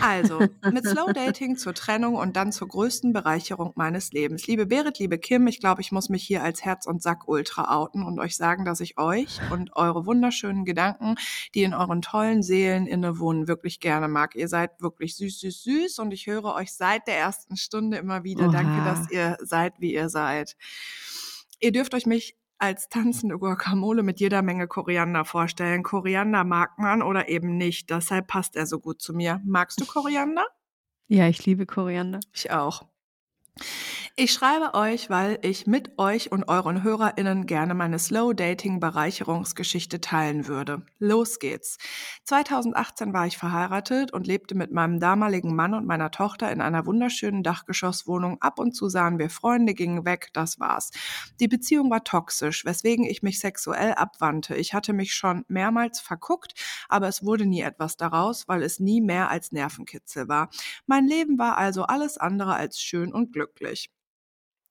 Also, 0.03 0.40
mit 0.70 0.86
Slow 0.86 1.12
Dating 1.12 1.57
zur 1.57 1.72
Trennung 1.72 2.16
und 2.16 2.36
dann 2.36 2.53
zur 2.53 2.68
größten 2.68 3.14
Bereicherung 3.14 3.72
meines 3.76 4.12
Lebens. 4.12 4.46
Liebe 4.46 4.66
Berit, 4.66 4.99
liebe 4.99 5.18
Kim, 5.18 5.46
ich 5.46 5.61
glaube, 5.61 5.80
ich 5.80 5.90
muss 5.90 6.11
mich 6.11 6.22
hier 6.22 6.42
als 6.42 6.64
Herz 6.64 6.86
und 6.86 7.03
Sack 7.03 7.26
Ultra 7.28 7.74
outen 7.74 8.03
und 8.03 8.18
euch 8.18 8.36
sagen, 8.36 8.66
dass 8.66 8.80
ich 8.80 8.99
euch 8.99 9.40
und 9.51 9.74
eure 9.74 10.05
wunderschönen 10.05 10.66
Gedanken, 10.66 11.14
die 11.55 11.62
in 11.62 11.72
euren 11.72 12.03
tollen 12.03 12.42
Seelen 12.42 12.86
innewohnen, 12.86 13.49
wirklich 13.49 13.80
gerne 13.80 14.09
mag. 14.09 14.34
Ihr 14.34 14.49
seid 14.49 14.82
wirklich 14.82 14.88
süß, 14.99 15.41
süß, 15.41 15.62
süß 15.62 15.99
und 15.99 16.12
ich 16.12 16.26
höre 16.26 16.55
euch 16.55 16.72
seit 16.72 17.07
der 17.07 17.18
ersten 17.18 17.57
Stunde 17.57 17.97
immer 17.97 18.24
wieder. 18.24 18.49
Danke, 18.49 18.80
Oha. 18.80 18.84
dass 18.84 19.11
ihr 19.11 19.36
seid, 19.41 19.80
wie 19.80 19.95
ihr 19.95 20.09
seid. 20.09 20.57
Ihr 21.61 21.72
dürft 21.72 21.95
euch 21.95 22.07
mich 22.07 22.36
als 22.59 22.89
tanzende 22.89 23.39
Guacamole 23.39 24.03
mit 24.03 24.20
jeder 24.20 24.43
Menge 24.43 24.66
Koriander 24.66 25.24
vorstellen. 25.24 25.82
Koriander 25.82 26.45
mag 26.45 26.78
man 26.78 27.03
oder 27.03 27.28
eben 27.28 27.57
nicht. 27.57 27.91
Deshalb 27.91 28.26
passt 28.26 28.57
er 28.57 28.66
so 28.66 28.80
gut 28.80 29.01
zu 29.01 29.14
mir. 29.14 29.41
Magst 29.45 29.80
du 29.80 29.86
Koriander? 29.86 30.45
Ja, 31.07 31.28
ich 31.28 31.45
liebe 31.47 31.66
Koriander. 31.66 32.20
Ich 32.34 32.51
auch. 32.51 32.86
Ich 34.21 34.33
schreibe 34.33 34.75
euch, 34.75 35.11
weil 35.11 35.39
ich 35.43 35.69
mit 35.69 35.97
euch 35.97 36.33
und 36.33 36.49
euren 36.49 36.83
HörerInnen 36.83 37.47
gerne 37.47 37.75
meine 37.75 38.01
Slow 38.01 38.35
Dating 38.35 38.81
Bereicherungsgeschichte 38.81 40.01
teilen 40.01 40.49
würde. 40.49 40.83
Los 40.99 41.39
geht's. 41.39 41.79
2018 42.25 43.13
war 43.13 43.29
ich 43.29 43.39
verheiratet 43.39 44.13
und 44.13 44.27
lebte 44.27 44.57
mit 44.57 44.73
meinem 44.73 44.99
damaligen 44.99 45.55
Mann 45.55 45.73
und 45.73 45.87
meiner 45.87 46.11
Tochter 46.11 46.51
in 46.51 46.61
einer 46.61 46.85
wunderschönen 46.85 47.45
Dachgeschosswohnung. 47.45 48.43
Ab 48.43 48.59
und 48.59 48.73
zu 48.75 48.89
sahen 48.89 49.21
wir 49.21 49.31
Freunde, 49.31 49.73
gingen 49.73 50.05
weg, 50.05 50.31
das 50.33 50.59
war's. 50.59 50.91
Die 51.39 51.47
Beziehung 51.47 51.89
war 51.89 52.03
toxisch, 52.03 52.65
weswegen 52.65 53.05
ich 53.05 53.23
mich 53.23 53.39
sexuell 53.39 53.95
abwandte. 53.95 54.57
Ich 54.57 54.75
hatte 54.75 54.93
mich 54.93 55.15
schon 55.15 55.45
mehrmals 55.47 56.01
verguckt, 56.01 56.55
aber 56.89 57.07
es 57.07 57.25
wurde 57.25 57.47
nie 57.47 57.61
etwas 57.61 57.97
daraus, 57.97 58.49
weil 58.49 58.65
es 58.65 58.81
nie 58.81 59.01
mehr 59.01 59.31
als 59.31 59.53
Nervenkitzel 59.53 60.27
war. 60.27 60.51
Mein 60.87 61.07
Leben 61.07 61.39
war 61.39 61.57
also 61.57 61.85
alles 61.85 62.19
andere 62.19 62.57
als 62.57 62.81
schön 62.81 63.13
und 63.13 63.33
glücklich 63.33 63.47
möglich 63.49 63.90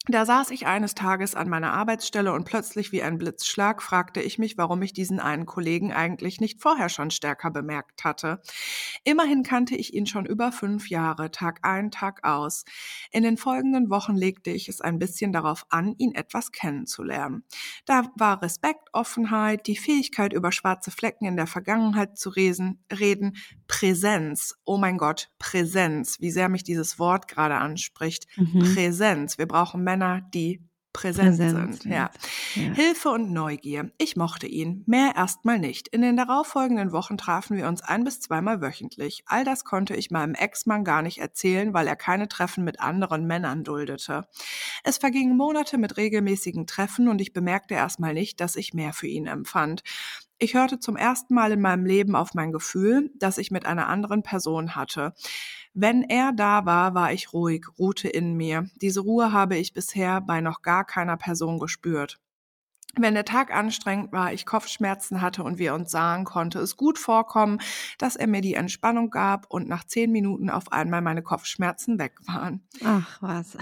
da 0.09 0.25
saß 0.25 0.51
ich 0.51 0.65
eines 0.67 0.95
Tages 0.95 1.35
an 1.35 1.49
meiner 1.49 1.73
Arbeitsstelle 1.73 2.31
und 2.31 2.45
plötzlich 2.45 2.93
wie 2.93 3.03
ein 3.03 3.17
Blitzschlag 3.17 3.81
fragte 3.81 4.21
ich 4.21 4.39
mich, 4.39 4.57
warum 4.57 4.81
ich 4.81 4.93
diesen 4.93 5.19
einen 5.19 5.45
Kollegen 5.45 5.91
eigentlich 5.91 6.39
nicht 6.39 6.61
vorher 6.61 6.87
schon 6.87 7.11
stärker 7.11 7.51
bemerkt 7.51 8.05
hatte. 8.05 8.41
Immerhin 9.03 9.43
kannte 9.43 9.75
ich 9.75 9.93
ihn 9.93 10.05
schon 10.05 10.25
über 10.25 10.53
fünf 10.53 10.89
Jahre, 10.89 11.29
Tag 11.31 11.59
ein, 11.63 11.91
Tag 11.91 12.23
aus. 12.23 12.63
In 13.11 13.23
den 13.23 13.35
folgenden 13.35 13.89
Wochen 13.89 14.15
legte 14.15 14.49
ich 14.49 14.69
es 14.69 14.79
ein 14.79 14.97
bisschen 14.97 15.33
darauf 15.33 15.65
an, 15.69 15.93
ihn 15.97 16.15
etwas 16.15 16.53
kennenzulernen. 16.53 17.43
Da 17.85 18.03
war 18.15 18.41
Respekt, 18.41 18.87
Offenheit, 18.93 19.67
die 19.67 19.75
Fähigkeit, 19.75 20.31
über 20.31 20.53
schwarze 20.53 20.89
Flecken 20.89 21.25
in 21.25 21.35
der 21.35 21.47
Vergangenheit 21.47 22.17
zu 22.17 22.29
reden, 22.29 23.35
Präsenz. 23.67 24.55
Oh 24.63 24.77
mein 24.77 24.97
Gott, 24.97 25.29
Präsenz. 25.37 26.21
Wie 26.21 26.31
sehr 26.31 26.47
mich 26.47 26.63
dieses 26.63 26.97
Wort 26.97 27.27
gerade 27.27 27.55
anspricht. 27.55 28.25
Mhm. 28.37 28.73
Präsenz. 28.73 29.37
Wir 29.37 29.47
brauchen 29.47 29.83
Menschen, 29.83 29.96
Männer, 29.97 30.21
die 30.33 30.67
präsent, 30.93 31.37
präsent 31.37 31.81
sind. 31.81 31.93
Ja. 31.93 32.09
ja. 32.55 32.73
Hilfe 32.73 33.09
und 33.09 33.31
Neugier. 33.31 33.91
Ich 33.97 34.15
mochte 34.15 34.47
ihn. 34.47 34.83
Mehr 34.87 35.13
erstmal 35.15 35.59
nicht. 35.59 35.87
In 35.89 36.01
den 36.01 36.17
darauffolgenden 36.17 36.91
Wochen 36.91 37.17
trafen 37.17 37.55
wir 37.57 37.67
uns 37.67 37.81
ein 37.81 38.03
bis 38.03 38.19
zweimal 38.19 38.61
wöchentlich. 38.61 39.23
All 39.27 39.43
das 39.43 39.63
konnte 39.63 39.95
ich 39.95 40.09
meinem 40.09 40.33
Ex-Mann 40.33 40.83
gar 40.83 41.03
nicht 41.03 41.19
erzählen, 41.19 41.73
weil 41.73 41.87
er 41.87 41.95
keine 41.95 42.27
Treffen 42.27 42.63
mit 42.63 42.79
anderen 42.79 43.27
Männern 43.27 43.63
duldete. 43.63 44.27
Es 44.83 44.97
vergingen 44.97 45.37
Monate 45.37 45.77
mit 45.77 45.97
regelmäßigen 45.97 46.65
Treffen 46.65 47.07
und 47.07 47.21
ich 47.21 47.33
bemerkte 47.33 47.75
erstmal 47.75 48.13
nicht, 48.13 48.39
dass 48.39 48.55
ich 48.55 48.73
mehr 48.73 48.93
für 48.93 49.07
ihn 49.07 49.27
empfand. 49.27 49.83
Ich 50.39 50.53
hörte 50.53 50.79
zum 50.79 50.95
ersten 50.95 51.33
Mal 51.33 51.51
in 51.51 51.61
meinem 51.61 51.83
Leben 51.83 52.15
auf 52.15 52.35
mein 52.35 52.51
Gefühl, 52.51 53.09
das 53.15 53.39
ich 53.39 53.49
mit 53.49 53.65
einer 53.65 53.87
anderen 53.87 54.21
Person 54.21 54.75
hatte. 54.75 55.13
Wenn 55.73 56.03
er 56.03 56.31
da 56.31 56.63
war, 56.65 56.93
war 56.93 57.11
ich 57.11 57.33
ruhig, 57.33 57.65
ruhte 57.79 58.07
in 58.07 58.35
mir. 58.35 58.69
Diese 58.81 58.99
Ruhe 58.99 59.31
habe 59.31 59.57
ich 59.57 59.73
bisher 59.73 60.21
bei 60.21 60.41
noch 60.41 60.61
gar 60.61 60.85
keiner 60.85 61.17
Person 61.17 61.57
gespürt. 61.57 62.19
Wenn 62.95 63.13
der 63.13 63.25
Tag 63.25 63.53
anstrengend 63.53 64.11
war, 64.11 64.33
ich 64.33 64.45
Kopfschmerzen 64.45 65.21
hatte 65.21 65.43
und 65.43 65.59
wir 65.59 65.75
uns 65.75 65.91
sahen, 65.91 66.23
konnte 66.23 66.59
es 66.59 66.77
gut 66.77 66.97
vorkommen, 66.97 67.59
dass 67.99 68.15
er 68.15 68.27
mir 68.27 68.41
die 68.41 68.55
Entspannung 68.55 69.11
gab 69.11 69.45
und 69.49 69.67
nach 69.67 69.83
zehn 69.83 70.11
Minuten 70.11 70.49
auf 70.49 70.71
einmal 70.71 71.01
meine 71.01 71.21
Kopfschmerzen 71.21 71.99
weg 71.99 72.13
waren. 72.25 72.61
Ach 72.83 73.21
was. 73.21 73.55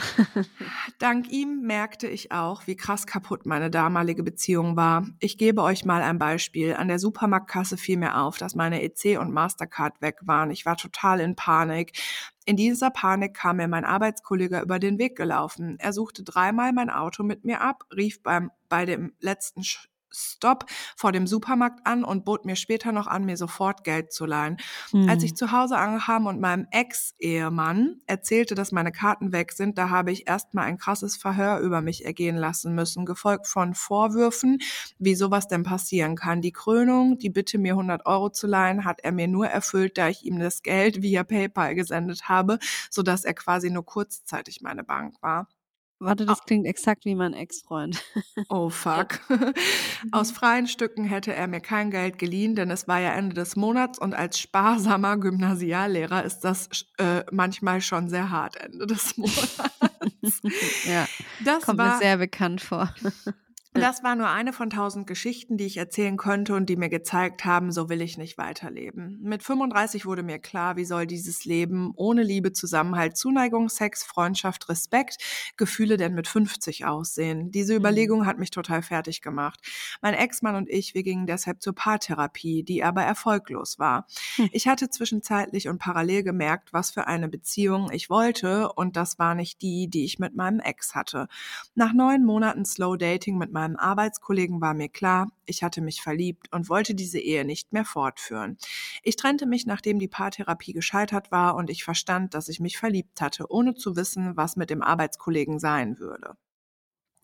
Dank 1.00 1.30
ihm 1.30 1.62
merkte 1.64 2.08
ich 2.08 2.32
auch, 2.32 2.66
wie 2.68 2.78
krass 2.78 3.08
kaputt 3.08 3.46
meine 3.46 3.70
damalige 3.70 4.24
Beziehung 4.24 4.78
war. 4.78 5.06
Ich 5.20 5.38
gebe 5.38 5.64
euch 5.64 5.84
mal 5.84 6.02
ein 6.02 6.18
Beispiel. 6.18 6.76
An 6.76 6.88
der 6.88 7.00
Supermarktkasse 7.00 7.76
fiel 7.76 7.98
mir 7.98 8.18
auf, 8.18 8.38
dass 8.38 8.56
meine 8.56 8.84
EC 8.84 9.20
und 9.20 9.34
Mastercard 9.34 10.02
weg 10.02 10.20
waren. 10.22 10.50
Ich 10.50 10.66
war 10.66 10.78
total 10.78 11.20
in 11.20 11.36
Panik. 11.36 11.92
In 12.48 12.58
dieser 12.58 12.92
Panik 12.92 13.34
kam 13.34 13.58
mir 13.58 13.68
mein 13.68 13.86
Arbeitskollege 13.86 14.60
über 14.60 14.78
den 14.78 15.00
Weg 15.00 15.18
gelaufen. 15.18 15.78
Er 15.80 15.94
suchte 15.94 16.24
dreimal 16.24 16.74
mein 16.74 16.92
Auto 16.92 17.24
mit 17.24 17.44
mir 17.44 17.60
ab, 17.62 17.86
rief 17.96 18.22
beim, 18.22 18.52
bei 18.76 18.86
dem 18.86 19.14
letzten 19.22 19.64
Stopp 20.12 20.66
vor 20.98 21.14
dem 21.14 21.28
Supermarkt 21.28 21.88
an 21.88 22.04
und 22.04 22.26
bot 22.26 22.44
mir 22.44 22.58
später 22.58 22.92
noch 22.92 23.08
an, 23.08 23.24
mir 23.24 23.38
sofort 23.38 23.86
Geld 23.86 24.12
zu 24.12 24.26
leihen. 24.26 24.58
Mhm. 24.92 25.08
Als 25.08 25.24
ich 25.24 25.30
hm. 25.30 25.38
zu 25.38 25.52
Hause 25.54 25.78
ankam 25.78 26.26
und 26.26 26.42
meinem 26.42 26.68
Ex-Ehemann 26.72 28.02
erzählte, 28.06 28.54
dass 28.54 28.74
meine 28.74 28.92
Karten 28.92 29.32
weg 29.32 29.54
sind, 29.54 29.78
da 29.78 29.90
habe 29.90 30.12
ich 30.12 30.28
erstmal 30.28 30.66
ein 30.66 30.78
krasses 30.78 31.16
Verhör 31.16 31.60
über 31.60 31.80
mich 31.80 32.04
ergehen 32.04 32.36
lassen 32.36 32.76
müssen, 32.76 33.06
gefolgt 33.06 33.48
von 33.48 33.76
Vorwürfen, 33.76 34.60
wie 35.00 35.16
sowas 35.16 35.48
denn 35.48 35.64
passieren 35.64 36.18
kann. 36.18 36.42
Die 36.42 36.52
Krönung, 36.52 37.18
die 37.18 37.30
Bitte, 37.30 37.58
mir 37.58 37.76
100 37.76 38.06
Euro 38.06 38.30
zu 38.30 38.46
leihen, 38.46 38.84
hat 38.84 39.00
er 39.06 39.14
mir 39.14 39.30
nur 39.30 39.48
erfüllt, 39.48 39.98
da 39.98 40.10
ich 40.10 40.26
ihm 40.26 40.38
das 40.38 40.64
Geld 40.64 41.02
via 41.02 41.24
PayPal 41.24 41.76
gesendet 41.76 42.28
habe, 42.28 42.60
sodass 42.90 43.24
er 43.24 43.36
quasi 43.36 43.70
nur 43.70 43.86
kurzzeitig 43.86 44.60
meine 44.62 44.84
Bank 44.84 45.16
war. 45.22 45.48
Warte, 46.06 46.26
das 46.26 46.43
klingt 46.43 46.68
exakt 46.68 47.06
wie 47.06 47.16
mein 47.16 47.34
Ex-Freund. 47.34 48.03
Oh 48.49 48.70
fuck. 48.70 49.20
Aus 50.12 50.32
freien 50.32 50.68
Stücken 50.68 51.06
hätte 51.06 51.34
er 51.34 51.47
mir 51.47 51.62
kein 51.62 51.89
Geld 51.89 52.20
geliehen, 52.20 52.56
denn 52.56 52.70
es 52.70 52.88
war 52.88 52.99
ja 52.99 53.12
Ende 53.14 53.34
des 53.34 53.56
Monats 53.56 53.97
und 53.97 54.14
als 54.14 54.39
sparsamer 54.39 55.18
Gymnasiallehrer 55.18 56.24
ist 56.24 56.41
das 56.41 56.70
äh, 56.97 57.24
manchmal 57.32 57.82
schon 57.82 58.08
sehr 58.10 58.30
hart 58.30 58.58
Ende 58.58 58.86
des 58.86 59.18
Monats. 59.18 60.41
ja, 60.86 61.08
das 61.43 61.64
kommt 61.64 61.80
war, 61.80 61.93
mir 61.93 61.99
sehr 61.99 62.18
bekannt 62.18 62.62
vor. 62.62 62.93
Das 63.76 64.04
war 64.04 64.16
nur 64.16 64.30
eine 64.30 64.54
von 64.54 64.70
tausend 64.70 65.06
Geschichten, 65.06 65.58
die 65.58 65.66
ich 65.66 65.76
erzählen 65.76 66.16
konnte 66.16 66.56
und 66.56 66.68
die 66.70 66.78
mir 66.78 66.88
gezeigt 66.88 67.44
haben, 67.44 67.74
so 67.74 67.90
will 67.90 68.02
ich 68.02 68.18
nicht 68.18 68.38
weiterleben. 68.38 69.20
Mit 69.22 69.44
35 69.44 70.06
wurde 70.06 70.24
mir 70.24 70.40
klar, 70.40 70.78
wie 70.78 70.86
soll 70.86 71.06
dieses 71.06 71.44
Leben 71.44 71.92
ohne 71.98 72.24
Liebe, 72.24 72.54
Zusammenhalt, 72.54 73.18
Zuneigung, 73.18 73.68
Sex, 73.68 74.06
Freundschaft, 74.06 74.70
Respekt, 74.70 75.18
Gefühle 75.58 75.98
denn 75.98 76.14
mit 76.14 76.30
50 76.30 76.86
aussehen. 76.86 77.52
Diese 77.52 77.74
mhm. 77.74 77.80
Überlegung 77.80 78.26
hat 78.26 78.40
mich 78.40 78.50
total 78.50 78.82
fertig 78.82 79.22
gemacht. 79.22 79.60
Mein 80.02 80.14
Ex-Mann 80.14 80.56
und 80.56 80.70
ich, 80.70 80.94
wir 80.94 81.04
gingen 81.04 81.28
deshalb 81.28 81.62
zur 81.62 81.76
Paartherapie, 81.76 82.64
die 82.64 82.82
aber 82.82 83.04
erfolglos 83.04 83.78
war. 83.78 84.08
Hm. 84.38 84.50
Ich 84.54 84.70
hatte 84.70 84.90
zwischenzeitlich 84.90 85.68
und 85.68 85.80
parallel 85.80 86.24
gemerkt, 86.24 86.72
was 86.72 86.92
für 86.92 87.08
eine 87.08 87.28
Beziehung 87.28 87.92
ich 87.92 88.10
wollte 88.10 88.72
und 88.72 88.96
das 88.96 89.20
war 89.20 89.36
nicht 89.36 89.62
die, 89.62 89.90
die 89.90 90.06
ich 90.06 90.18
mit 90.18 90.34
meinem 90.34 90.62
Ex 90.62 90.96
hatte. 90.96 91.28
Nach 91.76 91.92
neun 91.92 92.24
Monaten 92.24 92.64
Slow 92.64 92.96
Dating 92.98 93.38
mit 93.38 93.52
meinem 93.52 93.64
meinem 93.66 93.78
Arbeitskollegen 93.78 94.61
war 94.61 94.74
mir 94.74 94.89
klar, 94.89 95.28
ich 95.45 95.63
hatte 95.63 95.82
mich 95.82 96.01
verliebt 96.01 96.51
und 96.53 96.70
wollte 96.70 96.93
diese 96.95 97.20
Ehe 97.20 97.45
nicht 97.45 97.74
mehr 97.74 97.86
fortführen. 97.86 98.57
Ich 99.03 99.16
trennte 99.16 99.45
mich, 99.45 99.66
nachdem 99.66 99.99
die 99.99 100.07
Paartherapie 100.07 100.74
gescheitert 100.74 101.32
war 101.32 101.55
und 101.55 101.70
ich 101.70 101.84
verstand, 101.84 102.34
dass 102.34 102.47
ich 102.47 102.59
mich 102.59 102.78
verliebt 102.78 103.22
hatte, 103.22 103.45
ohne 103.49 103.74
zu 103.76 103.95
wissen, 103.95 104.38
was 104.38 104.55
mit 104.55 104.70
dem 104.70 104.82
Arbeitskollegen 104.82 105.59
sein 105.59 105.99
würde. 105.99 106.36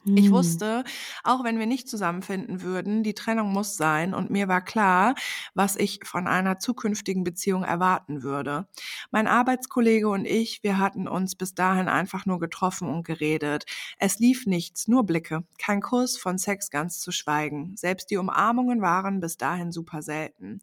Ich 0.04 0.26
hm. 0.26 0.32
wusste, 0.32 0.84
auch 1.24 1.44
wenn 1.44 1.60
wir 1.60 1.68
nicht 1.68 1.88
zusammenfinden 1.88 2.64
würden, 2.64 3.04
die 3.04 3.14
Trennung 3.14 3.54
muss 3.54 3.78
sein 3.78 4.16
und 4.16 4.32
mir 4.32 4.48
war 4.48 4.62
klar, 4.62 5.14
was 5.54 5.76
ich 5.76 6.00
von 6.06 6.28
einer 6.28 6.58
zukünftigen 6.58 7.24
Beziehung 7.24 7.64
erwarten 7.64 8.24
würde. 8.24 8.68
Mein 9.12 9.28
Arbeitskollege 9.28 10.10
und 10.10 10.26
ich, 10.26 10.64
wir 10.64 10.80
hatten 10.80 11.08
uns 11.08 11.36
bis 11.36 11.54
dahin 11.54 11.88
einfach 11.88 12.26
nur 12.26 12.40
getroffen 12.40 12.90
und 12.90 13.04
geredet. 13.04 13.66
Es 14.00 14.18
lief 14.18 14.48
nichts, 14.48 14.88
nur 14.88 15.06
Blicke, 15.06 15.44
kein 15.60 15.82
Kuss, 15.82 16.18
von 16.18 16.40
Sex 16.40 16.72
ganz 16.72 17.00
zu 17.00 17.12
schweigen. 17.12 17.76
Selbst 17.78 18.10
die 18.10 18.18
Umarmungen 18.18 18.82
waren 18.82 19.20
bis 19.20 19.38
dahin 19.38 19.72
super 19.72 20.02
selten. 20.02 20.62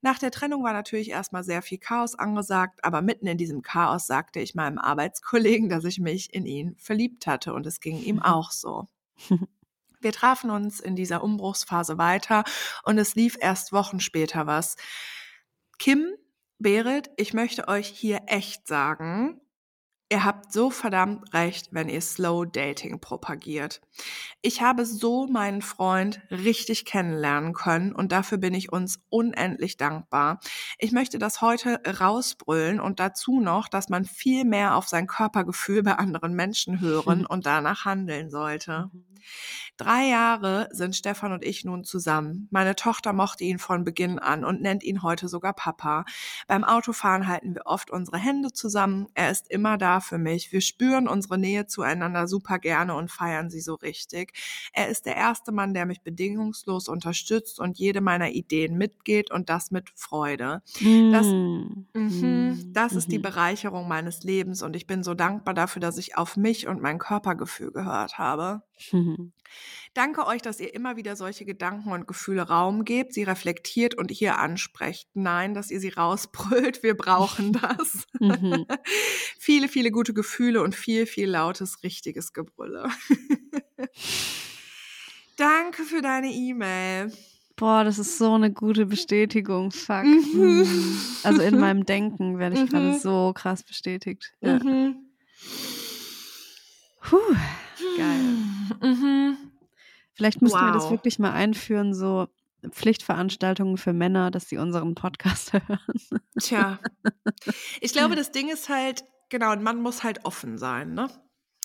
Nach 0.00 0.18
der 0.18 0.32
Trennung 0.32 0.64
war 0.64 0.72
natürlich 0.72 1.10
erstmal 1.10 1.44
sehr 1.44 1.62
viel 1.62 1.78
Chaos 1.78 2.16
angesagt, 2.16 2.84
aber 2.84 3.02
mitten 3.02 3.28
in 3.28 3.38
diesem 3.38 3.62
Chaos 3.62 4.08
sagte 4.08 4.40
ich 4.40 4.56
meinem 4.56 4.78
Arbeitskollegen, 4.78 5.68
dass 5.68 5.84
ich 5.84 6.00
mich 6.00 6.34
in 6.34 6.46
ihn 6.46 6.74
verliebt 6.78 7.28
hatte 7.28 7.54
und 7.54 7.64
es 7.66 7.78
ging 7.78 8.02
ihm 8.02 8.20
auch 8.22 8.50
so. 8.50 8.71
Wir 10.00 10.12
trafen 10.12 10.50
uns 10.50 10.80
in 10.80 10.96
dieser 10.96 11.22
Umbruchsphase 11.22 11.96
weiter 11.96 12.44
und 12.82 12.98
es 12.98 13.14
lief 13.14 13.36
erst 13.40 13.72
Wochen 13.72 14.00
später 14.00 14.46
was. 14.46 14.76
Kim, 15.78 16.06
Berit, 16.58 17.10
ich 17.16 17.34
möchte 17.34 17.68
euch 17.68 17.88
hier 17.88 18.22
echt 18.26 18.66
sagen, 18.66 19.40
Ihr 20.12 20.26
habt 20.26 20.52
so 20.52 20.68
verdammt 20.68 21.32
recht, 21.32 21.68
wenn 21.70 21.88
ihr 21.88 22.02
Slow 22.02 22.44
Dating 22.44 23.00
propagiert. 23.00 23.80
Ich 24.42 24.60
habe 24.60 24.84
so 24.84 25.26
meinen 25.26 25.62
Freund 25.62 26.20
richtig 26.30 26.84
kennenlernen 26.84 27.54
können 27.54 27.94
und 27.94 28.12
dafür 28.12 28.36
bin 28.36 28.52
ich 28.52 28.70
uns 28.70 29.00
unendlich 29.08 29.78
dankbar. 29.78 30.38
Ich 30.78 30.92
möchte 30.92 31.18
das 31.18 31.40
heute 31.40 31.80
rausbrüllen 31.98 32.78
und 32.78 33.00
dazu 33.00 33.40
noch, 33.40 33.68
dass 33.68 33.88
man 33.88 34.04
viel 34.04 34.44
mehr 34.44 34.76
auf 34.76 34.86
sein 34.86 35.06
Körpergefühl 35.06 35.82
bei 35.82 35.94
anderen 35.94 36.34
Menschen 36.34 36.80
hören 36.80 37.24
und 37.26 37.46
danach 37.46 37.86
handeln 37.86 38.28
sollte. 38.28 38.90
Drei 39.76 40.08
Jahre 40.08 40.68
sind 40.72 40.96
Stefan 40.96 41.32
und 41.32 41.44
ich 41.44 41.64
nun 41.64 41.84
zusammen. 41.84 42.48
Meine 42.50 42.76
Tochter 42.76 43.12
mochte 43.12 43.44
ihn 43.44 43.58
von 43.58 43.84
Beginn 43.84 44.18
an 44.18 44.44
und 44.44 44.60
nennt 44.60 44.82
ihn 44.82 45.02
heute 45.02 45.28
sogar 45.28 45.54
Papa. 45.54 46.04
Beim 46.46 46.64
Autofahren 46.64 47.26
halten 47.26 47.54
wir 47.54 47.66
oft 47.66 47.90
unsere 47.90 48.18
Hände 48.18 48.52
zusammen. 48.52 49.06
Er 49.14 49.30
ist 49.30 49.50
immer 49.50 49.78
da 49.78 50.00
für 50.00 50.18
mich. 50.18 50.52
Wir 50.52 50.60
spüren 50.60 51.08
unsere 51.08 51.38
Nähe 51.38 51.66
zueinander 51.66 52.26
super 52.28 52.58
gerne 52.58 52.94
und 52.94 53.10
feiern 53.10 53.50
sie 53.50 53.60
so 53.60 53.74
richtig. 53.74 54.32
Er 54.72 54.88
ist 54.88 55.06
der 55.06 55.16
erste 55.16 55.52
Mann, 55.52 55.74
der 55.74 55.86
mich 55.86 56.02
bedingungslos 56.02 56.88
unterstützt 56.88 57.60
und 57.60 57.78
jede 57.78 58.00
meiner 58.00 58.30
Ideen 58.30 58.76
mitgeht 58.76 59.30
und 59.30 59.48
das 59.48 59.70
mit 59.70 59.90
Freude. 59.94 60.62
Das, 61.12 61.26
mm. 61.26 61.86
mh, 61.94 62.56
das 62.72 62.92
ist 62.92 63.10
die 63.10 63.18
mhm. 63.18 63.22
Bereicherung 63.22 63.88
meines 63.88 64.22
Lebens 64.22 64.62
und 64.62 64.76
ich 64.76 64.86
bin 64.86 65.02
so 65.02 65.14
dankbar 65.14 65.54
dafür, 65.54 65.80
dass 65.80 65.98
ich 65.98 66.16
auf 66.16 66.36
mich 66.36 66.66
und 66.66 66.82
mein 66.82 66.98
Körpergefühl 66.98 67.72
gehört 67.72 68.18
habe. 68.18 68.62
Mhm. 68.90 69.32
Danke 69.94 70.26
euch, 70.26 70.40
dass 70.40 70.58
ihr 70.60 70.74
immer 70.74 70.96
wieder 70.96 71.16
solche 71.16 71.44
Gedanken 71.44 71.92
und 71.92 72.08
Gefühle 72.08 72.42
Raum 72.42 72.84
gebt, 72.84 73.12
sie 73.12 73.22
reflektiert 73.22 73.94
und 73.94 74.10
hier 74.10 74.38
ansprecht. 74.38 75.08
Nein, 75.14 75.54
dass 75.54 75.70
ihr 75.70 75.80
sie 75.80 75.90
rausbrüllt, 75.90 76.82
wir 76.82 76.96
brauchen 76.96 77.52
das. 77.60 78.06
Mhm. 78.18 78.66
viele, 79.38 79.68
viele 79.68 79.90
gute 79.90 80.14
Gefühle 80.14 80.62
und 80.62 80.74
viel, 80.74 81.06
viel 81.06 81.28
lautes, 81.28 81.82
richtiges 81.82 82.32
Gebrülle. 82.32 82.88
Danke 85.36 85.82
für 85.84 86.02
deine 86.02 86.30
E-Mail. 86.32 87.12
Boah, 87.56 87.84
das 87.84 87.98
ist 87.98 88.18
so 88.18 88.32
eine 88.34 88.52
gute 88.52 88.86
Bestätigung. 88.86 89.70
Fuck. 89.70 90.04
Mhm. 90.04 90.30
mhm. 90.34 90.98
Also 91.22 91.42
in 91.42 91.58
meinem 91.58 91.84
Denken 91.84 92.38
werde 92.38 92.56
ich 92.56 92.62
mhm. 92.62 92.68
gerade 92.68 92.98
so 92.98 93.32
krass 93.34 93.62
bestätigt. 93.62 94.32
Ja. 94.40 94.58
Mhm. 94.58 94.96
Puh. 97.02 97.18
Geil. 97.96 98.20
Mhm. 98.82 99.36
Vielleicht 100.14 100.42
müssten 100.42 100.60
wir 100.60 100.72
das 100.72 100.84
Wow. 100.84 100.90
wirklich 100.92 101.18
mal 101.18 101.32
einführen, 101.32 101.94
so 101.94 102.28
Pflichtveranstaltungen 102.70 103.76
für 103.76 103.92
Männer, 103.92 104.30
dass 104.30 104.48
sie 104.48 104.58
unseren 104.58 104.94
Podcast 104.94 105.52
hören. 105.52 105.78
Tja. 106.38 106.78
Ich 107.80 107.92
glaube, 107.92 108.14
das 108.16 108.30
Ding 108.32 108.50
ist 108.50 108.68
halt, 108.68 109.04
genau, 109.30 109.50
ein 109.50 109.62
Mann 109.62 109.80
muss 109.80 110.02
halt 110.04 110.24
offen 110.24 110.58
sein, 110.58 110.94
ne? 110.94 111.08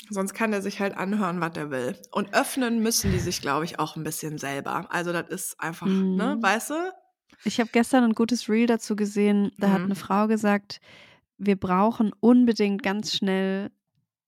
Sonst 0.10 0.34
kann 0.34 0.54
er 0.54 0.62
sich 0.62 0.80
halt 0.80 0.96
anhören, 0.96 1.42
was 1.42 1.58
er 1.58 1.70
will. 1.70 1.96
Und 2.12 2.34
öffnen 2.34 2.80
müssen 2.82 3.12
die 3.12 3.20
sich, 3.20 3.42
glaube 3.42 3.66
ich, 3.66 3.78
auch 3.80 3.98
ein 3.98 4.04
bisschen 4.04 4.38
selber. 4.38 4.86
Also 4.90 5.12
das 5.12 5.28
ist 5.28 5.60
einfach, 5.60 5.86
ne, 5.88 6.36
Mhm. 6.38 6.42
weißt 6.44 6.70
du? 6.70 6.94
Ich 7.44 7.60
habe 7.60 7.70
gestern 7.74 8.04
ein 8.06 8.14
gutes 8.14 8.48
Reel 8.48 8.68
dazu 8.68 8.96
gesehen. 8.96 9.52
Da 9.58 9.70
hat 9.72 9.80
Mhm. 9.80 9.86
eine 9.86 9.96
Frau 9.96 10.28
gesagt, 10.28 10.80
wir 11.38 11.58
brauchen 11.58 12.14
unbedingt 12.22 12.82
ganz 12.84 13.14
schnell 13.14 13.70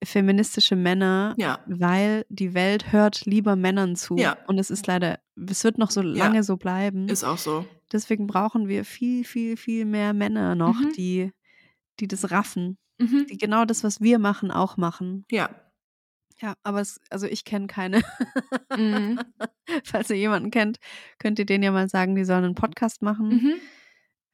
feministische 0.02 0.76
Männer, 0.76 1.34
Ja. 1.38 1.58
weil 1.66 2.24
die 2.28 2.54
Welt 2.54 2.92
hört 2.92 3.26
lieber 3.26 3.56
Männern 3.56 3.96
zu. 3.96 4.16
Ja. 4.16 4.36
Und 4.46 4.58
es 4.58 4.70
ist 4.70 4.86
leider, 4.86 5.18
es 5.48 5.62
wird 5.64 5.78
noch 5.78 5.90
so 5.90 6.00
lange 6.02 6.42
so 6.42 6.56
bleiben. 6.56 7.08
Ist 7.08 7.24
auch 7.24 7.38
so. 7.38 7.66
Deswegen 7.92 8.26
brauchen 8.26 8.68
wir 8.68 8.84
viel, 8.84 9.24
viel, 9.24 9.56
viel 9.56 9.84
mehr 9.84 10.14
Männer 10.14 10.54
noch, 10.54 10.78
Mhm. 10.80 10.92
die, 10.96 11.32
die 11.98 12.08
das 12.08 12.30
raffen, 12.30 12.78
Mhm. 12.98 13.26
die 13.28 13.36
genau 13.36 13.64
das, 13.64 13.84
was 13.84 14.00
wir 14.00 14.18
machen, 14.18 14.50
auch 14.50 14.76
machen. 14.76 15.24
Ja. 15.30 15.50
Ja, 16.40 16.54
aber 16.62 16.80
es, 16.80 16.98
also 17.10 17.26
ich 17.26 17.44
kenne 17.44 17.66
keine. 17.66 18.00
Mhm. 18.74 19.20
Falls 19.84 20.08
ihr 20.08 20.16
jemanden 20.16 20.50
kennt, 20.50 20.78
könnt 21.18 21.38
ihr 21.38 21.44
denen 21.44 21.62
ja 21.64 21.70
mal 21.72 21.88
sagen, 21.90 22.14
die 22.14 22.24
sollen 22.24 22.44
einen 22.44 22.54
Podcast 22.54 23.02
machen 23.02 23.28
Mhm. 23.28 23.52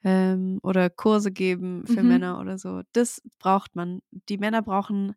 ähm, 0.04 0.58
oder 0.62 0.88
Kurse 0.90 1.32
geben 1.32 1.84
für 1.86 2.02
Mhm. 2.02 2.08
Männer 2.08 2.40
oder 2.40 2.58
so. 2.58 2.82
Das 2.92 3.20
braucht 3.40 3.74
man. 3.74 4.02
Die 4.28 4.38
Männer 4.38 4.62
brauchen 4.62 5.14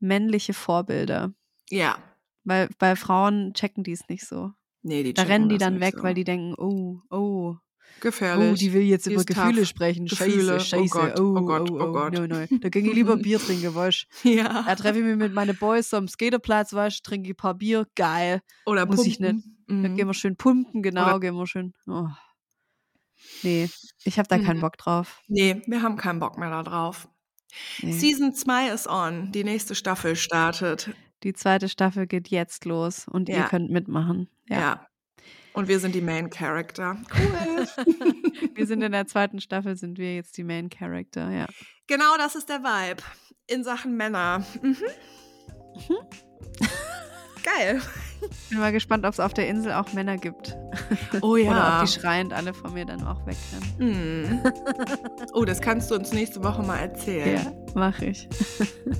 männliche 0.00 0.54
Vorbilder, 0.54 1.32
Ja. 1.70 1.98
weil 2.44 2.68
bei 2.78 2.96
Frauen 2.96 3.52
checken 3.54 3.84
die 3.84 3.92
es 3.92 4.08
nicht 4.08 4.26
so. 4.26 4.52
Nee, 4.82 5.02
die 5.02 5.12
Da 5.14 5.22
rennen 5.22 5.48
die 5.48 5.58
dann 5.58 5.74
nicht 5.74 5.82
weg, 5.82 5.94
so. 5.96 6.02
weil 6.04 6.14
die 6.14 6.24
denken, 6.24 6.54
oh, 6.56 7.00
oh, 7.10 7.56
Gefährlich. 8.00 8.52
oh, 8.52 8.54
die 8.54 8.72
will 8.72 8.82
jetzt 8.82 9.06
Die 9.06 9.12
über 9.14 9.24
Gefühle 9.24 9.62
tough. 9.62 9.68
sprechen. 9.68 10.06
Gefühle, 10.06 10.60
Scheiße, 10.60 10.76
oh 10.76 10.86
scheiße. 10.86 10.88
Gott, 10.90 11.20
oh, 11.20 11.34
oh 11.38 11.42
Gott, 11.44 11.70
oh, 11.70 11.78
oh 11.80 11.92
Gott. 11.92 12.12
No, 12.14 12.26
no. 12.26 12.46
Da 12.60 12.68
ging 12.68 12.86
ich 12.86 12.94
lieber 12.94 13.16
Bier 13.16 13.38
trinken, 13.44 13.74
weißt 13.74 14.06
du. 14.22 14.28
Ja. 14.28 14.62
Da 14.62 14.74
treffe 14.76 14.98
ich 15.00 15.04
mich 15.04 15.16
mit 15.16 15.34
meinen 15.34 15.56
Boys 15.56 15.92
am 15.94 16.06
Skaterplatz, 16.06 16.72
weißt 16.72 16.98
du, 17.04 17.08
trinke 17.10 17.28
ich 17.28 17.32
ein 17.34 17.36
paar 17.36 17.54
Bier, 17.54 17.86
geil. 17.96 18.40
Oder 18.66 18.86
muss 18.86 19.04
ich 19.06 19.18
pumpen. 19.18 19.56
Dann 19.66 19.92
Mhm. 19.92 19.96
gehen 19.96 20.06
wir 20.06 20.14
schön 20.14 20.36
pumpen, 20.36 20.82
genau, 20.82 21.06
Oder- 21.06 21.20
gehen 21.20 21.34
wir 21.34 21.46
schön. 21.46 21.72
Oh. 21.86 22.06
Nee, 23.42 23.68
ich 24.04 24.18
habe 24.18 24.28
da 24.28 24.38
keinen 24.38 24.58
Mhm. 24.58 24.62
Bock 24.62 24.76
drauf. 24.78 25.20
Nee, 25.26 25.62
wir 25.66 25.82
haben 25.82 25.96
keinen 25.96 26.20
Bock 26.20 26.38
mehr 26.38 26.50
da 26.50 26.62
drauf. 26.62 27.08
Nee. 27.82 27.92
Season 27.92 28.34
2 28.34 28.68
ist 28.70 28.86
on. 28.86 29.32
Die 29.32 29.44
nächste 29.44 29.74
Staffel 29.74 30.16
startet. 30.16 30.90
Die 31.22 31.32
zweite 31.32 31.68
Staffel 31.68 32.06
geht 32.06 32.28
jetzt 32.28 32.64
los 32.64 33.06
und 33.08 33.28
ihr 33.28 33.36
Ja. 33.36 33.48
könnt 33.48 33.70
mitmachen. 33.70 34.28
Ja. 34.48 34.60
Ja. 34.60 34.86
Und 35.52 35.66
wir 35.66 35.80
sind 35.80 35.94
die 35.94 36.00
Main 36.00 36.30
Character. 36.30 36.96
Cool. 37.16 37.66
wir 38.54 38.66
sind 38.66 38.82
in 38.82 38.92
der 38.92 39.06
zweiten 39.06 39.40
Staffel, 39.40 39.74
sind 39.76 39.98
wir 39.98 40.14
jetzt 40.14 40.36
die 40.36 40.44
Main 40.44 40.68
Character, 40.70 41.30
ja. 41.30 41.46
genau 41.88 42.16
das 42.16 42.36
ist 42.36 42.48
der 42.48 42.62
Vibe. 42.62 43.02
In 43.48 43.64
Sachen 43.64 43.96
Männer. 43.96 44.44
Mhm. 44.62 44.76
Geil. 47.42 47.80
Bin 48.50 48.58
mal 48.58 48.72
gespannt, 48.72 49.04
ob 49.06 49.12
es 49.12 49.20
auf 49.20 49.32
der 49.32 49.48
Insel 49.48 49.72
auch 49.72 49.92
Männer 49.92 50.16
gibt. 50.16 50.56
Oh 51.22 51.28
Oder 51.32 51.42
ja. 51.42 51.80
ob 51.80 51.86
die 51.86 51.92
schreiend 51.92 52.32
alle 52.32 52.52
von 52.54 52.72
mir 52.74 52.84
dann 52.84 53.02
auch 53.06 53.20
wegrennen. 53.26 54.40
Hm. 54.42 54.52
Oh, 55.32 55.44
das 55.44 55.60
kannst 55.60 55.90
du 55.90 55.94
uns 55.96 56.12
nächste 56.12 56.42
Woche 56.44 56.62
mal 56.62 56.76
erzählen. 56.78 57.40
Ja, 57.44 57.52
mache 57.74 58.06
ich. 58.06 58.28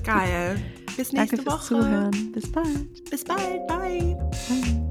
Geil. 0.03 0.59
Bis 0.97 1.11
nächste 1.13 1.37
Danke 1.37 1.37
fürs 1.37 1.45
Woche. 1.45 1.65
Zuhören. 1.81 2.31
Bis 2.33 2.51
bald. 2.51 3.09
Bis 3.09 3.23
bald. 3.23 3.67
Bye. 3.67 4.17
Bye. 4.49 4.89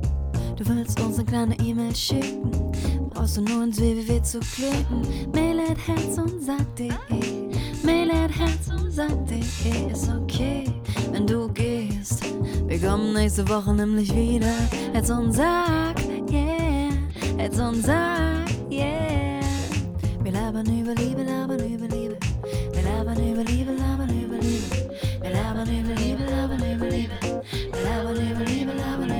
Du 0.56 0.66
willst 0.66 0.98
uns 1.00 1.16
eine 1.18 1.24
kleine 1.26 1.56
E-Mail 1.60 1.94
schicken, 1.94 2.50
brauchst 3.10 3.36
du 3.36 3.42
nur 3.42 3.62
ins 3.64 3.78
www 3.78 4.22
zu 4.22 4.40
klicken. 4.40 5.02
Mail 5.32 5.60
at 5.60 5.78
herz 5.86 6.18
und 6.18 6.42
sag.de, 6.42 6.90
At 8.10 8.30
herz 8.30 8.68
und 8.70 8.90
sag.de 8.90 9.92
ist 9.92 10.08
okay, 10.08 10.64
wenn 11.12 11.26
du 11.26 11.46
gehst. 11.52 12.24
Wir 12.66 12.80
kommen 12.80 13.12
nächste 13.12 13.46
Woche 13.48 13.74
nämlich 13.74 14.14
wieder. 14.14 14.54
Herz 14.94 15.10
und 15.10 15.32
sag, 15.32 16.00
yeah, 16.30 16.90
Herz 17.36 17.58
und 17.58 17.84
sag, 17.84 18.48
yeah. 18.70 19.40
Wir 20.22 20.32
labern 20.32 20.66
über 20.66 20.94
Liebe, 20.94 21.22
labern 21.22 21.60
über 21.60 21.86
Liebe. 21.88 22.16
Wir 22.72 22.82
labern 22.82 23.30
über 23.30 23.44
Liebe, 23.44 23.72
labern 23.72 24.22
über 24.22 24.36
Liebe. 24.38 24.64
Wir 25.20 25.30
labern 25.30 25.68
über 25.68 25.94
Liebe, 25.94 26.24
labern 26.24 26.74
über 26.74 26.86
Liebe. 26.86 27.12
Wir 27.72 27.82
labern 27.82 28.30
über 28.30 28.44
Liebe, 28.44 28.72
labern 28.72 28.96
über 28.96 29.06
Liebe. 29.06 29.17